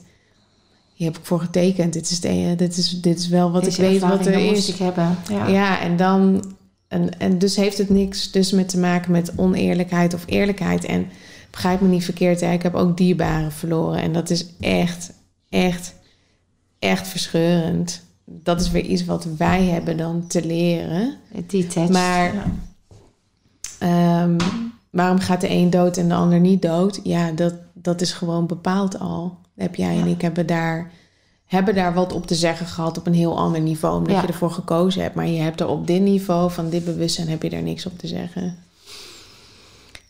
hier 0.93 1.07
heb 1.07 1.17
ik 1.17 1.25
voor 1.25 1.39
getekend. 1.39 1.93
Dit 1.93 2.09
is, 2.09 2.19
de, 2.19 2.53
dit 2.57 2.77
is, 2.77 3.01
dit 3.01 3.19
is 3.19 3.27
wel 3.27 3.51
wat 3.51 3.63
Deze 3.63 3.83
ik 3.83 3.89
weet 3.89 4.01
wat 4.01 4.25
er 4.25 4.51
is. 4.51 4.69
ik 4.69 4.75
hebben. 4.75 5.17
Ja. 5.29 5.47
Ja, 5.47 5.79
en 5.79 5.97
dan. 5.97 6.43
En, 6.87 7.19
en 7.19 7.37
dus 7.37 7.55
heeft 7.55 7.77
het 7.77 7.89
niks 7.89 8.31
dus 8.31 8.51
met 8.51 8.69
te 8.69 8.77
maken 8.77 9.11
met 9.11 9.33
oneerlijkheid 9.35 10.13
of 10.13 10.23
eerlijkheid. 10.25 10.85
En 10.85 11.07
begrijp 11.53 11.81
me 11.81 11.87
niet 11.87 12.03
verkeerd, 12.03 12.41
hè, 12.41 12.51
ik 12.51 12.63
heb 12.63 12.75
ook 12.75 12.97
dierbaren 12.97 13.51
verloren. 13.51 14.01
En 14.01 14.13
dat 14.13 14.29
is 14.29 14.45
echt, 14.59 15.13
echt, 15.49 15.95
echt 16.79 17.07
verscheurend. 17.07 18.01
Dat 18.25 18.61
is 18.61 18.71
weer 18.71 18.85
iets 18.85 19.05
wat 19.05 19.27
wij 19.37 19.63
hebben 19.63 19.97
dan 19.97 20.27
te 20.27 20.45
leren. 20.45 21.15
Detached. 21.47 21.89
Maar- 21.89 22.33
Ja. 22.33 22.43
Ehm, 23.79 24.37
waarom 24.89 25.19
gaat 25.19 25.41
de 25.41 25.49
een 25.49 25.69
dood 25.69 25.97
en 25.97 26.07
de 26.07 26.13
ander 26.13 26.39
niet 26.39 26.61
dood? 26.61 26.99
Ja, 27.03 27.31
dat, 27.31 27.53
dat 27.73 28.01
is 28.01 28.13
gewoon 28.13 28.47
bepaald 28.47 28.99
al. 28.99 29.37
Heb 29.55 29.75
jij 29.75 29.99
en 29.99 30.07
ik 30.07 30.21
hebben 30.21 30.45
daar, 30.47 30.91
hebben 31.45 31.75
daar 31.75 31.93
wat 31.93 32.13
op 32.13 32.27
te 32.27 32.35
zeggen 32.35 32.65
gehad 32.65 32.97
op 32.97 33.07
een 33.07 33.13
heel 33.13 33.37
ander 33.37 33.61
niveau. 33.61 33.97
Omdat 33.97 34.15
Ja. 34.15 34.21
je 34.21 34.27
ervoor 34.27 34.51
gekozen 34.51 35.01
hebt. 35.01 35.15
Maar 35.15 35.27
je 35.27 35.41
hebt 35.41 35.59
er 35.59 35.67
op 35.67 35.87
dit 35.87 36.01
niveau 36.01 36.51
van 36.51 36.69
dit 36.69 36.85
bewustzijn 36.85 37.27
heb 37.29 37.43
je 37.43 37.49
daar 37.49 37.61
niks 37.61 37.85
op 37.85 37.97
te 37.97 38.07
zeggen. 38.07 38.57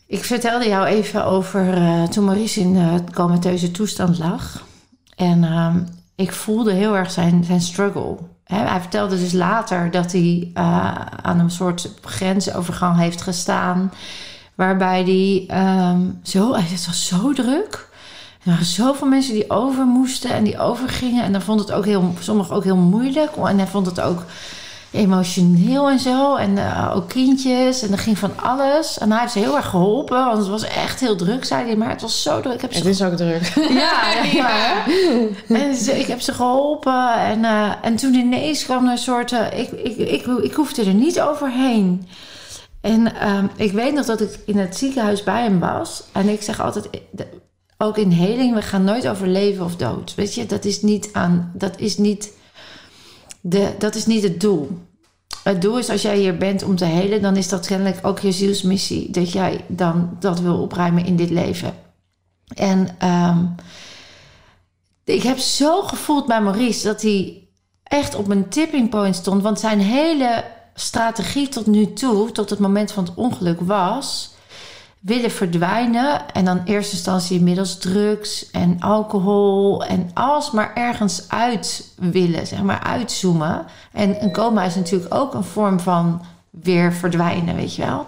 Ik 0.06 0.24
vertelde 0.24 0.68
jou 0.68 0.86
even 0.86 1.24
over 1.24 1.74
eh, 1.74 2.02
toen 2.02 2.24
Maurice 2.24 2.60
in 2.60 2.74
uh, 2.74 2.94
comateuze 3.12 3.70
toestand 3.70 4.18
lag. 4.18 4.62
En 5.16 5.44
ehm, 5.44 5.78
ik 6.14 6.32
voelde 6.32 6.72
heel 6.72 6.96
erg 6.96 7.10
zijn, 7.10 7.44
zijn 7.44 7.60
struggle. 7.60 8.16
Hij 8.44 8.80
vertelde 8.80 9.18
dus 9.18 9.32
later 9.32 9.90
dat 9.90 10.12
hij 10.12 10.50
eh, 10.54 10.94
aan 11.22 11.38
een 11.38 11.50
soort 11.50 11.90
grensovergang 12.02 12.98
heeft 12.98 13.22
gestaan. 13.22 13.92
Waarbij 14.54 15.02
hij 15.02 15.44
ehm, 15.48 16.00
zo... 16.22 16.54
Het 16.54 16.86
was 16.86 17.06
zo 17.06 17.32
druk. 17.32 17.88
Er 18.42 18.50
waren 18.50 18.64
zoveel 18.64 19.08
mensen 19.08 19.34
die 19.34 19.50
over 19.50 19.84
moesten 19.84 20.30
en 20.30 20.44
die 20.44 20.58
overgingen. 20.58 21.24
En 21.24 21.32
dan 21.32 21.42
vond 21.42 21.60
het 21.60 21.72
ook 21.72 21.84
heel, 21.84 22.14
sommigen 22.20 22.56
ook 22.56 22.64
heel 22.64 22.76
moeilijk. 22.76 23.36
En 23.36 23.58
hij 23.58 23.66
vond 23.66 23.86
het 23.86 24.00
ook 24.00 24.24
emotioneel 24.94 25.88
en 25.90 25.98
zo. 25.98 26.36
En 26.36 26.58
eh, 26.58 26.92
ook 26.96 27.08
kindjes. 27.08 27.82
En 27.82 27.92
er 27.92 27.98
ging 27.98 28.18
van 28.18 28.30
alles. 28.42 28.98
En 28.98 29.10
hij 29.10 29.20
heeft 29.20 29.32
ze 29.32 29.38
heel 29.38 29.56
erg 29.56 29.66
geholpen. 29.68 30.24
Want 30.24 30.38
het 30.38 30.46
was 30.48 30.64
echt 30.64 31.00
heel 31.00 31.16
druk, 31.16 31.44
zei 31.44 31.64
hij. 31.66 31.76
Maar 31.76 31.88
het 31.88 32.00
was 32.02 32.22
zo 32.22 32.40
druk. 32.40 32.54
Ik 32.54 32.60
heb 32.60 32.72
ze 32.72 32.78
Het 32.78 32.86
is 32.88 33.02
ook 33.02 33.16
druk. 33.16 33.52
ja, 33.82 34.22
ja. 34.32 34.84
En 35.48 35.74
ze- 35.74 35.98
ik 35.98 36.06
heb 36.06 36.20
ze 36.20 36.32
geholpen. 36.32 37.12
En, 37.14 37.44
eh, 37.44 37.72
en 37.82 37.96
toen 37.96 38.14
ineens 38.14 38.64
kwam 38.64 38.84
er 38.84 38.90
een 38.90 38.98
soort... 38.98 39.32
eh, 39.32 39.58
ik, 39.58 39.70
ik, 39.70 39.96
ik, 39.96 40.26
ik 40.26 40.52
hoefde 40.54 40.84
er 40.84 40.94
niet 40.94 41.20
overheen. 41.20 42.08
En 42.80 43.14
ehm, 43.14 43.46
ik 43.56 43.72
weet 43.72 43.94
nog 43.94 44.04
dat 44.06 44.20
ik 44.20 44.38
in 44.46 44.58
het 44.58 44.76
ziekenhuis 44.76 45.22
bij 45.22 45.42
hem 45.42 45.60
was. 45.60 46.02
En 46.12 46.28
ik 46.28 46.42
zeg 46.42 46.60
altijd, 46.60 46.88
ook 47.78 47.98
in 47.98 48.10
heling, 48.10 48.54
we 48.54 48.62
gaan 48.62 48.84
nooit 48.84 49.08
over 49.08 49.26
leven 49.28 49.64
of 49.64 49.76
dood. 49.76 50.14
Weet 50.14 50.34
je, 50.34 50.46
dat 50.46 50.64
is 50.64 50.82
niet 50.82 51.08
aan, 51.12 51.52
dat 51.54 51.72
is 51.76 51.96
niet, 51.98 52.32
de, 53.46 53.74
dat 53.78 53.94
is 53.94 54.06
niet 54.06 54.22
het 54.22 54.40
doel. 54.40 54.78
Het 55.42 55.62
doel 55.62 55.78
is 55.78 55.90
als 55.90 56.02
jij 56.02 56.18
hier 56.18 56.36
bent 56.36 56.62
om 56.62 56.76
te 56.76 56.84
helen, 56.84 57.22
dan 57.22 57.36
is 57.36 57.48
dat 57.48 57.66
kennelijk 57.66 58.06
ook 58.06 58.18
je 58.18 58.32
zielsmissie. 58.32 59.10
Dat 59.10 59.32
jij 59.32 59.64
dan 59.68 60.16
dat 60.20 60.40
wil 60.40 60.60
opruimen 60.60 61.04
in 61.04 61.16
dit 61.16 61.30
leven. 61.30 61.74
En 62.54 62.88
ehm, 62.98 63.46
ik 65.04 65.22
heb 65.22 65.38
zo 65.38 65.82
gevoeld 65.82 66.26
bij 66.26 66.42
Maurice 66.42 66.86
dat 66.86 67.02
hij 67.02 67.48
echt 67.82 68.14
op 68.14 68.30
een 68.30 68.48
tipping 68.48 68.90
point 68.90 69.16
stond. 69.16 69.42
Want 69.42 69.60
zijn 69.60 69.80
hele 69.80 70.44
strategie 70.74 71.48
tot 71.48 71.66
nu 71.66 71.92
toe, 71.92 72.32
tot 72.32 72.50
het 72.50 72.58
moment 72.58 72.92
van 72.92 73.04
het 73.04 73.14
ongeluk, 73.14 73.60
was 73.60 74.33
willen 75.04 75.30
verdwijnen. 75.30 76.32
En 76.32 76.44
dan 76.44 76.56
in 76.58 76.64
eerste 76.64 76.94
instantie 76.94 77.40
middels 77.40 77.78
drugs 77.78 78.50
en 78.50 78.76
alcohol. 78.80 79.84
En 79.84 80.10
alles 80.14 80.50
maar 80.50 80.74
ergens 80.74 81.24
uit 81.28 81.92
willen, 81.96 82.46
zeg 82.46 82.62
maar 82.62 82.80
uitzoomen. 82.82 83.66
En 83.92 84.22
een 84.22 84.32
coma 84.32 84.64
is 84.64 84.74
natuurlijk 84.74 85.14
ook 85.14 85.34
een 85.34 85.44
vorm 85.44 85.80
van 85.80 86.22
weer 86.50 86.92
verdwijnen, 86.92 87.56
weet 87.56 87.74
je 87.74 87.84
wel. 87.84 88.06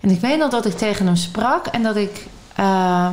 En 0.00 0.10
ik 0.10 0.20
weet 0.20 0.38
nog 0.38 0.50
dat 0.50 0.66
ik 0.66 0.76
tegen 0.76 1.06
hem 1.06 1.16
sprak 1.16 1.66
en 1.66 1.82
dat 1.82 1.96
ik. 1.96 2.26
eh, 2.54 3.08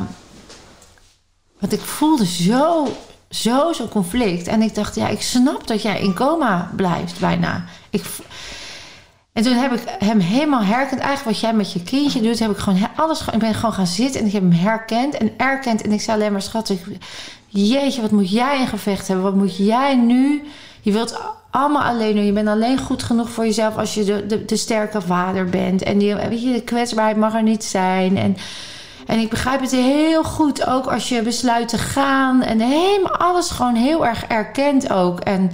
want 1.58 1.72
ik 1.72 1.80
voelde 1.80 2.26
zo, 2.26 2.86
zo, 3.30 3.72
zo'n 3.72 3.88
conflict. 3.88 4.46
En 4.46 4.62
ik 4.62 4.74
dacht, 4.74 4.94
ja, 4.94 5.08
ik 5.08 5.22
snap 5.22 5.66
dat 5.66 5.82
jij 5.82 6.00
in 6.00 6.14
coma 6.14 6.70
blijft, 6.76 7.20
bijna. 7.20 7.64
Ik, 7.90 8.04
en 9.34 9.42
toen 9.42 9.54
heb 9.54 9.72
ik 9.72 9.82
hem 9.98 10.18
helemaal 10.18 10.62
herkend. 10.62 11.00
Eigenlijk 11.00 11.24
wat 11.24 11.40
jij 11.40 11.54
met 11.54 11.72
je 11.72 11.82
kindje 11.82 12.20
doet, 12.20 12.38
heb 12.38 12.50
ik 12.50 12.56
gewoon 12.56 12.88
alles. 12.96 13.24
Ik 13.32 13.38
ben 13.38 13.54
gewoon 13.54 13.72
gaan 13.72 13.86
zitten 13.86 14.20
en 14.20 14.26
ik 14.26 14.32
heb 14.32 14.42
hem 14.42 14.52
herkend 14.52 15.16
en 15.16 15.30
erkend. 15.36 15.82
En 15.82 15.92
ik 15.92 16.00
zei 16.00 16.16
alleen 16.16 16.32
maar, 16.32 16.42
schat, 16.42 16.74
jeetje, 17.46 18.00
wat 18.00 18.10
moet 18.10 18.30
jij 18.30 18.60
in 18.60 18.66
gevecht 18.66 19.08
hebben? 19.08 19.24
Wat 19.24 19.34
moet 19.34 19.56
jij 19.56 19.96
nu? 19.96 20.42
Je 20.80 20.92
wilt 20.92 21.20
allemaal 21.50 21.82
alleen 21.82 22.14
doen. 22.14 22.24
Je 22.24 22.32
bent 22.32 22.48
alleen 22.48 22.78
goed 22.78 23.02
genoeg 23.02 23.30
voor 23.30 23.44
jezelf 23.44 23.76
als 23.76 23.94
je 23.94 24.04
de, 24.04 24.26
de, 24.26 24.44
de 24.44 24.56
sterke 24.56 25.00
vader 25.00 25.44
bent. 25.44 25.82
En 25.82 25.98
die, 25.98 26.14
weet 26.14 26.42
je, 26.42 26.52
de 26.52 26.62
kwetsbaarheid 26.62 27.16
mag 27.16 27.34
er 27.34 27.42
niet 27.42 27.64
zijn. 27.64 28.16
En, 28.16 28.36
en 29.06 29.18
ik 29.18 29.30
begrijp 29.30 29.60
het 29.60 29.70
heel 29.70 30.24
goed 30.24 30.66
ook 30.66 30.86
als 30.86 31.08
je 31.08 31.22
besluit 31.22 31.68
te 31.68 31.78
gaan. 31.78 32.42
En 32.42 32.60
helemaal 32.60 33.16
alles 33.16 33.50
gewoon 33.50 33.74
heel 33.74 34.06
erg 34.06 34.24
erkend 34.24 34.92
ook. 34.92 35.20
En, 35.20 35.50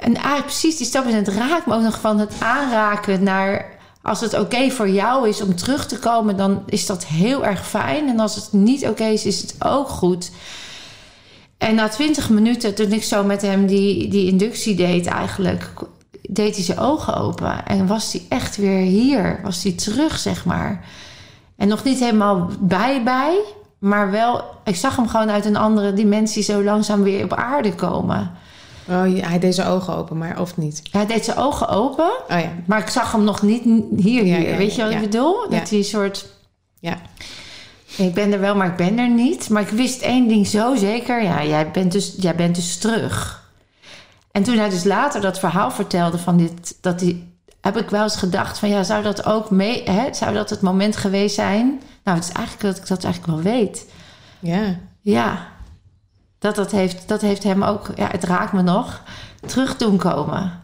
en 0.00 0.14
eigenlijk 0.14 0.44
precies 0.44 0.76
die 0.76 0.86
stap. 0.86 1.04
En 1.06 1.14
het 1.14 1.28
raakt 1.28 1.66
me 1.66 1.74
ook 1.74 1.82
nog 1.82 2.00
van 2.00 2.18
het 2.18 2.32
aanraken 2.38 3.22
naar... 3.22 3.76
Als 4.02 4.20
het 4.20 4.38
oké 4.38 4.70
voor 4.70 4.88
jou 4.88 5.28
is 5.28 5.40
om 5.40 5.56
terug 5.56 5.86
te 5.86 5.98
komen, 5.98 6.36
dan 6.36 6.62
is 6.66 6.86
dat 6.86 7.06
heel 7.06 7.44
erg 7.44 7.68
fijn. 7.68 8.08
En 8.08 8.20
als 8.20 8.34
het 8.34 8.52
niet 8.52 8.86
oké 8.86 9.04
is, 9.04 9.24
is 9.24 9.40
het 9.40 9.54
ook 9.58 9.88
goed. 9.88 10.30
En 11.58 11.74
na 11.74 11.88
twintig 11.88 12.30
minuten, 12.30 12.74
toen 12.74 12.92
ik 12.92 13.02
zo 13.02 13.24
met 13.24 13.42
hem 13.42 13.66
die, 13.66 14.08
die 14.08 14.26
inductie 14.26 14.74
deed 14.74 15.06
eigenlijk... 15.06 15.70
deed 16.22 16.54
hij 16.54 16.64
zijn 16.64 16.78
ogen 16.78 17.16
open. 17.16 17.66
En 17.66 17.86
was 17.86 18.12
hij 18.12 18.22
echt 18.28 18.56
weer 18.56 18.80
hier. 18.80 19.40
Was 19.42 19.62
hij 19.62 19.72
terug, 19.72 20.18
zeg 20.18 20.44
maar. 20.44 20.84
En 21.56 21.68
nog 21.68 21.84
niet 21.84 21.98
helemaal 21.98 22.50
bij 22.60 23.02
bij. 23.02 23.38
Maar 23.78 24.10
wel, 24.10 24.44
ik 24.64 24.76
zag 24.76 24.96
hem 24.96 25.08
gewoon 25.08 25.30
uit 25.30 25.44
een 25.44 25.56
andere 25.56 25.92
dimensie... 25.92 26.42
zo 26.42 26.62
langzaam 26.62 27.02
weer 27.02 27.24
op 27.24 27.32
aarde 27.32 27.74
komen. 27.74 28.30
Oh, 28.90 29.16
ja, 29.16 29.28
hij 29.28 29.38
deed 29.38 29.54
zijn 29.54 29.68
ogen 29.68 29.96
open, 29.96 30.18
maar 30.18 30.40
of 30.40 30.56
niet? 30.56 30.82
Hij 30.90 31.06
deed 31.06 31.24
zijn 31.24 31.36
ogen 31.36 31.68
open... 31.68 32.10
Oh 32.28 32.40
ja. 32.40 32.52
Maar 32.66 32.78
ik 32.78 32.88
zag 32.88 33.12
hem 33.12 33.24
nog 33.24 33.42
niet 33.42 33.64
hier, 33.96 34.24
Ja, 34.26 34.36
hier. 34.36 34.48
ja, 34.50 34.56
Weet 34.56 34.74
je 34.74 34.82
wat 34.82 34.92
ik 34.92 35.00
bedoel? 35.00 35.50
Dat 35.50 35.68
hij 35.68 35.78
een 35.78 35.84
soort... 35.84 36.26
Ja. 36.80 36.96
Ik 37.96 38.14
ben 38.14 38.32
er 38.32 38.40
wel, 38.40 38.54
maar 38.54 38.66
ik 38.66 38.76
ben 38.76 38.98
er 38.98 39.08
niet. 39.10 39.48
Maar 39.50 39.62
ik 39.62 39.68
wist 39.68 40.02
één 40.02 40.28
ding 40.28 40.46
zo 40.46 40.74
zeker. 40.76 41.22
Ja, 41.22 41.44
jij 41.44 41.70
bent 41.70 41.92
dus, 41.92 42.14
jij 42.18 42.34
bent 42.34 42.54
dus 42.54 42.76
terug. 42.78 43.46
En 44.32 44.42
toen 44.42 44.58
hij 44.58 44.68
dus 44.68 44.84
later 44.84 45.20
dat 45.20 45.38
verhaal 45.38 45.70
vertelde 45.70 46.18
van 46.18 46.36
dit... 46.36 46.76
Dat 46.80 46.98
die, 46.98 47.32
heb 47.60 47.76
ik 47.76 47.90
wel 47.90 48.02
eens 48.02 48.16
gedacht 48.16 48.58
van... 48.58 48.68
Ja, 48.68 48.82
zou 48.82 49.02
dat 49.02 49.24
ook 49.26 49.50
mee... 49.50 49.82
Hè, 49.84 50.14
zou 50.14 50.34
dat 50.34 50.50
het 50.50 50.60
moment 50.60 50.96
geweest 50.96 51.34
zijn? 51.34 51.80
Nou, 52.04 52.16
het 52.18 52.28
is 52.28 52.32
eigenlijk 52.34 52.60
dat 52.66 52.76
ik 52.82 52.88
dat 52.88 53.04
eigenlijk 53.04 53.34
wel 53.42 53.52
weet. 53.52 53.86
Ja. 54.38 54.76
Ja. 55.00 55.46
Dat, 56.38 56.54
dat, 56.54 56.70
heeft, 56.70 57.08
dat 57.08 57.20
heeft 57.20 57.42
hem 57.42 57.62
ook... 57.62 57.90
Ja, 57.96 58.08
het 58.10 58.24
raakt 58.24 58.52
me 58.52 58.62
nog. 58.62 59.02
Terug 59.46 59.76
doen 59.76 59.96
komen. 59.96 60.60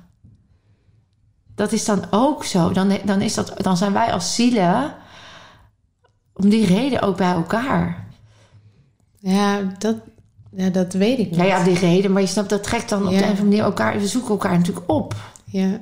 Dat 1.54 1.72
is 1.72 1.84
dan 1.84 2.04
ook 2.10 2.44
zo. 2.44 2.72
Dan, 2.72 2.98
dan, 3.04 3.20
is 3.20 3.34
dat, 3.34 3.54
dan 3.56 3.76
zijn 3.76 3.92
wij 3.92 4.12
als 4.12 4.34
zielen... 4.34 4.94
om 6.32 6.48
die 6.48 6.66
reden 6.66 7.00
ook 7.02 7.16
bij 7.16 7.32
elkaar. 7.32 8.06
Ja, 9.18 9.60
dat, 9.78 9.96
ja, 10.50 10.68
dat 10.68 10.92
weet 10.92 11.18
ik 11.18 11.30
niet. 11.30 11.36
Ja, 11.36 11.44
ja, 11.44 11.64
die 11.64 11.78
reden. 11.78 12.12
Maar 12.12 12.22
je 12.22 12.28
snapt, 12.28 12.48
dat 12.48 12.62
trekt 12.62 12.88
dan 12.88 13.06
op 13.06 13.12
Ja. 13.12 13.18
de 13.18 13.24
een 13.24 13.32
of 13.32 13.38
andere 13.38 13.48
manier 13.48 13.62
elkaar... 13.64 13.98
We 13.98 14.06
zoeken 14.08 14.30
elkaar 14.30 14.58
natuurlijk 14.58 14.90
op. 14.90 15.14
Ja. 15.44 15.80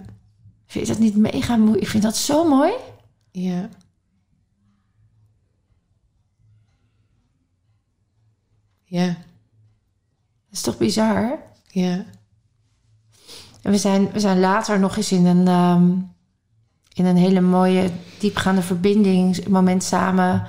Vind 0.67 0.87
je 0.87 0.93
dat 0.93 1.03
niet 1.03 1.17
mega 1.17 1.57
moeilijk? 1.57 1.83
Ik 1.83 1.89
vind 1.89 2.03
dat 2.03 2.17
zo 2.17 2.49
mooi. 2.49 2.73
Ja. 3.31 3.69
Ja. 8.85 9.17
Dat 10.53 10.61
is 10.61 10.67
toch 10.67 10.79
bizar? 10.79 11.39
Ja. 11.67 12.05
En 13.63 13.71
we 13.71 13.77
zijn, 13.77 14.11
we 14.13 14.21
zijn 14.21 14.41
later 14.41 14.79
nog 14.79 14.97
eens 14.97 15.13
in 15.13 15.27
een, 15.27 15.49
ehm, 15.49 15.91
in 16.93 17.05
een 17.05 17.17
hele 17.17 17.41
mooie, 17.41 17.91
diepgaande 18.19 18.63
verbinding, 18.63 19.49
moment 19.49 19.83
samen. 19.83 20.47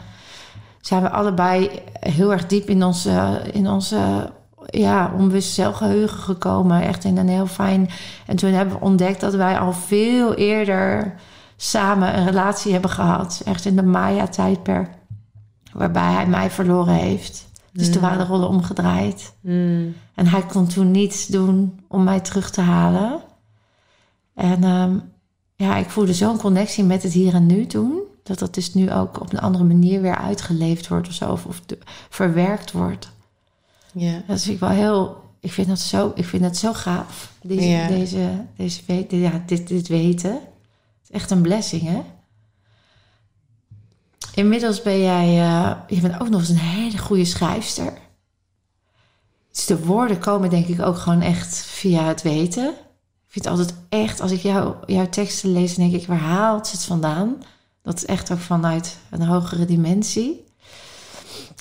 Zijn 0.82 1.02
we 1.02 1.10
allebei 1.10 1.82
heel 2.00 2.32
erg 2.32 2.48
diep 2.48 2.70
in 2.70 2.84
onze, 2.84 3.42
in 3.52 3.70
onze 3.70 4.32
ja, 4.66 5.12
onbewuste 5.18 5.54
zelfgeheugen 5.54 6.20
gekomen. 6.20 6.82
Echt 6.82 7.04
in 7.04 7.18
een 7.18 7.30
heel 7.30 7.48
fijn. 7.48 7.90
En 8.26 8.36
toen 8.36 8.52
hebben 8.52 8.76
we 8.76 8.86
ontdekt 8.86 9.22
dat 9.22 9.34
wij 9.34 9.60
al 9.60 9.74
veel 9.74 10.34
eerder 10.34 11.16
samen 11.56 12.18
een 12.18 12.26
relatie 12.26 12.72
hebben 12.72 12.92
gehad. 12.92 13.42
Echt 13.46 13.66
in 13.66 13.76
de 13.76 13.84
Maya-tijdperk. 13.84 14.90
Waarbij 15.74 16.12
hij 16.12 16.28
mij 16.28 16.50
verloren 16.50 16.94
heeft. 16.94 17.52
Dus 17.74 17.92
toen 17.92 18.02
waren 18.02 18.18
de 18.18 18.24
rollen 18.26 18.48
omgedraaid. 18.48 19.34
Mm. 19.42 19.94
En 20.16 20.28
hij 20.28 20.46
kon 20.46 20.68
toen 20.68 20.92
niets 20.92 21.28
doen 21.28 21.80
om 21.88 22.04
mij 22.04 22.20
terug 22.20 22.52
te 22.52 22.62
halen. 22.62 23.22
En 24.34 24.64
ehm, 24.64 24.98
ja, 25.56 25.78
ik 25.78 25.90
voelde 25.90 26.14
zo'n 26.14 26.38
connectie 26.38 26.84
met 26.84 27.04
het 27.04 27.14
hier 27.14 27.34
en 27.34 27.46
nu 27.46 27.66
toen. 27.66 28.02
Dat 28.24 28.40
dat 28.40 28.54
dus 28.54 28.74
nu 28.74 28.92
ook 28.92 29.22
op 29.22 29.34
een 29.34 29.40
andere 29.40 29.64
manier 29.64 30.02
weer 30.02 30.16
uitgeleefd 30.18 30.88
wordt 30.88 31.08
of 31.08 31.14
zo. 31.14 31.32
Of, 31.32 31.46
of 31.46 31.62
de- 31.66 31.78
verwerkt 32.10 32.72
wordt. 32.72 33.12
Ja. 33.94 34.22
Dat 34.28 34.42
vind 34.42 34.54
ik 34.54 34.60
wel 34.60 34.70
heel... 34.70 35.22
Ik 35.40 35.52
vind 35.52 35.68
dat 35.68 35.80
zo, 35.80 36.12
ik 36.16 36.26
vind 36.26 36.44
dat 36.44 36.58
zo 36.58 36.74
gaaf. 36.74 37.32
Deze, 37.42 37.86
deze, 37.88 38.46
deze, 38.56 39.18
ja, 39.18 39.44
dit, 39.46 39.68
dit 39.68 39.88
weten. 39.88 40.32
Het 40.32 40.42
is 41.04 41.12
echt 41.12 41.32
een 41.32 41.42
blessing, 41.42 41.82
hè? 41.82 42.02
Inmiddels 44.34 44.82
ben 44.82 45.00
jij... 45.00 45.28
eh, 45.28 45.72
je 45.88 46.02
bent 46.02 46.22
ook 46.22 46.30
nog 46.30 46.40
eens 46.40 46.50
een 46.50 46.58
hele 46.58 46.98
goede 46.98 47.26
schrijfster. 47.26 47.94
Dus 49.52 49.66
de 49.66 49.86
woorden 49.86 50.20
komen 50.20 50.50
denk 50.50 50.68
ik 50.68 50.82
ook 50.82 50.98
gewoon 50.98 51.22
echt 51.22 51.58
via 51.58 52.04
het 52.04 52.22
weten. 52.22 52.68
Ik 52.70 53.42
vind 53.42 53.46
het 53.46 53.54
altijd 53.54 53.74
echt... 53.90 54.22
Als 54.22 54.32
ik 54.32 54.42
jou, 54.42 54.76
jouw 54.86 55.10
teksten 55.10 55.52
lees, 55.52 55.76
denk 55.76 55.94
ik... 55.94 56.08
Waar 56.08 56.18
haalt 56.18 56.68
ze 56.68 56.76
het 56.76 56.86
vandaan? 56.86 57.44
Dat 57.82 57.96
is 57.96 58.06
echt 58.06 58.32
ook 58.32 58.40
vanuit 58.40 58.98
een 59.10 59.22
hogere 59.22 59.66
dimensie. 59.66 60.44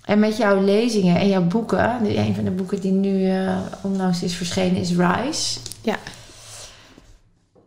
En 0.04 0.18
met 0.18 0.36
jouw 0.36 0.60
lezingen 0.60 1.16
en 1.16 1.28
jouw 1.28 1.42
boeken... 1.42 2.18
Een 2.18 2.34
van 2.34 2.44
de 2.44 2.50
boeken 2.50 2.80
die 2.80 2.92
nu 2.92 3.30
eh, 3.30 3.56
onlangs 3.82 4.22
is 4.22 4.34
verschenen 4.34 4.80
is 4.80 4.96
Rise. 4.96 5.58
Ja. 5.80 5.96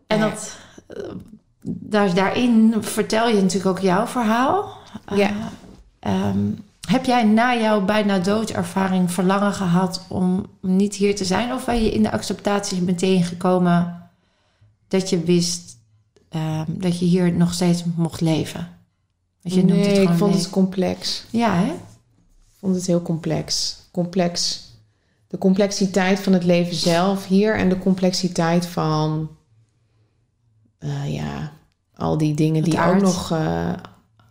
En 0.08 0.20
dat, 0.20 0.58
eh, 0.88 1.04
daar, 1.62 2.14
daarin 2.14 2.76
vertel 2.80 3.28
je 3.28 3.42
natuurlijk 3.42 3.78
ook 3.78 3.84
jouw 3.84 4.08
verhaal. 4.08 4.84
Ja. 5.16 5.32
Eh, 6.00 6.28
ehm, 6.28 6.40
heb 6.88 7.06
jij 7.06 7.24
na 7.24 7.56
jouw 7.56 7.86
bijna 7.86 8.20
doodervaring 8.20 9.12
verlangen 9.12 9.54
gehad 9.54 10.06
om 10.08 10.46
niet 10.62 10.96
hier 10.96 11.16
te 11.16 11.26
zijn? 11.26 11.54
Of 11.54 11.66
ben 11.66 11.84
je 11.84 11.92
in 11.92 12.04
de 12.04 12.12
acceptatie 12.12 12.82
meteen 12.82 13.24
gekomen 13.24 14.10
dat 14.88 15.10
je 15.10 15.20
wist 15.20 15.78
ehm, 16.30 16.66
dat 16.68 17.00
je 17.00 17.06
hier 17.06 17.34
nog 17.34 17.54
steeds 17.54 17.84
mocht 17.96 18.22
leven? 18.22 18.70
Je 19.42 19.64
nee, 19.64 19.88
het 19.88 19.98
ik 19.98 20.08
vond 20.08 20.20
leven. 20.20 20.38
het 20.38 20.50
complex. 20.50 21.26
Ja, 21.30 21.56
hè? 21.56 21.72
Ik 21.72 22.60
vond 22.60 22.76
het 22.76 22.86
heel 22.86 23.02
complex. 23.02 23.78
Complex. 23.92 24.64
De 25.28 25.38
complexiteit 25.38 26.20
van 26.20 26.34
het 26.34 26.44
leven 26.44 26.76
zelf 26.76 27.28
hier 27.28 27.56
en 27.58 27.70
de 27.70 27.78
complexiteit 27.78 28.66
van, 28.66 29.30
eh, 30.78 31.14
ja, 31.14 31.52
al 31.96 32.18
die 32.18 32.34
dingen 32.34 32.56
Het 32.62 32.66
die 32.66 32.80
aard. 32.80 32.96
ook 32.96 33.02
nog 33.02 33.32
eh, 33.32 33.74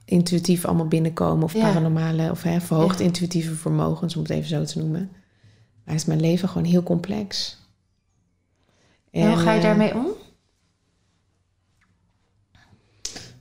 intuïtief 0.05 0.65
allemaal 0.65 0.89
binnenkomen 0.89 1.45
of 1.45 1.53
Ja. 1.53 1.61
paranormale 1.61 2.31
of 2.31 2.43
hè, 2.43 2.61
verhoogd 2.61 3.01
intuïtieve 3.01 3.55
vermogens, 3.55 4.17
om 4.17 4.23
het 4.23 4.31
even 4.31 4.49
zo 4.49 4.65
te 4.65 4.79
noemen. 4.79 5.11
Maar 5.85 5.95
is 5.95 6.05
mijn 6.05 6.21
leven 6.21 6.49
gewoon 6.49 6.67
heel 6.67 6.83
complex. 6.83 7.59
En 9.11 9.29
hoe 9.29 9.37
ga 9.37 9.53
je 9.53 9.59
eh, 9.59 9.65
daarmee 9.65 9.95
om? 9.95 10.07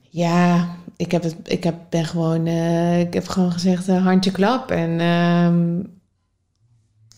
Ja, 0.10 0.76
ik 0.96 1.12
heb 1.12 1.24
het, 1.24 1.36
ik 1.44 1.64
heb, 1.64 1.76
ben 1.90 2.06
gewoon, 2.06 2.46
eh, 2.46 3.00
ik 3.00 3.14
heb 3.14 3.28
gewoon 3.28 3.52
gezegd 3.52 3.88
eh, 3.88 4.04
handje 4.04 4.32
klap 4.32 4.72
en 4.72 5.00
ehm, 5.00 5.84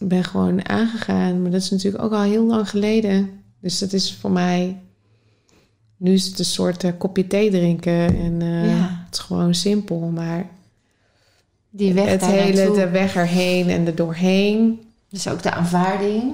ben 0.08 0.24
gewoon 0.24 0.70
aangegaan. 0.70 1.42
Maar 1.42 1.52
dat 1.52 1.62
is 1.62 1.70
natuurlijk 1.70 2.04
ook 2.04 2.12
al 2.12 2.22
heel 2.22 2.46
lang 2.46 2.70
geleden. 2.70 3.30
Dus 3.62 3.80
dat 3.80 3.94
is 3.94 4.14
voor 4.14 4.32
mij, 4.32 4.82
nu 5.98 6.14
is 6.14 6.26
het 6.26 6.40
een 6.40 6.46
soort 6.46 6.98
kopje 6.98 7.28
thee 7.28 7.50
drinken 7.50 8.16
en 8.18 8.40
Ja. 8.70 8.95
Is 9.16 9.22
gewoon 9.22 9.54
simpel. 9.54 10.00
Maar 10.00 10.46
Die 11.70 11.94
weg 11.94 12.06
het 12.10 12.26
hele, 12.26 12.56
naartoe. 12.58 12.76
de 12.76 12.90
weg 12.90 13.16
erheen 13.16 13.70
en 13.70 13.86
er 13.88 13.96
doorheen. 13.96 14.80
Dus 15.10 15.28
ook 15.28 15.44
de 15.44 15.52
aanvaarding. 15.52 16.34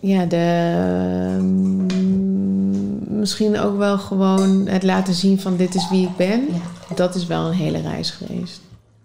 Ja, 0.00 0.24
de, 0.24 1.36
mm, 1.40 3.18
misschien 3.18 3.58
ook 3.58 3.76
wel 3.76 3.98
gewoon 3.98 4.66
het 4.66 4.82
laten 4.82 5.14
zien 5.14 5.40
van 5.40 5.56
dit 5.56 5.74
is 5.74 5.88
wie 5.90 6.06
ik 6.06 6.16
ben. 6.16 6.40
Ja. 6.40 6.94
Dat 6.94 7.14
is 7.14 7.26
wel 7.26 7.46
een 7.46 7.54
hele 7.54 7.80
reis 7.80 8.10
geweest. 8.10 8.60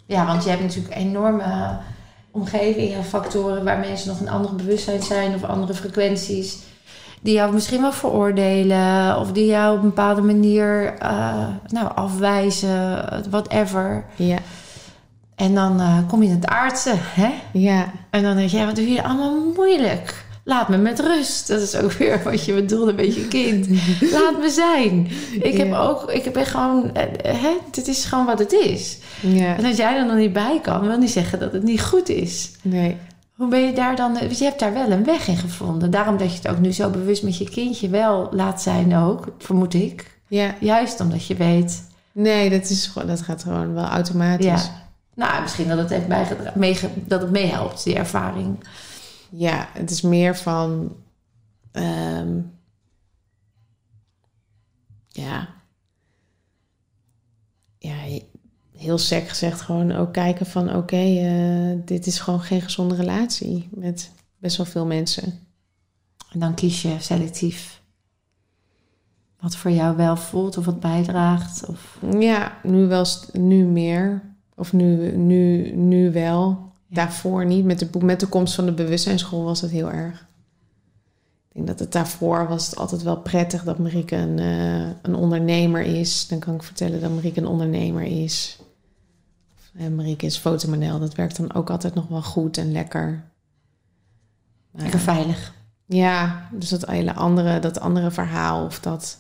ja, 0.06 0.26
want 0.26 0.44
je 0.44 0.50
hebt 0.50 0.62
natuurlijk 0.62 0.96
enorme 0.96 1.78
omgevingen, 2.32 3.04
factoren 3.04 3.64
waar 3.64 3.80
mensen 3.80 4.08
nog 4.08 4.20
een 4.20 4.30
ander 4.30 4.56
bewustzijn 4.56 5.04
zijn 5.04 5.36
of 5.36 5.44
andere 5.44 5.74
frequenties. 5.74 6.58
Die 7.22 7.34
jou 7.34 7.54
misschien 7.54 7.82
wel 7.82 7.92
veroordelen 7.92 9.18
of 9.20 9.32
die 9.32 9.46
jou 9.46 9.76
op 9.78 9.84
een 9.84 9.90
bepaalde 9.90 10.22
manier 10.22 10.94
eh, 11.00 11.48
nou, 11.68 11.92
afwijzen, 11.96 13.06
whatever. 13.30 14.06
Ja, 14.16 14.38
En 15.36 15.56
dan 15.56 15.80
eh, 15.80 15.98
kom 16.08 16.24
je 16.24 16.30
in 16.30 16.36
het 16.36 16.46
aardse, 16.48 16.94
hè? 16.96 17.30
ja, 17.54 17.86
En 18.10 18.24
dan 18.24 18.36
denk 18.36 18.50
je, 18.50 18.58
ja, 18.58 18.66
wat 18.66 18.76
doe 18.76 18.90
je 18.90 19.04
allemaal 19.04 19.52
moeilijk? 19.56 20.26
Laat 20.44 20.70
me 20.70 20.78
met 20.78 21.00
rust. 21.00 21.48
Dat 21.48 21.62
is 21.62 21.76
ook 21.76 21.92
weer 21.92 22.22
wat 22.24 22.46
je 22.46 22.54
bedoelde 22.54 22.94
met 22.94 23.16
je 23.16 23.28
kind. 23.28 23.68
Laat 24.14 24.40
me 24.40 24.50
zijn. 24.50 25.08
Ik 25.42 25.58
heb 25.58 25.74
ook, 25.74 26.12
ik 26.12 26.34
ben 26.34 26.46
gewoon, 26.46 26.96
eh, 26.96 27.42
hè, 27.42 27.58
dit 27.72 27.88
is 27.88 28.06
gewoon 28.06 28.26
wat 28.26 28.40
het 28.40 28.52
is. 28.52 28.98
ja. 29.20 29.58
En 29.58 29.66
als 29.66 29.78
jij 29.78 29.98
er 29.98 30.06
nog 30.06 30.16
niet 30.16 30.34
bij 30.34 30.60
kan, 30.62 30.88
wil 30.88 30.98
niet 30.98 31.10
zeggen 31.12 31.40
dat 31.40 31.54
het 31.54 31.64
niet 31.64 31.82
goed 31.82 32.10
is. 32.10 32.52
Nee. 32.62 32.98
Hoe 33.42 33.50
ben 33.50 33.60
je 33.66 33.74
daar 33.74 33.96
dan, 33.96 34.14
want 34.14 34.38
je 34.38 34.44
hebt 34.44 34.60
daar 34.60 34.74
wel 34.74 34.92
een 34.92 35.04
weg 35.04 35.28
in 35.28 35.38
gevonden. 35.38 35.92
Daarom 35.92 36.18
dat 36.18 36.32
je 36.32 36.38
het 36.38 36.48
ook 36.48 36.60
nu 36.60 36.72
zo 36.72 36.90
bewust 36.90 37.24
met 37.24 37.38
je 37.38 37.50
kindje 37.50 37.90
wel 37.90 38.30
laat 38.34 38.62
zijn 38.62 38.96
ook, 38.96 39.28
vermoed 39.38 39.74
ik. 39.74 40.20
Ja, 40.28 40.56
Juist 40.60 41.00
omdat 41.00 41.26
je 41.26 41.36
weet, 41.36 41.84
nee, 42.12 42.50
dat, 42.50 42.70
is 42.70 42.88
gewoon, 42.88 43.08
dat 43.08 43.22
gaat 43.22 43.44
gewoon 43.44 43.74
wel 43.74 43.84
automatisch. 43.86 44.46
ja. 44.46 44.90
Nou, 45.16 45.42
misschien 45.42 45.68
dat 45.68 45.78
het 45.78 45.90
heeft 45.90 46.08
bijgedra- 46.08 46.54
meege- 46.56 46.90
dat 46.96 47.22
het 47.22 47.32
meehelpt, 47.32 47.84
die 47.84 47.96
ervaring. 47.96 48.64
Ja, 49.30 49.68
het 49.74 49.90
is 49.92 50.02
meer 50.02 50.36
van. 50.38 50.96
ehm, 51.72 52.40
ja. 55.08 55.48
Ja, 57.78 57.96
heel 58.82 58.98
sec 58.98 59.28
gezegd, 59.28 59.62
gewoon 59.62 59.92
ook 59.92 60.14
kijken 60.14 60.46
van: 60.46 60.76
oké, 60.76 60.96
eh, 60.96 61.78
dit 61.86 62.08
is 62.08 62.20
gewoon 62.20 62.42
geen 62.42 62.62
gezonde 62.62 62.96
relatie 62.96 63.70
met 63.72 64.12
best 64.38 64.58
wel 64.58 64.66
veel 64.66 64.86
mensen. 64.86 65.40
En 66.32 66.40
dan 66.40 66.54
kies 66.54 66.82
je 66.82 66.96
selectief 67.00 67.82
wat 69.42 69.56
voor 69.56 69.72
jou 69.72 69.96
wel 69.96 70.18
voelt 70.18 70.58
of 70.58 70.66
wat 70.66 70.80
bijdraagt. 70.80 71.66
Of, 71.66 72.00
Ja, 72.20 72.58
nu 72.64 72.88
wel, 72.88 73.06
nu 73.32 73.66
meer. 73.66 74.22
Of 74.56 74.74
nu, 74.74 75.18
nu, 75.18 75.72
nu 75.76 76.12
wel. 76.12 76.48
Ja. 76.88 76.96
Daarvoor 76.96 77.46
niet. 77.46 77.66
Met 77.66 77.80
de, 77.80 77.88
met 78.00 78.20
de 78.20 78.28
komst 78.28 78.56
van 78.56 78.66
de 78.66 78.72
bewustzijnsschool 78.72 79.44
was 79.44 79.62
het 79.62 79.72
heel 79.72 79.92
erg. 79.92 80.30
Ik 81.48 81.58
denk 81.58 81.68
dat 81.68 81.80
het 81.80 81.92
daarvoor 81.92 82.48
was 82.48 82.66
het 82.66 82.76
altijd 82.76 83.04
wel 83.04 83.18
prettig 83.18 83.64
dat 83.64 83.78
Marieke 83.78 84.16
een, 84.16 84.40
eh, 84.40 84.90
een 85.02 85.16
ondernemer 85.16 85.82
is. 85.82 86.28
Dan 86.28 86.40
kan 86.40 86.56
ik 86.56 86.64
vertellen 86.64 87.02
dat 87.02 87.14
Marieke 87.14 87.40
een 87.40 87.48
ondernemer 87.48 88.04
is. 88.04 88.60
Of, 89.76 89.82
eh, 89.82 89.88
Marieke 89.88 90.26
is 90.26 90.38
fotomodel. 90.38 91.00
Dat 91.00 91.16
werkt 91.16 91.38
dan 91.38 91.54
ook 91.54 91.70
altijd 91.70 91.94
nog 91.94 92.08
wel 92.08 92.22
goed 92.22 92.58
en 92.58 92.72
lekker. 92.72 93.30
Maar- 94.72 94.82
lekker 94.82 95.00
veilig. 95.00 95.54
ja, 95.86 96.48
dus 96.52 96.70
dat 96.70 96.86
hele 96.86 97.14
andere, 97.14 97.60
dat 97.60 97.80
andere 97.80 98.12
verhaal 98.12 98.66
of 98.66 98.80
dat. 98.80 99.20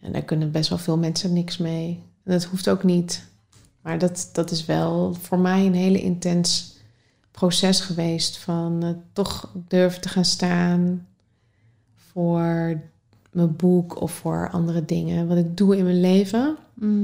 En 0.00 0.12
daar 0.12 0.22
kunnen 0.22 0.50
best 0.50 0.68
wel 0.68 0.78
veel 0.78 0.98
mensen 0.98 1.32
niks 1.32 1.56
mee. 1.56 2.02
En 2.24 2.32
dat 2.32 2.44
hoeft 2.44 2.68
ook 2.68 2.82
niet. 2.82 3.24
Maar 3.80 3.98
dat, 3.98 4.30
dat 4.32 4.50
is 4.50 4.64
wel 4.64 5.14
voor 5.14 5.38
mij 5.38 5.66
een 5.66 5.74
hele 5.74 6.00
intens 6.02 6.76
proces 7.30 7.80
geweest. 7.80 8.38
Van 8.38 8.82
eh, 8.82 8.90
toch 9.12 9.52
durven 9.54 10.00
te 10.00 10.08
gaan 10.08 10.24
staan 10.24 11.06
voor 11.94 12.80
mijn 13.32 13.56
boek 13.56 14.00
of 14.00 14.12
voor 14.12 14.48
andere 14.52 14.84
dingen. 14.84 15.28
Wat 15.28 15.36
ik 15.36 15.56
doe 15.56 15.76
in 15.76 15.84
mijn 15.84 16.00
leven, 16.00 16.56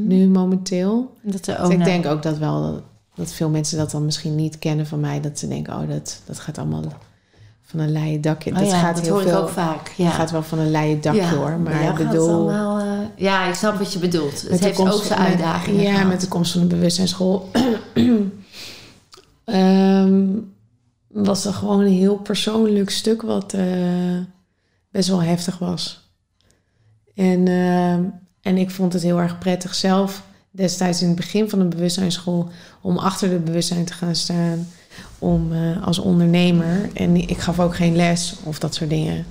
nu 0.07 0.29
momenteel. 0.29 1.15
Dat 1.23 1.45
Dus 1.45 1.59
ook 1.59 1.71
ik 1.71 1.77
naar- 1.79 1.87
denk 1.87 2.07
ook 2.07 2.23
dat 2.23 2.39
wel 2.39 2.83
dat 3.15 3.33
veel 3.33 3.49
mensen 3.49 3.79
dat 3.79 3.91
dan 3.91 4.05
misschien 4.05 4.35
niet 4.35 4.59
kennen 4.59 4.87
van 4.87 5.01
mij. 5.01 5.21
Dat 5.21 5.39
ze 5.39 5.49
denken, 5.49 5.75
oh, 5.75 5.89
dat, 5.89 6.23
dat 6.27 6.39
gaat 6.39 6.59
allemaal 6.59 6.83
van 7.63 7.81
een 7.81 7.93
leien 7.93 8.21
dakje. 8.21 8.51
Oh 8.51 8.59
dat 8.59 8.69
ja, 8.69 8.79
gaat 8.81 8.95
dat 8.97 9.05
heel 9.05 9.13
hoor 9.15 9.23
veel. 9.23 9.33
ik 9.33 9.39
ook 9.43 9.49
vaak. 9.49 9.89
Ja. 9.97 10.05
Het 10.05 10.15
gaat 10.15 10.31
wel 10.31 10.43
van 10.43 10.59
een 10.59 10.71
leien 10.71 11.01
dakje 11.01 11.21
Ja, 11.21 11.35
hoor. 11.35 11.59
Maar 11.59 12.01
ik 12.01 12.07
bedoel. 12.07 12.29
allemaal, 12.29 12.79
eh, 12.79 12.87
ja, 13.17 13.47
ik 13.49 13.55
snap 13.55 13.79
wat 13.79 13.93
je 13.93 13.99
bedoelt. 13.99 14.43
Het 14.49 14.61
heeft 14.65 14.81
ook 14.81 15.03
zijn 15.03 15.19
uitdagingen. 15.21 15.83
Ja, 15.83 15.93
gehad. 15.93 16.09
met 16.09 16.21
de 16.21 16.29
komst 16.29 16.53
van 16.53 16.61
de 16.61 16.67
bewustzijnsschool. 16.67 17.49
Ehm, 19.45 20.27
was 21.09 21.45
er 21.45 21.53
gewoon 21.53 21.81
een 21.81 21.93
heel 21.93 22.17
persoonlijk 22.17 22.91
stuk 22.91 23.23
wat 23.23 23.53
eh, 23.53 24.19
best 24.91 25.09
wel 25.09 25.23
heftig 25.23 25.59
was. 25.59 26.08
En, 27.19 27.49
ehm, 27.49 28.03
en 28.43 28.57
ik 28.57 28.70
vond 28.70 28.93
het 28.93 29.03
heel 29.03 29.20
erg 29.20 29.39
prettig 29.39 29.74
zelf 29.74 30.23
destijds 30.51 31.03
in 31.03 31.07
het 31.07 31.16
begin 31.16 31.49
van 31.49 31.59
de 31.59 31.65
bewustzijnsschool 31.65 32.49
om 32.81 32.99
achter 32.99 33.28
de 33.28 33.39
bewustzijn 33.39 33.85
te 33.85 33.93
gaan 33.93 34.15
staan. 34.15 34.66
Om 35.19 35.53
eh, 35.53 35.86
als 35.86 35.99
ondernemer. 35.99 36.90
En 36.95 37.16
ik 37.16 37.39
gaf 37.39 37.61
ook 37.61 37.77
geen 37.77 37.97
les 37.97 38.36
of 38.43 38.59
dat 38.59 38.74
soort 38.74 38.90
dingen. 38.90 39.27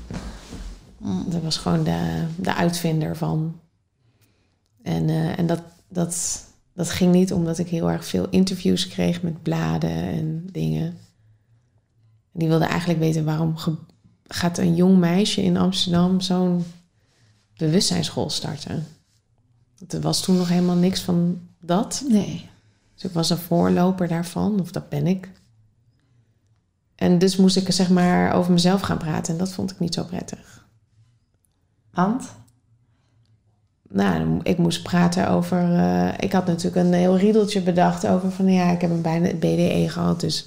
Mm. 0.97 1.25
Dat 1.29 1.41
was 1.41 1.57
gewoon 1.57 1.83
de, 1.83 2.25
de 2.35 2.55
uitvinder 2.55 3.17
van. 3.17 3.59
En, 4.83 5.09
eh, 5.09 5.39
en 5.39 5.45
dat, 5.45 5.61
dat, 5.89 6.43
dat 6.73 6.89
ging 6.89 7.13
niet 7.13 7.33
omdat 7.33 7.57
ik 7.57 7.67
heel 7.67 7.91
erg 7.91 8.05
veel 8.05 8.27
interviews 8.29 8.87
kreeg 8.87 9.21
met 9.21 9.41
bladen 9.41 9.91
en 9.91 10.47
dingen. 10.51 10.85
En 12.33 12.39
die 12.39 12.47
wilden 12.47 12.67
eigenlijk 12.67 12.99
weten 12.99 13.25
waarom 13.25 13.55
gaat 14.27 14.57
een 14.57 14.75
jong 14.75 14.97
meisje 14.97 15.43
in 15.43 15.57
Amsterdam 15.57 16.21
zo'n 16.21 16.63
bewustzijnsschool 17.57 18.29
starten. 18.29 18.85
Er 19.89 20.01
was 20.01 20.21
toen 20.21 20.37
nog 20.37 20.49
helemaal 20.49 20.75
niks 20.75 21.01
van 21.01 21.41
dat. 21.59 22.03
Nee. 22.07 22.49
Dus 22.93 23.03
ik 23.03 23.11
was 23.11 23.29
een 23.29 23.37
voorloper 23.37 24.07
daarvan, 24.07 24.59
of 24.59 24.71
dat 24.71 24.89
ben 24.89 25.07
ik. 25.07 25.29
En 26.95 27.17
dus 27.19 27.35
moest 27.37 27.57
ik 27.57 27.71
zeg 27.71 27.89
maar 27.89 28.33
over 28.33 28.51
mezelf 28.51 28.81
gaan 28.81 28.97
praten 28.97 29.33
en 29.33 29.39
dat 29.39 29.53
vond 29.53 29.71
ik 29.71 29.79
niet 29.79 29.93
zo 29.93 30.03
prettig. 30.03 30.65
Want? 31.91 32.29
Nou, 33.89 34.39
ik 34.43 34.57
moest 34.57 34.83
praten 34.83 35.29
over. 35.29 35.73
eh, 35.75 36.13
ik 36.19 36.31
had 36.31 36.45
natuurlijk 36.45 36.75
een 36.75 36.93
heel 36.93 37.17
riedeltje 37.17 37.61
bedacht 37.61 38.07
over 38.07 38.31
van 38.31 38.47
ja, 38.47 38.71
ik 38.71 38.81
heb 38.81 38.89
een 38.91 39.01
bijna 39.01 39.33
BDE 39.33 39.85
gehad, 39.89 40.19
dus 40.19 40.45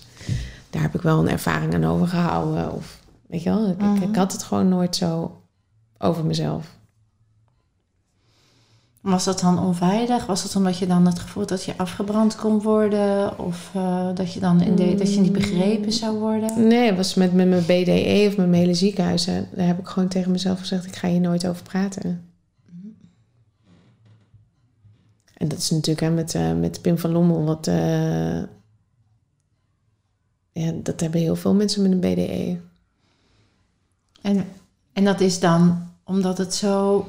daar 0.70 0.82
heb 0.82 0.94
ik 0.94 1.02
wel 1.02 1.18
een 1.18 1.28
ervaring 1.28 1.74
aan 1.74 1.84
overgehouden. 1.84 2.72
Of 2.72 3.00
weet 3.26 3.42
je 3.42 3.50
wel, 3.50 3.66
ik, 3.68 3.74
ik- 3.76 3.80
Mhm. 3.80 4.02
ik 4.02 4.16
had 4.16 4.32
het 4.32 4.42
gewoon 4.42 4.68
nooit 4.68 4.96
zo 4.96 5.40
over 5.98 6.24
mezelf. 6.24 6.78
Was 9.01 9.24
dat 9.24 9.40
dan 9.40 9.59
onveilig? 9.59 10.27
Was 10.27 10.43
dat 10.43 10.56
omdat 10.56 10.78
je 10.78 10.86
dan 10.86 11.06
het 11.06 11.18
gevoel 11.18 11.40
had 11.43 11.48
dat 11.48 11.64
je 11.64 11.77
afgebrand 11.78 12.36
kon 12.36 12.60
worden? 12.62 13.39
Of 13.39 13.70
eh, 13.74 14.09
dat 14.14 14.32
je 14.32 14.40
dan 14.40 14.60
in 14.60 14.77
de, 14.77 14.94
dat 14.94 15.14
je 15.14 15.20
niet 15.20 15.32
begrepen 15.32 15.93
zou 15.93 16.18
worden? 16.18 16.66
Nee, 16.66 16.86
het 16.86 16.97
was 16.97 17.14
met, 17.14 17.32
met 17.32 17.48
mijn 17.48 17.62
BDE 17.62 18.24
of 18.28 18.36
mijn 18.36 18.52
hele 18.55 18.74
ziekenhuis. 18.74 19.27
hè, 19.27 19.44
Daar 19.55 19.66
heb 19.66 19.78
ik 19.78 19.86
gewoon 19.86 20.09
tegen 20.09 20.31
mezelf 20.31 20.59
gezegd: 20.59 20.86
ik 20.86 20.97
ga 20.97 21.09
hier 21.09 21.20
nooit 21.20 21.47
over 21.47 21.62
praten. 21.62 22.24
En 25.35 25.48
dat 25.48 25.59
is 25.59 25.70
natuurlijk 25.70 26.01
hè, 26.01 26.10
met, 26.10 26.35
eh, 26.35 26.52
met 26.52 26.81
Pim 26.82 26.98
van 26.98 27.10
Lommel 27.10 27.44
wat. 27.44 27.66
eh, 27.66 28.39
ja, 30.52 30.72
dat 30.82 31.01
hebben 31.01 31.20
heel 31.20 31.36
veel 31.36 31.55
mensen 31.55 31.82
met 31.82 31.93
een. 31.93 32.01
BDE. 32.01 32.59
En, 34.22 34.44
en 34.93 35.05
dat 35.05 35.20
is 35.20 35.40
dan 35.40 35.89
omdat 36.05 36.39
het 36.39 36.55
zo 36.55 37.06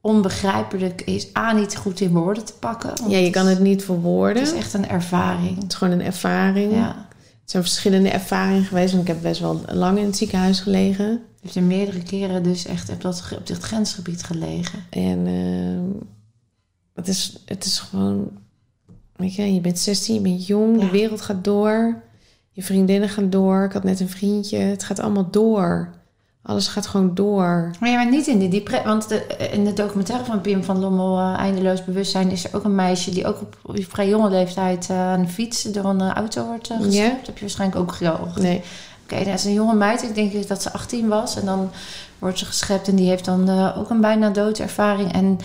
onbegrijpelijk 0.00 1.02
is. 1.02 1.36
A, 1.36 1.52
niet 1.52 1.76
goed 1.76 2.00
in 2.00 2.12
woorden 2.12 2.44
te 2.44 2.52
pakken. 2.52 2.92
Ja, 3.08 3.18
je 3.18 3.30
kan 3.30 3.46
het 3.46 3.60
niet 3.60 3.84
verwoorden. 3.84 4.42
Het 4.42 4.52
is 4.52 4.58
echt 4.58 4.74
een 4.74 4.88
ervaring. 4.88 5.54
Het 5.54 5.72
is 5.72 5.74
gewoon 5.74 5.92
een 5.92 6.06
ervaring. 6.06 6.72
Ja. 6.72 7.08
Het 7.40 7.50
zijn 7.50 7.62
verschillende 7.62 8.08
ervaringen 8.08 8.64
geweest. 8.64 8.90
Want 8.90 9.08
ik 9.08 9.14
heb 9.14 9.22
best 9.22 9.40
wel 9.40 9.60
lang 9.72 9.98
in 9.98 10.04
het 10.04 10.16
ziekenhuis 10.16 10.60
gelegen. 10.60 11.06
Je 11.06 11.46
hebt 11.46 11.54
er 11.54 11.62
meerdere 11.62 12.02
keren 12.02 12.42
dus 12.42 12.66
echt 12.66 12.90
op, 12.90 13.00
dat, 13.00 13.32
op 13.38 13.46
dit 13.46 13.58
grensgebied 13.58 14.22
gelegen. 14.22 14.78
En 14.90 15.26
ehm, 15.26 16.04
het, 16.94 17.08
is, 17.08 17.36
het 17.44 17.64
is 17.64 17.78
gewoon... 17.78 18.30
Weet 19.16 19.34
je, 19.34 19.54
je 19.54 19.60
bent 19.60 19.78
16, 19.78 20.14
je 20.14 20.20
bent 20.20 20.46
jong. 20.46 20.80
Ja. 20.80 20.84
De 20.84 20.90
wereld 20.90 21.20
gaat 21.20 21.44
door. 21.44 22.02
Je 22.50 22.62
vriendinnen 22.62 23.08
gaan 23.08 23.30
door. 23.30 23.64
Ik 23.64 23.72
had 23.72 23.84
net 23.84 24.00
een 24.00 24.08
vriendje. 24.08 24.56
Het 24.56 24.82
gaat 24.82 24.98
allemaal 24.98 25.30
door. 25.30 25.90
Alles 26.42 26.68
gaat 26.68 26.86
gewoon 26.86 27.14
door. 27.14 27.70
Maar 27.80 27.88
ja, 27.90 27.94
maar 27.96 28.10
niet 28.10 28.26
in 28.26 28.38
die 28.38 28.48
depressie. 28.48 28.86
Want 28.86 29.08
de, 29.08 29.26
in 29.52 29.64
de 29.64 29.72
documentaire 29.72 30.24
van 30.24 30.40
Pim 30.40 30.64
van 30.64 30.78
Lommel, 30.78 31.18
eh, 31.18 31.38
Eindeloos 31.38 31.84
Bewustzijn, 31.84 32.30
is 32.30 32.44
er 32.44 32.56
ook 32.56 32.64
een 32.64 32.74
meisje 32.74 33.10
die 33.10 33.26
ook 33.26 33.40
op, 33.40 33.56
op 33.62 33.76
vrij 33.88 34.08
jonge 34.08 34.30
leeftijd 34.30 34.86
eh, 34.90 34.96
aan 35.12 35.22
de 35.22 35.28
fiets 35.28 35.62
door 35.62 35.84
een 35.84 36.00
eh, 36.00 36.10
auto 36.10 36.46
wordt 36.46 36.70
uh, 36.70 36.78
Ja. 36.78 36.84
geschept. 36.84 37.26
Heb 37.26 37.34
je 37.34 37.40
waarschijnlijk 37.40 37.80
ook 37.80 37.92
gehoord. 37.92 38.36
Nee. 38.36 38.62
Oké, 39.04 39.24
dat 39.24 39.34
is 39.34 39.44
een 39.44 39.52
jonge 39.52 39.74
meid. 39.74 40.02
Ik 40.02 40.14
denk 40.14 40.48
dat 40.48 40.62
ze 40.62 40.72
18 40.72 41.08
was. 41.08 41.36
En 41.36 41.44
dan 41.46 41.70
wordt 42.18 42.38
ze 42.38 42.44
geschept 42.44 42.88
en 42.88 42.96
die 42.96 43.08
heeft 43.08 43.24
dan 43.24 43.74
ook 43.76 43.90
een 43.90 44.00
bijna 44.00 44.30
doodservaring. 44.30 45.12
En 45.12 45.38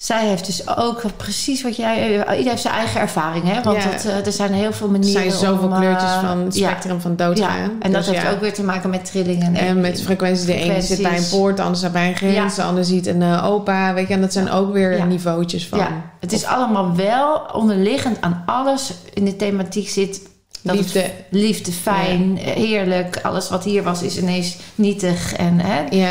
zij 0.00 0.26
heeft 0.28 0.46
dus 0.46 0.76
ook 0.76 1.02
precies 1.16 1.62
wat 1.62 1.76
jij... 1.76 2.10
Iedereen 2.12 2.46
heeft 2.46 2.62
zijn 2.62 2.74
eigen 2.74 3.00
ervaring, 3.00 3.44
hè? 3.44 3.62
Want 3.62 3.82
Ja. 3.82 3.88
het, 3.88 4.04
eh, 4.06 4.26
er 4.26 4.32
zijn 4.32 4.52
heel 4.52 4.72
veel 4.72 4.86
Er 4.86 4.92
manieren 4.92 5.32
zijn 5.32 5.44
zoveel 5.44 5.66
om, 5.66 5.72
eh, 5.72 5.78
kleurtjes 5.78 6.10
van 6.10 6.38
het 6.38 6.56
ja. 6.56 6.68
spectrum 6.68 7.00
van 7.00 7.10
Ja, 7.10 7.26
doodgaan. 7.26 7.70
en 7.80 7.92
dat 7.92 8.04
Dus 8.04 8.14
heeft 8.16 8.34
ook 8.34 8.40
weer 8.40 8.52
te 8.52 8.62
maken 8.62 8.90
met 8.90 9.04
trillingen. 9.04 9.54
En 9.54 9.80
met 9.80 10.02
frequenties. 10.02 10.44
De 10.44 10.54
ene 10.54 10.82
zit 10.82 11.02
bij 11.02 11.16
een 11.16 11.28
poort, 11.30 11.56
de 11.56 11.62
ander 11.62 11.78
staat 11.78 11.92
bij 11.92 12.08
een 12.08 12.16
grens, 12.16 12.54
de 12.54 12.62
ander 12.62 12.84
ziet 12.84 13.06
een 13.06 13.22
eh, 13.22 13.46
opa. 13.46 13.94
Weet 13.94 14.08
je, 14.08 14.14
en 14.14 14.20
dat 14.20 14.32
zijn 14.32 14.50
ook 14.50 14.72
weer 14.72 15.06
niveautjes 15.06 15.66
van. 15.68 15.80
Het 16.20 16.32
is 16.32 16.44
allemaal 16.44 16.96
wel 16.96 17.46
onderliggend 17.52 18.20
aan 18.20 18.42
alles 18.46 18.92
in 19.14 19.24
de 19.24 19.36
thematiek 19.36 19.88
zit. 19.88 20.20
Dat 20.62 20.76
Liefde. 20.76 21.10
Liefde, 21.30 21.72
fijn, 21.72 22.36
heerlijk. 22.36 23.18
Alles 23.22 23.48
wat 23.48 23.64
hier 23.64 23.82
was 23.82 24.02
is 24.02 24.18
ineens 24.18 24.56
nietig. 24.74 25.34
En, 25.34 25.58
hè? 25.60 25.84
Ja, 25.90 26.10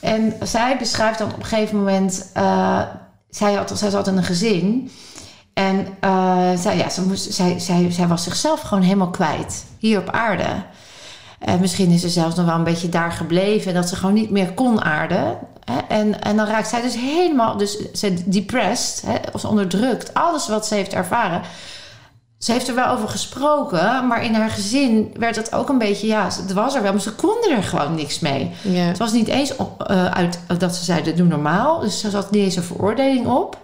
en 0.00 0.32
zij 0.42 0.76
beschrijft 0.78 1.18
dan 1.18 1.28
op 1.32 1.38
een 1.38 1.44
gegeven 1.44 1.76
moment... 1.76 2.30
zij, 3.36 3.54
had, 3.54 3.78
zij 3.78 3.90
zat 3.90 4.06
in 4.06 4.16
een 4.16 4.24
gezin. 4.24 4.90
En 5.54 5.86
eh, 6.00 6.50
zij, 6.56 6.76
ja, 6.76 6.88
ze 6.88 7.06
moest, 7.06 7.32
zij, 7.32 7.58
zij, 7.58 7.90
zij 7.90 8.06
was 8.06 8.22
zichzelf 8.22 8.60
gewoon 8.60 8.82
helemaal 8.82 9.10
kwijt. 9.10 9.64
Hier 9.78 9.98
op 9.98 10.10
aarde. 10.10 10.62
En 11.38 11.60
misschien 11.60 11.90
is 11.90 12.00
ze 12.00 12.08
zelfs 12.08 12.36
nog 12.36 12.46
wel 12.46 12.54
een 12.54 12.64
beetje 12.64 12.88
daar 12.88 13.12
gebleven. 13.12 13.74
Dat 13.74 13.88
ze 13.88 13.96
gewoon 13.96 14.14
niet 14.14 14.30
meer 14.30 14.52
kon 14.52 14.84
aarden. 14.84 15.38
En, 15.88 16.22
en 16.22 16.36
dan 16.36 16.46
raakt 16.46 16.68
zij 16.68 16.80
dus 16.80 16.94
helemaal... 16.94 17.56
Dus 17.56 17.92
ze 17.92 18.28
depressed, 18.30 19.02
hè? 19.06 19.16
of 19.32 19.44
onderdrukt. 19.44 20.14
Alles 20.14 20.48
wat 20.48 20.66
ze 20.66 20.74
heeft 20.74 20.92
ervaren. 20.92 21.42
Ze 22.38 22.52
heeft 22.52 22.68
er 22.68 22.74
wel 22.74 22.86
over 22.88 23.08
gesproken. 23.08 24.06
Maar 24.06 24.24
in 24.24 24.34
haar 24.34 24.50
gezin 24.50 25.14
werd 25.18 25.36
het 25.36 25.52
ook 25.54 25.68
een 25.68 25.78
beetje... 25.78 26.06
Ja, 26.06 26.24
het 26.24 26.52
was 26.52 26.74
er 26.74 26.82
wel, 26.82 26.92
maar 26.92 27.00
ze 27.00 27.12
konden 27.14 27.50
er 27.50 27.62
gewoon 27.62 27.94
niks 27.94 28.18
mee. 28.20 28.50
ja. 28.62 28.80
Het 28.82 28.98
was 28.98 29.12
niet 29.12 29.28
eens 29.28 29.56
op, 29.56 29.82
eh, 29.82 30.04
uit 30.06 30.38
dat 30.58 30.74
ze 30.76 30.84
zeiden 30.84 31.16
doe 31.16 31.26
normaal. 31.26 31.78
Dus 31.80 32.02
er 32.04 32.10
zat 32.10 32.30
niet 32.30 32.42
eens 32.44 32.56
een 32.56 32.62
veroordeling 32.62 33.26
op. 33.26 33.58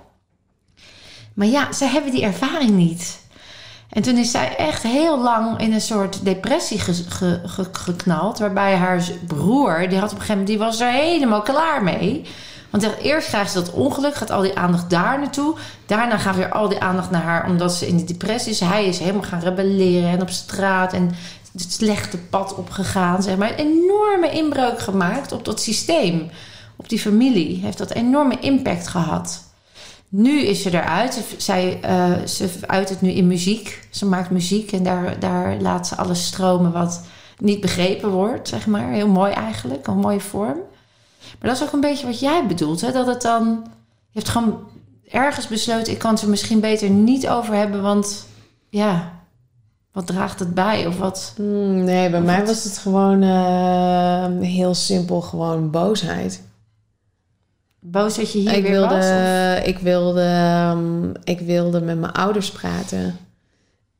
Maar 1.34 1.46
ja, 1.46 1.72
ze 1.72 1.84
hebben 1.84 2.10
die 2.10 2.22
ervaring 2.22 2.70
niet. 2.70 3.20
En 3.90 4.02
toen 4.02 4.16
is 4.16 4.30
zij 4.30 4.56
echt 4.56 4.82
heel 4.82 5.18
lang 5.22 5.60
in 5.60 5.72
een 5.72 5.80
soort 5.80 6.24
depressie 6.24 6.78
ge- 6.78 7.04
ge- 7.08 7.40
ge- 7.46 7.68
geknald. 7.72 8.38
Waarbij 8.38 8.76
haar 8.76 9.02
broer, 9.26 9.88
die, 9.88 9.98
had 9.98 10.12
op 10.12 10.18
een 10.18 10.24
gegeven 10.24 10.28
moment, 10.28 10.46
die 10.46 10.58
was 10.58 10.80
er 10.80 10.90
helemaal 10.90 11.42
klaar 11.42 11.82
mee. 11.82 12.24
Want 12.72 12.96
eerst 13.02 13.28
krijgt 13.28 13.52
ze 13.52 13.58
dat 13.58 13.72
ongeluk, 13.72 14.14
gaat 14.14 14.30
al 14.30 14.42
die 14.42 14.58
aandacht 14.58 14.90
daar 14.90 15.18
naartoe. 15.18 15.56
Daarna 15.86 16.18
gaat 16.18 16.36
weer 16.36 16.52
al 16.52 16.68
die 16.68 16.80
aandacht 16.80 17.10
naar 17.10 17.22
haar, 17.22 17.46
omdat 17.46 17.74
ze 17.74 17.86
in 17.86 17.96
de 17.96 18.04
depressie 18.04 18.52
is. 18.52 18.60
Hij 18.60 18.86
is 18.86 18.98
helemaal 18.98 19.22
gaan 19.22 19.40
rebelleren 19.40 20.10
en 20.10 20.22
op 20.22 20.30
straat 20.30 20.92
en 20.92 21.14
het 21.52 21.72
slechte 21.72 22.18
pad 22.18 22.54
opgegaan. 22.54 23.22
Zeg 23.22 23.36
maar. 23.36 23.50
Een 23.50 23.58
enorme 23.58 24.30
inbreuk 24.30 24.78
gemaakt 24.78 25.32
op 25.32 25.44
dat 25.44 25.60
systeem. 25.60 26.30
Op 26.76 26.88
die 26.88 26.98
familie. 26.98 27.60
Heeft 27.62 27.78
dat 27.78 27.90
enorme 27.90 28.38
impact 28.40 28.88
gehad. 28.88 29.44
Nu 30.08 30.40
is 30.40 30.62
ze 30.62 30.70
eruit. 30.70 31.24
Zij, 31.36 31.78
eh, 31.82 32.26
ze 32.26 32.50
uit 32.66 32.88
het 32.88 33.00
nu 33.00 33.10
in 33.10 33.26
muziek. 33.26 33.88
Ze 33.90 34.06
maakt 34.06 34.30
muziek 34.30 34.72
en 34.72 34.82
daar, 34.82 35.18
daar 35.18 35.56
laat 35.60 35.86
ze 35.86 35.96
alles 35.96 36.26
stromen 36.26 36.72
wat 36.72 37.02
niet 37.38 37.60
begrepen 37.60 38.10
wordt, 38.10 38.48
zeg 38.48 38.66
maar. 38.66 38.90
Heel 38.90 39.08
mooi 39.08 39.32
eigenlijk, 39.32 39.86
een 39.86 39.98
mooie 39.98 40.20
vorm. 40.20 40.58
Maar 41.38 41.50
dat 41.50 41.60
is 41.60 41.62
ook 41.66 41.72
een 41.72 41.80
beetje 41.80 42.06
wat 42.06 42.20
jij 42.20 42.46
bedoelt, 42.46 42.80
hè? 42.80 42.92
Dat 42.92 43.06
het 43.06 43.22
dan... 43.22 43.62
Je 44.10 44.18
hebt 44.18 44.28
gewoon 44.28 44.68
ergens 45.10 45.48
besloten... 45.48 45.92
ik 45.92 45.98
kan 45.98 46.12
het 46.12 46.22
er 46.22 46.28
misschien 46.28 46.60
beter 46.60 46.90
niet 46.90 47.28
over 47.28 47.54
hebben, 47.54 47.82
want... 47.82 48.26
Ja, 48.68 49.12
wat 49.92 50.06
draagt 50.06 50.38
het 50.38 50.54
bij? 50.54 50.86
Of 50.86 50.98
wat... 50.98 51.32
Hmm, 51.36 51.84
nee, 51.84 52.10
bij 52.10 52.20
Of 52.20 52.26
mij 52.26 52.38
wat? 52.38 52.46
was 52.46 52.64
het 52.64 52.78
gewoon 52.78 53.22
eh, 53.22 54.48
heel 54.48 54.74
simpel, 54.74 55.20
gewoon 55.20 55.70
boosheid. 55.70 56.42
Boos 57.78 58.16
dat 58.16 58.32
je 58.32 58.38
hier 58.38 58.52
ik 58.52 58.62
weer 58.62 58.70
wilde, 58.70 58.96
was? 58.96 59.66
Ik, 59.66 59.78
wilde, 59.78 60.22
ehm, 60.22 61.10
ik 61.24 61.40
wilde 61.40 61.80
met 61.80 61.98
mijn 61.98 62.12
ouders 62.12 62.50
praten. 62.50 63.16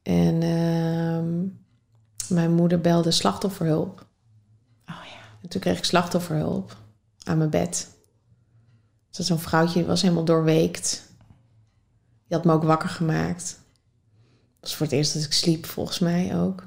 En 0.02 0.42
ehm, 0.42 1.24
mijn 2.34 2.52
moeder 2.54 2.80
belde 2.80 3.10
slachtofferhulp. 3.10 4.04
Oh 4.86 5.04
ja. 5.04 5.38
En 5.42 5.48
toen 5.48 5.60
kreeg 5.60 5.78
ik 5.78 5.84
slachtofferhulp 5.84 6.76
aan 7.24 7.38
mijn 7.38 7.50
bed. 7.50 7.88
Dus 9.08 9.16
dat 9.16 9.26
zo'n 9.26 9.38
vrouwtje 9.38 9.84
was 9.84 10.02
helemaal 10.02 10.24
doorweekt. 10.24 11.02
Die 12.28 12.36
had 12.36 12.44
me 12.44 12.52
ook 12.52 12.62
wakker 12.62 12.88
gemaakt. 12.88 13.60
Dat 14.60 14.70
was 14.70 14.76
voor 14.76 14.86
het 14.86 14.94
eerst 14.94 15.14
dat 15.14 15.22
ik 15.22 15.32
sliep, 15.32 15.66
volgens 15.66 15.98
mij 15.98 16.36
ook. 16.40 16.64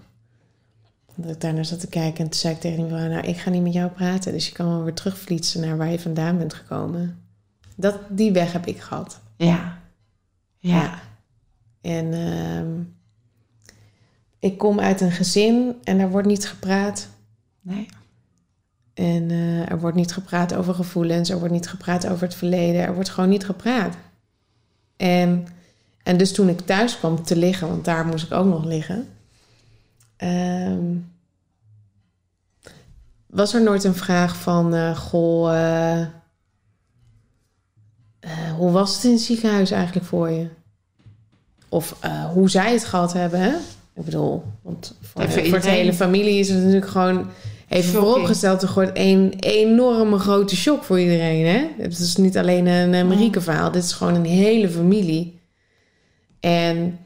Dat 1.16 1.32
ik 1.32 1.42
daarnaar 1.42 1.66
zat 1.66 1.80
te 1.80 1.88
kijken 1.88 2.24
en 2.24 2.30
toen 2.30 2.40
zei 2.40 2.54
ik 2.54 2.60
tegen 2.60 2.78
die 2.78 2.88
vrouw... 2.88 3.08
nou, 3.08 3.28
ik 3.28 3.38
ga 3.38 3.50
niet 3.50 3.62
met 3.62 3.74
jou 3.74 3.92
praten, 3.92 4.32
dus 4.32 4.48
je 4.48 4.54
kan 4.54 4.68
wel 4.68 4.84
weer 4.84 4.94
terugvlietsen 4.94 5.62
naar 5.62 5.78
waar 5.78 5.92
je 5.92 6.00
vandaan 6.00 6.38
bent 6.38 6.54
gekomen. 6.54 7.24
Dat, 7.76 8.00
die 8.10 8.32
weg 8.32 8.52
heb 8.52 8.66
ik 8.66 8.82
gehad. 8.82 9.20
Ja. 9.38 9.82
Ja. 10.58 11.00
En 11.82 12.14
ehm, 12.14 12.82
ik 14.40 14.58
kom 14.58 14.80
uit 14.80 15.02
een 15.02 15.12
gezin 15.12 15.76
en 15.84 16.00
er 16.00 16.10
wordt 16.10 16.28
niet 16.28 16.48
gepraat. 16.48 17.08
Nee. 17.62 17.88
En 18.96 19.32
eh, 19.32 19.72
er 19.72 19.80
wordt 19.80 19.96
niet 19.96 20.14
gepraat 20.14 20.54
over 20.54 20.74
gevoelens, 20.74 21.30
er 21.30 21.38
wordt 21.40 21.54
niet 21.54 21.70
gepraat 21.70 22.08
over 22.08 22.24
het 22.24 22.36
verleden, 22.36 22.82
er 22.82 22.94
wordt 22.94 23.10
gewoon 23.10 23.30
niet 23.30 23.46
gepraat. 23.46 23.96
En, 24.98 25.48
en 26.04 26.18
dus 26.18 26.34
toen 26.34 26.50
ik 26.50 26.60
thuis 26.60 26.98
kwam 26.98 27.24
te 27.24 27.36
liggen, 27.36 27.68
want 27.68 27.86
daar 27.86 28.06
moest 28.06 28.26
ik 28.26 28.32
ook 28.32 28.46
nog 28.46 28.66
liggen, 28.66 29.08
ehm, 30.18 30.96
was 33.26 33.54
er 33.54 33.64
nooit 33.64 33.84
een 33.84 33.96
vraag 33.96 34.36
van, 34.36 34.74
eh, 34.74 34.98
goh, 34.98 35.56
eh, 36.00 36.08
hoe 38.58 38.72
was 38.72 38.96
het 38.96 39.04
in 39.04 39.12
het 39.12 39.22
ziekenhuis 39.22 39.72
eigenlijk 39.72 40.06
voor 40.06 40.30
je? 40.30 40.48
Of 41.70 42.02
hoe 42.34 42.50
zij 42.50 42.74
het 42.74 42.86
gehad 42.86 43.14
hebben, 43.14 43.40
hè? 43.40 43.56
Ik 43.94 44.06
bedoel, 44.06 44.44
want 44.62 44.96
voor, 45.02 45.30
voor 45.30 45.42
iedereen. 45.42 45.74
hele 45.74 45.94
familie 45.94 46.40
is 46.40 46.50
het 46.50 46.58
natuurlijk 46.58 46.88
gewoon 46.88 47.30
even 47.76 47.92
Shocking. 47.92 48.12
vooropgesteld 48.12 48.62
er 48.62 48.68
gewoon 48.68 48.92
een 48.94 49.34
enorme 49.40 50.20
grote 50.20 50.56
shock 50.56 50.84
voor 50.84 51.00
iedereen. 51.00 51.46
Hè? 51.46 51.68
Het 51.78 52.00
is 52.00 52.16
niet 52.16 52.38
alleen 52.38 52.68
een 52.68 52.94
uh, 52.94 53.04
Marieke 53.04 53.42
verhaal, 53.42 53.72
dit 53.72 53.84
is 53.84 53.94
gewoon 53.94 54.16
een 54.16 54.26
hele 54.26 54.70
familie. 54.70 55.40
En 56.40 57.00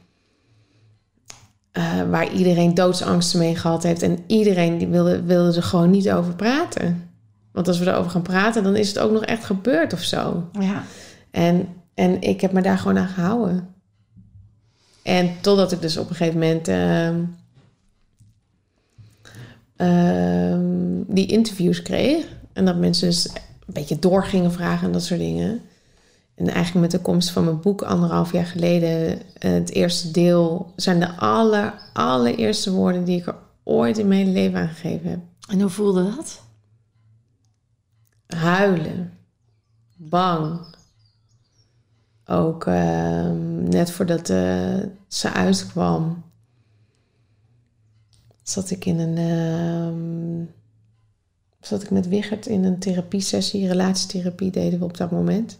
eh, 1.72 2.10
waar 2.10 2.32
iedereen 2.32 2.74
doodsangsten 2.74 3.40
mee 3.40 3.56
gehad 3.56 3.84
heeft. 3.84 4.02
En 4.02 4.18
iedereen 4.28 4.78
die 4.78 4.88
wilde, 4.88 5.24
wilde 5.24 5.58
er 5.58 5.64
gewoon 5.64 5.90
niet 5.90 6.12
over 6.12 6.36
praten. 6.36 7.10
Want 7.52 7.68
als 7.68 7.80
we 7.80 7.88
erover 7.88 8.12
gaan 8.12 8.22
praten, 8.22 8.64
dan 8.64 8.76
is 8.76 8.88
het 8.88 9.00
ook 9.00 9.12
nog 9.12 9.26
echt 9.26 9.46
gebeurd 9.46 9.94
of 9.94 10.02
zo. 10.02 10.50
Ja. 10.60 10.84
En, 11.32 11.68
en 11.94 12.22
ik 12.22 12.42
heb 12.42 12.52
me 12.52 12.62
daar 12.62 12.78
gewoon 12.78 12.98
aan 12.98 13.08
gehouden. 13.08 13.76
En 15.04 15.32
totdat 15.42 15.72
ik 15.72 15.82
dus 15.82 15.98
op 15.98 16.10
een 16.10 16.16
gegeven 16.16 16.40
moment 16.40 16.68
ehm, 16.68 17.16
ehm, 19.80 21.04
die 21.08 21.26
interviews 21.26 21.82
kreeg. 21.82 22.26
En 22.54 22.66
dat 22.66 22.78
mensen 22.78 23.08
dus 23.08 23.28
een 23.28 23.74
beetje 23.74 24.00
door 24.00 24.26
gingen 24.26 24.52
vragen 24.52 24.88
en 24.88 24.94
dat 24.94 25.04
soort 25.04 25.20
dingen. 25.20 25.62
En 26.36 26.48
eigenlijk 26.48 26.92
met 26.92 26.92
de 26.92 27.00
komst 27.00 27.30
van 27.30 27.44
mijn 27.44 27.62
boek 27.62 27.82
anderhalf 27.82 28.32
jaar 28.32 28.46
geleden, 28.46 29.22
eh, 29.34 29.52
het 29.52 29.72
eerste 29.72 30.12
deel, 30.12 30.74
zijn 30.76 31.00
de 31.00 31.16
aller, 31.16 31.74
allereerste 31.94 32.72
woorden 32.72 33.04
die 33.04 33.20
ik 33.20 33.28
er 33.28 33.36
ooit 33.64 33.98
in 33.98 34.08
mijn 34.08 34.32
leven 34.32 34.60
aan 34.60 34.68
gegeven 34.68 35.10
heb. 35.10 35.20
En 35.50 35.62
hoe 35.62 35.70
voelde 35.70 36.16
dat? 36.16 36.42
Huilen. 38.28 39.14
Bang. 39.96 40.60
Ook 42.26 42.66
ehm, 42.66 43.64
net 43.64 43.92
voordat 43.92 44.30
eh, 44.30 44.78
ze 45.08 45.34
uitkwam, 45.34 46.24
zat 48.50 48.70
ik 48.70 48.86
in 48.86 49.00
een. 49.00 49.18
ehm, 49.18 50.46
zat 51.60 51.84
ik 51.84 51.90
met 51.90 52.08
Wichert 52.08 52.46
in 52.46 52.64
een 52.64 52.80
therapiesessie, 52.80 53.68
relatietherapie 53.68 54.52
deden 54.52 54.80
we 54.80 54.86
op 54.86 54.98
dat 54.98 55.12
moment. 55.12 55.60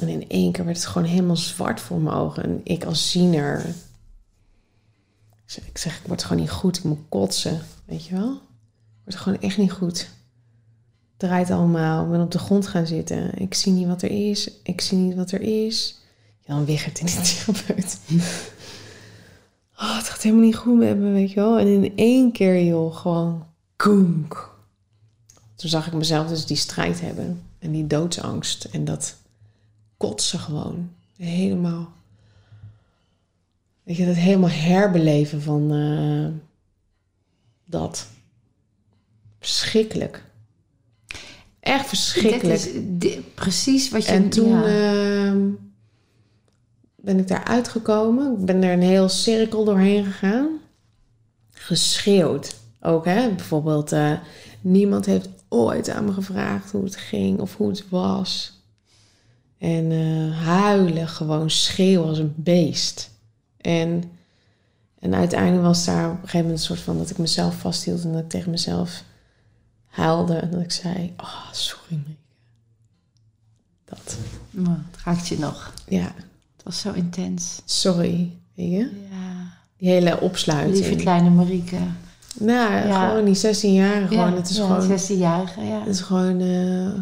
En 0.00 0.08
in 0.08 0.28
één 0.28 0.52
keer 0.52 0.64
werd 0.64 0.76
het 0.76 0.86
gewoon 0.86 1.08
helemaal 1.08 1.36
zwart 1.36 1.80
voor 1.80 2.00
mijn 2.00 2.16
ogen. 2.16 2.42
En 2.42 2.60
ik 2.64 2.84
als 2.84 3.10
ziener. 3.10 3.64
Ik 5.66 5.78
zeg, 5.78 6.00
ik 6.00 6.06
word 6.06 6.24
gewoon 6.24 6.42
niet 6.42 6.50
goed. 6.50 6.76
Ik 6.76 6.84
moet 6.84 7.08
kotsen. 7.08 7.60
Weet 7.84 8.04
je 8.04 8.14
wel? 8.14 8.32
Ik 8.32 9.04
word 9.04 9.16
gewoon 9.16 9.40
echt 9.40 9.58
niet 9.58 9.72
goed. 9.72 9.98
Het 9.98 10.08
draait 11.28 11.50
allemaal. 11.50 12.04
Ik 12.04 12.10
ben 12.10 12.20
op 12.20 12.30
de 12.30 12.38
grond 12.38 12.66
gaan 12.66 12.86
zitten. 12.86 13.38
Ik 13.38 13.54
zie 13.54 13.72
niet 13.72 13.86
wat 13.86 14.02
er 14.02 14.28
is. 14.28 14.50
Ik 14.62 14.80
zie 14.80 14.98
niet 14.98 15.14
wat 15.14 15.30
er 15.30 15.40
is. 15.40 15.98
Jan 16.40 16.64
Wichert 16.64 16.98
in 16.98 17.06
die 17.06 17.20
therapeut. 17.44 17.98
Oh, 19.80 19.96
het 19.96 20.08
gaat 20.08 20.22
helemaal 20.22 20.44
niet 20.44 20.56
goed 20.56 20.78
met 20.78 20.98
me, 20.98 21.10
weet 21.12 21.30
je 21.30 21.40
wel. 21.40 21.58
En 21.58 21.66
in 21.66 21.92
één 21.96 22.32
keer, 22.32 22.64
joh, 22.64 22.96
gewoon 22.96 23.46
koenk. 23.76 24.56
Toen 25.54 25.70
zag 25.70 25.86
ik 25.86 25.92
mezelf 25.92 26.28
dus 26.28 26.46
die 26.46 26.56
strijd 26.56 27.00
hebben. 27.00 27.42
En 27.58 27.72
die 27.72 27.86
doodsangst. 27.86 28.64
En 28.64 28.84
dat 28.84 29.16
kotsen 29.96 30.38
gewoon. 30.38 30.90
Helemaal. 31.16 31.92
Weet 33.82 33.96
je, 33.96 34.06
dat 34.06 34.14
helemaal 34.14 34.50
herbeleven 34.50 35.42
van 35.42 35.72
eh, 35.72 36.40
dat. 37.64 38.06
Verschrikkelijk. 39.40 40.24
Echt 41.60 41.86
verschrikkelijk. 41.86 42.62
Dit 42.62 42.74
is 42.74 42.80
di- 42.86 43.20
precies 43.34 43.90
wat 43.90 44.04
je... 44.04 44.12
En 44.12 44.28
toen 44.28 44.48
ja. 44.48 44.64
ehm, 44.64 45.48
ben 47.00 47.18
ik 47.18 47.28
daar 47.28 47.44
uitgekomen. 47.44 48.38
Ik 48.38 48.44
ben 48.44 48.62
er 48.62 48.72
een 48.72 48.82
heel 48.82 49.08
cirkel 49.08 49.64
doorheen 49.64 50.04
gegaan. 50.04 50.48
Geschreeuwd. 51.50 52.56
Ook 52.80 53.04
hè, 53.04 53.28
bijvoorbeeld, 53.28 53.92
eh, 53.92 54.12
niemand 54.60 55.06
heeft 55.06 55.28
ooit 55.48 55.88
aan 55.88 56.04
me 56.04 56.12
gevraagd 56.12 56.70
hoe 56.70 56.84
het 56.84 56.96
ging 56.96 57.40
of 57.40 57.56
hoe 57.56 57.68
het 57.68 57.88
was. 57.88 58.60
En 59.58 59.92
eh, 59.92 60.44
huilen, 60.44 61.08
gewoon 61.08 61.50
schreeuwen 61.50 62.08
als 62.08 62.18
een 62.18 62.34
beest. 62.36 63.10
En, 63.56 64.02
en 64.98 65.14
uiteindelijk 65.14 65.62
was 65.62 65.84
daar 65.84 66.06
op 66.06 66.12
een 66.12 66.18
gegeven 66.18 66.40
moment 66.40 66.58
een 66.58 66.66
soort 66.66 66.80
van 66.80 66.98
dat 66.98 67.10
ik 67.10 67.18
mezelf 67.18 67.54
vasthield 67.54 68.04
en 68.04 68.12
dat 68.12 68.22
ik 68.22 68.28
tegen 68.28 68.50
mezelf 68.50 69.02
huilde. 69.86 70.34
En 70.34 70.50
dat 70.50 70.60
ik 70.60 70.72
zei, 70.72 71.14
oh, 71.16 71.52
sorry 71.52 71.96
Marieke. 71.96 72.16
Dat. 73.84 74.16
Nou, 74.50 74.76
het 74.90 75.02
raakt 75.04 75.28
je 75.28 75.38
nog. 75.38 75.72
Ja, 75.88 76.14
was 76.68 76.80
zo 76.80 76.92
intens. 76.92 77.62
sorry. 77.64 78.30
Weet 78.54 78.70
je? 78.70 78.78
Ja. 79.10 79.52
Die 79.76 79.88
hele 79.88 80.20
opsluiting. 80.20 80.74
Lieve 80.76 80.94
kleine 80.96 81.30
Marieke. 81.30 81.76
Nou, 82.38 82.72
Ja. 82.88 83.08
gewoon 83.08 83.24
die 83.24 83.34
16 83.34 83.72
jaar. 83.74 84.06
Gewoon, 84.08 84.30
ja, 84.30 84.36
het 84.36 84.50
is 84.50 84.56
ja, 84.56 84.66
gewoon, 84.66 84.98
16-jarige, 84.98 85.60
ja. 85.60 85.78
het 85.78 85.88
is 85.88 86.00
gewoon 86.00 86.40
eh, 86.40 87.00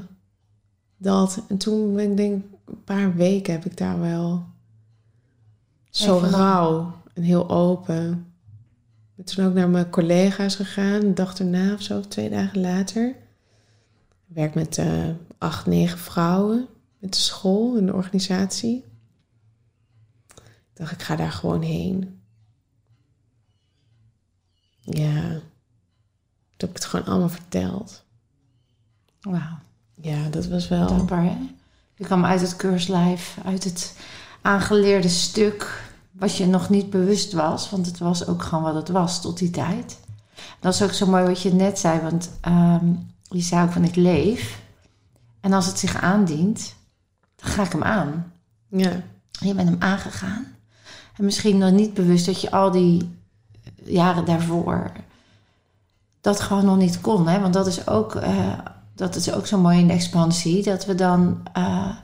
dat. 0.97 1.43
En 1.49 1.57
toen 1.57 1.95
ben 1.95 2.11
ik 2.11 2.17
denk 2.17 2.45
een 2.67 2.85
paar 2.85 3.15
weken 3.15 3.53
heb 3.53 3.65
ik 3.65 3.77
daar 3.77 4.01
wel 4.01 4.45
zo 5.91 6.17
Even- 6.17 6.31
rauw 6.31 6.93
en 7.15 7.23
heel 7.23 7.51
open. 7.51 8.11
Ik 9.17 9.25
ben 9.25 9.25
toen 9.25 9.45
ook 9.47 9.55
naar 9.55 9.69
mijn 9.69 9.91
collega's 9.91 10.55
gegaan, 10.55 11.03
een 11.03 11.15
dag 11.15 11.39
erna 11.39 11.73
of 11.75 11.83
zo, 11.83 12.01
twee 12.01 12.31
dagen 12.31 12.61
later. 12.61 13.09
Ik 14.29 14.35
werk 14.35 14.55
met 14.55 14.79
eh, 14.79 15.09
acht, 15.39 15.67
negen 15.67 15.99
vrouwen 15.99 16.67
met 16.99 17.13
de 17.13 17.19
school 17.21 17.77
en 17.77 17.87
de 17.87 17.93
organisatie. 17.95 18.85
Dacht, 20.77 20.93
ik 20.93 21.03
ga 21.03 21.17
daar 21.17 21.33
gewoon 21.33 21.63
heen. 21.63 22.21
Ja. 24.81 25.21
Toen 26.57 26.69
heb 26.69 26.69
ik 26.69 26.75
het 26.77 26.85
gewoon 26.85 27.07
allemaal 27.07 27.29
verteld. 27.29 28.05
Wauw. 29.21 29.59
Ja, 29.95 30.29
dat 30.29 30.47
was 30.47 30.69
wel... 30.69 30.87
Dankbaar, 30.87 31.23
hè? 31.23 31.37
Je 31.95 32.05
kwam 32.05 32.25
uit 32.25 32.41
het 32.41 32.57
keurslijf, 32.57 33.39
uit 33.45 33.65
het 33.65 33.97
aangeleerde 34.43 35.09
stuk... 35.09 35.83
wat 36.13 36.37
je 36.37 36.47
nog 36.47 36.69
niet 36.69 36.91
bewust 36.91 37.33
was. 37.33 37.71
Want 37.71 37.87
het 37.87 37.99
was 37.99 38.27
ook 38.27 38.43
gewoon 38.43 38.65
wat 38.65 38.75
het 38.75 38.89
was 38.89 39.21
tot 39.21 39.39
die 39.39 39.51
tijd. 39.51 40.01
Dat 40.61 40.75
is 40.75 40.83
ook 40.83 40.93
zo 40.93 41.07
mooi 41.07 41.25
wat 41.25 41.43
je 41.43 41.53
net 41.53 41.79
zei. 41.79 42.01
Want 42.01 42.31
ehm, 42.41 42.93
je 43.23 43.41
zei 43.41 43.65
ook 43.67 43.73
van 43.73 43.85
ik 43.85 43.97
leef. 43.97 44.61
En 45.41 45.53
als 45.53 45.67
het 45.67 45.79
zich 45.79 45.97
aandient, 45.97 46.75
dan 47.37 47.51
ga 47.51 47.65
ik 47.65 47.73
hem 47.73 47.83
aan. 47.83 48.33
Ja. 48.69 49.03
Je 49.31 49.55
bent 49.55 49.69
hem 49.69 49.83
aangegaan. 49.83 50.56
En 51.17 51.25
misschien 51.25 51.59
nog 51.59 51.71
niet 51.71 51.95
bewust 51.95 52.27
dat 52.27 52.41
je 52.41 52.51
al 52.51 52.71
die 52.71 53.19
jaren 53.85 54.25
daarvoor 54.25 54.93
dat 56.27 56.41
gewoon 56.41 56.65
nog 56.65 56.77
niet 56.77 57.01
kon. 57.01 57.29
Hè? 57.29 57.41
Want 57.41 57.55
dat 57.55 57.67
is 57.67 57.89
ook, 57.89 58.15
eh, 58.15 58.59
dat 58.95 59.15
is 59.15 59.33
ook 59.33 59.47
zo 59.47 59.59
mooi 59.59 59.79
in 59.79 59.87
de 59.87 59.93
expansie. 59.93 60.63
Dat 60.63 60.85
we 60.85 60.95
dan 60.95 61.41
eh, 61.53 61.97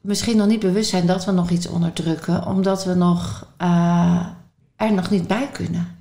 misschien 0.00 0.36
nog 0.36 0.46
niet 0.46 0.60
bewust 0.60 0.90
zijn 0.90 1.06
dat 1.06 1.24
we 1.24 1.32
nog 1.32 1.50
iets 1.50 1.68
onderdrukken. 1.68 2.46
Omdat 2.46 2.84
we 2.84 2.94
nog, 2.94 3.46
eh, 3.56 4.26
er 4.76 4.92
nog 4.92 5.10
niet 5.10 5.26
bij 5.26 5.48
kunnen. 5.52 5.98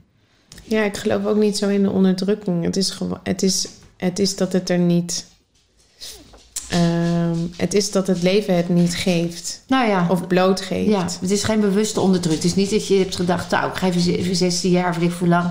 ja, 0.64 0.84
ik 0.84 0.98
geloof 0.98 1.26
ook 1.26 1.38
niet 1.38 1.58
zo 1.58 1.70
in 1.70 1.84
de 1.84 1.91
onderdrukking. 1.91 2.64
Het 2.64 2.78
is, 2.78 3.00
het 3.24 3.44
is, 3.44 3.70
het 3.98 4.20
is 4.20 4.36
dat 4.36 4.54
het 4.54 4.70
er 4.70 4.78
niet... 4.78 5.26
ehm, 6.70 7.38
het 7.58 7.74
is 7.74 7.91
dat 7.91 8.08
het 8.08 8.22
leven 8.22 8.56
het 8.56 8.70
niet 8.70 8.96
geeft. 8.96 9.62
Nou 9.68 9.88
ja, 9.88 10.06
Of 10.10 10.28
blootgeeft. 10.28 10.90
Ja, 10.90 11.06
het 11.22 11.32
is 11.32 11.44
geen 11.44 11.60
bewuste 11.60 12.00
onderdruk. 12.00 12.36
Het 12.36 12.44
is 12.44 12.56
niet 12.56 12.70
dat 12.70 12.88
je 12.88 12.98
hebt 12.98 13.16
gedacht, 13.16 13.52
nou, 13.52 13.72
ik 13.72 13.82
even, 13.82 14.18
even 14.18 14.36
16 14.36 14.72
jaar, 14.72 14.90
of 14.90 14.98
ik 14.98 15.12
hoe 15.20 15.28
lang. 15.28 15.50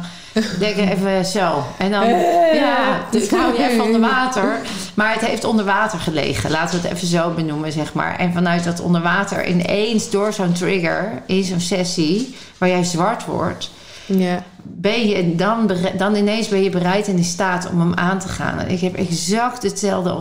Denk 0.59 0.77
even 0.77 1.25
zo. 1.25 1.65
En 1.79 1.91
dan, 1.91 2.09
ja, 2.55 3.01
dus 3.11 3.25
ik 3.25 3.31
hou 3.31 3.53
je 3.57 3.69
even 3.69 3.85
onder 3.85 4.01
water. 4.01 4.59
Maar 4.95 5.13
het 5.13 5.27
heeft 5.27 5.45
onder 5.45 5.65
water 5.65 5.99
gelegen. 5.99 6.51
Laten 6.51 6.81
we 6.81 6.89
het 6.89 6.97
even 6.97 7.09
zo 7.09 7.31
benoemen, 7.31 7.73
zeg 7.73 7.93
maar. 7.93 8.19
En 8.19 8.33
vanuit 8.33 8.65
dat 8.65 8.81
onder 8.81 9.03
water 9.03 9.49
ineens 9.49 10.11
door 10.11 10.33
zo'n 10.33 10.53
trigger, 10.53 11.23
in 11.27 11.45
zo'n 11.45 11.61
sessie, 11.61 12.35
waar 12.59 12.69
jij 12.69 12.85
zwart 12.85 13.25
wordt, 13.25 13.71
Ja. 14.09 14.45
ben 14.63 15.09
je 15.09 15.37
dan, 15.37 15.71
dan 15.97 16.15
ineens 16.15 16.49
ben 16.49 16.63
je 16.63 16.71
bereid 16.71 17.09
en 17.09 17.17
in 17.17 17.25
staat 17.25 17.71
om 17.71 17.81
hem 17.81 17.95
aan 17.95 18.19
te 18.19 18.29
gaan. 18.29 18.59
En 18.59 18.71
ik 18.71 18.81
heb 18.81 18.95
exact 18.95 19.63
hetzelfde 19.63 20.15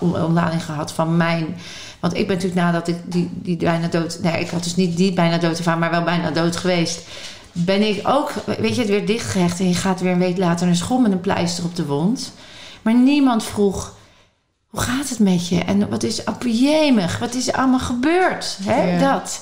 ontlading 0.00 0.64
gehad 0.64 0.92
van 0.92 1.16
mijn. 1.16 1.56
Want 2.00 2.16
ik 2.16 2.26
ben 2.26 2.36
natuurlijk 2.36 2.62
nadat 2.62 2.88
ik 2.88 2.96
die, 3.04 3.30
die 3.32 3.56
bijna 3.56 3.86
dood. 3.86 4.18
Nee, 4.22 4.40
ik 4.40 4.50
had 4.50 4.62
dus 4.64 4.76
niet 4.76 4.96
die 4.96 5.12
bijna 5.12 5.38
dood 5.38 5.58
ervaren, 5.58 5.80
maar 5.80 5.90
wel 5.90 6.02
bijna 6.02 6.30
dood 6.30 6.56
geweest. 6.56 7.00
Ben 7.52 7.88
ik 7.88 8.08
ook, 8.08 8.32
weet 8.58 8.74
je, 8.74 8.80
het 8.80 8.90
weer 8.90 9.06
dichtgehecht 9.06 9.58
en 9.58 9.68
je 9.68 9.74
gaat 9.74 10.00
weer 10.00 10.12
een 10.12 10.18
week 10.18 10.38
later 10.38 10.66
naar 10.66 10.76
school 10.76 10.98
met 10.98 11.12
een 11.12 11.20
pleister 11.20 11.64
op 11.64 11.76
de 11.76 11.86
wond. 11.86 12.32
Maar 12.82 12.94
niemand 12.94 13.44
vroeg. 13.44 13.94
Hoe 14.66 14.80
gaat 14.80 15.08
het 15.08 15.18
met 15.18 15.48
je? 15.48 15.58
En 15.58 15.88
wat 15.88 16.02
is 16.02 16.24
apjemig? 16.24 17.18
Wat 17.18 17.34
is 17.34 17.48
er 17.48 17.54
allemaal 17.54 17.78
gebeurd? 17.78 18.58
Hè? 18.62 18.96
Ja. 18.96 19.12
Dat. 19.12 19.40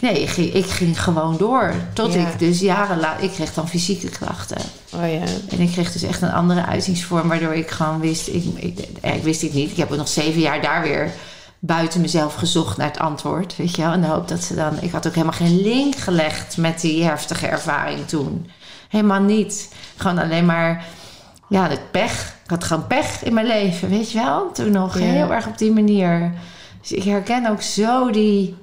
Nee, 0.00 0.22
ik 0.22 0.28
ging, 0.28 0.52
ik 0.54 0.66
ging 0.66 1.02
gewoon 1.02 1.36
door. 1.36 1.72
Tot 1.92 2.12
Ja. 2.12 2.20
ik 2.28 2.38
dus 2.38 2.60
jaren 2.60 3.00
later... 3.00 3.24
Ik 3.24 3.30
kreeg 3.30 3.54
dan 3.54 3.68
fysieke 3.68 4.08
klachten. 4.08 4.56
Oh 4.94 5.12
ja. 5.12 5.22
En 5.48 5.60
ik 5.60 5.70
kreeg 5.72 5.92
dus 5.92 6.02
echt 6.02 6.22
een 6.22 6.32
andere 6.32 6.66
uitingsvorm... 6.66 7.28
waardoor 7.28 7.54
ik 7.54 7.70
gewoon 7.70 8.00
wist... 8.00 8.28
Ik, 8.28 8.44
ik, 8.56 8.78
eh, 9.00 9.14
ik 9.16 9.22
wist 9.22 9.42
het 9.42 9.54
niet. 9.54 9.70
Ik 9.70 9.76
heb 9.76 9.90
ook 9.90 9.96
nog 9.98 10.08
zeven 10.08 10.40
jaar 10.40 10.62
daar 10.62 10.82
weer 10.82 11.10
buiten 11.58 12.00
mezelf 12.00 12.34
gezocht 12.34 12.76
naar 12.76 12.86
het 12.86 12.98
antwoord. 12.98 13.56
Weet 13.56 13.76
je 13.76 13.82
wel? 13.82 13.92
En 13.92 14.00
de 14.00 14.06
hoop 14.06 14.28
dat 14.28 14.42
ze 14.42 14.54
dan... 14.54 14.72
Ik 14.80 14.92
had 14.92 15.06
ook 15.06 15.14
helemaal 15.14 15.36
geen 15.36 15.60
link 15.60 15.96
gelegd 15.96 16.56
met 16.56 16.80
die 16.80 17.04
heftige 17.04 17.46
ervaring 17.46 18.08
toen. 18.08 18.50
Helemaal 18.88 19.20
niet. 19.20 19.68
Gewoon 19.96 20.18
alleen 20.18 20.46
maar... 20.46 20.84
Ja, 21.48 21.68
het 21.68 21.90
pech. 21.90 22.34
Ik 22.44 22.50
had 22.50 22.64
gewoon 22.64 22.86
pech 22.86 23.24
in 23.24 23.34
mijn 23.34 23.46
leven, 23.46 23.88
weet 23.88 24.10
je 24.10 24.18
wel? 24.18 24.52
Toen 24.52 24.70
nog 24.70 24.98
Ja. 24.98 25.04
heel 25.04 25.32
erg 25.32 25.46
op 25.46 25.58
die 25.58 25.72
manier. 25.72 26.32
Dus 26.80 26.92
ik 26.92 27.02
herken 27.02 27.46
ook 27.50 27.62
zo 27.62 28.10
die, 28.10 28.54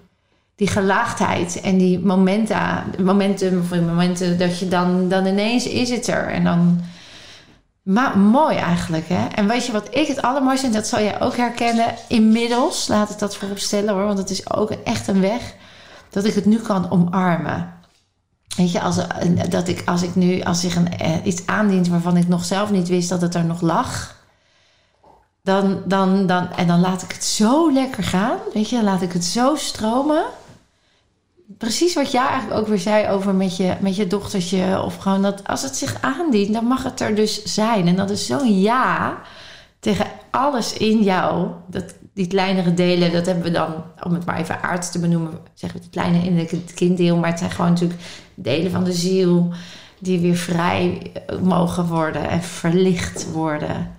die 0.58 0.68
gelaagdheid 0.68 1.62
en 1.62 1.78
die 1.78 2.00
momenta, 2.00 2.84
momentum, 3.00 3.64
momenten 3.70 4.38
dat 4.38 4.60
je 4.60 4.68
dan, 4.68 5.10
dan 5.10 5.26
ineens 5.26 5.68
is 5.68 5.90
het 5.90 6.08
er. 6.08 6.28
En 6.28 6.44
dan, 6.44 6.82
maar 7.82 8.18
mooi 8.18 8.56
eigenlijk, 8.56 9.08
hè? 9.08 9.28
En 9.28 9.48
weet 9.48 9.66
je 9.66 9.72
wat 9.72 9.96
ik 9.96 10.08
het 10.08 10.22
allermooiste 10.22 10.62
vind, 10.62 10.78
dat 10.78 10.88
zal 10.88 11.02
jij 11.02 11.22
ook 11.22 11.36
herkennen. 11.36 11.94
Inmiddels, 12.08 12.88
laat 12.88 13.10
ik 13.10 13.20
dat 13.20 13.36
voorop 13.36 13.58
stellen 13.58 13.94
hoor, 13.94 14.06
want 14.06 14.18
het 14.18 14.30
is 14.30 14.52
ook 14.54 14.72
echt 14.72 15.08
een 15.08 15.22
weg 15.22 15.56
dat 16.10 16.26
ik 16.26 16.34
het 16.34 16.46
nu 16.46 16.60
kan 16.60 16.92
omarmen. 16.92 17.74
Weet 18.56 18.72
je, 18.72 18.82
als, 18.82 19.00
dat 19.50 19.68
ik, 19.68 19.82
als 19.86 20.02
ik 20.02 20.16
nu, 20.16 20.42
als 20.42 20.60
zich 20.60 20.76
een, 20.76 20.98
eh, 20.98 21.26
iets 21.26 21.46
aandient 21.46 21.88
waarvan 21.88 22.18
ik 22.18 22.28
nog 22.28 22.46
zelf 22.46 22.72
niet 22.72 22.88
wist 22.88 23.10
dat 23.10 23.22
het 23.22 23.36
er 23.36 23.46
nog 23.46 23.62
lag, 23.62 24.16
dan, 25.44 25.82
dan, 25.86 26.28
dan, 26.28 26.52
en 26.52 26.68
dan 26.68 26.80
laat 26.80 27.02
ik 27.02 27.12
het 27.12 27.24
zo 27.24 27.72
lekker 27.72 28.04
gaan. 28.04 28.38
Weet 28.54 28.70
je, 28.70 28.76
dan 28.76 28.86
laat 28.86 29.02
ik 29.02 29.14
het 29.14 29.26
zo 29.26 29.56
stromen. 29.56 30.24
Precies 31.57 31.95
wat 31.95 32.11
jij 32.11 32.26
eigenlijk 32.26 32.60
ook 32.60 32.68
weer 32.68 32.80
zei 32.80 33.07
over 33.07 33.36
met 33.36 33.57
je, 33.57 33.76
met 33.80 33.95
je 33.95 34.07
dochtertje. 34.07 34.82
Of 34.82 34.95
gewoon 34.95 35.22
dat 35.22 35.48
als 35.48 35.61
het 35.61 35.76
zich 35.76 36.02
aandient, 36.02 36.53
dan 36.53 36.65
mag 36.65 36.84
het 36.84 36.99
er 36.99 37.15
dus 37.15 37.44
zijn. 37.44 37.88
En 37.88 37.95
dat 37.95 38.10
is 38.10 38.26
zo'n 38.26 38.60
ja 38.60 39.22
tegen 39.80 40.06
alles 40.32 40.74
in 40.74 41.03
jou. 41.03 41.48
Dat, 41.68 41.95
die 42.14 42.28
kleinere 42.28 42.74
delen, 42.74 43.11
dat 43.11 43.26
hebben 43.26 43.44
we 43.44 43.52
dan, 43.52 43.74
om 44.03 44.14
het 44.14 44.26
maar 44.26 44.40
even 44.40 44.61
aard 44.61 44.91
te 44.91 44.99
benoemen, 44.99 45.32
zeggen 45.53 45.80
we 45.80 45.86
het 45.86 45.94
kleine 45.94 46.24
innerlijke 46.24 46.61
kinddeel. 46.76 47.18
Maar 47.18 47.30
het 47.30 47.40
zijn 47.40 47.52
gewoon 47.52 47.72
natuurlijk 47.72 48.02
delen 48.36 48.72
van 48.72 48.84
de 48.84 48.94
ziel 48.94 49.52
die 49.99 50.19
weer 50.19 50.36
vrij 50.36 51.11
mogen 51.41 51.86
worden 51.86 52.30
en 52.30 52.44
verlicht 52.44 53.32
worden. 53.32 53.95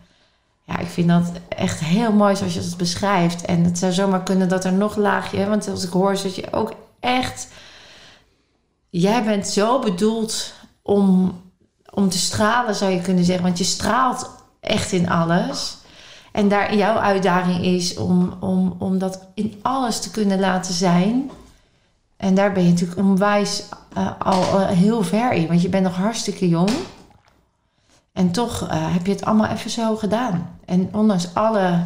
Ja, 0.65 0.79
ik 0.79 0.87
vind 0.87 1.09
dat 1.09 1.33
echt 1.49 1.81
heel 1.81 2.13
mooi 2.13 2.37
zoals 2.37 2.55
je 2.55 2.61
het 2.61 2.77
beschrijft. 2.77 3.45
En 3.45 3.65
het 3.65 3.79
zou 3.79 3.93
zomaar 3.93 4.23
kunnen 4.23 4.49
dat 4.49 4.65
er 4.65 4.73
nog 4.73 4.97
laagje... 4.97 5.49
Want 5.49 5.69
als 5.69 5.85
ik 5.85 5.93
hoor, 5.93 6.13
dat 6.13 6.35
je 6.35 6.53
ook 6.53 6.73
echt... 7.01 7.49
Jij 8.91 9.25
bent 9.25 9.47
zo 9.47 9.79
bedoeld 9.79 10.53
om, 10.83 11.41
om 11.91 12.09
te 12.09 12.19
stralen, 12.19 12.75
zou 12.75 12.93
je 12.93 13.01
kunnen 13.01 13.25
zeggen. 13.25 13.45
Want 13.45 13.59
je 13.59 13.65
straalt 13.65 14.31
echt 14.61 14.93
in 14.93 15.09
alles. 15.09 15.77
En 16.33 16.49
daar 16.49 16.77
jouw 16.77 16.97
uitdaging 16.97 17.65
is 17.65 17.97
om, 17.97 18.37
om, 18.41 18.77
om 18.79 18.99
dat 18.99 19.29
in 19.35 19.59
alles 19.63 20.01
te 20.01 20.11
kunnen 20.11 20.41
laten 20.41 20.75
zijn. 20.75 21.31
En 22.17 22.35
daar 22.35 22.53
ben 22.53 22.63
je 22.65 22.71
natuurlijk 22.71 23.01
onwijs 23.01 23.63
uh, 23.99 24.11
al 24.19 24.61
uh, 24.61 24.67
heel 24.67 25.03
ver 25.03 25.33
in. 25.33 25.47
Want 25.47 25.63
je 25.63 25.69
bent 25.69 25.85
nog 25.85 25.97
hartstikke 25.97 26.49
jong. 26.49 26.71
En 28.13 28.33
toch 28.33 28.69
eh, 28.69 28.93
heb 28.93 29.07
je 29.07 29.13
het 29.13 29.25
allemaal 29.25 29.51
even 29.51 29.71
zo 29.71 29.97
gedaan. 29.97 30.59
En 30.65 30.89
ondanks 30.93 31.35
alle 31.35 31.83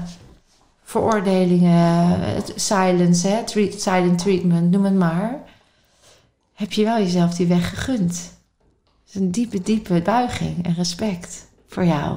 veroordelingen, 0.84 2.18
silence, 2.54 3.28
hè, 3.28 3.44
treat- 3.44 3.80
silent 3.80 4.18
treatment, 4.18 4.70
noem 4.70 4.84
het 4.84 4.94
maar, 4.94 5.38
heb 6.54 6.72
je 6.72 6.84
wel 6.84 6.98
jezelf 6.98 7.34
die 7.34 7.46
weg 7.46 7.68
gegund. 7.68 8.10
Het 9.04 9.14
is 9.14 9.14
een 9.14 9.30
diepe, 9.30 9.62
diepe 9.62 10.00
buiging 10.02 10.64
en 10.66 10.74
respect 10.74 11.46
voor 11.68 11.84
jou. 11.84 12.16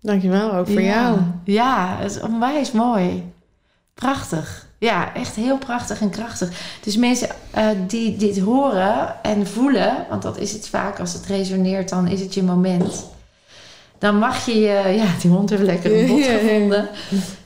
Dankjewel, 0.00 0.52
ook 0.54 0.66
voor 0.66 0.80
Ja. 0.80 1.02
jou. 1.02 1.18
Ja, 1.44 1.96
het 1.98 2.10
is 2.10 2.20
onwijs 2.20 2.72
mooi. 2.72 3.32
Prachtig. 3.94 4.68
Ja, 4.78 5.14
echt 5.14 5.34
heel 5.34 5.58
prachtig 5.58 6.00
en 6.00 6.10
krachtig. 6.10 6.76
Dus 6.82 6.96
mensen 6.96 7.28
eh, 7.50 7.68
die 7.86 8.16
dit 8.16 8.38
horen 8.38 9.22
en 9.22 9.46
voelen, 9.46 10.06
want 10.08 10.22
dat 10.22 10.38
is 10.38 10.52
het 10.52 10.68
vaak, 10.68 11.00
als 11.00 11.12
het 11.12 11.26
resoneert, 11.26 11.88
dan 11.88 12.08
is 12.08 12.20
het 12.20 12.34
je 12.34 12.42
moment. 12.42 13.06
Dan 13.98 14.18
mag 14.18 14.46
je 14.46 14.54
je, 14.54 14.92
ja, 14.96 15.06
die 15.20 15.30
hond 15.30 15.50
heeft 15.50 15.62
lekker 15.62 15.98
een 15.98 16.06
bot 16.06 16.24
gevonden. 16.40 16.88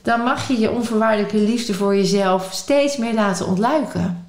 Dan 0.02 0.20
mag 0.20 0.48
je 0.48 0.58
je 0.58 0.70
onvoorwaardelijke 0.70 1.36
liefde 1.36 1.74
voor 1.74 1.96
jezelf 1.96 2.48
steeds 2.52 2.96
meer 2.96 3.14
laten 3.14 3.46
ontluiken. 3.46 4.28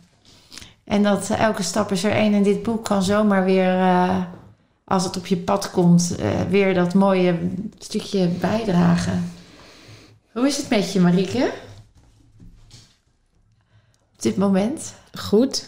En 0.90 1.04
dat 1.04 1.30
eh, 1.30 1.40
elke 1.40 1.64
stap 1.64 1.92
is 1.92 2.04
er 2.04 2.12
één. 2.12 2.34
En 2.34 2.44
dit 2.44 2.64
boek 2.64 2.86
kan 2.86 3.04
zomaar 3.04 3.46
weer, 3.46 3.80
eh, 3.80 4.24
als 4.84 5.04
het 5.04 5.18
op 5.18 5.26
je 5.26 5.38
pad 5.38 5.72
komt, 5.72 6.16
eh, 6.16 6.42
weer 6.50 6.74
dat 6.74 6.94
mooie 6.94 7.40
stukje 7.78 8.28
bijdragen. 8.28 9.32
Hoe 10.32 10.48
is 10.48 10.58
het 10.58 10.70
met 10.70 10.94
je, 10.94 11.00
Marieke? 11.00 11.52
Op 14.14 14.22
dit 14.22 14.38
moment? 14.38 14.94
Goed. 15.20 15.68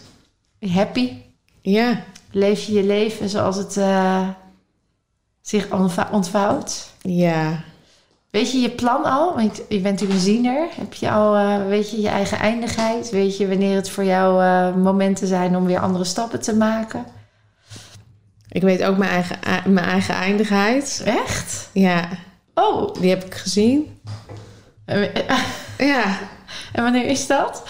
Happy? 0.59 1.11
Ja. 1.61 2.03
Leef 2.31 2.63
je 2.63 2.73
je 2.73 2.83
leven 2.83 3.29
zoals 3.29 3.57
het 3.57 3.75
zich 5.41 5.71
ontvou- 5.71 6.11
ontvouwt? 6.11 6.89
Ja. 7.01 7.63
Weet 8.29 8.51
je 8.51 8.59
je 8.59 8.69
plan 8.69 9.03
al? 9.03 9.35
Want 9.35 9.55
je 9.57 9.79
bent 9.79 9.83
natuurlijk 9.83 10.13
een 10.19 10.25
ziener. 10.25 10.67
Heb 10.75 10.93
je 10.93 11.11
al, 11.11 11.35
eh, 11.35 11.67
weet 11.67 11.91
je, 11.91 12.01
je 12.01 12.07
eigen 12.09 12.37
eindigheid? 12.39 13.09
Weet 13.09 13.37
je 13.37 13.47
wanneer 13.47 13.75
het 13.75 13.89
voor 13.89 14.03
jou 14.03 14.43
eh, 14.43 14.75
momenten 14.83 15.27
zijn 15.27 15.55
om 15.55 15.65
weer 15.65 15.79
andere 15.79 16.03
stappen 16.03 16.41
te 16.41 16.55
maken? 16.55 17.05
Ik 18.49 18.61
weet 18.61 18.83
ook 18.83 18.97
mijn 18.97 19.11
eigen, 19.11 19.37
mijn 19.73 19.85
eigen 19.85 20.15
eindigheid. 20.15 21.01
Echt? 21.05 21.69
Ja. 21.73 22.07
Oh, 22.53 22.93
Die 22.93 23.09
heb 23.09 23.23
ik 23.23 23.35
gezien. 23.35 23.99
en 24.85 25.11
Ja. 25.77 26.17
wanneer 26.73 27.05
is 27.05 27.27
dat? 27.27 27.63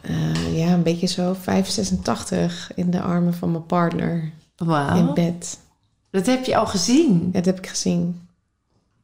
Eh, 0.00 0.58
ja, 0.58 0.66
een 0.72 0.82
beetje 0.82 1.06
zo 1.06 1.36
5, 1.40 1.68
86 1.68 2.70
in 2.74 2.90
de 2.90 3.00
armen 3.00 3.34
van 3.34 3.50
mijn 3.50 3.66
partner. 3.66 4.32
In 4.58 4.66
Wauw. 4.66 5.12
bed. 5.12 5.58
Dat 6.10 6.26
heb 6.26 6.44
je 6.44 6.56
al 6.56 6.66
gezien. 6.66 7.28
Dat 7.32 7.44
heb 7.44 7.58
ik 7.58 7.66
gezien. 7.66 8.20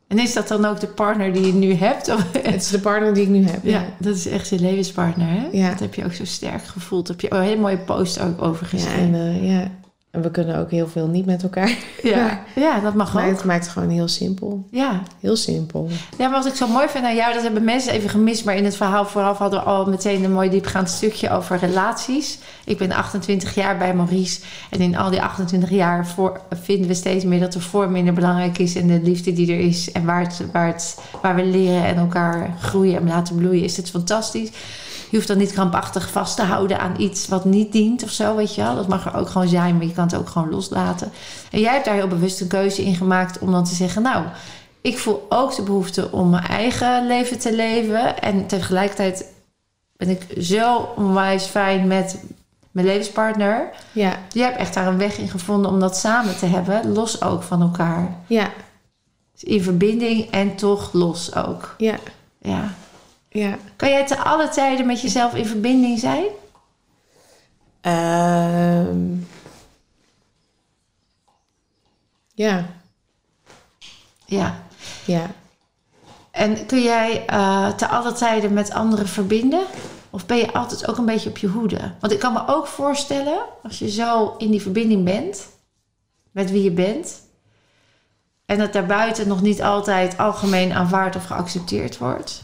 En 0.08 0.18
is 0.18 0.32
dat 0.32 0.48
dan 0.48 0.64
ook 0.64 0.80
de 0.80 0.86
partner 0.86 1.32
die 1.32 1.46
je 1.46 1.52
nu 1.52 1.72
hebt? 1.74 2.06
Het 2.42 2.54
is 2.62 2.68
de 2.68 2.78
partner 2.80 3.14
die 3.14 3.22
ik 3.22 3.28
nu 3.28 3.44
heb. 3.44 3.64
Ja, 3.64 3.70
Ja. 3.80 3.84
dat 3.98 4.16
is 4.16 4.26
echt 4.26 4.48
je 4.48 4.58
levenspartner, 4.60 5.28
hè? 5.28 5.48
Ja. 5.52 5.70
Dat 5.70 5.80
heb 5.80 5.94
je 5.94 6.04
ook 6.04 6.12
zo 6.12 6.24
sterk 6.24 6.64
gevoeld. 6.64 7.06
Daar 7.06 7.16
heb 7.20 7.30
je 7.30 7.36
een 7.36 7.42
hele 7.44 7.60
mooie 7.60 7.78
post 7.78 8.20
ook 8.20 8.42
over 8.42 8.62
Ja, 8.62 8.68
geschreven. 8.68 9.14
en, 9.14 9.14
eh, 9.14 9.50
ja. 9.58 9.70
En 10.14 10.22
we 10.22 10.30
kunnen 10.30 10.58
ook 10.58 10.70
heel 10.70 10.88
veel 10.88 11.06
niet 11.06 11.26
met 11.26 11.42
elkaar. 11.42 11.76
Ja, 12.02 12.40
ja, 12.54 12.80
dat 12.80 12.94
mag 12.94 13.14
Maar 13.14 13.24
ook. 13.24 13.30
het 13.30 13.44
maakt 13.44 13.64
het 13.64 13.72
gewoon 13.72 13.88
heel 13.88 14.08
simpel. 14.08 14.66
Ja. 14.70 15.02
Heel 15.20 15.36
simpel. 15.36 15.88
ja, 16.18 16.28
maar 16.28 16.42
wat 16.42 16.46
ik 16.46 16.54
zo 16.54 16.68
mooi 16.68 16.88
vind 16.88 17.04
aan 17.04 17.14
jou, 17.14 17.34
dat 17.34 17.42
hebben 17.42 17.64
mensen 17.64 17.92
even 17.92 18.10
gemist. 18.10 18.44
Maar 18.44 18.56
in 18.56 18.64
het 18.64 18.76
verhaal 18.76 19.06
vooraf 19.06 19.38
hadden 19.38 19.60
we 19.60 19.64
al 19.66 19.86
meteen 19.86 20.24
een 20.24 20.32
mooi 20.32 20.50
diepgaand 20.50 20.90
stukje 20.90 21.30
over 21.30 21.58
relaties. 21.58 22.38
Ik 22.64 22.78
ben 22.78 22.92
28 22.92 23.54
jaar 23.54 23.78
bij 23.78 23.94
Maurice. 23.94 24.40
En 24.70 24.80
in 24.80 24.96
al 24.96 25.10
die 25.10 25.22
28 25.22 25.70
jaar 25.70 26.06
voor, 26.06 26.40
vinden 26.62 26.88
we 26.88 26.94
steeds 26.94 27.24
meer 27.24 27.40
dat 27.40 27.52
de 27.52 27.60
vorm 27.60 27.92
minder 27.92 28.14
belangrijk 28.14 28.58
is. 28.58 28.76
En 28.76 28.86
de 28.86 29.00
liefde 29.02 29.32
die 29.32 29.52
er 29.52 29.60
is. 29.60 29.92
En 29.92 30.04
waar, 30.04 30.20
het, 30.20 30.42
waar, 30.52 30.66
het, 30.66 30.98
waar 31.22 31.34
we 31.34 31.44
leren 31.44 31.84
en 31.84 31.96
elkaar 31.96 32.54
groeien 32.60 32.96
en 32.96 33.06
laten 33.06 33.36
bloeien, 33.36 33.64
is 33.64 33.76
het 33.76 33.90
fantastisch. 33.90 34.50
Je 35.14 35.20
hoeft 35.20 35.32
dan 35.32 35.42
niet 35.42 35.52
krampachtig 35.52 36.10
vast 36.10 36.36
te 36.36 36.42
houden 36.42 36.80
aan 36.80 36.94
iets 36.98 37.28
wat 37.28 37.44
niet 37.44 37.72
dient 37.72 38.02
of 38.02 38.10
zo, 38.10 38.36
weet 38.36 38.54
je 38.54 38.62
wel. 38.62 38.74
Dat 38.74 38.88
mag 38.88 39.06
er 39.06 39.16
ook 39.16 39.28
gewoon 39.28 39.48
zijn, 39.48 39.76
maar 39.76 39.86
je 39.86 39.92
kan 39.92 40.04
het 40.04 40.16
ook 40.16 40.28
gewoon 40.28 40.50
loslaten. 40.50 41.12
En 41.50 41.60
jij 41.60 41.72
hebt 41.72 41.84
daar 41.84 41.94
heel 41.94 42.08
bewust 42.08 42.40
een 42.40 42.48
keuze 42.48 42.84
in 42.84 42.94
gemaakt 42.94 43.38
om 43.38 43.52
dan 43.52 43.64
te 43.64 43.74
zeggen... 43.74 44.02
nou, 44.02 44.24
ik 44.80 44.98
voel 44.98 45.26
ook 45.28 45.56
de 45.56 45.62
behoefte 45.62 46.10
om 46.12 46.30
mijn 46.30 46.44
eigen 46.46 47.06
leven 47.06 47.38
te 47.38 47.54
leven. 47.54 48.22
En 48.22 48.46
tegelijkertijd 48.46 49.32
ben 49.96 50.08
ik 50.08 50.26
zo 50.40 50.88
onwijs 50.96 51.44
fijn 51.44 51.86
met 51.86 52.22
mijn 52.70 52.86
levenspartner. 52.86 53.70
Ja, 53.92 54.16
Jij 54.32 54.44
hebt 54.46 54.58
echt 54.58 54.74
daar 54.74 54.86
een 54.86 54.98
weg 54.98 55.18
in 55.18 55.28
gevonden 55.28 55.70
om 55.70 55.80
dat 55.80 55.96
samen 55.96 56.36
te 56.38 56.46
hebben. 56.46 56.92
Los 56.92 57.22
ook 57.22 57.42
van 57.42 57.60
elkaar. 57.60 58.16
ja, 58.26 58.50
Dus 59.32 59.44
in 59.44 59.62
verbinding 59.62 60.30
en 60.30 60.56
toch 60.56 60.92
los 60.92 61.34
ook. 61.34 61.74
ja, 61.78 61.96
Ja. 62.40 62.74
Ja. 63.34 63.58
Kan 63.76 63.88
jij 63.90 64.06
te 64.06 64.18
alle 64.18 64.48
tijden 64.48 64.86
met 64.86 65.00
jezelf 65.00 65.34
in 65.34 65.46
verbinding 65.46 65.98
zijn? 65.98 66.24
Ehm, 67.80 69.16
ja, 72.34 72.66
Ja. 74.26 74.62
ja. 75.04 75.30
En 76.30 76.66
kun 76.66 76.82
jij 76.82 77.26
eh, 77.26 77.68
te 77.68 77.88
alle 77.88 78.12
tijden 78.12 78.52
met 78.52 78.72
anderen 78.72 79.08
verbinden? 79.08 79.66
Of 80.10 80.26
ben 80.26 80.36
je 80.36 80.52
altijd 80.52 80.88
ook 80.88 80.98
een 80.98 81.04
beetje 81.04 81.28
op 81.28 81.38
je 81.38 81.46
hoede? 81.46 81.94
Want 82.00 82.12
ik 82.12 82.18
kan 82.18 82.32
me 82.32 82.46
ook 82.46 82.66
voorstellen, 82.66 83.38
als 83.62 83.78
je 83.78 83.90
zo 83.90 84.34
in 84.38 84.50
die 84.50 84.62
verbinding 84.62 85.04
bent, 85.04 85.46
met 86.30 86.50
wie 86.50 86.62
je 86.62 86.70
bent, 86.70 87.22
en 88.46 88.60
het 88.60 88.72
daarbuiten 88.72 89.28
nog 89.28 89.42
niet 89.42 89.62
altijd 89.62 90.18
algemeen 90.18 90.72
aanvaard 90.72 91.16
of 91.16 91.24
geaccepteerd 91.24 91.98
wordt, 91.98 92.43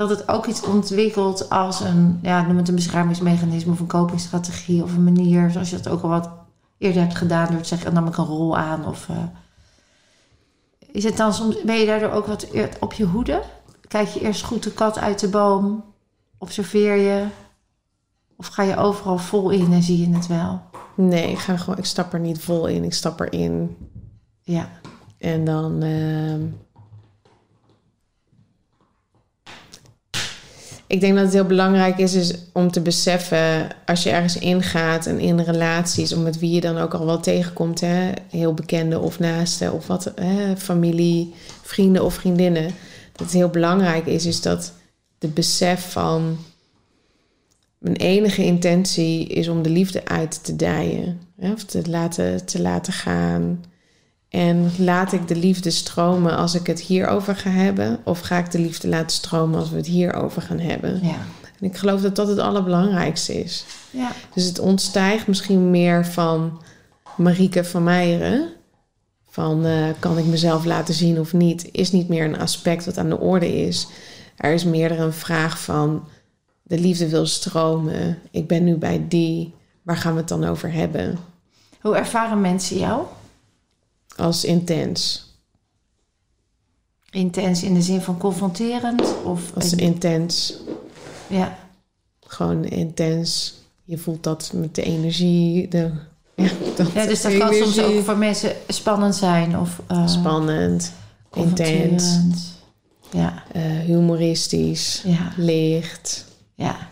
dat 0.00 0.10
het 0.18 0.28
ook 0.28 0.46
iets 0.46 0.62
ontwikkelt 0.62 1.50
als 1.50 1.80
een, 1.80 2.18
ja, 2.22 2.42
noem 2.46 2.56
het 2.56 2.68
een 2.68 2.74
beschermingsmechanisme 2.74 3.72
of 3.72 3.80
een 3.80 3.86
copingstrategie 3.86 4.82
of 4.82 4.94
een 4.94 5.04
manier, 5.04 5.50
zoals 5.50 5.70
je 5.70 5.76
dat 5.76 5.88
ook 5.88 6.02
al 6.02 6.08
wat 6.08 6.30
eerder 6.78 7.02
hebt 7.02 7.16
gedaan 7.16 7.46
door 7.50 7.60
te 7.60 7.68
zeggen, 7.68 7.86
dan 7.94 8.02
nam 8.02 8.12
ik 8.12 8.18
een 8.18 8.24
rol 8.24 8.56
aan 8.58 8.86
of... 8.86 9.08
eh, 9.08 9.16
is 10.92 11.04
het 11.04 11.16
dan 11.16 11.34
soms, 11.34 11.62
ben 11.62 11.76
je 11.76 11.86
daardoor 11.86 12.10
ook 12.10 12.26
wat 12.26 12.46
op 12.80 12.92
je 12.92 13.04
hoede? 13.04 13.42
Kijk 13.88 14.08
je 14.08 14.20
eerst 14.20 14.44
goed 14.44 14.62
de 14.62 14.72
kat 14.72 14.98
uit 14.98 15.20
de 15.20 15.28
boom? 15.28 15.84
Observeer 16.38 16.96
je? 16.96 17.26
Of 18.36 18.46
ga 18.46 18.62
je 18.62 18.76
overal 18.76 19.18
vol 19.18 19.50
in 19.50 19.72
en 19.72 19.82
zie 19.82 20.08
je 20.08 20.14
het 20.16 20.26
wel? 20.26 20.60
Nee, 20.94 21.30
ik, 21.30 21.38
ga 21.38 21.56
gewoon, 21.56 21.78
ik 21.78 21.84
stap 21.84 22.12
er 22.12 22.20
niet 22.20 22.38
vol 22.38 22.66
in. 22.66 22.84
Ik 22.84 22.94
stap 22.94 23.20
erin. 23.20 23.76
Ja, 24.42 24.68
En 25.18 25.44
dan. 25.44 25.82
ehm, 25.82 26.40
ik 30.90 31.00
denk 31.00 31.14
dat 31.14 31.24
het 31.24 31.32
heel 31.32 31.44
belangrijk 31.44 31.98
is, 31.98 32.14
is 32.14 32.34
om 32.52 32.70
te 32.70 32.80
beseffen 32.80 33.68
als 33.86 34.02
je 34.02 34.10
ergens 34.10 34.38
ingaat 34.38 35.06
en 35.06 35.18
in 35.18 35.40
relaties, 35.40 36.12
om 36.12 36.22
met 36.22 36.38
wie 36.38 36.50
je 36.50 36.60
dan 36.60 36.78
ook 36.78 36.94
al 36.94 37.06
wel 37.06 37.20
tegenkomt, 37.20 37.80
hè, 37.80 38.10
heel 38.30 38.54
bekende 38.54 38.98
of 38.98 39.18
naasten 39.18 39.72
of 39.72 39.86
wat, 39.86 40.12
hè, 40.14 40.56
familie, 40.56 41.34
vrienden 41.62 42.04
of 42.04 42.14
vriendinnen, 42.14 42.64
dat 43.12 43.26
het 43.26 43.32
heel 43.32 43.48
belangrijk 43.48 44.06
is, 44.06 44.26
is 44.26 44.40
dat 44.40 44.72
de 45.18 45.28
besef 45.28 45.90
van 45.90 46.38
mijn 47.78 47.96
enige 47.96 48.44
intentie 48.44 49.26
is 49.26 49.48
om 49.48 49.62
de 49.62 49.70
liefde 49.70 50.04
uit 50.04 50.44
te 50.44 50.56
dijen, 50.56 51.20
hè, 51.40 51.52
of 51.52 51.64
te 51.64 51.82
laten, 51.88 52.46
te 52.46 52.60
laten 52.60 52.92
gaan. 52.92 53.64
En 54.30 54.70
laat 54.78 55.12
ik 55.12 55.28
de 55.28 55.36
liefde 55.36 55.70
stromen 55.70 56.36
als 56.36 56.54
ik 56.54 56.66
het 56.66 56.80
hierover 56.80 57.36
ga 57.36 57.50
hebben? 57.50 57.98
Of 58.04 58.20
ga 58.20 58.38
ik 58.38 58.50
de 58.50 58.58
liefde 58.58 58.88
laten 58.88 59.10
stromen 59.16 59.58
als 59.58 59.70
we 59.70 59.76
het 59.76 59.86
hierover 59.86 60.42
gaan 60.42 60.58
hebben? 60.58 61.00
ja, 61.02 61.16
En 61.60 61.66
ik 61.66 61.76
geloof 61.76 62.00
dat 62.00 62.16
dat 62.16 62.28
het 62.28 62.38
allerbelangrijkste 62.38 63.42
is. 63.42 63.64
ja, 63.90 64.12
Dus 64.34 64.44
het 64.44 64.58
ontstijgt 64.58 65.26
misschien 65.26 65.70
meer 65.70 66.06
van 66.06 66.60
Marieke 67.16 67.64
van 67.64 67.82
Meijeren. 67.84 68.48
Van 69.28 69.64
eh, 69.64 69.84
kan 69.98 70.18
ik 70.18 70.24
mezelf 70.24 70.64
laten 70.64 70.94
zien 70.94 71.20
of 71.20 71.32
niet? 71.32 71.68
Is 71.72 71.92
niet 71.92 72.08
meer 72.08 72.24
een 72.24 72.38
aspect 72.38 72.84
wat 72.84 72.98
aan 72.98 73.08
de 73.08 73.18
orde 73.18 73.62
is. 73.66 73.86
Er 74.36 74.52
is 74.52 74.64
meer 74.64 75.00
een 75.00 75.12
vraag 75.12 75.60
van 75.60 76.04
de 76.62 76.78
liefde 76.78 77.08
wil 77.08 77.26
stromen. 77.26 78.18
Ik 78.30 78.46
ben 78.46 78.64
nu 78.64 78.76
bij 78.76 79.04
die. 79.08 79.54
Waar 79.82 79.96
gaan 79.96 80.12
we 80.12 80.18
het 80.18 80.28
dan 80.28 80.44
over 80.44 80.72
hebben? 80.72 81.18
Hoe 81.80 81.96
ervaren 81.96 82.40
mensen 82.40 82.78
jou? 82.78 83.02
Als 84.20 84.44
intens. 84.44 85.28
Intens 87.10 87.62
in 87.62 87.74
de 87.74 87.82
zin 87.82 88.00
van 88.00 88.18
confronterend? 88.18 89.02
Of 89.24 89.54
Als 89.54 89.74
intens. 89.74 90.54
ja, 91.26 91.58
gewoon 92.26 92.64
intens. 92.64 93.54
Je 93.84 93.98
voelt 93.98 94.22
dat 94.22 94.50
met 94.54 94.74
de 94.74 94.82
energie. 94.82 95.68
De, 95.68 95.90
ja, 96.34 96.48
dat 96.76 96.92
ja, 96.92 97.06
dus 97.06 97.22
dat 97.22 97.36
kan 97.38 97.54
soms 97.54 97.80
ook 97.80 98.04
voor 98.04 98.16
mensen 98.18 98.52
spannend 98.68 99.14
zijn. 99.16 99.58
Of 99.58 99.80
eh, 99.86 100.08
Spannend, 100.08 100.92
intens. 101.34 102.18
Ja, 103.12 103.42
eh, 103.52 103.62
humoristisch, 103.62 105.02
ja, 105.06 105.32
licht. 105.36 106.24
ja. 106.54 106.88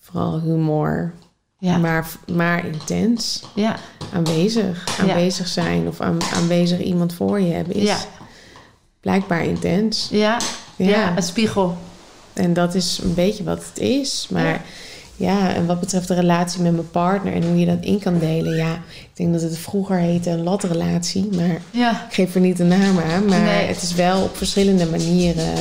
Vooral 0.00 0.40
humor. 0.40 1.12
Ja. 1.58 1.76
Maar, 1.78 2.06
maar 2.32 2.66
intens. 2.66 3.42
Ja. 3.54 3.76
Aanwezig. 4.12 4.98
Aanwezig 5.00 5.46
zijn 5.48 5.88
of 5.88 6.00
aan, 6.00 6.18
aanwezig 6.34 6.80
iemand 6.80 7.14
voor 7.14 7.40
je 7.40 7.52
hebben 7.52 7.74
is 7.74 7.90
blijkbaar 9.00 9.44
intens. 9.44 10.08
Ja. 10.10 10.36
Ja. 10.76 10.88
Ja. 10.88 11.16
een 11.16 11.22
spiegel. 11.22 11.76
En 12.32 12.52
dat 12.52 12.74
is 12.74 13.00
een 13.02 13.14
beetje 13.14 13.44
wat 13.44 13.64
het 13.68 13.78
is. 13.78 14.26
Maar 14.30 14.62
ja. 15.16 15.54
en 15.54 15.66
wat 15.66 15.80
betreft 15.80 16.08
de 16.08 16.14
relatie 16.14 16.62
met 16.62 16.72
mijn 16.72 16.90
partner 16.90 17.32
en 17.34 17.44
hoe 17.46 17.58
je 17.58 17.66
dat 17.66 17.78
in 17.80 17.98
kan 17.98 18.18
delen. 18.18 18.56
Ja, 18.56 18.72
ik 18.98 19.08
denk 19.14 19.32
dat 19.32 19.42
het 19.42 19.58
vroeger 19.58 19.96
heette 19.96 20.30
een 20.30 20.42
latrelatie. 20.42 21.28
Maar 21.36 21.60
Ja. 21.70 21.90
ik 22.08 22.14
geef 22.14 22.34
er 22.34 22.40
niet 22.40 22.56
de 22.56 22.64
naam 22.64 22.98
aan. 22.98 23.24
Maar 23.24 23.40
Nee. 23.40 23.66
het 23.66 23.82
is 23.82 23.94
wel 23.94 24.22
op 24.22 24.36
verschillende 24.36 24.86
manieren... 24.86 25.54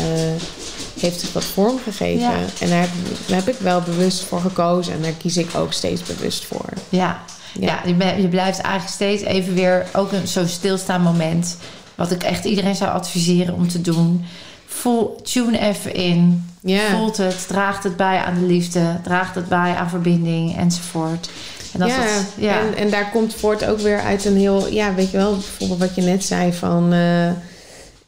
heeft 1.00 1.22
het 1.22 1.32
wat 1.32 1.44
vorm 1.44 1.80
gegeven. 1.84 2.20
Ja. 2.22 2.40
En 2.60 2.70
daar 2.70 2.80
heb, 2.80 2.90
daar 3.28 3.38
heb 3.38 3.48
ik 3.48 3.60
wel 3.60 3.82
bewust 3.82 4.24
voor 4.24 4.42
gekozen. 4.42 4.94
En 4.94 5.02
daar 5.02 5.12
kies 5.12 5.38
ik 5.38 5.56
ook 5.56 5.74
steeds 5.74 6.02
bewust 6.04 6.46
voor. 6.46 6.70
Ja. 6.90 7.22
Ja, 7.60 7.82
je, 7.86 7.94
ben- 7.94 8.22
je 8.22 8.28
blijft 8.28 8.60
eigenlijk 8.60 8.94
steeds 8.94 9.22
even 9.24 9.54
weer 9.54 9.86
ook 9.94 10.12
een 10.12 10.28
zo'n 10.28 10.48
stilstaan 10.48 11.02
moment. 11.02 11.58
Wat 11.96 12.12
ik 12.12 12.24
echt 12.24 12.46
iedereen 12.46 12.76
zou 12.76 12.92
adviseren 12.92 13.54
om 13.54 13.68
te 13.68 13.82
doen. 13.82 14.26
Voel, 14.66 15.22
tune 15.24 15.60
even 15.60 15.94
in. 15.94 16.50
Ja. 16.62 16.90
Voelt 16.90 17.18
het, 17.18 17.48
draagt 17.48 17.84
het 17.84 17.96
bij 17.96 18.18
aan 18.18 18.34
de 18.40 18.46
liefde, 18.46 19.00
draagt 19.04 19.36
het 19.36 19.48
bij 19.48 19.76
aan 19.76 19.90
verbinding 19.90 20.58
enzovoort. 20.58 21.30
En 21.74 21.82
als 21.82 21.92
ja, 21.92 22.02
het, 22.02 22.26
ja. 22.38 22.60
En, 22.60 22.76
en 22.76 22.90
daar 22.90 23.10
komt 23.12 23.34
voort 23.36 23.66
ook 23.66 23.80
weer 23.80 24.02
uit 24.02 24.26
een 24.26 24.38
heel... 24.38 24.68
Ja, 24.68 24.94
weet 24.94 25.12
je 25.12 25.18
wel, 25.18 25.32
bijvoorbeeld 25.32 25.80
wat 25.80 25.96
je 25.96 26.02
net 26.02 26.24
zei 26.24 26.54
van... 26.54 26.94
eh, 26.94 27.28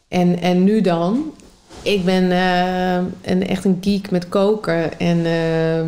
en, 0.08 0.42
en 0.42 0.64
nu 0.64 0.82
dan? 0.82 1.34
Ik 1.88 2.06
ben 2.06 2.32
eh, 2.32 3.32
een, 3.32 3.48
echt 3.48 3.66
een 3.66 3.78
geek 3.82 4.12
met 4.12 4.30
koken. 4.30 5.00
En 5.00 5.26
eh, 5.26 5.80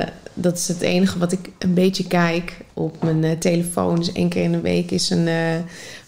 eh, 0.00 0.06
dat 0.34 0.56
is 0.56 0.68
het 0.68 0.80
enige 0.80 1.18
wat 1.18 1.32
ik 1.32 1.50
een 1.58 1.74
beetje 1.74 2.06
kijk 2.06 2.56
op 2.74 3.02
mijn 3.02 3.38
telefoon. 3.38 3.96
Dus 3.96 4.12
één 4.12 4.28
keer 4.28 4.42
in 4.42 4.52
de 4.52 4.60
week 4.60 4.90
is 4.90 5.10
een... 5.10 5.28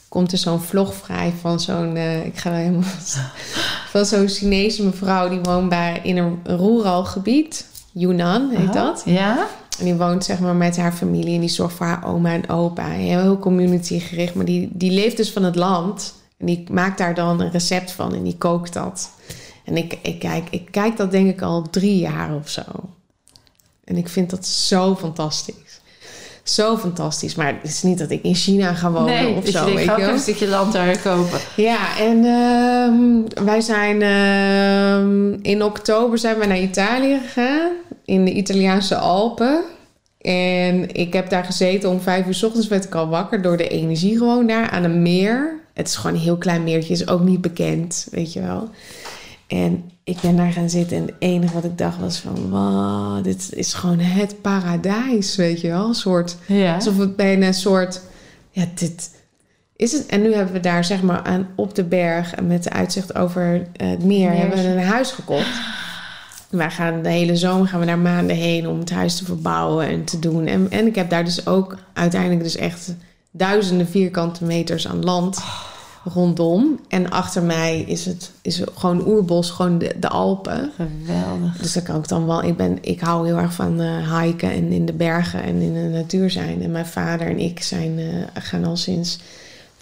komt 0.09 0.33
er 0.33 0.39
zo'n 0.39 0.61
vlog 0.61 0.95
vrij 0.95 1.33
van 1.41 1.61
zo'n... 1.61 1.97
ik 2.25 2.37
ga 2.39 2.53
helemaal... 2.53 2.83
van 3.93 4.05
zo'n 4.05 4.29
Chinese 4.29 4.85
mevrouw 4.85 5.29
die 5.29 5.41
woont 5.41 5.69
bij, 5.69 6.01
in 6.03 6.17
een 6.17 6.39
rural 6.45 7.05
gebied. 7.05 7.67
Yunnan 7.93 8.51
heet 8.51 8.69
Oh, 8.69 8.75
dat. 8.75 9.03
Ja? 9.05 9.47
En 9.79 9.85
die 9.85 9.95
woont 9.95 10.25
zeg 10.25 10.39
maar 10.39 10.55
met 10.55 10.77
haar 10.77 10.93
familie 10.93 11.35
en 11.35 11.41
die 11.41 11.49
zorgt 11.49 11.77
voor 11.77 11.87
haar 11.87 12.07
oma 12.07 12.33
en 12.33 12.49
opa. 12.49 12.89
Heel, 12.89 13.21
heel 13.21 13.39
communitygericht, 13.39 14.35
maar 14.35 14.45
die, 14.45 14.69
die 14.73 14.91
leeft 14.91 15.17
dus 15.17 15.33
van 15.33 15.45
het 15.45 15.57
land. 15.57 16.15
En 16.41 16.47
die 16.47 16.65
maakt 16.71 16.99
daar 16.99 17.15
dan 17.15 17.41
een 17.41 17.51
recept 17.51 17.93
van 17.93 18.15
en 18.15 18.23
die 18.23 18.37
kookt 18.39 18.73
dat. 18.73 19.11
En 19.65 19.77
ik, 19.77 19.99
ik, 20.03 20.19
kijk, 20.19 20.47
ik 20.51 20.69
kijk 20.71 20.97
dat 20.97 21.11
denk 21.11 21.29
ik 21.29 21.43
al 21.43 21.71
drie 21.71 21.99
jaar 21.99 22.35
of 22.35 22.49
zo. 22.49 22.63
En 23.85 23.97
ik 23.97 24.09
vind 24.09 24.31
dat 24.31 24.47
zo 24.47 24.97
fantastisch. 24.97 25.81
Zo 26.43 26.77
fantastisch. 26.77 27.35
Maar 27.35 27.47
het 27.47 27.71
is 27.71 27.83
niet 27.83 27.99
dat 27.99 28.11
ik 28.11 28.23
in 28.23 28.35
China 28.35 28.75
ga 28.75 28.91
wonen 28.91 29.15
nee, 29.15 29.35
of 29.35 29.47
zo. 29.47 29.65
denkt, 29.65 29.75
weet 29.75 29.89
ga 29.89 29.95
ook 29.95 30.13
een 30.13 30.19
stukje 30.19 30.49
land 30.49 30.73
daar 30.73 30.99
kopen. 30.99 31.39
Ja, 31.57 31.99
en 31.99 32.25
ehm, 32.25 33.45
wij 33.47 33.61
zijn 33.61 34.03
ehm, 34.03 35.33
in 35.43 35.63
oktober 35.63 36.19
zijn 36.19 36.39
we 36.39 36.47
naar 36.47 36.61
Italië 36.61 37.19
gegaan. 37.27 37.71
In 38.05 38.25
de 38.25 38.33
Italiaanse 38.33 38.97
Alpen. 38.97 39.63
En 40.21 40.95
ik 40.95 41.13
heb 41.13 41.31
daar 41.31 41.45
gezeten 41.45 41.91
om 41.91 42.01
vijf 42.01 42.27
uur 42.27 42.35
's 42.35 42.43
ochtends 42.43 42.69
werd 42.69 42.85
ik 42.85 42.95
al 42.95 43.09
wakker 43.09 43.43
door 43.43 43.57
de 43.57 43.69
energie 43.69 44.19
gewoon 44.19 44.47
daar 44.47 44.71
aan 44.71 44.85
een 44.85 45.03
meer. 45.03 45.60
Het 45.73 45.89
is 45.89 45.97
gewoon 45.97 46.17
een 46.17 46.23
heel 46.23 46.39
klein 46.39 46.65
meertje, 46.65 46.93
is 46.93 47.09
ook 47.09 47.23
niet 47.23 47.41
bekend, 47.41 48.07
weet 48.11 48.33
je 48.33 48.41
wel. 48.41 48.71
En 49.47 49.91
ik 50.05 50.21
ben 50.21 50.37
daar 50.37 50.53
gaan 50.53 50.71
zitten 50.71 50.97
en 50.97 51.03
het 51.03 51.15
enige 51.19 51.55
wat 51.55 51.65
ik 51.65 51.79
dacht 51.79 52.01
was 52.01 52.19
van... 52.19 52.51
Wow, 52.51 53.25
dit 53.25 53.53
is 53.53 53.75
gewoon 53.75 53.99
het 53.99 54.41
paradijs, 54.41 55.37
weet 55.37 55.61
je 55.61 55.69
wel. 55.69 55.89
Een 55.89 55.95
soort... 55.95 56.37
Ja. 56.47 56.75
Alsof 56.75 56.97
het 56.99 57.17
bijna 57.17 57.47
een 57.47 57.55
soort... 57.55 58.01
Ja, 58.51 58.65
dit 58.75 59.11
is 59.77 59.93
het. 59.93 60.07
En 60.07 60.23
nu 60.23 60.35
hebben 60.35 60.55
we 60.55 60.61
daar 60.61 60.85
zeg 60.85 61.03
maar 61.03 61.23
aan, 61.23 61.49
op 61.57 61.75
de 61.75 61.85
berg... 61.85 62.35
en 62.35 62.47
met 62.47 62.63
de 62.63 62.71
uitzicht 62.71 63.15
over 63.15 63.67
eh, 63.77 63.91
het 63.91 64.05
meer... 64.05 64.31
Meer. 64.31 64.39
hebben 64.39 64.59
we 64.59 64.69
een 64.69 64.83
huis 64.83 65.11
gekocht. 65.11 65.61
Wij 66.51 66.71
gaan 66.71 67.03
de 67.03 67.11
hele 67.11 67.37
zomer 67.37 67.69
gaan 67.69 67.81
we 67.81 67.87
daar 67.87 67.99
maanden 67.99 68.37
heen... 68.37 68.69
om 68.69 68.79
het 68.79 68.91
huis 68.91 69.17
te 69.17 69.25
verbouwen 69.25 69.87
en 69.87 70.05
te 70.05 70.19
doen. 70.19 70.47
En, 70.47 70.71
en 70.71 70.87
ik 70.87 70.95
heb 70.95 71.11
daar 71.11 71.25
dus 71.25 71.47
ook 71.47 71.79
uiteindelijk 71.93 72.43
dus 72.43 72.57
echt... 72.57 72.95
duizenden 73.31 73.89
vierkante 73.89 74.45
meters 74.45 74.89
aan 74.89 75.05
land 75.05 75.39
rondom. 76.05 76.81
En 76.89 77.11
achter 77.11 77.43
mij 77.43 77.81
is 77.81 78.05
het 78.05 78.31
is 78.43 78.63
gewoon 78.75 79.07
oerbos, 79.09 79.51
gewoon 79.51 79.79
de, 79.79 79.95
de 80.01 80.09
Alpen. 80.09 80.73
Geweldig. 80.77 81.57
Dus 81.61 81.73
daar 81.73 81.83
kan 81.83 81.97
ik 81.97 82.09
dan 82.09 82.27
wel. 82.27 82.43
Ik, 82.43 82.57
ben, 82.57 82.79
ik 82.81 83.01
hou 83.01 83.27
heel 83.27 83.37
erg 83.37 83.53
van 83.53 83.81
eh 83.81 84.21
hiken 84.21 84.51
en 84.51 84.73
in 84.73 84.87
de 84.87 84.93
bergen 84.93 85.43
en 85.43 85.61
in 85.61 85.73
de 85.75 85.89
natuur 85.99 86.31
zijn. 86.31 86.63
En 86.63 86.71
mijn 86.71 86.87
vader 86.87 87.27
en 87.27 87.39
ik 87.39 87.63
zijn, 87.63 87.99
eh, 87.99 88.43
gaan 88.43 88.65
al 88.65 88.77
sinds 88.77 89.19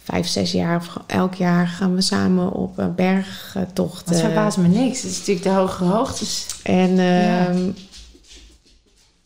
vijf, 0.03 0.27
zes 0.27 0.51
jaar, 0.51 0.77
of 0.77 0.97
elk 1.07 1.33
jaar 1.33 1.67
gaan 1.67 1.95
we 1.95 2.01
samen 2.01 2.51
op 2.51 2.77
een 2.77 2.95
bergtocht. 2.95 4.07
Dat 4.07 4.15
eh, 4.15 4.23
verbaast 4.23 4.57
me 4.57 4.67
niks. 4.67 5.01
Het 5.01 5.11
is 5.11 5.17
natuurlijk 5.17 5.45
de 5.45 5.51
hogere 5.53 5.89
hoogtes. 5.89 6.45
en 6.63 6.95
Ja. 6.95 7.47
ehm, 7.47 7.69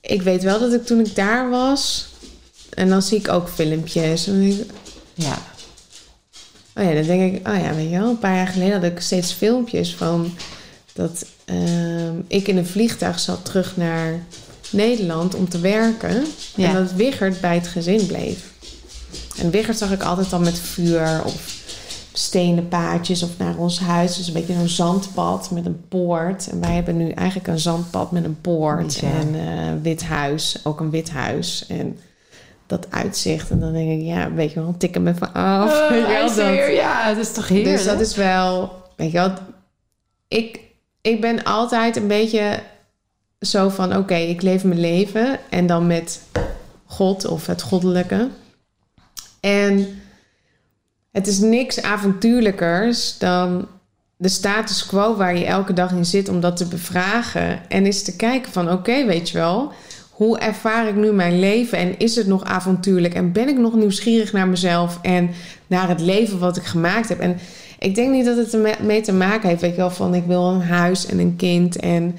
ik 0.01 0.21
weet 0.21 0.43
wel 0.43 0.59
dat 0.59 0.73
ik 0.73 0.85
toen 0.85 0.99
ik 0.99 1.15
daar 1.15 1.49
was. 1.49 2.11
En 2.75 2.89
dan 2.89 3.01
zie 3.01 3.17
ik 3.17 3.29
ook 3.29 3.49
filmpjes. 3.49 4.27
En 4.27 4.33
dan 4.33 4.41
denk 4.41 4.59
ik, 4.59 4.71
Ja. 5.13 5.37
Oh 6.75 6.83
ja, 6.83 6.93
dan 6.93 7.03
denk 7.03 7.35
ik, 7.35 7.47
oh 7.47 7.55
ja, 7.55 7.75
weet 7.75 7.89
je 7.89 7.97
wel, 7.97 8.09
een 8.09 8.19
paar 8.19 8.35
jaar 8.35 8.47
geleden 8.47 8.73
had 8.73 8.83
ik 8.83 8.99
steeds 8.99 9.31
filmpjes 9.31 9.95
van 9.95 10.33
dat 10.93 11.25
ehm, 11.45 12.15
ik 12.27 12.47
in 12.47 12.57
een 12.57 12.65
vliegtuig 12.65 13.19
zat 13.19 13.45
terug 13.45 13.77
naar 13.77 14.23
Nederland 14.69 15.35
om 15.35 15.49
te 15.49 15.59
werken. 15.59 16.25
Ja. 16.55 16.67
En 16.67 16.73
dat 16.73 16.93
Wiggert 16.93 17.41
bij 17.41 17.55
het 17.55 17.67
gezin 17.67 18.05
bleef. 18.05 18.51
En 19.37 19.49
Wiggert 19.49 19.77
zag 19.77 19.91
ik 19.91 20.03
altijd 20.03 20.33
al 20.33 20.39
met 20.39 20.59
vuur 20.59 21.21
of 21.25 21.61
stenen 22.13 22.67
paadjes 22.67 23.23
of 23.23 23.29
naar 23.37 23.57
ons 23.57 23.79
huis. 23.79 24.17
Dus 24.17 24.27
een 24.27 24.33
beetje 24.33 24.53
zo'n 24.53 24.67
zandpad 24.67 25.51
met 25.51 25.65
een 25.65 25.87
poort. 25.87 26.49
En 26.49 26.59
wij 26.59 26.73
hebben 26.73 26.97
nu 26.97 27.09
eigenlijk 27.09 27.47
een 27.47 27.59
zandpad 27.59 28.11
met 28.11 28.23
een 28.23 28.41
poort 28.41 28.99
en 29.01 29.35
eh, 29.35 29.67
een 29.67 29.81
wit 29.81 30.03
huis. 30.03 30.59
Ook 30.63 30.79
een 30.79 30.89
wit 30.89 31.09
huis. 31.09 31.65
En 31.67 31.97
dat 32.81 32.91
uitzicht. 32.91 33.49
En 33.49 33.59
dan 33.59 33.73
denk 33.73 33.99
ik, 34.01 34.05
ja, 34.05 34.31
weet 34.31 34.51
je 34.53 34.59
wel, 34.61 34.75
tik 34.77 34.93
hem 34.93 35.07
even 35.07 35.33
af. 35.33 35.87
Dat- 35.89 36.35
weer- 36.35 36.73
ja, 36.73 37.07
dat 37.13 37.17
is 37.25 37.31
toch 37.33 37.47
heerlijk. 37.47 37.75
dus 37.75 37.85
dat 37.85 37.99
is 37.99 38.15
wel, 38.15 38.73
weet 38.95 39.11
je 39.11 39.17
wel, 39.17 39.33
ik, 40.27 40.59
ik 41.01 41.21
ben 41.21 41.43
altijd 41.43 41.95
een 41.95 42.07
beetje 42.07 42.59
zo 43.39 43.69
van, 43.69 43.97
oké, 43.97 44.15
ik 44.15 44.41
leef 44.41 44.63
mijn 44.63 44.79
leven 44.79 45.39
en 45.49 45.67
dan 45.67 45.87
met 45.87 46.21
God 46.85 47.25
of 47.25 47.45
het 47.47 47.61
goddelijke. 47.61 48.29
En 49.39 50.01
het 51.11 51.27
is 51.27 51.39
niks 51.39 51.81
avontuurlijkers 51.81 53.17
dan 53.17 53.67
de 54.17 54.29
status 54.29 54.85
quo 54.85 55.15
waar 55.15 55.37
je 55.37 55.45
elke 55.45 55.73
dag 55.73 55.91
in 55.91 56.05
zit 56.05 56.29
om 56.29 56.39
dat 56.39 56.57
te 56.57 56.65
bevragen 56.67 57.69
en 57.69 57.85
eens 57.85 58.03
te 58.03 58.15
kijken 58.15 58.51
van, 58.51 58.71
oké, 58.71 59.05
weet 59.05 59.29
je 59.29 59.37
wel, 59.37 59.71
hoe 60.13 60.39
ervaar 60.39 60.87
ik 60.87 60.95
nu 60.95 61.11
mijn 61.11 61.39
leven 61.39 61.77
en 61.77 61.99
is 61.99 62.15
het 62.15 62.27
nog 62.27 62.43
avontuurlijk 62.43 63.13
en 63.13 63.31
ben 63.31 63.49
ik 63.49 63.57
nog 63.57 63.73
nieuwsgierig 63.75 64.33
naar 64.33 64.47
mezelf 64.47 64.99
en 65.01 65.29
naar 65.67 65.89
het 65.89 66.01
leven 66.01 66.39
wat 66.39 66.57
ik 66.57 66.63
gemaakt 66.63 67.09
heb. 67.09 67.19
En 67.19 67.37
ik 67.79 67.95
denk 67.95 68.11
niet 68.11 68.25
dat 68.25 68.37
het 68.37 68.53
ermee 68.53 69.01
te 69.01 69.13
maken 69.13 69.49
heeft, 69.49 69.61
weet 69.61 69.71
je 69.71 69.77
wel, 69.77 69.89
van 69.89 70.15
ik 70.15 70.23
wil 70.25 70.49
een 70.49 70.61
huis 70.61 71.05
en 71.05 71.19
een 71.19 71.35
kind 71.35 71.75
en, 71.75 72.15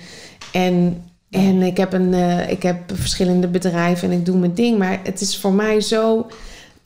en, 0.52 1.02
en 1.30 1.62
ik, 1.62 1.76
heb 1.76 1.92
een, 1.92 2.14
eh, 2.14 2.50
ik 2.50 2.62
heb 2.62 2.76
verschillende 2.94 3.48
bedrijven 3.48 4.10
en 4.10 4.18
ik 4.18 4.26
doe 4.26 4.38
mijn 4.38 4.54
ding. 4.54 4.78
Maar 4.78 5.00
het 5.02 5.20
is 5.20 5.38
voor 5.38 5.52
mij 5.52 5.80
zo 5.80 6.26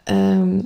ehm, 0.05 0.59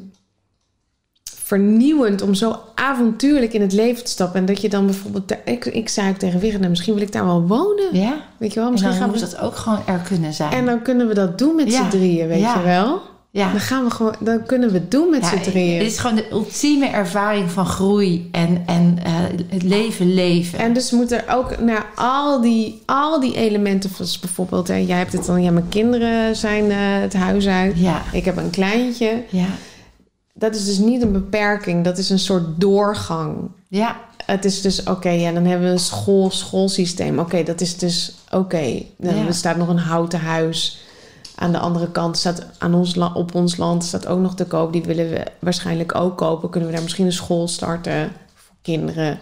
vernieuwend 1.57 2.23
om 2.23 2.35
zo 2.35 2.57
avontuurlijk 2.74 3.53
in 3.53 3.61
het 3.61 3.73
leven 3.73 4.05
te 4.05 4.11
stappen. 4.11 4.41
En 4.41 4.47
dat 4.47 4.61
je 4.61 4.69
dan 4.69 4.87
bijvoorbeeld, 4.87 5.33
ik, 5.45 5.65
ik 5.65 5.89
zei 5.89 6.09
ook 6.09 6.16
tegen 6.16 6.59
nou, 6.59 6.70
misschien 6.70 6.95
wil 6.95 7.03
ik 7.03 7.12
daar 7.12 7.24
wel 7.24 7.43
wonen. 7.47 7.85
Ja, 7.93 8.15
Weet 8.39 8.49
je 8.53 8.55
wel, 8.59 8.65
en 8.66 8.73
misschien 8.73 8.93
gaan 8.95 9.11
we 9.12 9.19
dat 9.20 9.39
ook 9.41 9.57
gewoon 9.57 9.79
er 9.87 10.01
kunnen 10.09 10.33
zijn. 10.33 10.53
en 10.53 10.66
dan 10.66 10.83
kunnen 10.83 11.09
we 11.09 11.15
dat 11.15 11.39
doen 11.39 11.55
met 11.57 11.73
Ja. 11.73 11.83
z'n 11.83 11.97
drieën, 11.97 12.29
weet 12.29 12.41
Ja. 12.41 12.55
je 12.59 12.62
wel. 12.65 13.01
ja. 13.31 13.51
Dan 13.51 13.61
gaan 13.61 13.85
we 13.85 13.91
gewoon, 13.91 14.15
dan 14.20 14.47
kunnen 14.47 14.69
we 14.69 14.74
het 14.79 14.91
doen 14.91 15.11
met 15.11 15.20
Ja, 15.23 15.29
z'n 15.29 15.51
drieën. 15.51 15.79
Het 15.79 15.87
is 15.87 15.99
gewoon 15.99 16.16
de 16.16 16.27
ultieme 16.33 16.87
ervaring 16.87 17.51
van 17.51 17.66
groei 17.66 18.29
en, 18.33 18.62
en 18.66 18.99
eh, 19.05 19.12
het 19.49 19.62
leven 19.62 20.15
leven. 20.15 20.59
En 20.59 20.73
dus 20.73 20.91
moet 20.91 21.12
er 21.12 21.24
ook 21.31 21.61
naar 21.61 21.87
al 21.95 22.41
die, 22.41 22.83
al 22.87 23.20
die 23.20 23.35
elementen, 23.37 23.91
zoals 23.95 24.19
bijvoorbeeld, 24.19 24.69
hè, 24.69 24.77
jij 24.77 24.99
hebt 24.99 25.12
het 25.12 25.27
dan, 25.27 25.43
ja, 25.43 25.51
mijn 25.51 25.69
kinderen 25.69 26.37
zijn 26.37 26.70
eh, 26.70 26.77
het 26.79 27.15
huis 27.15 27.47
uit. 27.47 27.79
ja, 27.79 28.03
Ik 28.12 28.24
heb 28.24 28.37
een 28.37 28.51
kleintje. 28.51 29.23
ja, 29.31 29.47
Dat 30.35 30.55
is 30.55 30.65
dus 30.65 30.79
niet 30.79 31.03
een 31.03 31.13
beperking, 31.13 31.85
dat 31.85 31.99
is 31.99 32.11
een 32.11 32.19
soort 32.19 32.61
doorgang. 32.61 33.51
ja, 33.69 34.01
Het 34.27 34.45
is 34.45 34.61
dus, 34.61 34.83
oké, 34.83 35.09
ja, 35.09 35.33
dan 35.33 35.45
hebben 35.45 35.67
we 35.67 35.73
een 35.73 35.79
school, 35.79 36.31
schoolsysteem. 36.31 37.19
Oké, 37.19 37.43
dat 37.43 37.61
is 37.61 37.79
dus, 37.79 38.15
oké. 38.31 38.83
Dan 38.99 39.17
Ja. 39.17 39.27
Er 39.27 39.35
staat 39.35 39.57
nog 39.57 39.69
een 39.69 39.79
houten 39.79 40.21
huis. 40.21 40.81
Aan 41.35 41.53
de 41.53 41.59
andere 41.59 41.91
kant 41.91 42.17
staat 42.19 42.47
aan 42.59 42.75
ons, 42.75 42.97
op 43.15 43.35
ons 43.35 43.57
land 43.57 43.85
staat 43.85 44.07
ook 44.07 44.21
nog 44.21 44.35
te 44.35 44.45
koop. 44.45 44.73
Die 44.73 44.83
willen 44.83 45.11
we 45.11 45.25
waarschijnlijk 45.39 45.95
ook 45.95 46.17
kopen. 46.17 46.51
Kunnen 46.51 46.69
we 46.69 46.75
daar 46.75 46.85
misschien 46.85 47.07
een 47.07 47.13
school 47.13 47.49
starten 47.49 48.13
voor 48.35 48.55
kinderen? 48.63 49.19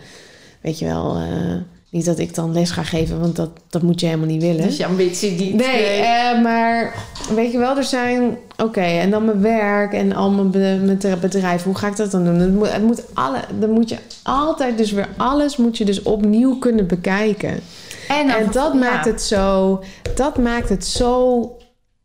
Weet 0.60 0.78
je 0.78 0.84
wel. 0.86 1.16
eh, 1.16 1.56
Niet 1.90 2.04
dat 2.04 2.18
ik 2.18 2.34
dan 2.34 2.52
les 2.52 2.70
ga 2.70 2.82
geven, 2.82 3.20
want 3.20 3.36
dat, 3.36 3.50
dat 3.68 3.82
moet 3.82 4.00
je 4.00 4.06
helemaal 4.06 4.26
niet 4.28 4.42
willen. 4.42 4.62
Dus 4.62 4.76
je 4.76 4.86
ambitie 4.86 5.30
niet. 5.30 5.54
Nee, 5.54 5.84
eh, 6.00 6.42
maar 6.42 6.94
weet 7.34 7.52
je 7.52 7.58
wel, 7.58 7.76
er 7.76 7.84
zijn... 7.84 8.36
Oké, 8.56 8.80
en 8.80 9.10
dan 9.10 9.24
mijn 9.24 9.40
werk 9.40 9.92
en 9.92 10.12
al 10.12 10.30
mijn, 10.30 10.50
mijn 10.84 10.98
bedrijf. 11.20 11.62
Hoe 11.62 11.74
ga 11.74 11.86
ik 11.86 11.96
dat 11.96 12.10
dan 12.10 12.24
doen? 12.24 12.38
Het 12.38 12.54
moet, 12.54 12.72
het 12.72 12.82
moet 12.82 13.02
alle, 13.14 13.38
dan 13.58 13.70
moet 13.70 13.88
je 13.88 13.96
altijd 14.22 14.78
dus 14.78 14.90
weer 14.92 15.08
alles 15.16 15.56
moet 15.56 15.78
je 15.78 15.84
dus 15.84 16.02
opnieuw 16.02 16.58
kunnen 16.58 16.86
bekijken. 16.86 17.60
en, 18.08 18.26
dan 18.26 18.36
En 18.36 18.44
vervol- 18.44 18.62
dat 18.62 18.72
ja, 18.72 18.78
maakt 18.78 19.04
het 19.04 19.22
zo... 19.22 19.80
Dat 20.14 20.38
maakt 20.38 20.68
het 20.68 20.86
zo 20.86 21.40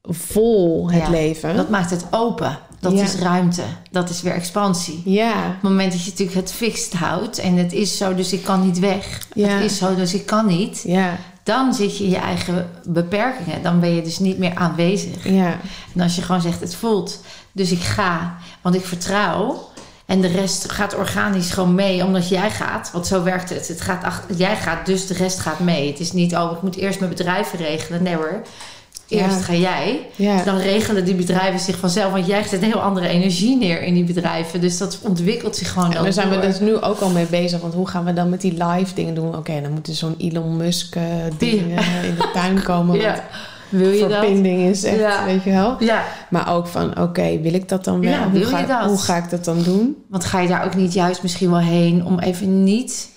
vol, 0.02 0.92
het 0.92 1.02
Ja, 1.02 1.10
leven. 1.10 1.56
Dat 1.56 1.70
maakt 1.70 1.90
het 1.90 2.06
open. 2.12 2.58
Dat 2.92 3.00
Ja. 3.00 3.04
is 3.04 3.16
ruimte. 3.16 3.62
Dat 3.92 4.10
is 4.10 4.22
weer 4.22 4.34
expansie. 4.34 5.02
Ja, 5.06 5.32
Op 5.32 5.54
het 5.54 5.62
moment 5.62 5.92
dat 5.92 6.04
je 6.04 6.10
natuurlijk 6.10 6.38
het 6.38 6.52
fixed 6.54 6.94
houdt 6.94 7.38
en 7.40 7.56
het 7.56 7.74
is 7.74 7.98
zo, 7.98 8.16
dus 8.16 8.34
ik 8.34 8.44
kan 8.44 8.66
niet 8.66 8.80
weg. 8.80 9.20
Ja. 9.34 9.48
Het 9.48 9.64
is 9.72 9.78
zo, 9.78 9.96
dus 9.96 10.14
ik 10.14 10.26
kan 10.26 10.46
niet. 10.46 10.82
ja, 10.86 11.18
Dan 11.44 11.74
zit 11.74 11.98
je 11.98 12.04
in 12.04 12.10
je 12.10 12.18
eigen 12.18 12.70
beperkingen. 12.84 13.62
Dan 13.64 13.80
ben 13.80 13.96
je 13.96 14.02
dus 14.02 14.20
niet 14.20 14.38
meer 14.38 14.56
aanwezig. 14.56 15.24
ja. 15.30 15.60
En 15.96 16.02
als 16.02 16.16
je 16.16 16.22
gewoon 16.22 16.42
zegt, 16.42 16.60
het 16.60 16.76
voelt, 16.76 17.20
dus 17.52 17.72
ik 17.72 17.82
ga, 17.82 18.36
want 18.62 18.76
ik 18.76 18.86
vertrouw. 18.86 19.70
En 20.06 20.22
de 20.22 20.28
rest 20.28 20.72
gaat 20.72 20.96
organisch 20.96 21.50
gewoon 21.52 21.76
mee, 21.76 22.04
omdat 22.06 22.30
jij 22.30 22.52
gaat. 22.52 22.90
Want 22.94 23.08
zo 23.08 23.24
werkt 23.24 23.50
het. 23.50 23.68
het 23.68 23.82
gaat 23.82 24.04
achter, 24.04 24.36
jij 24.36 24.56
gaat, 24.56 24.86
dus 24.86 25.08
de 25.08 25.14
rest 25.14 25.40
gaat 25.40 25.60
mee. 25.60 25.88
Het 25.90 26.00
is 26.00 26.12
niet, 26.12 26.36
oh, 26.36 26.52
ik 26.52 26.62
moet 26.62 26.76
eerst 26.76 27.00
mijn 27.00 27.12
bedrijven 27.12 27.58
regelen. 27.60 28.04
Nee 28.04 28.16
hoor. 28.16 28.42
Eerst 29.08 29.36
Ja. 29.36 29.42
ga 29.42 29.54
jij. 29.54 30.00
ja. 30.16 30.44
Dan 30.44 30.58
regelen 30.58 31.06
die 31.06 31.16
bedrijven 31.16 31.60
zich 31.60 31.78
vanzelf. 31.78 32.12
Want 32.12 32.26
jij 32.28 32.44
zet 32.44 32.62
een 32.62 32.68
heel 32.72 32.82
andere 32.82 33.08
energie 33.08 33.58
neer 33.58 33.82
in 33.82 33.94
die 33.94 34.04
bedrijven. 34.04 34.62
Dus 34.62 34.78
dat 34.78 35.00
ontwikkelt 35.02 35.56
zich 35.56 35.72
gewoon 35.72 35.94
En 35.94 36.04
daar 36.04 36.14
zijn 36.14 36.30
we 36.30 36.40
dus 36.40 36.60
nu 36.60 36.78
ook 36.82 37.00
al 37.00 37.10
mee 37.10 37.26
bezig. 37.26 37.62
Want 37.62 37.74
hoe 37.74 37.88
gaan 37.88 38.06
we 38.06 38.14
dan 38.14 38.30
met 38.30 38.42
die 38.42 38.64
live 38.64 38.94
dingen 38.96 39.14
doen? 39.16 39.36
Oké, 39.36 39.62
dan 39.62 39.72
moet 39.72 39.88
er 39.88 39.94
zo'n 39.94 40.16
Elon 40.18 40.58
Musk 40.58 40.96
eh, 40.96 41.04
ding 41.38 41.62
Ja. 41.70 41.78
eh, 41.78 42.04
in 42.04 42.16
de 42.16 42.30
tuin 42.34 42.64
komen. 42.64 43.00
Ja. 43.06 43.24
Wil 43.70 43.90
je 43.90 44.08
dat? 44.08 44.12
verbinding 44.12 44.62
is 44.70 44.84
echt, 44.84 45.26
weet 45.26 45.44
je 45.44 45.52
wel. 45.52 45.76
Ja, 45.80 46.04
Maar 46.30 46.54
ook 46.54 46.68
van, 46.68 47.00
oké, 47.02 47.40
wil 47.42 47.54
ik 47.54 47.70
dat 47.70 47.84
dan 47.84 48.00
wel? 48.02 48.10
Ja, 48.10 48.30
hoe, 48.32 48.44
ga, 48.46 48.62
dat? 48.62 48.86
hoe 48.86 48.98
ga 48.98 49.18
ik 49.18 49.30
dat 49.30 49.46
dan 49.46 49.64
doen? 49.64 49.96
want 50.10 50.26
ga 50.26 50.40
je 50.40 50.48
daar 50.48 50.66
ook 50.66 50.76
niet 50.76 50.94
juist 50.94 51.22
misschien 51.22 51.50
wel 51.50 51.60
heen 51.60 52.06
om 52.06 52.20
even 52.20 52.64
niet 52.64 53.10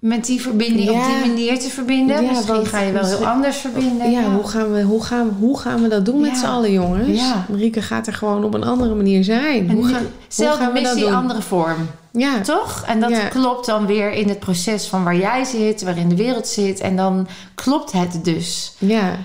met 0.00 0.26
die 0.26 0.40
verbinding 0.40 0.90
op 0.90 1.04
die 1.04 1.28
manier 1.30 1.58
te 1.58 1.68
verbinden? 1.68 2.22
Ja, 2.22 2.28
misschien 2.30 2.54
want 2.54 2.68
ga 2.68 2.80
je 2.80 2.92
wel 2.92 3.04
heel 3.04 3.26
anders 3.26 3.56
verbinden. 3.56 4.10
Ja, 4.10 4.22
Hoe, 4.22 4.48
gaan 4.48 4.72
we, 4.72 4.82
hoe, 4.82 5.04
gaan, 5.04 5.36
hoe 5.38 5.58
gaan 5.58 5.82
we 5.82 5.88
dat 5.88 6.04
doen 6.04 6.20
met 6.20 6.36
z'n 6.36 6.46
allen, 6.46 6.72
jongens? 6.72 7.20
Marieke 7.48 7.82
gaat 7.82 8.06
er 8.06 8.12
gewoon 8.12 8.44
op 8.44 8.54
een 8.54 8.64
andere 8.64 8.94
manier 8.94 9.24
zijn. 9.24 9.68
En 9.68 9.74
hoe 9.74 9.88
gaan, 9.88 10.06
Zelfde 10.28 10.56
hoe 10.56 10.64
gaan 10.64 10.82
we 10.82 10.88
dat 10.88 10.98
doen? 10.98 11.14
andere 11.14 11.42
vorm. 11.42 11.86
Ja, 12.12 12.40
Toch? 12.40 12.84
En 12.86 13.00
dat 13.00 13.28
klopt 13.28 13.66
dan 13.66 13.86
weer 13.86 14.12
in 14.12 14.28
het 14.28 14.38
proces 14.38 14.86
van 14.86 15.04
waar 15.04 15.16
jij 15.16 15.44
zit, 15.44 15.82
waarin 15.82 16.08
de 16.08 16.16
wereld 16.16 16.46
zit. 16.46 16.80
En 16.80 16.96
dan 16.96 17.28
klopt 17.54 17.92
het 17.92 18.24
dus. 18.24 18.74
ja, 18.78 19.16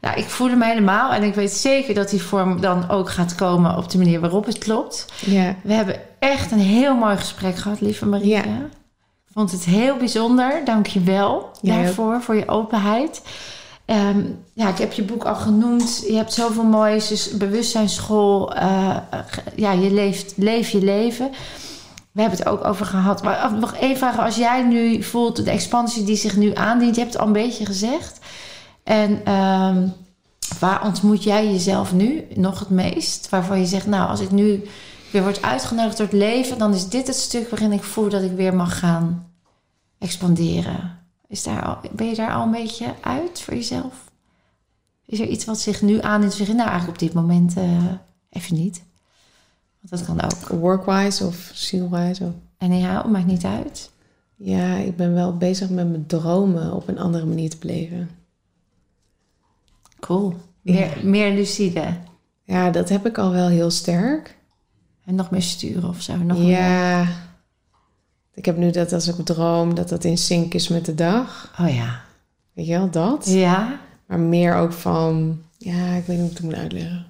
Nou, 0.00 0.16
ik 0.18 0.24
voel 0.24 0.48
hem 0.48 0.62
helemaal. 0.62 1.12
En 1.12 1.22
ik 1.22 1.34
weet 1.34 1.52
zeker 1.52 1.94
dat 1.94 2.10
die 2.10 2.22
vorm 2.22 2.60
dan 2.60 2.90
ook 2.90 3.10
gaat 3.10 3.34
komen 3.34 3.76
op 3.76 3.90
de 3.90 3.98
manier 3.98 4.20
waarop 4.20 4.46
het 4.46 4.58
klopt. 4.58 5.06
ja. 5.26 5.54
We 5.62 5.72
hebben 5.72 5.96
echt 6.18 6.52
een 6.52 6.58
heel 6.58 6.94
mooi 6.94 7.16
gesprek 7.16 7.56
gehad, 7.56 7.80
lieve 7.80 8.06
Marieke. 8.06 8.48
Vond 9.34 9.50
het 9.52 9.64
heel 9.64 9.96
bijzonder. 9.96 10.64
Dank 10.64 10.86
je 10.86 11.00
wel 11.00 11.34
ook. 11.34 11.50
daarvoor, 11.62 12.22
voor 12.22 12.34
je 12.34 12.48
openheid. 12.48 13.22
Ehm, 13.84 14.20
ja, 14.52 14.68
ik 14.68 14.78
heb 14.78 14.92
je 14.92 15.02
boek 15.02 15.24
al 15.24 15.34
genoemd. 15.34 16.04
Je 16.08 16.14
hebt 16.16 16.32
zoveel 16.32 16.64
moois. 16.64 17.08
Dus 17.08 17.30
bewustzijnsschool. 17.36 18.54
eh, 18.54 18.96
ge- 19.26 19.42
ja, 19.56 19.72
je 19.72 19.92
leeft, 19.92 20.32
leef 20.36 20.68
je 20.68 20.82
leven. 20.84 21.30
We 22.12 22.20
hebben 22.20 22.38
het 22.38 22.48
ook 22.48 22.64
over 22.64 22.86
gehad. 22.86 23.22
Maar 23.22 23.52
nog 23.54 23.74
één 23.74 23.96
vraag. 23.96 24.18
Als 24.18 24.36
jij 24.36 24.62
nu 24.62 25.02
voelt 25.02 25.44
de 25.44 25.50
expansie 25.50 26.04
die 26.04 26.16
zich 26.16 26.36
nu 26.36 26.54
aandient. 26.54 26.94
Je 26.94 27.00
hebt 27.00 27.12
het 27.12 27.20
al 27.22 27.26
een 27.26 27.32
beetje 27.32 27.66
gezegd. 27.66 28.18
En 28.84 29.20
ehm, 29.24 29.86
waar 30.60 30.84
ontmoet 30.84 31.22
jij 31.22 31.46
jezelf 31.50 31.92
nu 31.92 32.24
nog 32.34 32.58
het 32.58 32.70
meest? 32.70 33.28
Waarvan 33.28 33.58
je 33.60 33.66
zegt, 33.66 33.86
nou, 33.86 34.08
als 34.08 34.20
ik 34.20 34.30
nu 34.30 34.62
weer 35.14 35.22
word 35.22 35.42
uitgenodigd 35.42 35.96
door 35.96 36.06
het 36.06 36.16
leven... 36.16 36.58
dan 36.58 36.74
is 36.74 36.88
dit 36.88 37.06
het 37.06 37.16
stuk 37.16 37.50
waarin 37.50 37.72
ik 37.72 37.82
voel 37.82 38.08
dat 38.08 38.22
ik 38.22 38.32
weer 38.32 38.54
mag 38.54 38.78
gaan 38.78 39.32
expanderen. 39.98 40.98
Is 41.26 41.42
daar 41.42 41.64
al, 41.64 41.78
ben 41.92 42.06
je 42.06 42.14
daar 42.14 42.32
al 42.32 42.42
een 42.42 42.50
beetje 42.50 42.94
uit 43.00 43.40
voor 43.40 43.54
jezelf? 43.54 44.10
Is 45.06 45.20
er 45.20 45.26
iets 45.26 45.44
wat 45.44 45.58
zich 45.60 45.82
nu? 45.82 46.00
Zeg 46.00 46.46
je, 46.46 46.54
nou, 46.54 46.68
eigenlijk 46.68 46.88
op 46.88 46.98
dit 46.98 47.12
moment 47.12 47.56
eh, 47.56 47.92
even 48.30 48.56
niet. 48.56 48.82
Want 49.80 49.90
dat 49.90 50.04
kan 50.04 50.22
ook. 50.22 50.60
Workwise 50.60 51.26
of 51.26 51.50
zielwise. 51.54 52.24
Of... 52.24 52.32
En 52.58 52.78
ja, 52.78 53.06
maakt 53.06 53.26
niet 53.26 53.44
uit. 53.44 53.90
Ja, 54.36 54.76
ik 54.76 54.96
ben 54.96 55.14
wel 55.14 55.36
bezig 55.36 55.70
met 55.70 55.88
mijn 55.90 56.06
dromen 56.06 56.72
op 56.72 56.88
een 56.88 56.98
andere 56.98 57.24
manier 57.24 57.50
te 57.50 57.58
beleven. 57.58 58.10
Cool. 60.00 60.34
Meer, 60.62 61.00
meer 61.02 61.32
lucide. 61.32 61.96
Ja, 62.42 62.70
dat 62.70 62.88
heb 62.88 63.06
ik 63.06 63.18
al 63.18 63.30
wel 63.30 63.48
heel 63.48 63.70
sterk. 63.70 64.36
En 65.04 65.14
nog 65.14 65.30
meer 65.30 65.42
sturen 65.42 65.88
of 65.88 66.02
zo. 66.02 66.16
Nog 66.16 66.38
meer. 66.38 66.48
ja. 66.48 67.06
Ik 68.34 68.44
heb 68.44 68.56
nu 68.56 68.70
dat 68.70 68.92
als 68.92 69.08
ik 69.08 69.24
droom, 69.24 69.74
dat 69.74 69.88
dat 69.88 70.04
in 70.04 70.18
sync 70.18 70.54
is 70.54 70.68
met 70.68 70.84
de 70.84 70.94
dag. 70.94 71.54
Oh 71.60 71.74
ja. 71.74 72.00
Weet 72.52 72.66
je 72.66 72.72
wel, 72.72 72.90
dat. 72.90 73.26
Ja. 73.26 73.80
Maar 74.06 74.18
meer 74.18 74.54
ook 74.54 74.72
van... 74.72 75.42
Ja, 75.58 75.94
ik 75.94 76.06
weet 76.06 76.08
niet 76.08 76.18
hoe 76.18 76.30
ik 76.30 76.36
het 76.36 76.42
moet 76.42 76.54
uitleggen. 76.54 77.06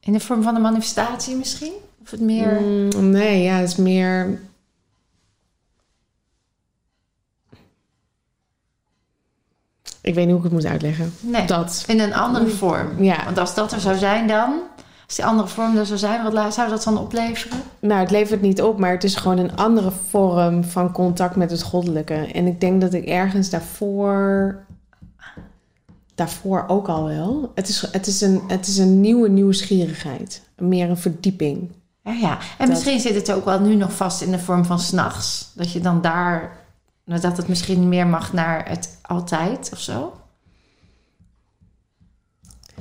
In 0.00 0.12
de 0.12 0.20
vorm 0.20 0.42
van 0.42 0.54
een 0.54 0.62
manifestatie 0.62 1.36
misschien? 1.36 1.72
Of 2.02 2.10
het 2.10 2.20
meer... 2.20 2.60
Mm, 2.60 3.10
nee, 3.10 3.42
ja, 3.42 3.56
het 3.56 3.68
is 3.68 3.76
meer... 3.76 4.40
Ik 10.00 10.14
weet 10.14 10.24
niet 10.26 10.28
hoe 10.28 10.36
ik 10.36 10.42
het 10.42 10.52
moet 10.52 10.66
uitleggen. 10.66 11.12
Nee. 11.20 11.46
Dat. 11.46 11.84
In 11.86 12.00
een 12.00 12.14
andere 12.14 12.48
vorm. 12.48 13.02
Ja. 13.02 13.24
Want 13.24 13.38
als 13.38 13.54
dat 13.54 13.72
er 13.72 13.80
zou 13.80 13.96
zijn 13.96 14.26
dan... 14.26 14.60
Als 15.06 15.16
die 15.16 15.24
andere 15.24 15.48
vorm 15.48 15.76
er 15.76 15.86
zou 15.86 15.98
zijn, 15.98 16.32
wat 16.32 16.54
zou 16.54 16.68
dat 16.68 16.82
dan 16.82 16.98
opleveren? 16.98 17.58
Nou, 17.80 18.00
het 18.00 18.10
levert 18.10 18.40
niet 18.40 18.62
op, 18.62 18.78
maar 18.78 18.90
het 18.90 19.04
is 19.04 19.16
gewoon 19.16 19.38
een 19.38 19.56
andere 19.56 19.90
vorm 20.08 20.64
van 20.64 20.92
contact 20.92 21.36
met 21.36 21.50
het 21.50 21.62
goddelijke. 21.62 22.14
En 22.14 22.46
ik 22.46 22.60
denk 22.60 22.80
dat 22.80 22.92
ik 22.94 23.04
ergens 23.04 23.50
daarvoor. 23.50 24.56
Daarvoor 26.14 26.64
ook 26.66 26.88
al 26.88 27.04
wel. 27.04 27.52
Het 27.54 27.68
is, 27.68 27.80
het 27.92 28.06
is, 28.06 28.20
een, 28.20 28.40
het 28.48 28.66
is 28.66 28.78
een 28.78 29.00
nieuwe 29.00 29.28
nieuwsgierigheid. 29.28 30.42
Meer 30.56 30.90
een 30.90 30.96
verdieping. 30.96 31.70
Ja, 32.04 32.12
ja. 32.12 32.38
En 32.38 32.42
Dat- 32.58 32.68
misschien 32.68 33.00
zit 33.00 33.14
het 33.14 33.32
ook 33.32 33.44
wel 33.44 33.60
nu 33.60 33.74
nog 33.74 33.92
vast 33.92 34.20
in 34.22 34.30
de 34.30 34.38
vorm 34.38 34.64
van 34.64 34.78
s'nachts. 34.80 35.50
Dat 35.54 35.72
je 35.72 35.80
dan 35.80 36.00
daar... 36.00 36.56
nou, 37.04 37.20
Dat 37.20 37.36
het 37.36 37.48
misschien 37.48 37.88
meer 37.88 38.06
mag 38.06 38.32
naar 38.32 38.68
het 38.68 38.98
altijd 39.02 39.68
of 39.72 39.80
zo. 39.80 40.12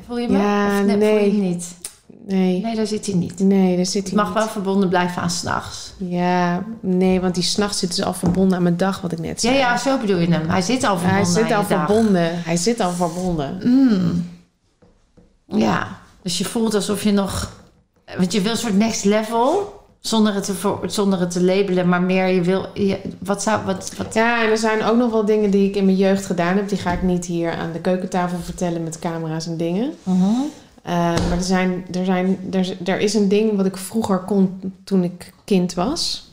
Voel 0.05 0.17
je 0.19 0.27
me? 0.29 0.37
Ja, 0.37 0.79
of 0.79 0.85
nee, 0.85 0.95
nee. 0.97 1.19
Voel 1.29 1.41
je 1.41 1.41
niet? 1.41 1.75
Nee. 2.27 2.61
Nee, 2.61 2.75
daar 2.75 2.87
zit 2.87 3.05
hij 3.05 3.15
niet. 3.15 3.39
Nee, 3.39 3.75
daar 3.75 3.85
zit 3.85 4.03
Het 4.03 4.13
hij 4.13 4.15
mag 4.23 4.27
niet. 4.27 4.37
wel 4.37 4.47
verbonden 4.47 4.89
blijven 4.89 5.21
aan 5.21 5.29
s'nachts. 5.29 5.93
Ja, 5.97 6.63
nee, 6.79 7.21
want 7.21 7.33
die 7.35 7.43
s'nachts 7.43 7.79
zit 7.79 7.95
dus 7.95 8.05
al 8.05 8.13
verbonden 8.13 8.57
aan 8.57 8.63
mijn 8.63 8.77
dag, 8.77 9.01
wat 9.01 9.11
ik 9.11 9.19
net 9.19 9.41
Ja, 9.41 9.49
zei. 9.49 9.57
ja, 9.59 9.77
zo 9.77 9.97
bedoel 9.99 10.17
je 10.17 10.27
hem. 10.31 10.49
Hij 10.49 10.61
zit 10.61 10.83
al 10.83 10.97
verbonden 10.97 11.15
Hij 11.23 11.33
zit 11.33 11.51
aan 11.51 11.57
al 11.57 11.61
je 11.61 11.67
dag. 11.67 11.85
verbonden. 11.85 12.43
Hij 12.43 12.57
zit 12.57 12.79
al 12.79 12.91
verbonden. 12.91 13.59
Mm. 13.63 14.29
Ja, 15.47 15.87
dus 16.21 16.37
je 16.37 16.45
voelt 16.45 16.73
alsof 16.73 17.03
je 17.03 17.11
nog... 17.11 17.51
Want 18.17 18.31
je 18.33 18.41
wil 18.41 18.51
een 18.51 18.57
soort 18.57 18.77
next 18.77 19.03
level... 19.05 19.73
Zonder 19.99 20.33
het 20.33 20.43
te, 20.43 20.75
zonder 20.85 21.19
het 21.19 21.31
te 21.31 21.43
labelen, 21.43 21.89
maar 21.89 22.01
meer 22.01 22.27
je 22.27 22.41
wil... 22.41 22.65
Je, 22.73 22.99
wat 23.19 23.43
zou... 23.43 23.65
Wat, 23.65 23.91
wat, 23.97 24.13
Ja, 24.13 24.43
en 24.43 24.49
er 24.49 24.57
zijn 24.57 24.83
ook 24.83 24.97
nog 24.97 25.11
wel 25.11 25.25
dingen 25.25 25.49
die 25.51 25.69
ik 25.69 25.75
in 25.75 25.85
mijn 25.85 25.97
jeugd 25.97 26.25
gedaan 26.25 26.55
heb. 26.55 26.69
Die 26.69 26.77
ga 26.77 26.91
ik 26.91 27.01
niet 27.01 27.25
hier 27.25 27.51
aan 27.55 27.71
de 27.71 27.79
keukentafel 27.79 28.37
vertellen 28.43 28.83
met 28.83 28.99
camera's 28.99 29.47
en 29.47 29.57
dingen. 29.57 29.93
Mhm. 30.03 30.25
Uh, 30.85 30.91
maar 30.91 31.31
er, 31.37 31.43
zijn, 31.43 31.85
er, 31.91 32.05
zijn, 32.05 32.39
er, 32.51 32.77
er 32.89 32.99
is 32.99 33.13
een 33.13 33.27
ding 33.29 33.55
wat 33.55 33.65
ik 33.65 33.77
vroeger 33.77 34.19
kon 34.19 34.73
toen 34.83 35.03
ik 35.03 35.33
kind 35.45 35.73
was. 35.73 36.29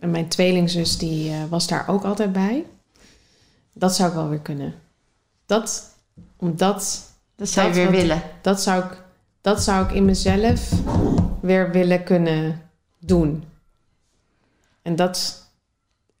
En 0.00 0.10
mijn 0.10 0.28
tweelingzus 0.28 0.98
die 0.98 1.30
uh, 1.30 1.36
was 1.48 1.66
daar 1.66 1.88
ook 1.88 2.04
altijd 2.04 2.32
bij. 2.32 2.64
Dat 3.72 3.94
zou 3.94 4.08
ik 4.08 4.14
wel 4.14 4.28
weer 4.28 4.38
kunnen. 4.38 4.74
Dat, 5.46 5.94
omdat, 6.36 7.02
Dat 7.36 7.48
zou 7.48 7.68
je 7.68 7.74
weer 7.74 7.84
wat- 7.84 7.94
willen. 7.94 8.22
dat 8.42 8.62
zou, 8.62 8.84
ik, 8.84 9.02
dat 9.40 9.62
zou 9.62 9.84
ik 9.84 9.92
in 9.92 10.04
mezelf 10.04 10.70
weer 11.40 11.70
willen 11.70 12.04
kunnen 12.04 12.62
doen. 12.98 13.44
En 14.82 14.96
dat... 14.96 15.42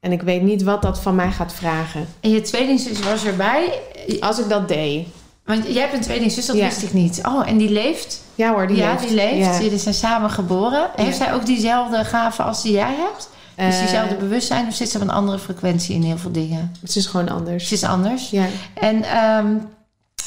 En 0.00 0.12
ik 0.12 0.22
weet 0.22 0.42
niet 0.42 0.62
wat 0.62 0.82
dat 0.82 1.00
van 1.00 1.14
mij 1.14 1.30
gaat 1.32 1.52
vragen. 1.52 2.06
En 2.20 2.30
je 2.30 2.40
tweelingzus 2.40 3.00
was 3.00 3.24
erbij. 3.24 3.80
Als 4.20 4.38
ik 4.38 4.48
dat 4.48 4.68
deed. 4.68 5.06
Want 5.44 5.64
jij 5.66 5.80
hebt 5.82 5.92
een 5.94 6.00
tweelingzus, 6.00 6.46
dat 6.46 6.56
Ja. 6.56 6.64
wist 6.64 6.82
ik 6.82 6.92
niet. 6.92 7.20
Oh, 7.26 7.48
en 7.48 7.56
die 7.56 7.70
leeft? 7.70 8.20
Ja 8.34 8.50
hoor, 8.52 8.66
die 8.66 8.76
ja, 8.76 8.90
leeft. 8.90 9.02
die 9.06 9.14
leeft. 9.14 9.62
Jullie 9.62 9.78
zijn 9.78 9.94
samen 9.94 10.30
geboren. 10.30 10.90
Heeft 10.96 11.16
zij 11.16 11.34
ook 11.34 11.46
diezelfde 11.46 12.04
gaven 12.04 12.44
als 12.44 12.62
die 12.62 12.72
jij 12.72 12.94
hebt? 12.98 13.28
Dus 13.56 13.74
Eh, 13.74 13.80
diezelfde 13.80 14.14
bewustzijn? 14.14 14.66
Of 14.66 14.74
zit 14.74 14.90
ze 14.90 14.96
op 14.96 15.02
een 15.02 15.10
andere 15.10 15.38
frequentie 15.38 15.94
in 15.94 16.02
heel 16.02 16.18
veel 16.18 16.32
dingen? 16.32 16.74
het 16.80 16.96
is 16.96 17.06
gewoon 17.06 17.28
anders. 17.28 17.68
Ze 17.68 17.74
is 17.74 17.84
anders. 17.84 18.30
Ja. 18.30 18.44
En 18.74 19.02
ehm, 19.02 19.56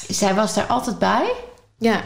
zij 0.07 0.33
was 0.35 0.53
daar 0.53 0.65
altijd 0.65 0.99
bij. 0.99 1.31
Ja. 1.77 2.01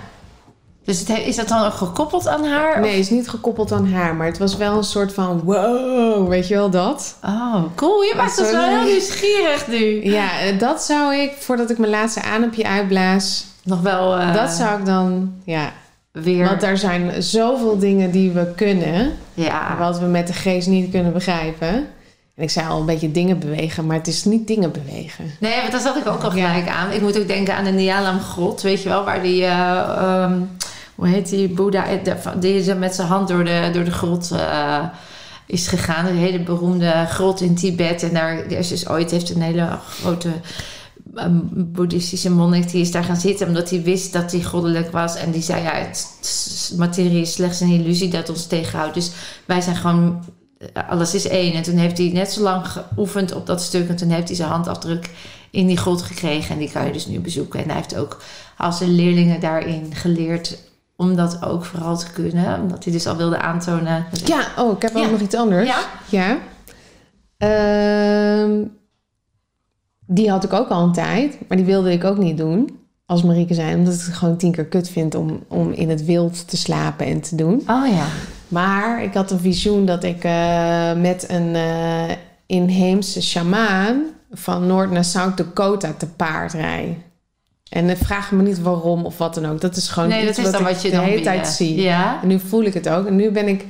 Dus 0.91 0.99
het 0.99 1.07
he- 1.07 1.23
is 1.23 1.35
dat 1.35 1.47
dan 1.47 1.65
ook 1.65 1.73
gekoppeld 1.73 2.27
aan 2.27 2.45
haar? 2.45 2.80
Nee, 2.80 2.99
is 2.99 3.09
niet 3.09 3.30
gekoppeld 3.30 3.72
aan 3.72 3.91
haar. 3.91 4.15
Maar 4.15 4.27
het 4.27 4.38
was 4.38 4.57
wel 4.57 4.77
een 4.77 4.84
soort 4.84 5.13
van 5.13 5.41
wow, 5.43 6.27
weet 6.27 6.47
je 6.47 6.53
wel 6.53 6.69
dat? 6.69 7.15
Oh, 7.26 7.63
cool. 7.76 8.01
Je 8.01 8.13
maakt 8.18 8.39
ons 8.39 8.51
wel 8.51 8.63
heel 8.69 8.84
nieuwsgierig 8.91 9.68
nu. 9.68 10.03
Ja, 10.11 10.39
eh, 10.39 10.59
dat 10.59 10.84
zou 10.84 11.15
ik, 11.15 11.31
voordat 11.39 11.69
ik 11.69 11.77
mijn 11.77 11.91
laatste 11.91 12.22
adempje 12.22 12.68
uitblaas... 12.68 13.45
Nog 13.63 13.81
wel 13.81 14.18
eh, 14.18 14.34
dat 14.34 14.49
zou 14.49 14.80
ik 14.80 14.85
dan, 14.85 15.34
ja... 15.43 15.72
weer... 16.11 16.45
Want 16.45 16.63
er 16.63 16.77
zijn 16.77 17.23
zoveel 17.23 17.80
dingen 17.80 18.11
die 18.11 18.31
we 18.31 18.53
kunnen... 18.55 19.11
ja. 19.34 19.76
wat 19.80 19.99
we 19.99 20.05
met 20.05 20.27
de 20.27 20.34
geest 20.34 20.68
niet 20.68 20.91
kunnen 20.91 21.13
begrijpen. 21.13 21.88
En 22.35 22.43
ik 22.43 22.49
zei 22.49 22.68
al 22.68 22.80
een 22.80 22.85
beetje 22.85 23.11
dingen 23.11 23.39
bewegen, 23.39 23.85
maar 23.85 23.97
het 23.97 24.07
is 24.07 24.23
niet 24.23 24.47
dingen 24.47 24.72
bewegen. 24.72 25.26
Nee, 25.39 25.59
want 25.59 25.72
daar 25.72 25.81
zat 25.81 25.95
ik 25.95 26.07
ook 26.07 26.23
al 26.23 26.35
Ja. 26.35 26.47
gelijk 26.49 26.69
aan. 26.69 26.91
Ik 26.91 27.01
moet 27.01 27.19
ook 27.19 27.27
denken 27.27 27.55
aan 27.55 27.63
de 27.63 27.72
Nialam 27.72 28.19
grot, 28.19 28.61
weet 28.61 28.84
je 28.84 28.89
wel, 28.89 29.03
waar 29.03 29.22
die, 29.22 29.43
eh, 29.45 29.80
ehm, 29.80 30.34
hoe 31.02 31.10
heet 31.10 31.30
die, 31.30 31.49
Boeddha, 31.49 31.88
eh, 31.88 32.28
die 32.40 32.64
zo 32.64 32.76
met 32.76 32.95
zijn 32.95 33.07
hand 33.07 33.28
door 33.28 33.44
de, 33.44 33.69
door 33.73 33.84
de 33.84 33.91
grot 33.91 34.32
eh, 34.32 34.84
is 35.45 35.68
gegaan. 35.68 36.06
Een 36.06 36.18
hele 36.18 36.44
beroemde 36.44 37.06
grot 37.07 37.41
in 37.41 37.56
Tibet. 37.56 38.03
En 38.03 38.14
daar 38.14 38.45
is 38.45 38.68
dus 38.68 38.90
ooit 38.90 39.11
heeft 39.11 39.30
een 39.30 39.41
hele 39.41 39.80
grote 39.90 40.30
ehm, 41.15 41.40
boeddhistische 41.52 42.32
monnik, 42.32 42.72
die 42.72 42.82
is 42.82 42.91
daar 42.91 43.03
gaan 43.03 43.18
zitten 43.18 43.48
omdat 43.48 43.69
hij 43.69 43.82
wist 43.82 44.14
dat 44.14 44.32
hij 44.32 44.44
goddelijk 44.44 44.91
was. 44.91 45.15
En 45.15 45.32
die 45.32 45.41
zei, 45.41 45.64
ja, 45.64 45.73
het, 45.73 46.73
materie 46.78 47.22
is 47.22 47.34
slechts 47.34 47.60
een 47.60 47.72
illusie 47.72 48.10
dat 48.10 48.30
ons 48.30 48.45
tegenhoudt. 48.45 48.94
Dus 48.94 49.11
wij 49.45 49.61
zijn 49.61 49.76
gewoon 49.76 50.23
alles 50.88 51.14
is 51.14 51.28
één. 51.28 51.53
En 51.53 51.64
toen 51.64 51.78
heeft 51.78 51.98
hij 51.98 52.10
net 52.14 52.32
zo 52.32 52.41
lang 52.41 52.68
geoefend 52.68 53.34
op 53.34 53.45
dat 53.45 53.61
stuk. 53.61 53.90
En 53.90 53.95
toen 53.95 54.10
heeft 54.10 54.28
hij 54.28 54.38
zijn 54.38 54.49
handafdruk 54.49 55.10
in 55.52 55.68
die 55.68 55.78
grot 55.78 56.02
gekregen. 56.02 56.53
En 56.53 56.60
die 56.60 56.72
kan 56.72 56.86
je 56.86 56.91
dus 56.91 57.06
nu 57.06 57.19
bezoeken. 57.19 57.60
En 57.60 57.65
hij 57.65 57.76
heeft 57.76 57.95
ook 57.95 58.22
al 58.57 58.72
zijn 58.72 58.95
leerlingen 58.95 59.40
daarin 59.40 59.95
geleerd 59.95 60.69
om 61.02 61.15
dat 61.15 61.44
ook 61.44 61.65
vooral 61.65 61.98
te 61.98 62.11
kunnen. 62.11 62.61
Omdat 62.61 62.84
hij 62.84 62.94
dus 62.94 63.07
al 63.07 63.15
wilde 63.18 63.40
aantonen. 63.40 64.06
Ja, 64.26 64.48
oh, 64.57 64.76
ik 64.76 64.82
heb 64.82 64.95
ook 64.95 65.03
Ja. 65.03 65.10
nog 65.10 65.19
iets 65.19 65.36
anders. 65.36 65.68
Ja? 65.68 65.80
Ja. 66.10 66.38
Ehm, 67.38 68.64
die 70.06 70.30
had 70.30 70.44
ik 70.44 70.53
ook 70.53 70.69
al 70.69 70.84
een 70.84 70.91
tijd, 70.91 71.38
maar 71.48 71.57
die 71.57 71.65
wilde 71.65 71.91
ik 71.91 72.03
ook 72.03 72.18
niet 72.18 72.38
doen 72.38 72.80
als 73.06 73.23
Marieke 73.23 73.53
zijn. 73.53 73.78
Omdat 73.78 73.94
ik 73.94 73.99
het 74.02 74.14
gewoon 74.15 74.38
tien 74.38 74.52
keer 74.52 74.65
kut 74.65 74.90
vind 74.90 75.15
om, 75.15 75.44
om 75.48 75.72
in 75.72 75.90
het 75.90 76.06
wild 76.06 76.48
te 76.48 76.57
slapen 76.57 77.06
en 77.06 77.22
te 77.22 77.36
doen. 77.36 77.53
Oh 77.68 77.88
ja. 77.88 78.06
Maar 78.48 79.03
ik 79.03 79.14
had 79.14 79.32
een 79.32 79.40
visioen 79.40 79.86
dat 79.86 80.03
ik 80.03 80.23
eh, 80.23 80.94
met 80.94 81.26
een 81.30 81.56
eh, 81.56 82.11
inheemse 82.45 83.22
sjamaan 83.22 84.03
van 84.32 84.68
Noord 84.68 84.91
naar 84.91 85.06
South 85.06 85.38
Dakota 85.38 85.94
te 85.98 86.07
paard 86.07 86.53
rijd. 86.53 86.98
En 87.72 87.88
dan 87.88 87.95
vraag 87.95 88.31
me 88.31 88.41
niet 88.43 88.61
waarom 88.61 89.06
of 89.06 89.18
wat 89.18 89.34
dan 89.34 89.45
ook. 89.45 89.61
Dat 89.61 89.76
is 89.76 89.88
gewoon 89.88 90.10
Nee, 90.10 90.27
iets 90.27 90.38
dat 90.38 90.45
is 90.45 90.52
dan 90.52 90.61
ik 90.61 90.68
wat 90.68 90.81
je 90.81 90.89
de 90.89 90.95
dan 90.95 91.03
hele 91.06 91.15
binnen- 91.15 91.34
tijd 91.34 91.48
zie. 91.48 91.81
Ja. 91.81 92.19
En 92.22 92.27
nu 92.27 92.39
voel 92.39 92.64
ik 92.64 92.73
het 92.73 92.89
ook. 92.89 93.06
En 93.07 93.15
nu 93.15 93.31
ben 93.31 93.48
ik 93.48 93.65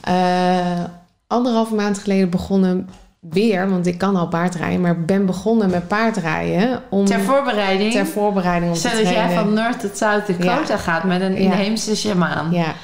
eh 0.00 0.80
anderhalve 1.26 1.74
maand 1.74 1.98
geleden 1.98 2.30
begonnen 2.30 2.88
weer, 3.20 3.70
want 3.70 3.86
ik 3.86 3.98
kan 3.98 4.16
al 4.16 4.28
paardrijden, 4.28 4.80
maar 4.80 5.00
ben 5.04 5.26
begonnen 5.26 5.70
met 5.70 5.88
paardrijden 5.88 6.80
om 6.90 7.04
Ter 7.04 7.20
voorbereiding. 7.20 7.92
ter 7.92 8.06
voorbereiding 8.06 8.70
om 8.72 8.76
te 8.78 8.88
Zodat 8.88 9.02
jij 9.02 9.12
trainen. 9.12 9.34
van 9.44 9.52
Noord 9.54 9.80
tot 9.80 9.96
South 9.96 10.26
Dakota 10.26 10.76
gaat 10.76 11.04
met 11.04 11.20
een 11.20 11.32
Ja. 11.32 11.38
inheemse 11.38 11.96
shamaan. 11.96 12.48
Ja. 12.52 12.74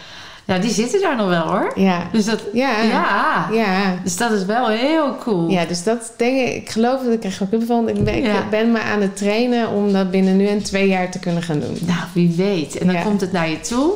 Ja, 0.49 0.59
die 0.59 0.70
zitten 0.70 1.01
daar 1.01 1.16
nog 1.16 1.29
wel 1.29 1.47
hoor. 1.47 1.73
ja, 1.75 2.09
Dus 2.12 2.25
dat, 2.25 2.41
ja, 2.53 2.83
ja. 2.83 3.49
ja. 3.53 3.95
Dus 4.03 4.16
dat 4.16 4.31
is 4.31 4.45
wel 4.45 4.69
heel 4.69 5.16
cool. 5.19 5.49
Ja, 5.49 5.65
dus 5.65 5.83
dat 5.85 6.12
denk 6.16 6.49
ik, 6.49 6.55
ik 6.55 6.70
geloof 6.70 7.03
dat 7.03 7.12
ik 7.12 7.25
er 7.25 7.33
gewoon 7.33 7.62
van. 7.66 7.89
Ik 7.89 8.05
ben, 8.05 8.23
Ja. 8.23 8.39
ik 8.39 8.51
ben 8.51 8.73
me 8.73 8.81
aan 8.81 9.01
het 9.01 9.16
trainen 9.16 9.69
om 9.70 9.93
dat 9.93 10.11
binnen 10.11 10.37
nu 10.37 10.47
en 10.47 10.62
twee 10.62 10.89
jaar 10.89 11.11
te 11.11 11.19
kunnen 11.19 11.43
gaan 11.43 11.61
doen. 11.61 11.79
Nou, 11.87 12.01
wie 12.12 12.35
weet. 12.37 12.79
En 12.79 12.87
dan 12.87 12.97
Ja. 12.97 13.03
komt 13.03 13.20
het 13.20 13.33
naar 13.33 13.49
je 13.49 13.61
toe. 13.61 13.93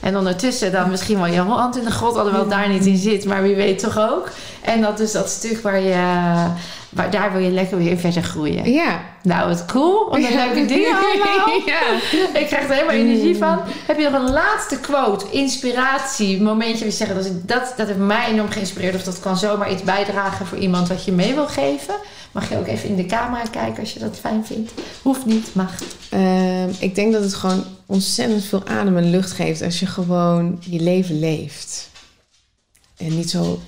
En 0.00 0.16
ondertussen 0.16 0.72
dan 0.72 0.90
misschien 0.90 1.16
wel 1.16 1.26
je 1.26 1.40
hand 1.40 1.76
in 1.76 1.84
de 1.84 1.90
grot, 1.90 2.16
alhoewel 2.16 2.40
het 2.40 2.50
daar 2.50 2.68
niet 2.68 2.86
in 2.86 2.96
zit, 2.96 3.24
maar 3.24 3.42
wie 3.42 3.54
weet 3.54 3.78
toch 3.78 3.98
ook. 4.10 4.30
En 4.62 4.80
dat 4.80 5.00
is 5.00 5.12
dat 5.12 5.28
stuk 5.30 5.60
waar 5.62 5.80
je, 5.80 6.24
waar, 6.96 7.10
daar 7.10 7.32
wil 7.32 7.40
je 7.40 7.50
lekker 7.50 7.78
weer 7.78 7.96
verder 7.96 8.22
groeien. 8.22 8.72
Ja. 8.72 9.00
Nou, 9.22 9.48
wat 9.48 9.64
cool. 9.64 10.08
Wat 10.08 10.16
een 10.16 10.34
leuke 10.34 10.64
dingen 10.64 10.96
allemaal. 10.96 11.62
ja. 11.66 11.80
Ik 12.40 12.46
krijg 12.46 12.68
er 12.68 12.74
helemaal 12.74 12.94
energie 12.94 13.36
van. 13.36 13.60
Heb 13.86 13.98
je 13.98 14.08
nog 14.10 14.22
een 14.22 14.32
laatste 14.32 14.80
quote, 14.80 15.30
inspiratie, 15.30 16.42
momentje 16.42 16.84
je 16.84 16.90
zegt, 16.90 17.14
dat, 17.14 17.30
dat, 17.42 17.74
dat 17.76 17.86
heeft 17.86 17.98
mij 17.98 18.28
enorm 18.28 18.50
geïnspireerd. 18.50 18.94
Of 18.94 19.02
dat 19.02 19.20
kan 19.20 19.36
zomaar 19.36 19.72
iets 19.72 19.82
bijdragen 19.82 20.46
voor 20.46 20.58
iemand 20.58 20.88
wat 20.88 21.04
je 21.04 21.12
mee 21.12 21.34
wil 21.34 21.46
geven. 21.46 21.94
Mag 22.32 22.48
je 22.48 22.58
ook 22.58 22.66
even 22.66 22.88
in 22.88 22.96
de 22.96 23.06
camera 23.06 23.42
kijken 23.50 23.80
als 23.80 23.92
je 23.92 23.98
dat 23.98 24.18
fijn 24.20 24.46
vindt. 24.46 24.72
Hoeft 25.02 25.26
niet, 25.26 25.54
mag. 25.54 25.72
Ehm, 26.10 26.68
ik 26.78 26.94
denk 26.94 27.12
dat 27.12 27.22
het 27.22 27.34
gewoon 27.34 27.64
ontzettend 27.86 28.44
veel 28.44 28.66
adem 28.66 28.96
en 28.96 29.10
lucht 29.10 29.32
geeft 29.32 29.62
als 29.62 29.80
je 29.80 29.86
gewoon 29.86 30.58
je 30.60 30.80
leven 30.80 31.18
leeft. 31.18 31.90
En 32.96 33.16
niet 33.16 33.30
zo, 33.30 33.60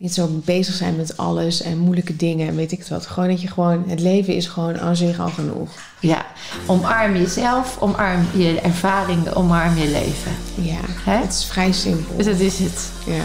niet 0.00 0.14
zo 0.14 0.40
bezig 0.44 0.74
zijn 0.74 0.96
met 0.96 1.16
alles 1.16 1.62
en 1.62 1.78
moeilijke 1.78 2.16
dingen 2.16 2.48
en 2.48 2.56
weet 2.56 2.72
ik 2.72 2.78
het 2.78 2.88
wat. 2.88 3.06
Gewoon 3.06 3.28
dat 3.28 3.40
je 3.40 3.48
gewoon, 3.48 3.84
het 3.86 4.00
leven 4.00 4.34
is 4.34 4.46
gewoon 4.46 4.78
aan 4.78 4.96
zich 4.96 5.20
al 5.20 5.28
genoeg. 5.28 5.70
Ja, 6.00 6.26
omarm 6.66 7.16
jezelf, 7.16 7.76
omarm 7.80 8.26
je 8.36 8.60
ervaringen, 8.60 9.36
omarm 9.36 9.76
je 9.76 9.88
leven. 9.88 10.32
Ja, 10.54 11.10
het 11.10 11.32
is 11.32 11.44
vrij 11.44 11.72
simpel. 11.72 12.16
Dus 12.16 12.26
dat 12.26 12.38
is 12.38 12.58
het. 12.58 12.90
Ja. 13.06 13.22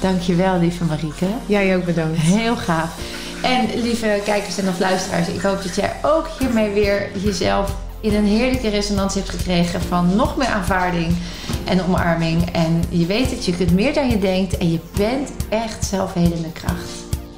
Dankjewel, 0.00 0.58
lieve 0.58 0.84
Marieke. 0.84 1.26
Jij 1.46 1.76
ook 1.76 1.84
bedankt. 1.84 2.18
Heel 2.18 2.56
gaaf. 2.56 2.98
En 3.42 3.80
lieve 3.82 4.20
kijkers 4.24 4.58
en 4.58 4.68
of 4.68 4.78
luisteraars, 4.78 5.28
ik 5.28 5.40
hoop 5.40 5.62
dat 5.62 5.74
jij 5.74 5.92
ook 6.02 6.28
hiermee 6.38 6.72
weer 6.72 7.18
jezelf 7.18 7.76
in 8.00 8.14
een 8.14 8.26
heerlijke 8.26 8.68
resonantie 8.68 9.20
hebt 9.22 9.34
gekregen 9.34 9.80
van 9.80 10.16
nog 10.16 10.36
meer 10.36 10.46
aanvaarding 10.46 11.16
en 11.64 11.82
omarming. 11.82 12.50
En 12.50 12.82
je 12.88 13.06
weet 13.06 13.30
dat 13.30 13.44
je 13.44 13.56
kunt 13.56 13.72
meer 13.72 13.94
dan 13.94 14.08
je 14.08 14.18
denkt 14.18 14.56
en 14.56 14.70
je 14.70 14.78
bent 14.96 15.30
echt 15.48 15.84
zelfhelende 15.84 16.52
kracht. 16.52 16.90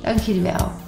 Dank 0.03 0.19
jullie 0.19 0.43
wel. 0.43 0.88